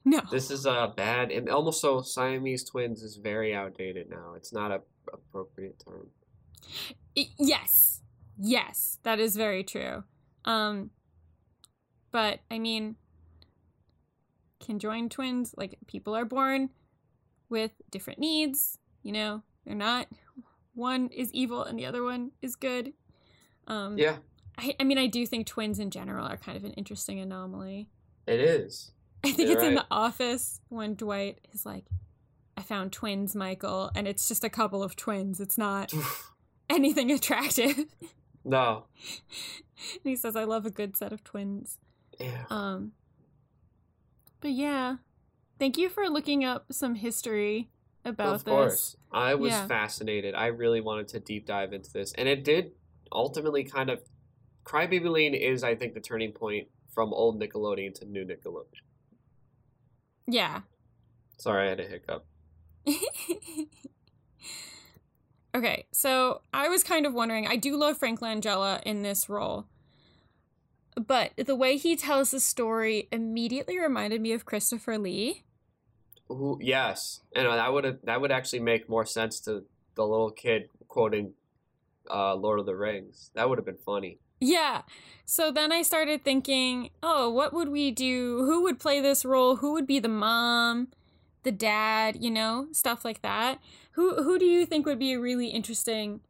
No. 0.06 0.22
This 0.32 0.50
is 0.52 0.66
a 0.66 0.94
bad, 0.96 1.32
and 1.32 1.50
almost 1.50 1.82
so 1.82 2.02
Siamese 2.02 2.64
twins 2.64 3.04
is 3.04 3.18
very 3.18 3.54
outdated 3.54 4.10
now. 4.10 4.34
It's 4.36 4.54
not 4.54 4.72
a 4.72 4.82
appropriate 5.12 5.84
term. 5.86 6.08
I- 7.18 7.30
yes. 7.38 8.02
Yes, 8.40 9.00
that 9.04 9.20
is 9.20 9.36
very 9.36 9.64
true. 9.64 10.04
Um 10.46 10.92
but 12.12 12.40
I 12.52 12.60
mean 12.60 12.96
conjoined 14.64 15.12
twins 15.12 15.54
like 15.58 15.78
people 15.88 16.16
are 16.16 16.26
born 16.26 16.70
with 17.50 17.72
different 17.90 18.20
needs, 18.20 18.78
you 19.04 19.12
know. 19.12 19.44
They're 19.66 19.76
not 19.76 20.08
one 20.78 21.08
is 21.10 21.32
evil 21.34 21.64
and 21.64 21.78
the 21.78 21.86
other 21.86 22.04
one 22.04 22.32
is 22.42 22.56
good. 22.56 22.94
Um 23.68 23.98
Yeah, 23.98 24.18
I, 24.58 24.76
I 24.80 24.84
mean 24.84 24.98
I 24.98 25.08
do 25.08 25.26
think 25.26 25.48
twins 25.48 25.80
in 25.80 25.90
general 25.92 26.26
are 26.26 26.38
kind 26.38 26.56
of 26.58 26.64
an 26.64 26.72
interesting 26.74 27.20
anomaly. 27.20 27.90
it 28.26 28.40
is. 28.40 28.92
I 29.24 29.32
think 29.32 29.50
You're 29.50 29.58
it's 29.58 29.68
in 29.68 29.76
the 29.76 29.86
office 29.90 30.62
when 30.70 30.94
Dwight 30.96 31.40
is 31.52 31.66
like, 31.66 31.86
I 32.56 32.62
found 32.62 32.94
twins, 32.94 33.36
Michael, 33.36 33.90
and 33.96 34.08
it's 34.08 34.28
just 34.28 34.44
a 34.44 34.50
couple 34.50 34.84
of 34.84 34.96
twins. 34.96 35.40
It's 35.42 35.58
not 35.58 35.92
anything 36.70 37.12
attractive. 37.12 37.86
No. 38.46 38.86
and 39.78 40.02
he 40.04 40.16
says, 40.16 40.36
I 40.36 40.44
love 40.44 40.66
a 40.66 40.70
good 40.72 40.96
set 40.96 41.12
of 41.12 41.24
twins. 41.24 41.80
Yeah. 42.20 42.46
Um 42.50 42.94
But 44.40 44.52
yeah. 44.52 44.98
Thank 45.60 45.78
you 45.78 45.90
for 45.90 46.08
looking 46.08 46.46
up 46.46 46.66
some 46.72 46.96
history 46.96 47.70
about 48.08 48.36
of 48.36 48.44
this. 48.44 48.52
course. 48.52 48.96
I 49.12 49.36
was 49.36 49.52
Yeah. 49.52 49.68
fascinated. 49.68 50.36
I 50.36 50.48
really 50.48 50.82
wanted 50.82 51.08
to 51.10 51.20
deep 51.20 51.46
dive 51.46 51.74
into 51.74 51.92
this. 51.92 52.14
And 52.14 52.28
it 52.28 52.44
did 52.44 52.72
ultimately 53.12 53.64
kind 53.64 53.90
of 53.90 54.02
Crybaby 54.66 55.10
Lane 55.10 55.34
is, 55.34 55.64
I 55.64 55.76
think, 55.76 55.94
the 55.94 56.02
turning 56.02 56.32
point 56.34 56.68
from 56.94 57.14
old 57.14 57.40
Nickelodeon 57.40 57.94
to 57.96 58.06
new 58.06 58.26
Nickelodeon. 58.26 58.66
Yeah. 60.28 60.62
Sorry, 61.38 61.68
I 61.68 61.70
had 61.70 61.80
a 61.80 61.88
hiccup. 61.88 62.26
okay, 65.56 65.86
so 65.92 66.42
I 66.54 66.68
was 66.70 66.84
kind 66.84 67.06
of 67.06 67.14
wondering. 67.14 67.48
I 67.48 67.56
do 67.56 67.78
love 67.78 67.98
Frank 67.98 68.20
Langella 68.20 68.82
in 68.84 69.04
this 69.04 69.30
role, 69.30 69.68
but 70.96 71.32
the 71.38 71.56
way 71.56 71.78
he 71.78 71.96
tells 71.96 72.32
the 72.32 72.40
story 72.40 73.08
immediately 73.12 73.80
reminded 73.80 74.22
me 74.22 74.32
of 74.34 74.46
Christopher 74.46 74.98
Lee. 74.98 75.44
Who, 76.30 76.60
yes, 76.62 77.22
and 77.36 77.48
that 77.48 77.72
would 77.72 78.00
that 78.04 78.20
would 78.22 78.32
actually 78.32 78.60
make 78.60 78.90
more 78.90 79.06
sense 79.06 79.40
to 79.42 79.64
the 79.96 80.06
little 80.06 80.32
kid 80.32 80.70
quoting 80.88 81.34
uh, 82.10 82.36
Lord 82.36 82.60
of 82.60 82.66
the 82.66 82.76
Rings. 82.76 83.32
That 83.34 83.50
would 83.50 83.58
have 83.58 83.66
been 83.66 83.78
funny. 83.78 84.20
Yeah. 84.40 84.84
So 85.26 85.52
then 85.52 85.72
I 85.72 85.82
started 85.82 86.24
thinking, 86.24 86.92
oh, 87.02 87.30
what 87.30 87.54
would 87.54 87.70
we 87.70 87.92
do? 87.92 88.44
Who 88.46 88.64
would 88.64 88.80
play 88.80 89.02
this 89.02 89.26
role? 89.26 89.58
Who 89.58 89.74
would 89.74 89.88
be 89.88 90.00
the 90.00 90.10
mom, 90.10 90.90
the 91.44 91.52
dad, 91.52 92.18
you 92.22 92.30
know, 92.30 92.68
stuff 92.72 93.04
like 93.04 93.22
that. 93.22 93.60
Who 93.92 94.24
who 94.24 94.38
do 94.38 94.46
you 94.46 94.66
think 94.66 94.86
would 94.86 95.00
be 95.00 95.18
really 95.18 95.48
interesting 95.48 96.22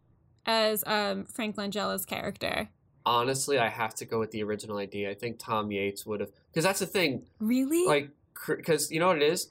as 0.46 0.84
um, 0.88 1.26
Frank 1.26 1.58
Langella's 1.58 2.06
character? 2.06 2.70
Honestly, 3.06 3.58
I 3.58 3.70
have 3.70 3.96
to 3.96 4.06
go 4.06 4.20
with 4.20 4.32
the 4.32 4.44
original 4.44 4.78
idea. 4.78 5.10
I 5.10 5.14
think 5.14 5.40
Tom 5.40 5.70
Waits 5.70 6.06
would 6.06 6.20
have, 6.20 6.30
because 6.52 6.64
that's 6.64 6.80
the 6.80 6.86
thing. 6.86 7.24
Really? 7.40 7.86
like 7.86 8.10
because 8.46 8.92
you 8.92 9.00
know 9.00 9.08
what 9.08 9.18
it 9.18 9.24
is 9.24 9.50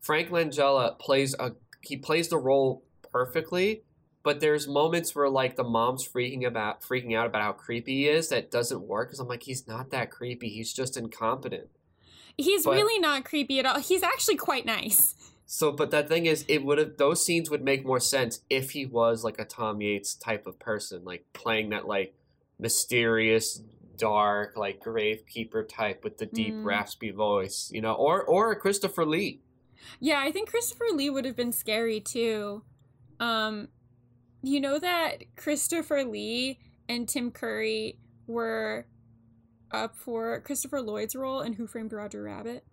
frank 0.00 0.28
langella 0.30 0.98
plays 0.98 1.34
a 1.38 1.52
he 1.82 1.96
plays 1.96 2.28
the 2.28 2.38
role 2.38 2.82
perfectly 3.12 3.82
but 4.22 4.40
there's 4.40 4.68
moments 4.68 5.14
where 5.14 5.28
like 5.30 5.56
the 5.56 5.64
mom's 5.64 6.06
freaking 6.06 6.46
about 6.46 6.82
freaking 6.82 7.16
out 7.16 7.26
about 7.26 7.42
how 7.42 7.52
creepy 7.52 8.02
he 8.02 8.08
is 8.08 8.28
that 8.28 8.50
doesn't 8.50 8.82
work 8.82 9.08
because 9.08 9.20
i'm 9.20 9.28
like 9.28 9.42
he's 9.44 9.66
not 9.66 9.90
that 9.90 10.10
creepy 10.10 10.48
he's 10.48 10.72
just 10.72 10.96
incompetent 10.96 11.68
He's 12.38 12.64
but- 12.64 12.72
really 12.72 12.98
not 12.98 13.24
creepy 13.26 13.58
at 13.58 13.66
all. 13.66 13.80
He's 13.80 14.02
actually 14.02 14.36
quite 14.36 14.64
nice. 14.64 15.14
so 15.44 15.70
but 15.72 15.90
that 15.90 16.08
thing 16.08 16.24
is 16.26 16.44
it 16.48 16.64
would 16.64 16.78
have 16.78 16.96
those 16.96 17.22
scenes 17.24 17.50
would 17.50 17.62
make 17.62 17.84
more 17.84 18.00
sense 18.00 18.40
if 18.48 18.70
he 18.70 18.86
was 18.86 19.24
like 19.24 19.38
a 19.38 19.44
tom 19.44 19.78
waits 19.78 20.14
type 20.14 20.46
of 20.46 20.58
person 20.58 21.04
like 21.04 21.24
playing 21.34 21.68
that 21.70 21.86
like 21.86 22.14
mysterious 22.58 23.62
dark 23.98 24.56
like 24.56 24.80
gravekeeper 24.82 25.68
type 25.68 26.02
with 26.04 26.16
the 26.18 26.24
deep 26.26 26.54
Mm. 26.54 26.64
raspy 26.64 27.10
voice 27.10 27.68
you 27.74 27.82
know 27.82 27.92
or 27.92 28.22
or 28.22 28.50
a 28.52 28.56
christopher 28.56 29.04
lee 29.04 29.40
Yeah, 29.98 30.20
I 30.20 30.30
think 30.32 30.50
Christopher 30.50 30.86
Lee 30.92 31.10
would 31.10 31.24
have 31.24 31.36
been 31.36 31.52
scary 31.52 32.00
too. 32.00 32.62
Um, 33.18 33.68
you 34.42 34.60
know 34.60 34.78
that 34.78 35.24
Christopher 35.36 36.04
Lee 36.04 36.58
and 36.88 37.08
Tim 37.08 37.30
Curry 37.30 37.98
were 38.26 38.86
up 39.70 39.96
for 39.96 40.40
Christopher 40.40 40.80
Lloyd's 40.80 41.14
role 41.14 41.40
in 41.40 41.52
Who 41.54 41.66
Framed 41.66 41.92
Roger 41.92 42.22
Rabbit. 42.22 42.64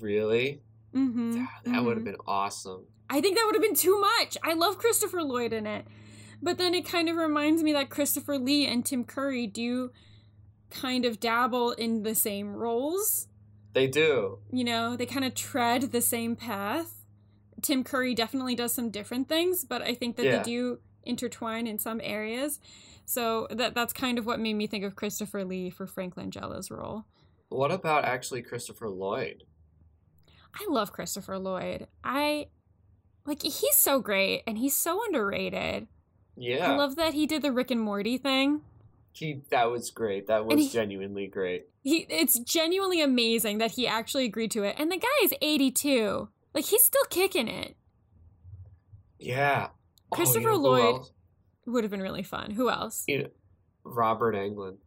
really 0.00 0.62
Mm-hmm. 0.94 1.32
that, 1.32 1.48
that 1.64 1.84
would 1.84 1.98
have 1.98 2.04
been 2.04 2.16
awesome 2.26 2.86
I 3.10 3.20
think 3.20 3.36
that 3.36 3.44
would 3.44 3.54
have 3.54 3.62
been 3.62 3.74
too 3.74 4.00
much. 4.00 4.36
I 4.42 4.54
love 4.54 4.78
Christopher 4.78 5.22
Lloyd 5.22 5.52
in 5.52 5.66
it. 5.66 5.86
But 6.42 6.58
then 6.58 6.74
it 6.74 6.84
kind 6.84 7.08
of 7.08 7.16
reminds 7.16 7.62
me 7.62 7.72
that 7.72 7.88
Christopher 7.88 8.38
Lee 8.38 8.66
and 8.66 8.84
Tim 8.84 9.04
Curry 9.04 9.46
do 9.46 9.90
kind 10.70 11.04
of 11.04 11.20
dabble 11.20 11.72
in 11.72 12.02
the 12.02 12.14
same 12.14 12.54
roles. 12.54 13.28
They 13.76 13.86
do. 13.86 14.38
You 14.50 14.64
know, 14.64 14.96
they 14.96 15.04
kind 15.04 15.26
of 15.26 15.34
tread 15.34 15.82
the 15.92 16.00
same 16.00 16.34
path. 16.34 17.04
Tim 17.60 17.84
Curry 17.84 18.14
definitely 18.14 18.54
does 18.54 18.72
some 18.72 18.88
different 18.88 19.28
things, 19.28 19.64
but 19.66 19.82
I 19.82 19.92
think 19.94 20.16
that 20.16 20.24
Yeah. 20.24 20.38
they 20.38 20.42
do 20.44 20.78
intertwine 21.02 21.66
in 21.66 21.78
some 21.78 22.00
areas. 22.02 22.58
So 23.04 23.46
that 23.50 23.74
that's 23.74 23.92
kind 23.92 24.18
of 24.18 24.24
what 24.24 24.40
made 24.40 24.54
me 24.54 24.66
think 24.66 24.82
of 24.82 24.96
Christopher 24.96 25.44
Lee 25.44 25.68
for 25.68 25.86
Frank 25.86 26.16
Langella's 26.16 26.70
role. 26.70 27.04
What 27.50 27.70
about 27.70 28.06
actually 28.06 28.40
Christopher 28.40 28.88
Lloyd? 28.88 29.44
I 30.54 30.66
love 30.70 30.90
Christopher 30.92 31.38
Lloyd. 31.38 31.86
I 32.02 32.46
like 33.26 33.42
he's 33.42 33.74
so 33.76 34.00
great 34.00 34.42
and 34.46 34.56
he's 34.56 34.74
so 34.74 35.04
underrated. 35.04 35.86
Yeah, 36.34 36.72
I 36.72 36.76
love 36.76 36.96
that 36.96 37.12
he 37.12 37.26
did 37.26 37.42
the 37.42 37.52
Rick 37.52 37.70
and 37.70 37.80
Morty 37.82 38.16
thing. 38.16 38.62
he. 39.12 39.42
That 39.50 39.70
was 39.70 39.90
great. 39.90 40.26
That 40.28 40.46
was 40.46 40.58
he- 40.58 40.68
genuinely 40.70 41.26
great. 41.26 41.66
He 41.86 41.98
it's 42.10 42.36
genuinely 42.40 43.00
amazing 43.00 43.58
that 43.58 43.70
he 43.72 43.86
actually 43.86 44.24
agreed 44.24 44.50
to 44.50 44.64
it. 44.64 44.74
And 44.76 44.90
the 44.90 44.96
guy 44.96 45.06
is 45.22 45.32
82. 45.40 46.28
Like 46.52 46.64
he's 46.64 46.82
still 46.82 47.04
kicking 47.10 47.46
it. 47.46 47.76
Yeah. 49.20 49.68
Oh, 50.10 50.16
Christopher 50.16 50.50
you 50.50 50.54
know 50.56 50.56
Lloyd- 50.56 51.02
Would 51.66 51.84
have 51.84 51.92
been 51.92 52.02
really 52.02 52.24
fun. 52.24 52.50
Who 52.50 52.68
else? 52.70 53.04
You 53.06 53.22
know, 53.22 53.28
Robert 53.84 54.34
Englund. 54.34 54.78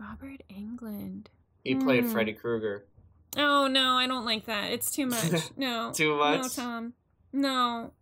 Robert 0.00 0.42
Englund. 0.50 1.26
He 1.62 1.74
played 1.74 2.04
Hmm. 2.04 2.10
Freddy 2.10 2.32
Krueger. 2.32 2.86
Oh 3.36 3.66
no, 3.66 3.98
I 3.98 4.06
don't 4.06 4.24
like 4.24 4.46
that. 4.46 4.72
It's 4.72 4.90
too 4.90 5.04
much. 5.06 5.50
No. 5.58 5.92
Too 5.94 6.16
much. 6.16 6.40
No. 6.40 6.48
Tom. 6.48 6.92
No. 7.34 7.92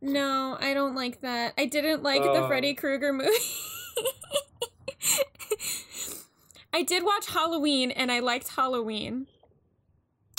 No, 0.00 0.56
I 0.58 0.72
don't 0.72 0.94
like 0.94 1.20
that. 1.20 1.52
I 1.58 1.66
didn't 1.66 2.02
like 2.02 2.22
the 2.22 2.30
Oh. 2.30 2.46
Freddy 2.48 2.72
Krueger 2.72 3.12
movie. 3.12 3.28
I 6.74 6.82
did 6.82 7.04
watch 7.04 7.28
Halloween 7.28 7.92
and 7.92 8.10
I 8.10 8.18
liked 8.18 8.48
Halloween. 8.48 9.28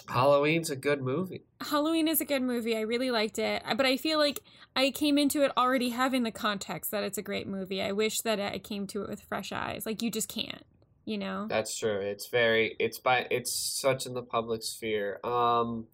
Halloween's 0.10 0.70
a 0.70 0.76
good 0.76 1.02
movie. 1.02 1.45
Halloween 1.62 2.10
is 2.10 2.20
a 2.20 2.26
good 2.26 2.41
movie. 2.41 2.76
I 2.76 2.82
really 2.82 3.10
liked 3.10 3.40
it. 3.40 3.64
But 3.78 3.86
I 3.86 3.95
feel 3.95 4.20
like 4.20 4.41
I 4.76 4.91
came 4.91 5.18
into 5.18 5.44
it 5.44 5.52
already 5.56 5.91
having 5.91 6.24
the 6.24 6.32
context 6.32 6.91
that 6.91 7.03
it's 7.03 7.18
a 7.18 7.22
great 7.22 7.48
movie. 7.48 7.82
I 7.82 7.94
wish 7.94 8.20
that 8.22 8.41
I 8.41 8.60
came 8.60 8.86
to 8.88 9.02
it 9.03 9.10
with 9.10 9.22
fresh 9.22 9.53
eyes. 9.53 9.86
Like 9.86 10.02
you 10.02 10.12
just 10.12 10.28
can't, 10.28 10.66
you 11.06 11.18
know? 11.18 11.48
That's 11.49 11.76
true. 11.78 12.02
It's 12.02 12.28
very. 12.28 12.76
It's 12.80 12.99
by. 12.99 13.28
It's 13.32 13.52
such 13.53 14.06
in 14.06 14.14
the 14.14 14.22
public 14.22 14.62
sphere. 14.62 15.22
Um. 15.24 15.88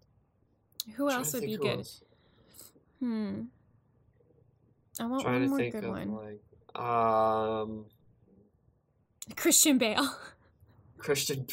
Who 0.95 1.07
else 1.11 1.33
would 1.33 1.43
be 1.43 1.57
good? 1.57 1.77
else. 1.77 2.01
Hmm. 2.99 3.43
I 4.99 5.05
want 5.05 5.23
one 5.23 5.41
to 5.41 5.47
more 5.47 5.69
good 5.69 5.87
one. 5.87 6.11
like. 6.11 6.83
Um. 6.83 7.85
Christian 9.35 9.77
Bale. 9.77 10.15
Christian. 10.97 11.47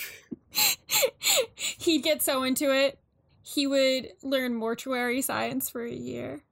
He'd 1.55 2.03
get 2.03 2.23
so 2.23 2.43
into 2.43 2.70
it. 2.74 2.99
He 3.43 3.66
would 3.66 4.09
learn 4.23 4.55
mortuary 4.55 5.23
science 5.23 5.70
for 5.70 5.85
a 5.85 5.93
year. 5.93 6.43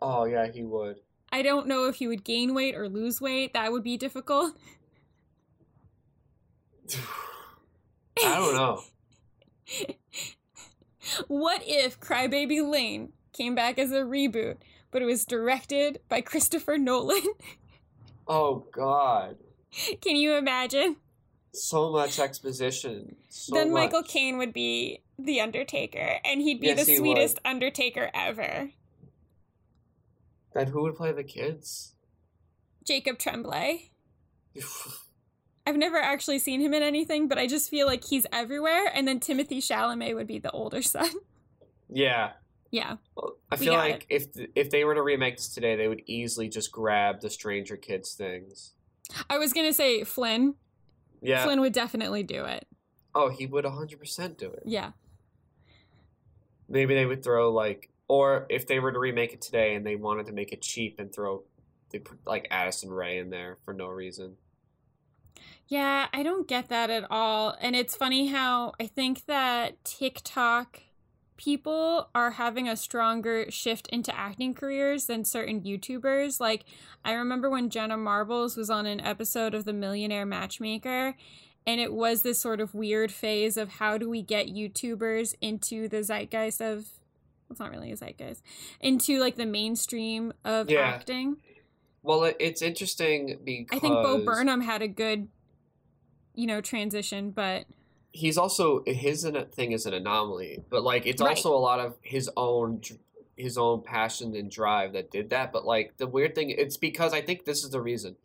Oh 0.00 0.24
yeah, 0.24 0.50
he 0.50 0.62
would. 0.62 0.96
I 1.32 1.42
don't 1.42 1.66
know 1.66 1.86
if 1.86 1.96
he 1.96 2.06
would 2.06 2.24
gain 2.24 2.54
weight 2.54 2.76
or 2.76 2.88
lose 2.88 3.20
weight. 3.20 3.54
That 3.54 3.72
would 3.72 3.82
be 3.82 3.96
difficult. 3.96 4.56
I 8.24 8.36
don't 8.36 8.54
know. 8.54 8.82
What 11.28 11.62
if 11.66 12.00
Crybaby 12.00 12.66
Lane 12.66 13.12
came 13.32 13.54
back 13.54 13.78
as 13.78 13.92
a 13.92 14.00
reboot, 14.00 14.56
but 14.90 15.02
it 15.02 15.04
was 15.04 15.24
directed 15.24 16.00
by 16.08 16.20
Christopher 16.20 16.78
Nolan? 16.78 17.22
Oh 18.26 18.64
God. 18.72 19.36
Can 20.00 20.16
you 20.16 20.34
imagine? 20.34 20.96
So 21.52 21.92
much 21.92 22.18
exposition. 22.18 23.16
So 23.28 23.54
then 23.54 23.72
Michael 23.72 24.00
much. 24.00 24.10
Caine 24.10 24.38
would 24.38 24.52
be 24.52 25.02
the 25.18 25.40
Undertaker, 25.40 26.18
and 26.24 26.40
he'd 26.40 26.60
be 26.60 26.68
Yes, 26.68 26.84
the 26.84 26.92
he 26.92 26.98
sweetest 26.98 27.38
Undertaker 27.44 28.10
ever. 28.12 28.70
Then 30.52 30.68
who 30.68 30.82
would 30.82 30.96
play 30.96 31.12
the 31.12 31.24
kids? 31.24 31.94
Jacob 32.84 33.18
Tremblay. 33.18 33.90
I've 35.66 35.76
never 35.76 35.96
actually 35.96 36.38
seen 36.38 36.60
him 36.60 36.74
in 36.74 36.82
anything, 36.82 37.26
but 37.26 37.38
I 37.38 37.46
just 37.46 37.70
feel 37.70 37.86
like 37.86 38.04
he's 38.04 38.26
everywhere. 38.32 38.90
And 38.92 39.08
then 39.08 39.18
Timothée 39.18 39.58
Chalamet 39.58 40.14
would 40.14 40.26
be 40.26 40.38
the 40.38 40.50
older 40.50 40.82
son. 40.82 41.08
yeah. 41.88 42.32
yeah. 42.70 42.96
I 43.50 43.56
feel 43.56 43.74
like 43.74 44.06
if 44.10 44.26
if 44.54 44.70
they 44.70 44.84
were 44.84 44.94
to 44.94 45.02
remake 45.02 45.36
this 45.36 45.48
today, 45.48 45.76
they 45.76 45.88
would 45.88 46.02
easily 46.06 46.48
just 46.48 46.70
grab 46.70 47.20
the 47.20 47.30
Stranger 47.30 47.76
Kids 47.76 48.14
things. 48.14 48.73
I 49.28 49.38
was 49.38 49.52
going 49.52 49.66
to 49.66 49.74
say 49.74 50.04
Flynn. 50.04 50.54
Yeah. 51.20 51.44
Flynn 51.44 51.60
would 51.60 51.72
definitely 51.72 52.22
do 52.22 52.44
it. 52.44 52.66
Oh, 53.14 53.30
he 53.30 53.46
would 53.46 53.64
100% 53.64 54.36
do 54.36 54.50
it. 54.50 54.62
Yeah. 54.64 54.92
Maybe 56.68 56.94
they 56.94 57.06
would 57.06 57.22
throw 57.22 57.52
like 57.52 57.90
or 58.08 58.46
if 58.50 58.66
they 58.66 58.80
were 58.80 58.92
to 58.92 58.98
remake 58.98 59.32
it 59.32 59.40
today 59.40 59.74
and 59.74 59.86
they 59.86 59.96
wanted 59.96 60.26
to 60.26 60.32
make 60.32 60.52
it 60.52 60.60
cheap 60.60 61.00
and 61.00 61.12
throw 61.12 61.42
they 61.90 61.98
put 61.98 62.18
like 62.26 62.48
Addison 62.50 62.90
Rae 62.90 63.18
in 63.18 63.30
there 63.30 63.58
for 63.64 63.72
no 63.72 63.86
reason. 63.86 64.36
Yeah, 65.68 66.08
I 66.12 66.22
don't 66.22 66.46
get 66.46 66.68
that 66.68 66.90
at 66.90 67.06
all. 67.10 67.56
And 67.60 67.74
it's 67.76 67.96
funny 67.96 68.26
how 68.26 68.72
I 68.80 68.86
think 68.86 69.26
that 69.26 69.82
TikTok 69.84 70.80
people 71.36 72.08
are 72.14 72.32
having 72.32 72.68
a 72.68 72.76
stronger 72.76 73.50
shift 73.50 73.86
into 73.88 74.16
acting 74.16 74.54
careers 74.54 75.06
than 75.06 75.24
certain 75.24 75.60
YouTubers. 75.62 76.40
Like, 76.40 76.64
I 77.04 77.12
remember 77.12 77.50
when 77.50 77.70
Jenna 77.70 77.96
Marbles 77.96 78.56
was 78.56 78.70
on 78.70 78.86
an 78.86 79.00
episode 79.00 79.54
of 79.54 79.64
The 79.64 79.72
Millionaire 79.72 80.26
Matchmaker, 80.26 81.16
and 81.66 81.80
it 81.80 81.92
was 81.92 82.22
this 82.22 82.38
sort 82.38 82.60
of 82.60 82.74
weird 82.74 83.10
phase 83.10 83.56
of 83.56 83.72
how 83.74 83.98
do 83.98 84.08
we 84.08 84.22
get 84.22 84.48
YouTubers 84.48 85.34
into 85.40 85.88
the 85.88 86.02
zeitgeist 86.02 86.60
of 86.60 86.86
it's 87.50 87.60
not 87.60 87.70
really 87.70 87.92
a 87.92 87.96
zeitgeist 87.96 88.42
into 88.80 89.18
like 89.20 89.36
the 89.36 89.46
mainstream 89.46 90.32
of 90.44 90.68
Yeah. 90.70 90.80
acting. 90.80 91.36
Well, 92.02 92.24
it, 92.24 92.36
it's 92.40 92.62
interesting 92.62 93.38
because 93.44 93.76
I 93.76 93.80
think 93.80 93.94
Bo 93.94 94.24
Burnham 94.24 94.60
had 94.60 94.82
a 94.82 94.88
good, 94.88 95.28
you 96.34 96.46
know, 96.46 96.60
transition, 96.60 97.30
but 97.30 97.64
he's 98.14 98.38
also 98.38 98.82
his 98.86 99.28
thing 99.52 99.72
is 99.72 99.86
an 99.86 99.92
anomaly, 99.92 100.62
but 100.70 100.84
like 100.84 101.04
it's 101.04 101.20
Right. 101.20 101.30
also 101.30 101.52
a 101.54 101.58
lot 101.58 101.80
of 101.80 101.96
his 102.00 102.30
own 102.36 102.80
his 103.36 103.58
own 103.58 103.82
passion 103.82 104.36
and 104.36 104.48
drive 104.48 104.92
that 104.92 105.10
did 105.10 105.30
that. 105.30 105.52
But 105.52 105.66
like 105.66 105.96
the 105.96 106.06
weird 106.06 106.34
thing, 106.36 106.50
it's 106.50 106.76
because 106.76 107.12
I 107.12 107.20
think 107.20 107.44
this 107.44 107.64
is 107.64 107.70
the 107.70 107.80
reason. 107.82 108.16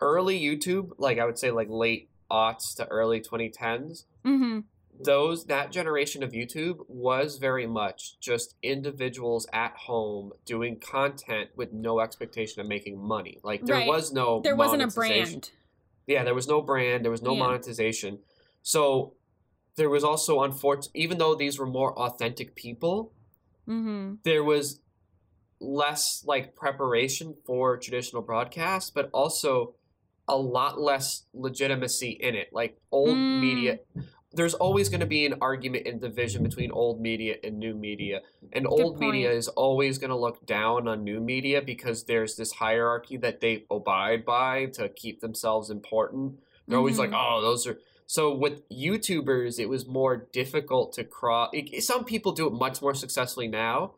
Early 0.00 0.38
YouTube, 0.38 0.90
like 0.98 1.18
I 1.18 1.24
would 1.24 1.38
say, 1.38 1.50
like 1.50 1.68
late 1.70 2.10
aughts 2.30 2.76
to 2.76 2.86
early 2.88 3.20
2010s, 3.20 4.04
hmm 4.24 4.60
those 4.98 5.44
that 5.46 5.70
generation 5.72 6.22
of 6.22 6.32
YouTube 6.32 6.78
was 6.88 7.36
very 7.36 7.66
much 7.66 8.18
just 8.18 8.54
individuals 8.62 9.46
at 9.52 9.72
home 9.76 10.32
doing 10.46 10.78
content 10.78 11.50
with 11.54 11.70
no 11.72 12.00
expectation 12.00 12.60
of 12.62 12.66
making 12.66 12.98
money. 12.98 13.38
Like 13.42 13.64
there 13.66 13.76
Right. 13.76 13.86
was 13.86 14.12
no 14.12 14.40
there 14.40 14.56
wasn't 14.56 14.82
a 14.82 14.86
brand. 14.88 15.50
Yeah, 16.06 16.24
there 16.24 16.34
was 16.34 16.48
no 16.48 16.62
brand, 16.62 17.04
there 17.04 17.10
was 17.10 17.22
no 17.22 17.34
Yeah. 17.34 17.40
monetization. 17.40 18.20
So 18.66 19.14
there 19.76 19.88
was 19.88 20.02
also 20.02 20.42
unfortunate 20.42 20.90
even 20.96 21.18
though 21.18 21.36
these 21.36 21.56
were 21.58 21.66
more 21.66 21.96
authentic 21.96 22.56
people, 22.56 23.12
hmm 23.66 24.14
there 24.24 24.42
was 24.42 24.80
less 25.60 26.24
like 26.26 26.56
preparation 26.56 27.34
for 27.46 27.76
traditional 27.78 28.22
broadcast, 28.22 28.94
but 28.94 29.08
also 29.12 29.74
a 30.28 30.36
lot 30.36 30.80
less 30.80 31.26
legitimacy 31.32 32.10
in 32.10 32.34
it. 32.34 32.48
Like 32.52 32.78
old 32.92 33.18
Mm. 33.18 33.40
media 33.40 33.78
there's 34.32 34.54
always 34.54 34.88
going 34.90 35.00
to 35.00 35.06
be 35.06 35.24
an 35.26 35.36
argument 35.40 35.86
and 35.86 36.00
division 36.00 36.42
between 36.42 36.70
old 36.70 37.00
media 37.00 37.36
and 37.44 37.58
new 37.58 37.74
media. 37.74 38.20
And 38.52 38.66
old 38.66 38.98
media 39.00 39.30
is 39.30 39.48
always 39.48 39.98
going 39.98 40.10
to 40.10 40.16
look 40.16 40.44
down 40.46 40.88
on 40.88 41.04
new 41.04 41.20
media 41.20 41.62
because 41.62 42.04
there's 42.04 42.36
this 42.36 42.52
hierarchy 42.52 43.16
that 43.18 43.40
they 43.40 43.64
abide 43.70 44.24
by 44.26 44.66
to 44.74 44.88
keep 44.90 45.20
themselves 45.20 45.70
important. 45.70 46.40
They're 46.68 46.78
always 46.78 46.98
like, 46.98 47.10
Mhm. 47.10 47.20
oh, 47.38 47.40
those 47.40 47.66
are. 47.66 47.78
So 48.06 48.32
with 48.34 48.68
YouTubers, 48.68 49.58
it 49.58 49.68
was 49.68 49.86
more 49.86 50.16
difficult 50.32 50.92
to 50.94 51.04
cross. 51.04 51.50
It, 51.52 51.82
some 51.82 52.04
people 52.04 52.32
do 52.32 52.46
it 52.46 52.52
much 52.52 52.80
more 52.80 52.94
successfully 52.94 53.48
now, 53.48 53.92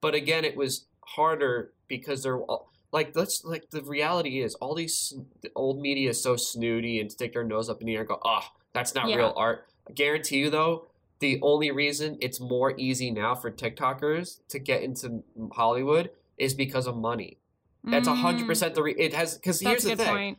but 0.00 0.14
again, 0.14 0.44
it 0.44 0.56
was 0.56 0.86
harder 1.04 1.72
because 1.88 2.22
they're 2.22 2.38
all- 2.38 2.70
like 2.90 3.14
let's 3.14 3.44
like 3.44 3.68
the 3.68 3.82
reality 3.82 4.40
is 4.40 4.54
all 4.56 4.74
these 4.74 5.12
the 5.42 5.50
old 5.54 5.78
media 5.78 6.08
is 6.10 6.22
so 6.22 6.36
snooty 6.36 6.98
and 7.00 7.12
stick 7.12 7.34
their 7.34 7.44
nose 7.44 7.68
up 7.68 7.82
in 7.82 7.86
the 7.86 7.94
air 7.94 8.00
and 8.00 8.08
go, 8.08 8.18
oh, 8.24 8.40
that's 8.72 8.94
not 8.94 9.08
Yeah. 9.10 9.16
real 9.16 9.34
art. 9.36 9.66
I 9.86 9.92
guarantee 9.92 10.38
you 10.38 10.48
though, 10.48 10.86
the 11.18 11.38
only 11.42 11.70
reason 11.70 12.16
it's 12.22 12.40
more 12.40 12.72
easy 12.78 13.10
now 13.10 13.34
for 13.34 13.50
TikTokers 13.50 14.40
to 14.48 14.58
get 14.58 14.82
into 14.82 15.22
Hollywood 15.52 16.10
is 16.38 16.54
because 16.54 16.86
of 16.86 16.96
money. 16.96 17.36
That's 17.84 18.08
a 18.08 18.14
hundred 18.14 18.46
percent 18.46 18.74
the 18.74 18.82
re- 18.82 18.94
it 18.96 19.12
has 19.12 19.34
because 19.36 19.60
here's 19.60 19.84
Mm. 19.84 19.90
The 19.90 19.96
thing. 19.96 20.08
point. 20.14 20.38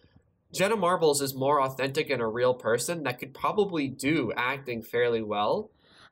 Jenna 0.54 0.76
Marbles 0.76 1.22
is 1.22 1.36
more 1.36 1.62
authentic 1.62 2.10
and 2.10 2.22
a 2.22 2.28
real 2.28 2.54
person 2.54 3.04
that 3.04 3.20
could 3.20 3.34
probably 3.34 3.88
do 3.88 4.32
acting 4.36 4.82
fairly 4.82 5.22
well. 5.22 5.70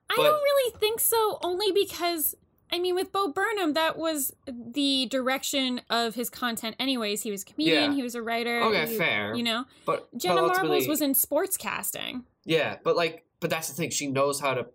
I 0.10 0.14
But- 0.16 0.24
don't 0.24 0.44
really 0.44 0.72
think 0.80 1.00
so, 1.00 1.40
only 1.44 1.72
because 1.72 2.36
I 2.70 2.80
mean, 2.80 2.96
with 2.96 3.14
Bo 3.14 3.30
Burnham, 3.30 3.76
that 3.76 3.98
was 3.98 4.36
the 4.46 5.06
direction 5.06 5.80
of 5.90 6.16
his 6.16 6.30
content. 6.30 6.76
Anyways, 6.80 7.22
he 7.22 7.32
was 7.32 7.44
a 7.44 7.46
comedian, 7.46 7.92
Yeah. 7.92 7.96
he 7.96 8.04
was 8.04 8.14
a 8.14 8.22
writer. 8.22 8.60
Okay, 8.62 8.86
he- 8.88 8.98
fair. 8.98 9.34
You 9.34 9.44
know, 9.44 9.64
But 9.86 10.10
Jenna 10.18 10.42
but 10.42 10.48
Marbles 10.58 10.86
was 10.86 11.02
in 11.02 11.14
sports 11.14 11.56
casting. 11.56 12.26
Yeah, 12.44 12.78
but 12.84 12.98
like, 12.98 13.24
but 13.40 13.50
that's 13.50 13.70
the 13.70 13.74
thing. 13.74 13.90
She 13.90 14.08
knows 14.08 14.42
how 14.42 14.54
to 14.54 14.68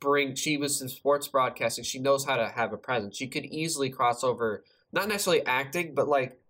bring. 0.00 0.34
She 0.34 0.56
was 0.56 0.82
in 0.82 0.88
sports 0.88 1.28
broadcasting. 1.28 1.84
She 1.84 2.00
knows 2.00 2.24
how 2.24 2.34
to 2.36 2.48
have 2.48 2.72
a 2.72 2.76
presence. 2.76 3.16
She 3.16 3.28
could 3.28 3.44
easily 3.44 3.90
cross 3.90 4.24
over, 4.24 4.64
not 4.92 5.06
necessarily 5.06 5.46
acting, 5.46 5.94
but 5.94 6.08
like 6.08 6.40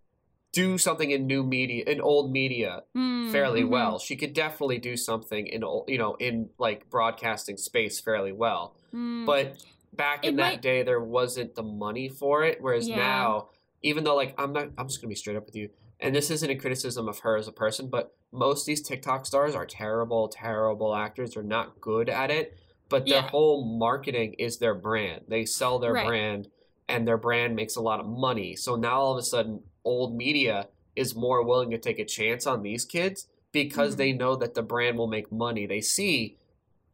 do 0.57 0.79
something 0.79 1.11
in 1.11 1.27
new 1.27 1.43
media, 1.45 1.85
in 1.87 2.01
old 2.01 2.33
media, 2.33 2.83
Mm, 2.97 3.31
fairly 3.31 3.63
mhm. 3.63 3.69
well. 3.69 3.99
She 3.99 4.17
could 4.17 4.33
definitely 4.33 4.79
do 4.79 4.97
something 4.97 5.47
in, 5.47 5.63
ol- 5.63 5.85
you 5.87 5.99
know, 5.99 6.15
in 6.19 6.49
like 6.59 6.89
broadcasting 6.89 7.59
space 7.59 8.01
fairly 8.01 8.33
well. 8.33 8.75
Mm. 8.95 9.27
But 9.27 9.63
back 9.93 10.25
It 10.25 10.29
in 10.31 10.37
that 10.37 10.53
might- 10.55 10.63
day, 10.63 10.83
there 10.83 11.01
wasn't 11.19 11.55
the 11.55 11.63
money 11.63 12.09
for 12.09 12.43
it. 12.43 12.57
Whereas 12.63 12.89
Yeah. 12.89 12.97
now, 12.97 13.49
even 13.83 14.03
though 14.05 14.17
like 14.17 14.35
I'm 14.39 14.53
not, 14.55 14.69
I'm 14.79 14.89
just 14.89 15.01
gonna 15.03 15.11
be 15.11 15.15
straight 15.15 15.37
up 15.37 15.45
with 15.47 15.57
you. 15.57 15.69
And 16.01 16.15
this 16.15 16.31
isn't 16.31 16.51
a 16.51 16.57
criticism 16.57 17.07
of 17.09 17.19
her 17.21 17.37
as 17.37 17.49
a 17.49 17.53
person, 17.53 17.89
but 17.89 18.15
most 18.33 18.63
of 18.63 18.67
these 18.67 18.83
TikTok 18.83 19.27
stars 19.27 19.55
are 19.55 19.67
terrible, 19.67 20.29
terrible 20.29 20.95
actors. 20.95 21.35
They're 21.35 21.43
not 21.43 21.81
good 21.83 22.09
at 22.09 22.31
it. 22.31 22.55
But 22.89 23.05
their 23.07 23.17
Yeah. 23.23 23.29
whole 23.31 23.65
marketing 23.79 24.35
is 24.39 24.59
their 24.59 24.75
brand. 24.75 25.25
They 25.29 25.45
sell 25.45 25.79
their 25.79 25.93
Right. 25.93 26.07
brand, 26.07 26.49
and 26.89 27.07
their 27.07 27.17
brand 27.19 27.57
makes 27.57 27.77
a 27.77 27.83
lot 27.83 27.99
of 27.99 28.07
money. 28.07 28.55
So 28.57 28.77
now 28.77 29.01
all 29.01 29.13
of 29.13 29.19
a 29.19 29.23
sudden, 29.23 29.63
old 29.87 30.15
media 30.15 30.69
is 30.95 31.15
more 31.15 31.43
willing 31.43 31.71
to 31.71 31.79
take 31.79 31.99
a 31.99 32.05
chance 32.05 32.47
on 32.47 32.63
these 32.63 32.85
kids 32.85 33.29
because 33.53 33.95
Mhm. 33.95 33.99
they 33.99 34.13
know 34.13 34.37
that 34.37 34.55
the 34.55 34.63
brand 34.63 34.99
will 34.99 35.07
make 35.07 35.31
money. 35.33 35.65
They 35.67 35.81
see 35.81 36.37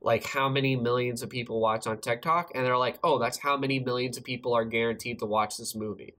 like 0.00 0.24
how 0.26 0.48
many 0.48 0.74
millions 0.74 1.22
of 1.22 1.30
people 1.30 1.60
watch 1.60 1.86
on 1.86 1.96
TikTok, 2.00 2.50
and 2.54 2.66
they're 2.66 2.76
like, 2.76 2.98
oh, 3.04 3.20
that's 3.20 3.38
how 3.38 3.56
many 3.56 3.78
millions 3.78 4.16
of 4.16 4.24
people 4.24 4.52
are 4.52 4.64
guaranteed 4.64 5.20
to 5.20 5.26
watch 5.26 5.56
this 5.56 5.76
movie. 5.76 6.14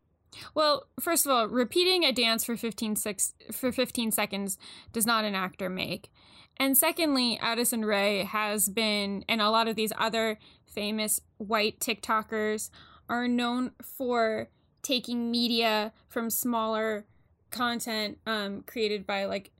Well, 0.55 0.87
first 1.01 1.25
of 1.25 1.33
all, 1.33 1.47
repeating 1.49 2.05
a 2.05 2.13
dance 2.13 2.45
for 2.45 2.55
15, 2.55 2.95
six, 2.95 3.33
for 3.51 3.73
15 3.73 4.11
seconds 4.11 4.57
does 4.93 5.05
not 5.05 5.25
an 5.25 5.35
actor 5.35 5.69
make. 5.69 6.09
And 6.55 6.77
secondly, 6.77 7.37
Addison 7.41 7.83
Rae 7.83 8.23
has 8.23 8.69
been, 8.69 9.25
and 9.27 9.41
a 9.41 9.49
lot 9.49 9.67
of 9.67 9.75
these 9.75 9.91
other 9.97 10.39
famous 10.65 11.19
white 11.37 11.79
TikTokers 11.81 12.69
are 13.09 13.27
known 13.27 13.71
for 13.83 14.49
taking 14.83 15.31
media 15.31 15.91
from 16.07 16.29
smaller 16.29 17.05
content 17.49 18.19
um, 18.27 18.63
created 18.67 19.07
by 19.07 19.25
like 19.25 19.51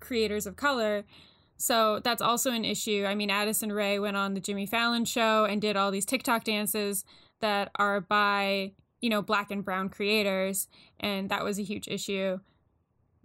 creators 0.00 0.46
of 0.46 0.56
color. 0.56 1.04
So 1.56 2.00
that's 2.02 2.22
also 2.22 2.52
an 2.52 2.64
issue. 2.64 3.04
I 3.06 3.14
mean, 3.14 3.30
Addison 3.30 3.72
Rae 3.72 3.98
went 3.98 4.16
on 4.16 4.34
the 4.34 4.40
Jimmy 4.40 4.64
Fallon 4.64 5.04
show 5.04 5.44
and 5.44 5.60
did 5.60 5.76
all 5.76 5.90
these 5.90 6.06
TikTok 6.06 6.44
dances 6.44 7.04
that 7.40 7.70
are 7.76 8.00
by 8.00 8.72
you 9.00 9.10
know, 9.10 9.22
black 9.22 9.50
and 9.50 9.64
brown 9.64 9.88
creators, 9.88 10.68
and 10.98 11.28
that 11.28 11.44
was 11.44 11.58
a 11.58 11.62
huge 11.62 11.88
issue. 11.88 12.40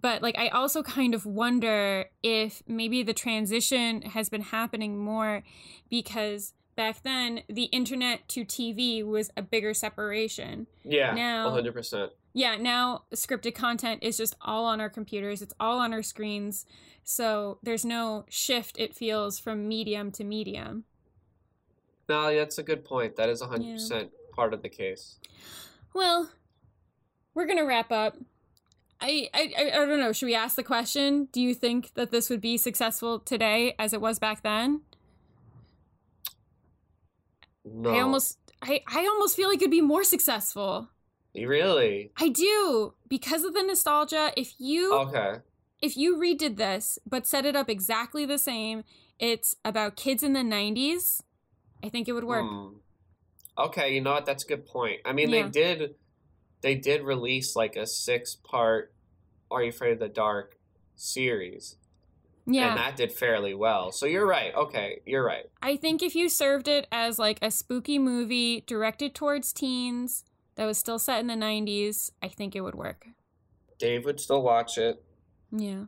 But 0.02 0.22
like 0.22 0.38
I 0.38 0.50
also 0.50 0.84
kind 0.84 1.16
of 1.16 1.26
wonder 1.26 2.06
if 2.22 2.62
maybe 2.68 3.04
the 3.04 3.14
transition 3.14 4.02
has 4.02 4.30
been 4.30 4.42
happening 4.42 4.98
more 4.98 5.44
because 5.90 6.54
back 6.76 7.04
then 7.04 7.42
the 7.48 7.66
internet 7.66 8.28
to 8.30 8.44
TV 8.46 9.06
was 9.06 9.32
a 9.38 9.42
bigger 9.42 9.74
separation. 9.74 10.68
Yeah, 10.84 11.14
Now- 11.14 11.50
hundred 11.52 11.74
percent. 11.74 12.12
Yeah, 12.36 12.56
now 12.56 13.04
scripted 13.14 13.54
content 13.54 14.02
is 14.02 14.18
just 14.18 14.36
all 14.42 14.66
on 14.66 14.82
our 14.82 14.90
computers, 14.90 15.42
it's 15.44 15.54
all 15.60 15.78
on 15.80 15.94
our 15.94 16.02
screens. 16.02 16.66
So 17.04 17.60
there's 17.62 17.86
no 17.86 18.26
shift 18.28 18.80
it 18.80 18.96
feels 18.96 19.38
from 19.38 19.68
medium 19.68 20.12
to 20.14 20.24
medium. 20.24 20.86
No, 22.10 22.34
that's 22.36 22.58
a 22.58 22.64
good 22.64 22.84
point. 22.84 23.16
That 23.18 23.30
is 23.30 23.42
hundred 23.42 23.74
percent 23.74 24.12
part 24.34 24.54
of 24.54 24.62
the 24.64 24.70
case. 24.70 25.20
Well, 25.94 26.32
we're 27.36 27.46
gonna 27.46 27.66
wrap 27.66 27.92
up. 27.92 28.18
I 29.00 29.30
I 29.34 29.54
I 29.74 29.86
don't 29.86 30.00
know. 30.00 30.12
Should 30.12 30.26
we 30.26 30.36
ask 30.36 30.56
the 30.56 30.64
question? 30.64 31.28
Do 31.32 31.40
you 31.42 31.54
think 31.54 31.94
that 31.94 32.10
this 32.12 32.30
would 32.30 32.42
be 32.42 32.58
successful 32.58 33.20
today 33.20 33.76
as 33.78 33.94
it 33.94 34.02
was 34.02 34.18
back 34.18 34.42
then? 34.44 34.82
No, 37.66 37.90
I 37.90 38.02
almost 38.02 38.38
I, 38.62 38.82
I 38.88 39.06
almost 39.06 39.36
feel 39.36 39.50
like 39.50 39.58
it'd 39.58 39.72
be 39.72 39.82
more 39.82 40.04
successful. 40.04 40.90
really 41.36 42.12
I 42.18 42.30
do 42.30 42.94
because 43.08 43.44
of 43.44 43.54
the 43.54 43.64
nostalgia. 43.64 44.32
If 44.38 44.54
you 44.60 44.94
okay. 44.94 45.40
if 45.82 45.98
you 45.98 46.18
redid 46.18 46.58
this 46.58 47.00
but 47.06 47.26
set 47.28 47.46
it 47.46 47.56
up 47.56 47.70
exactly 47.70 48.26
the 48.26 48.38
same, 48.38 48.84
it's 49.20 49.56
about 49.64 49.96
kids 49.96 50.24
in 50.24 50.34
the 50.34 50.42
'90s. 50.42 51.22
I 51.84 51.90
think 51.90 52.08
it 52.08 52.14
would 52.14 52.24
work. 52.24 52.46
Hmm. 52.46 52.76
Okay, 53.58 53.94
you 53.94 54.02
know 54.02 54.14
what? 54.14 54.26
That's 54.26 54.44
a 54.44 54.48
good 54.48 54.66
point. 54.66 55.02
I 55.06 55.14
mean, 55.14 55.30
Yeah. 55.30 55.44
they 55.44 55.50
did, 55.50 55.96
they 56.62 56.76
did 56.76 57.04
release 57.04 57.56
like 57.56 57.76
a 57.76 57.86
six-part 57.86 58.94
"Are 59.52 59.62
You 59.62 59.70
Afraid 59.70 59.94
of 59.94 60.00
the 60.00 60.10
Dark" 60.10 60.58
series, 60.96 61.76
Yeah, 62.46 62.70
and 62.70 62.78
that 62.78 62.98
did 62.98 63.12
fairly 63.12 63.54
well. 63.54 63.92
So 63.92 64.06
you're 64.06 64.28
right. 64.28 64.54
Okay, 64.54 65.02
you're 65.06 65.24
right. 65.24 65.46
I 65.62 65.78
think 65.78 66.02
if 66.02 66.14
you 66.14 66.28
served 66.28 66.68
it 66.68 66.88
as 66.92 67.18
like 67.18 67.40
a 67.42 67.50
spooky 67.50 67.98
movie 67.98 68.62
directed 68.68 69.16
towards 69.16 69.54
teens 69.54 70.26
that 70.56 70.66
was 70.66 70.78
still 70.78 71.00
set 71.00 71.20
in 71.20 71.28
the 71.28 71.36
90s, 71.36 72.12
I 72.22 72.28
think 72.28 72.56
it 72.56 72.62
would 72.62 72.76
work. 72.76 73.08
Dave 73.80 74.06
would 74.06 74.20
still 74.20 74.42
watch 74.42 74.78
it. 74.78 75.04
Yeah. 75.52 75.86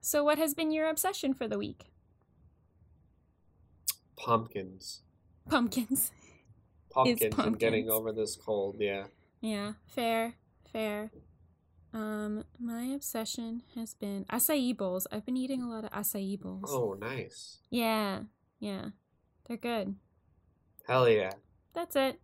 So, 0.00 0.24
what 0.24 0.38
has 0.38 0.54
been 0.54 0.70
your 0.70 0.88
obsession 0.88 1.34
for 1.34 1.48
the 1.48 1.58
week? 1.58 1.86
Pumpkins, 4.16 5.02
Pumpkins. 5.48 6.10
pumpkins, 6.90 7.34
and 7.36 7.58
getting 7.58 7.90
over 7.90 8.12
this 8.12 8.36
cold. 8.36 8.76
Yeah. 8.78 9.04
Yeah, 9.40 9.72
fair, 9.86 10.34
fair. 10.72 11.10
Um, 11.94 12.44
my 12.58 12.84
obsession 12.94 13.62
has 13.74 13.94
been 13.94 14.24
acai 14.30 14.76
bowls. 14.76 15.06
I've 15.10 15.24
been 15.24 15.36
eating 15.36 15.62
a 15.62 15.68
lot 15.68 15.84
of 15.84 15.90
acai 15.90 16.38
bowls. 16.38 16.68
Oh, 16.68 16.96
nice. 17.00 17.58
Yeah, 17.70 18.20
yeah, 18.60 18.86
they're 19.46 19.56
good. 19.56 19.94
Hell 20.86 21.08
yeah. 21.08 21.32
That's 21.74 21.96
it. 21.96 22.20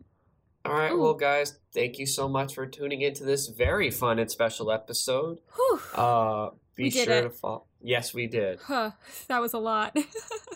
All 0.64 0.72
right, 0.72 0.92
Ooh. 0.92 1.00
well, 1.00 1.14
guys, 1.14 1.58
thank 1.74 1.98
you 1.98 2.06
so 2.06 2.28
much 2.28 2.54
for 2.54 2.66
tuning 2.66 3.02
into 3.02 3.24
this 3.24 3.48
very 3.48 3.90
fun 3.90 4.18
and 4.18 4.30
special 4.30 4.70
episode. 4.70 5.38
Whew. 5.56 5.80
Uh, 5.94 6.50
be 6.76 6.84
We 6.84 6.90
did 6.90 7.04
sure 7.06 7.14
it. 7.14 7.22
to 7.22 7.30
follow. 7.30 7.64
Yes, 7.80 8.14
we 8.14 8.28
did. 8.28 8.60
Huh, 8.62 8.92
that 9.28 9.40
was 9.40 9.52
a 9.54 9.58
lot. 9.58 9.96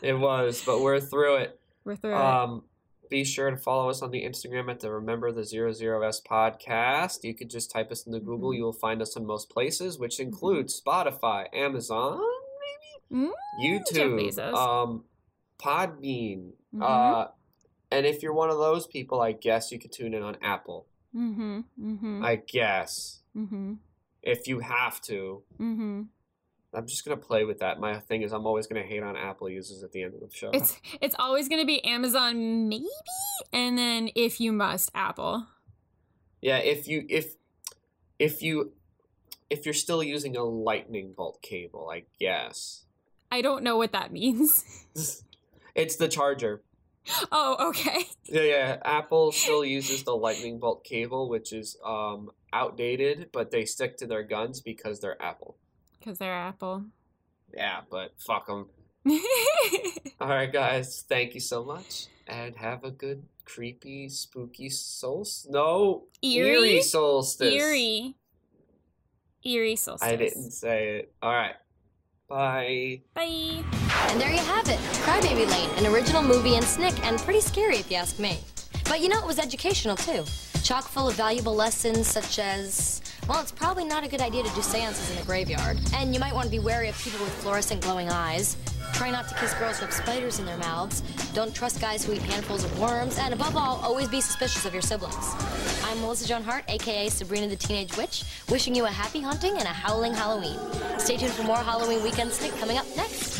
It 0.02 0.12
was, 0.12 0.62
but 0.64 0.82
we're 0.82 1.00
through 1.00 1.36
it. 1.36 1.58
We're 1.82 1.96
through 1.96 2.14
it. 2.16 2.60
Be 3.08 3.24
sure 3.24 3.50
to 3.50 3.56
follow 3.56 3.88
us 3.88 4.02
on 4.02 4.10
the 4.10 4.24
Instagram 4.24 4.70
at 4.70 4.80
the 4.80 4.90
Remember 4.92 5.30
the 5.30 5.44
Zero 5.44 5.72
Zero 5.72 6.02
S 6.02 6.20
podcast. 6.20 7.22
You 7.22 7.34
could 7.34 7.50
just 7.50 7.70
type 7.70 7.90
us 7.92 8.06
into 8.06 8.18
Google. 8.20 8.50
Mhm. 8.50 8.56
You 8.56 8.64
will 8.64 8.72
find 8.72 9.00
us 9.00 9.16
in 9.16 9.24
most 9.26 9.48
places, 9.50 9.98
which 9.98 10.18
includes 10.20 10.80
Spotify, 10.80 11.46
Amazon, 11.54 12.20
Mm, 13.12 13.30
YouTube, 13.62 14.20
Bezos. 14.20 14.54
um, 14.54 15.04
Podbean. 15.58 16.52
Mhm. 16.74 16.82
Uh, 16.82 17.28
and 17.92 18.04
if 18.04 18.22
you're 18.22 18.32
one 18.32 18.50
of 18.50 18.58
those 18.58 18.86
people, 18.88 19.20
I 19.20 19.30
guess 19.32 19.70
you 19.70 19.78
could 19.78 19.92
tune 19.92 20.12
in 20.14 20.22
on 20.22 20.36
Apple. 20.42 20.86
mm-hmm. 21.14 21.60
Mm-hmm. 21.80 22.24
I 22.24 22.36
guess 22.36 23.22
mm-hmm. 23.34 23.74
if 24.22 24.46
you 24.48 24.58
have 24.60 25.00
to. 25.02 25.44
I'm 26.76 26.86
just 26.86 27.04
gonna 27.04 27.16
play 27.16 27.44
with 27.44 27.60
that. 27.60 27.80
My 27.80 27.98
thing 28.00 28.22
is, 28.22 28.32
I'm 28.32 28.46
always 28.46 28.66
gonna 28.66 28.82
hate 28.82 29.02
on 29.02 29.16
Apple 29.16 29.48
users 29.48 29.82
at 29.82 29.92
the 29.92 30.02
end 30.02 30.14
of 30.14 30.20
the 30.20 30.28
show. 30.30 30.50
It's 30.52 30.78
it's 31.00 31.16
always 31.18 31.48
gonna 31.48 31.64
be 31.64 31.82
Amazon, 31.84 32.68
maybe, 32.68 32.86
and 33.52 33.78
then 33.78 34.10
if 34.14 34.40
you 34.40 34.52
must, 34.52 34.90
Apple. 34.94 35.46
Yeah, 36.42 36.58
if 36.58 36.86
you 36.86 37.06
if 37.08 37.34
if 38.18 38.42
you 38.42 38.72
if 39.48 39.64
you're 39.64 39.74
still 39.74 40.02
using 40.02 40.36
a 40.36 40.44
lightning 40.44 41.14
bolt 41.16 41.40
cable, 41.40 41.88
I 41.90 42.04
guess. 42.20 42.84
I 43.32 43.40
don't 43.40 43.64
know 43.64 43.76
what 43.76 43.92
that 43.92 44.12
means. 44.12 44.82
It's 45.76 45.96
the 45.96 46.08
charger. 46.08 46.62
oh, 47.30 47.68
okay. 47.68 48.06
Yeah, 48.24 48.42
yeah. 48.42 48.76
Apple 48.82 49.30
still 49.30 49.62
uses 49.62 50.04
the 50.04 50.16
lightning 50.16 50.58
bolt 50.58 50.84
cable, 50.84 51.28
which 51.28 51.52
is 51.52 51.76
um 51.84 52.30
outdated, 52.52 53.28
but 53.30 53.50
they 53.50 53.66
stick 53.66 53.98
to 53.98 54.06
their 54.06 54.22
guns 54.22 54.62
because 54.62 55.00
they're 55.00 55.20
Apple. 55.22 55.58
Because 56.06 56.18
they're 56.20 56.32
Apple. 56.32 56.84
Yeah, 57.52 57.80
but 57.90 58.12
fuck 58.16 58.46
them. 58.46 58.68
All 60.20 60.28
right, 60.28 60.52
guys. 60.52 61.04
Thank 61.08 61.34
you 61.34 61.40
so 61.40 61.64
much, 61.64 62.06
and 62.28 62.54
have 62.54 62.84
a 62.84 62.92
good 62.92 63.24
creepy, 63.44 64.08
spooky 64.08 64.68
solstice. 64.70 65.50
No, 65.50 66.04
Eerie? 66.22 66.80
solstice. 66.80 67.52
Eerie. 67.52 68.14
Eerie 69.44 69.74
solstice. 69.74 70.08
I 70.08 70.14
didn't 70.14 70.52
say 70.52 70.98
it. 70.98 71.12
All 71.20 71.32
right. 71.32 71.56
Bye. 72.28 73.00
Bye. 73.14 73.64
And 74.08 74.20
there 74.20 74.30
you 74.30 74.38
have 74.38 74.68
it 74.68 74.78
Crybaby 75.02 75.50
Lane, 75.50 75.70
an 75.76 75.92
original 75.92 76.22
movie 76.22 76.54
and 76.54 76.64
SNICK, 76.64 77.02
and 77.02 77.18
pretty 77.18 77.40
scary 77.40 77.78
if 77.78 77.90
you 77.90 77.96
ask 77.96 78.20
me. 78.20 78.38
But 78.84 79.00
you 79.00 79.08
know, 79.08 79.18
it 79.18 79.26
was 79.26 79.40
educational 79.40 79.96
too. 79.96 80.22
Chock 80.62 80.84
full 80.84 81.08
of 81.08 81.16
valuable 81.16 81.56
lessons 81.56 82.06
such 82.06 82.38
as. 82.38 83.02
Well, 83.28 83.40
it's 83.40 83.50
probably 83.50 83.84
not 83.84 84.04
a 84.04 84.08
good 84.08 84.20
idea 84.20 84.44
to 84.44 84.54
do 84.54 84.62
seances 84.62 85.10
in 85.10 85.20
a 85.20 85.24
graveyard. 85.24 85.78
And 85.94 86.14
you 86.14 86.20
might 86.20 86.32
want 86.32 86.44
to 86.44 86.50
be 86.50 86.60
wary 86.60 86.88
of 86.88 86.96
people 86.96 87.18
with 87.18 87.34
fluorescent 87.42 87.82
glowing 87.82 88.08
eyes. 88.08 88.56
Try 88.92 89.10
not 89.10 89.26
to 89.28 89.34
kiss 89.34 89.52
girls 89.54 89.78
who 89.78 89.86
have 89.86 89.92
spiders 89.92 90.38
in 90.38 90.46
their 90.46 90.56
mouths. 90.58 91.02
Don't 91.34 91.52
trust 91.52 91.80
guys 91.80 92.04
who 92.04 92.12
eat 92.12 92.22
handfuls 92.22 92.62
of 92.62 92.78
worms. 92.78 93.18
And 93.18 93.34
above 93.34 93.56
all, 93.56 93.80
always 93.82 94.08
be 94.08 94.20
suspicious 94.20 94.64
of 94.64 94.72
your 94.72 94.82
siblings. 94.82 95.34
I'm 95.82 96.00
Melissa 96.02 96.28
Joan 96.28 96.44
Hart, 96.44 96.64
aka 96.68 97.08
Sabrina 97.08 97.48
the 97.48 97.56
Teenage 97.56 97.96
Witch, 97.96 98.22
wishing 98.48 98.76
you 98.76 98.84
a 98.84 98.90
happy 98.90 99.20
hunting 99.20 99.54
and 99.54 99.64
a 99.64 99.66
howling 99.66 100.14
Halloween. 100.14 100.58
Stay 100.98 101.16
tuned 101.16 101.32
for 101.32 101.42
more 101.42 101.56
Halloween 101.56 102.04
weekend 102.04 102.30
SNICK 102.30 102.56
coming 102.60 102.78
up 102.78 102.86
next. 102.96 103.35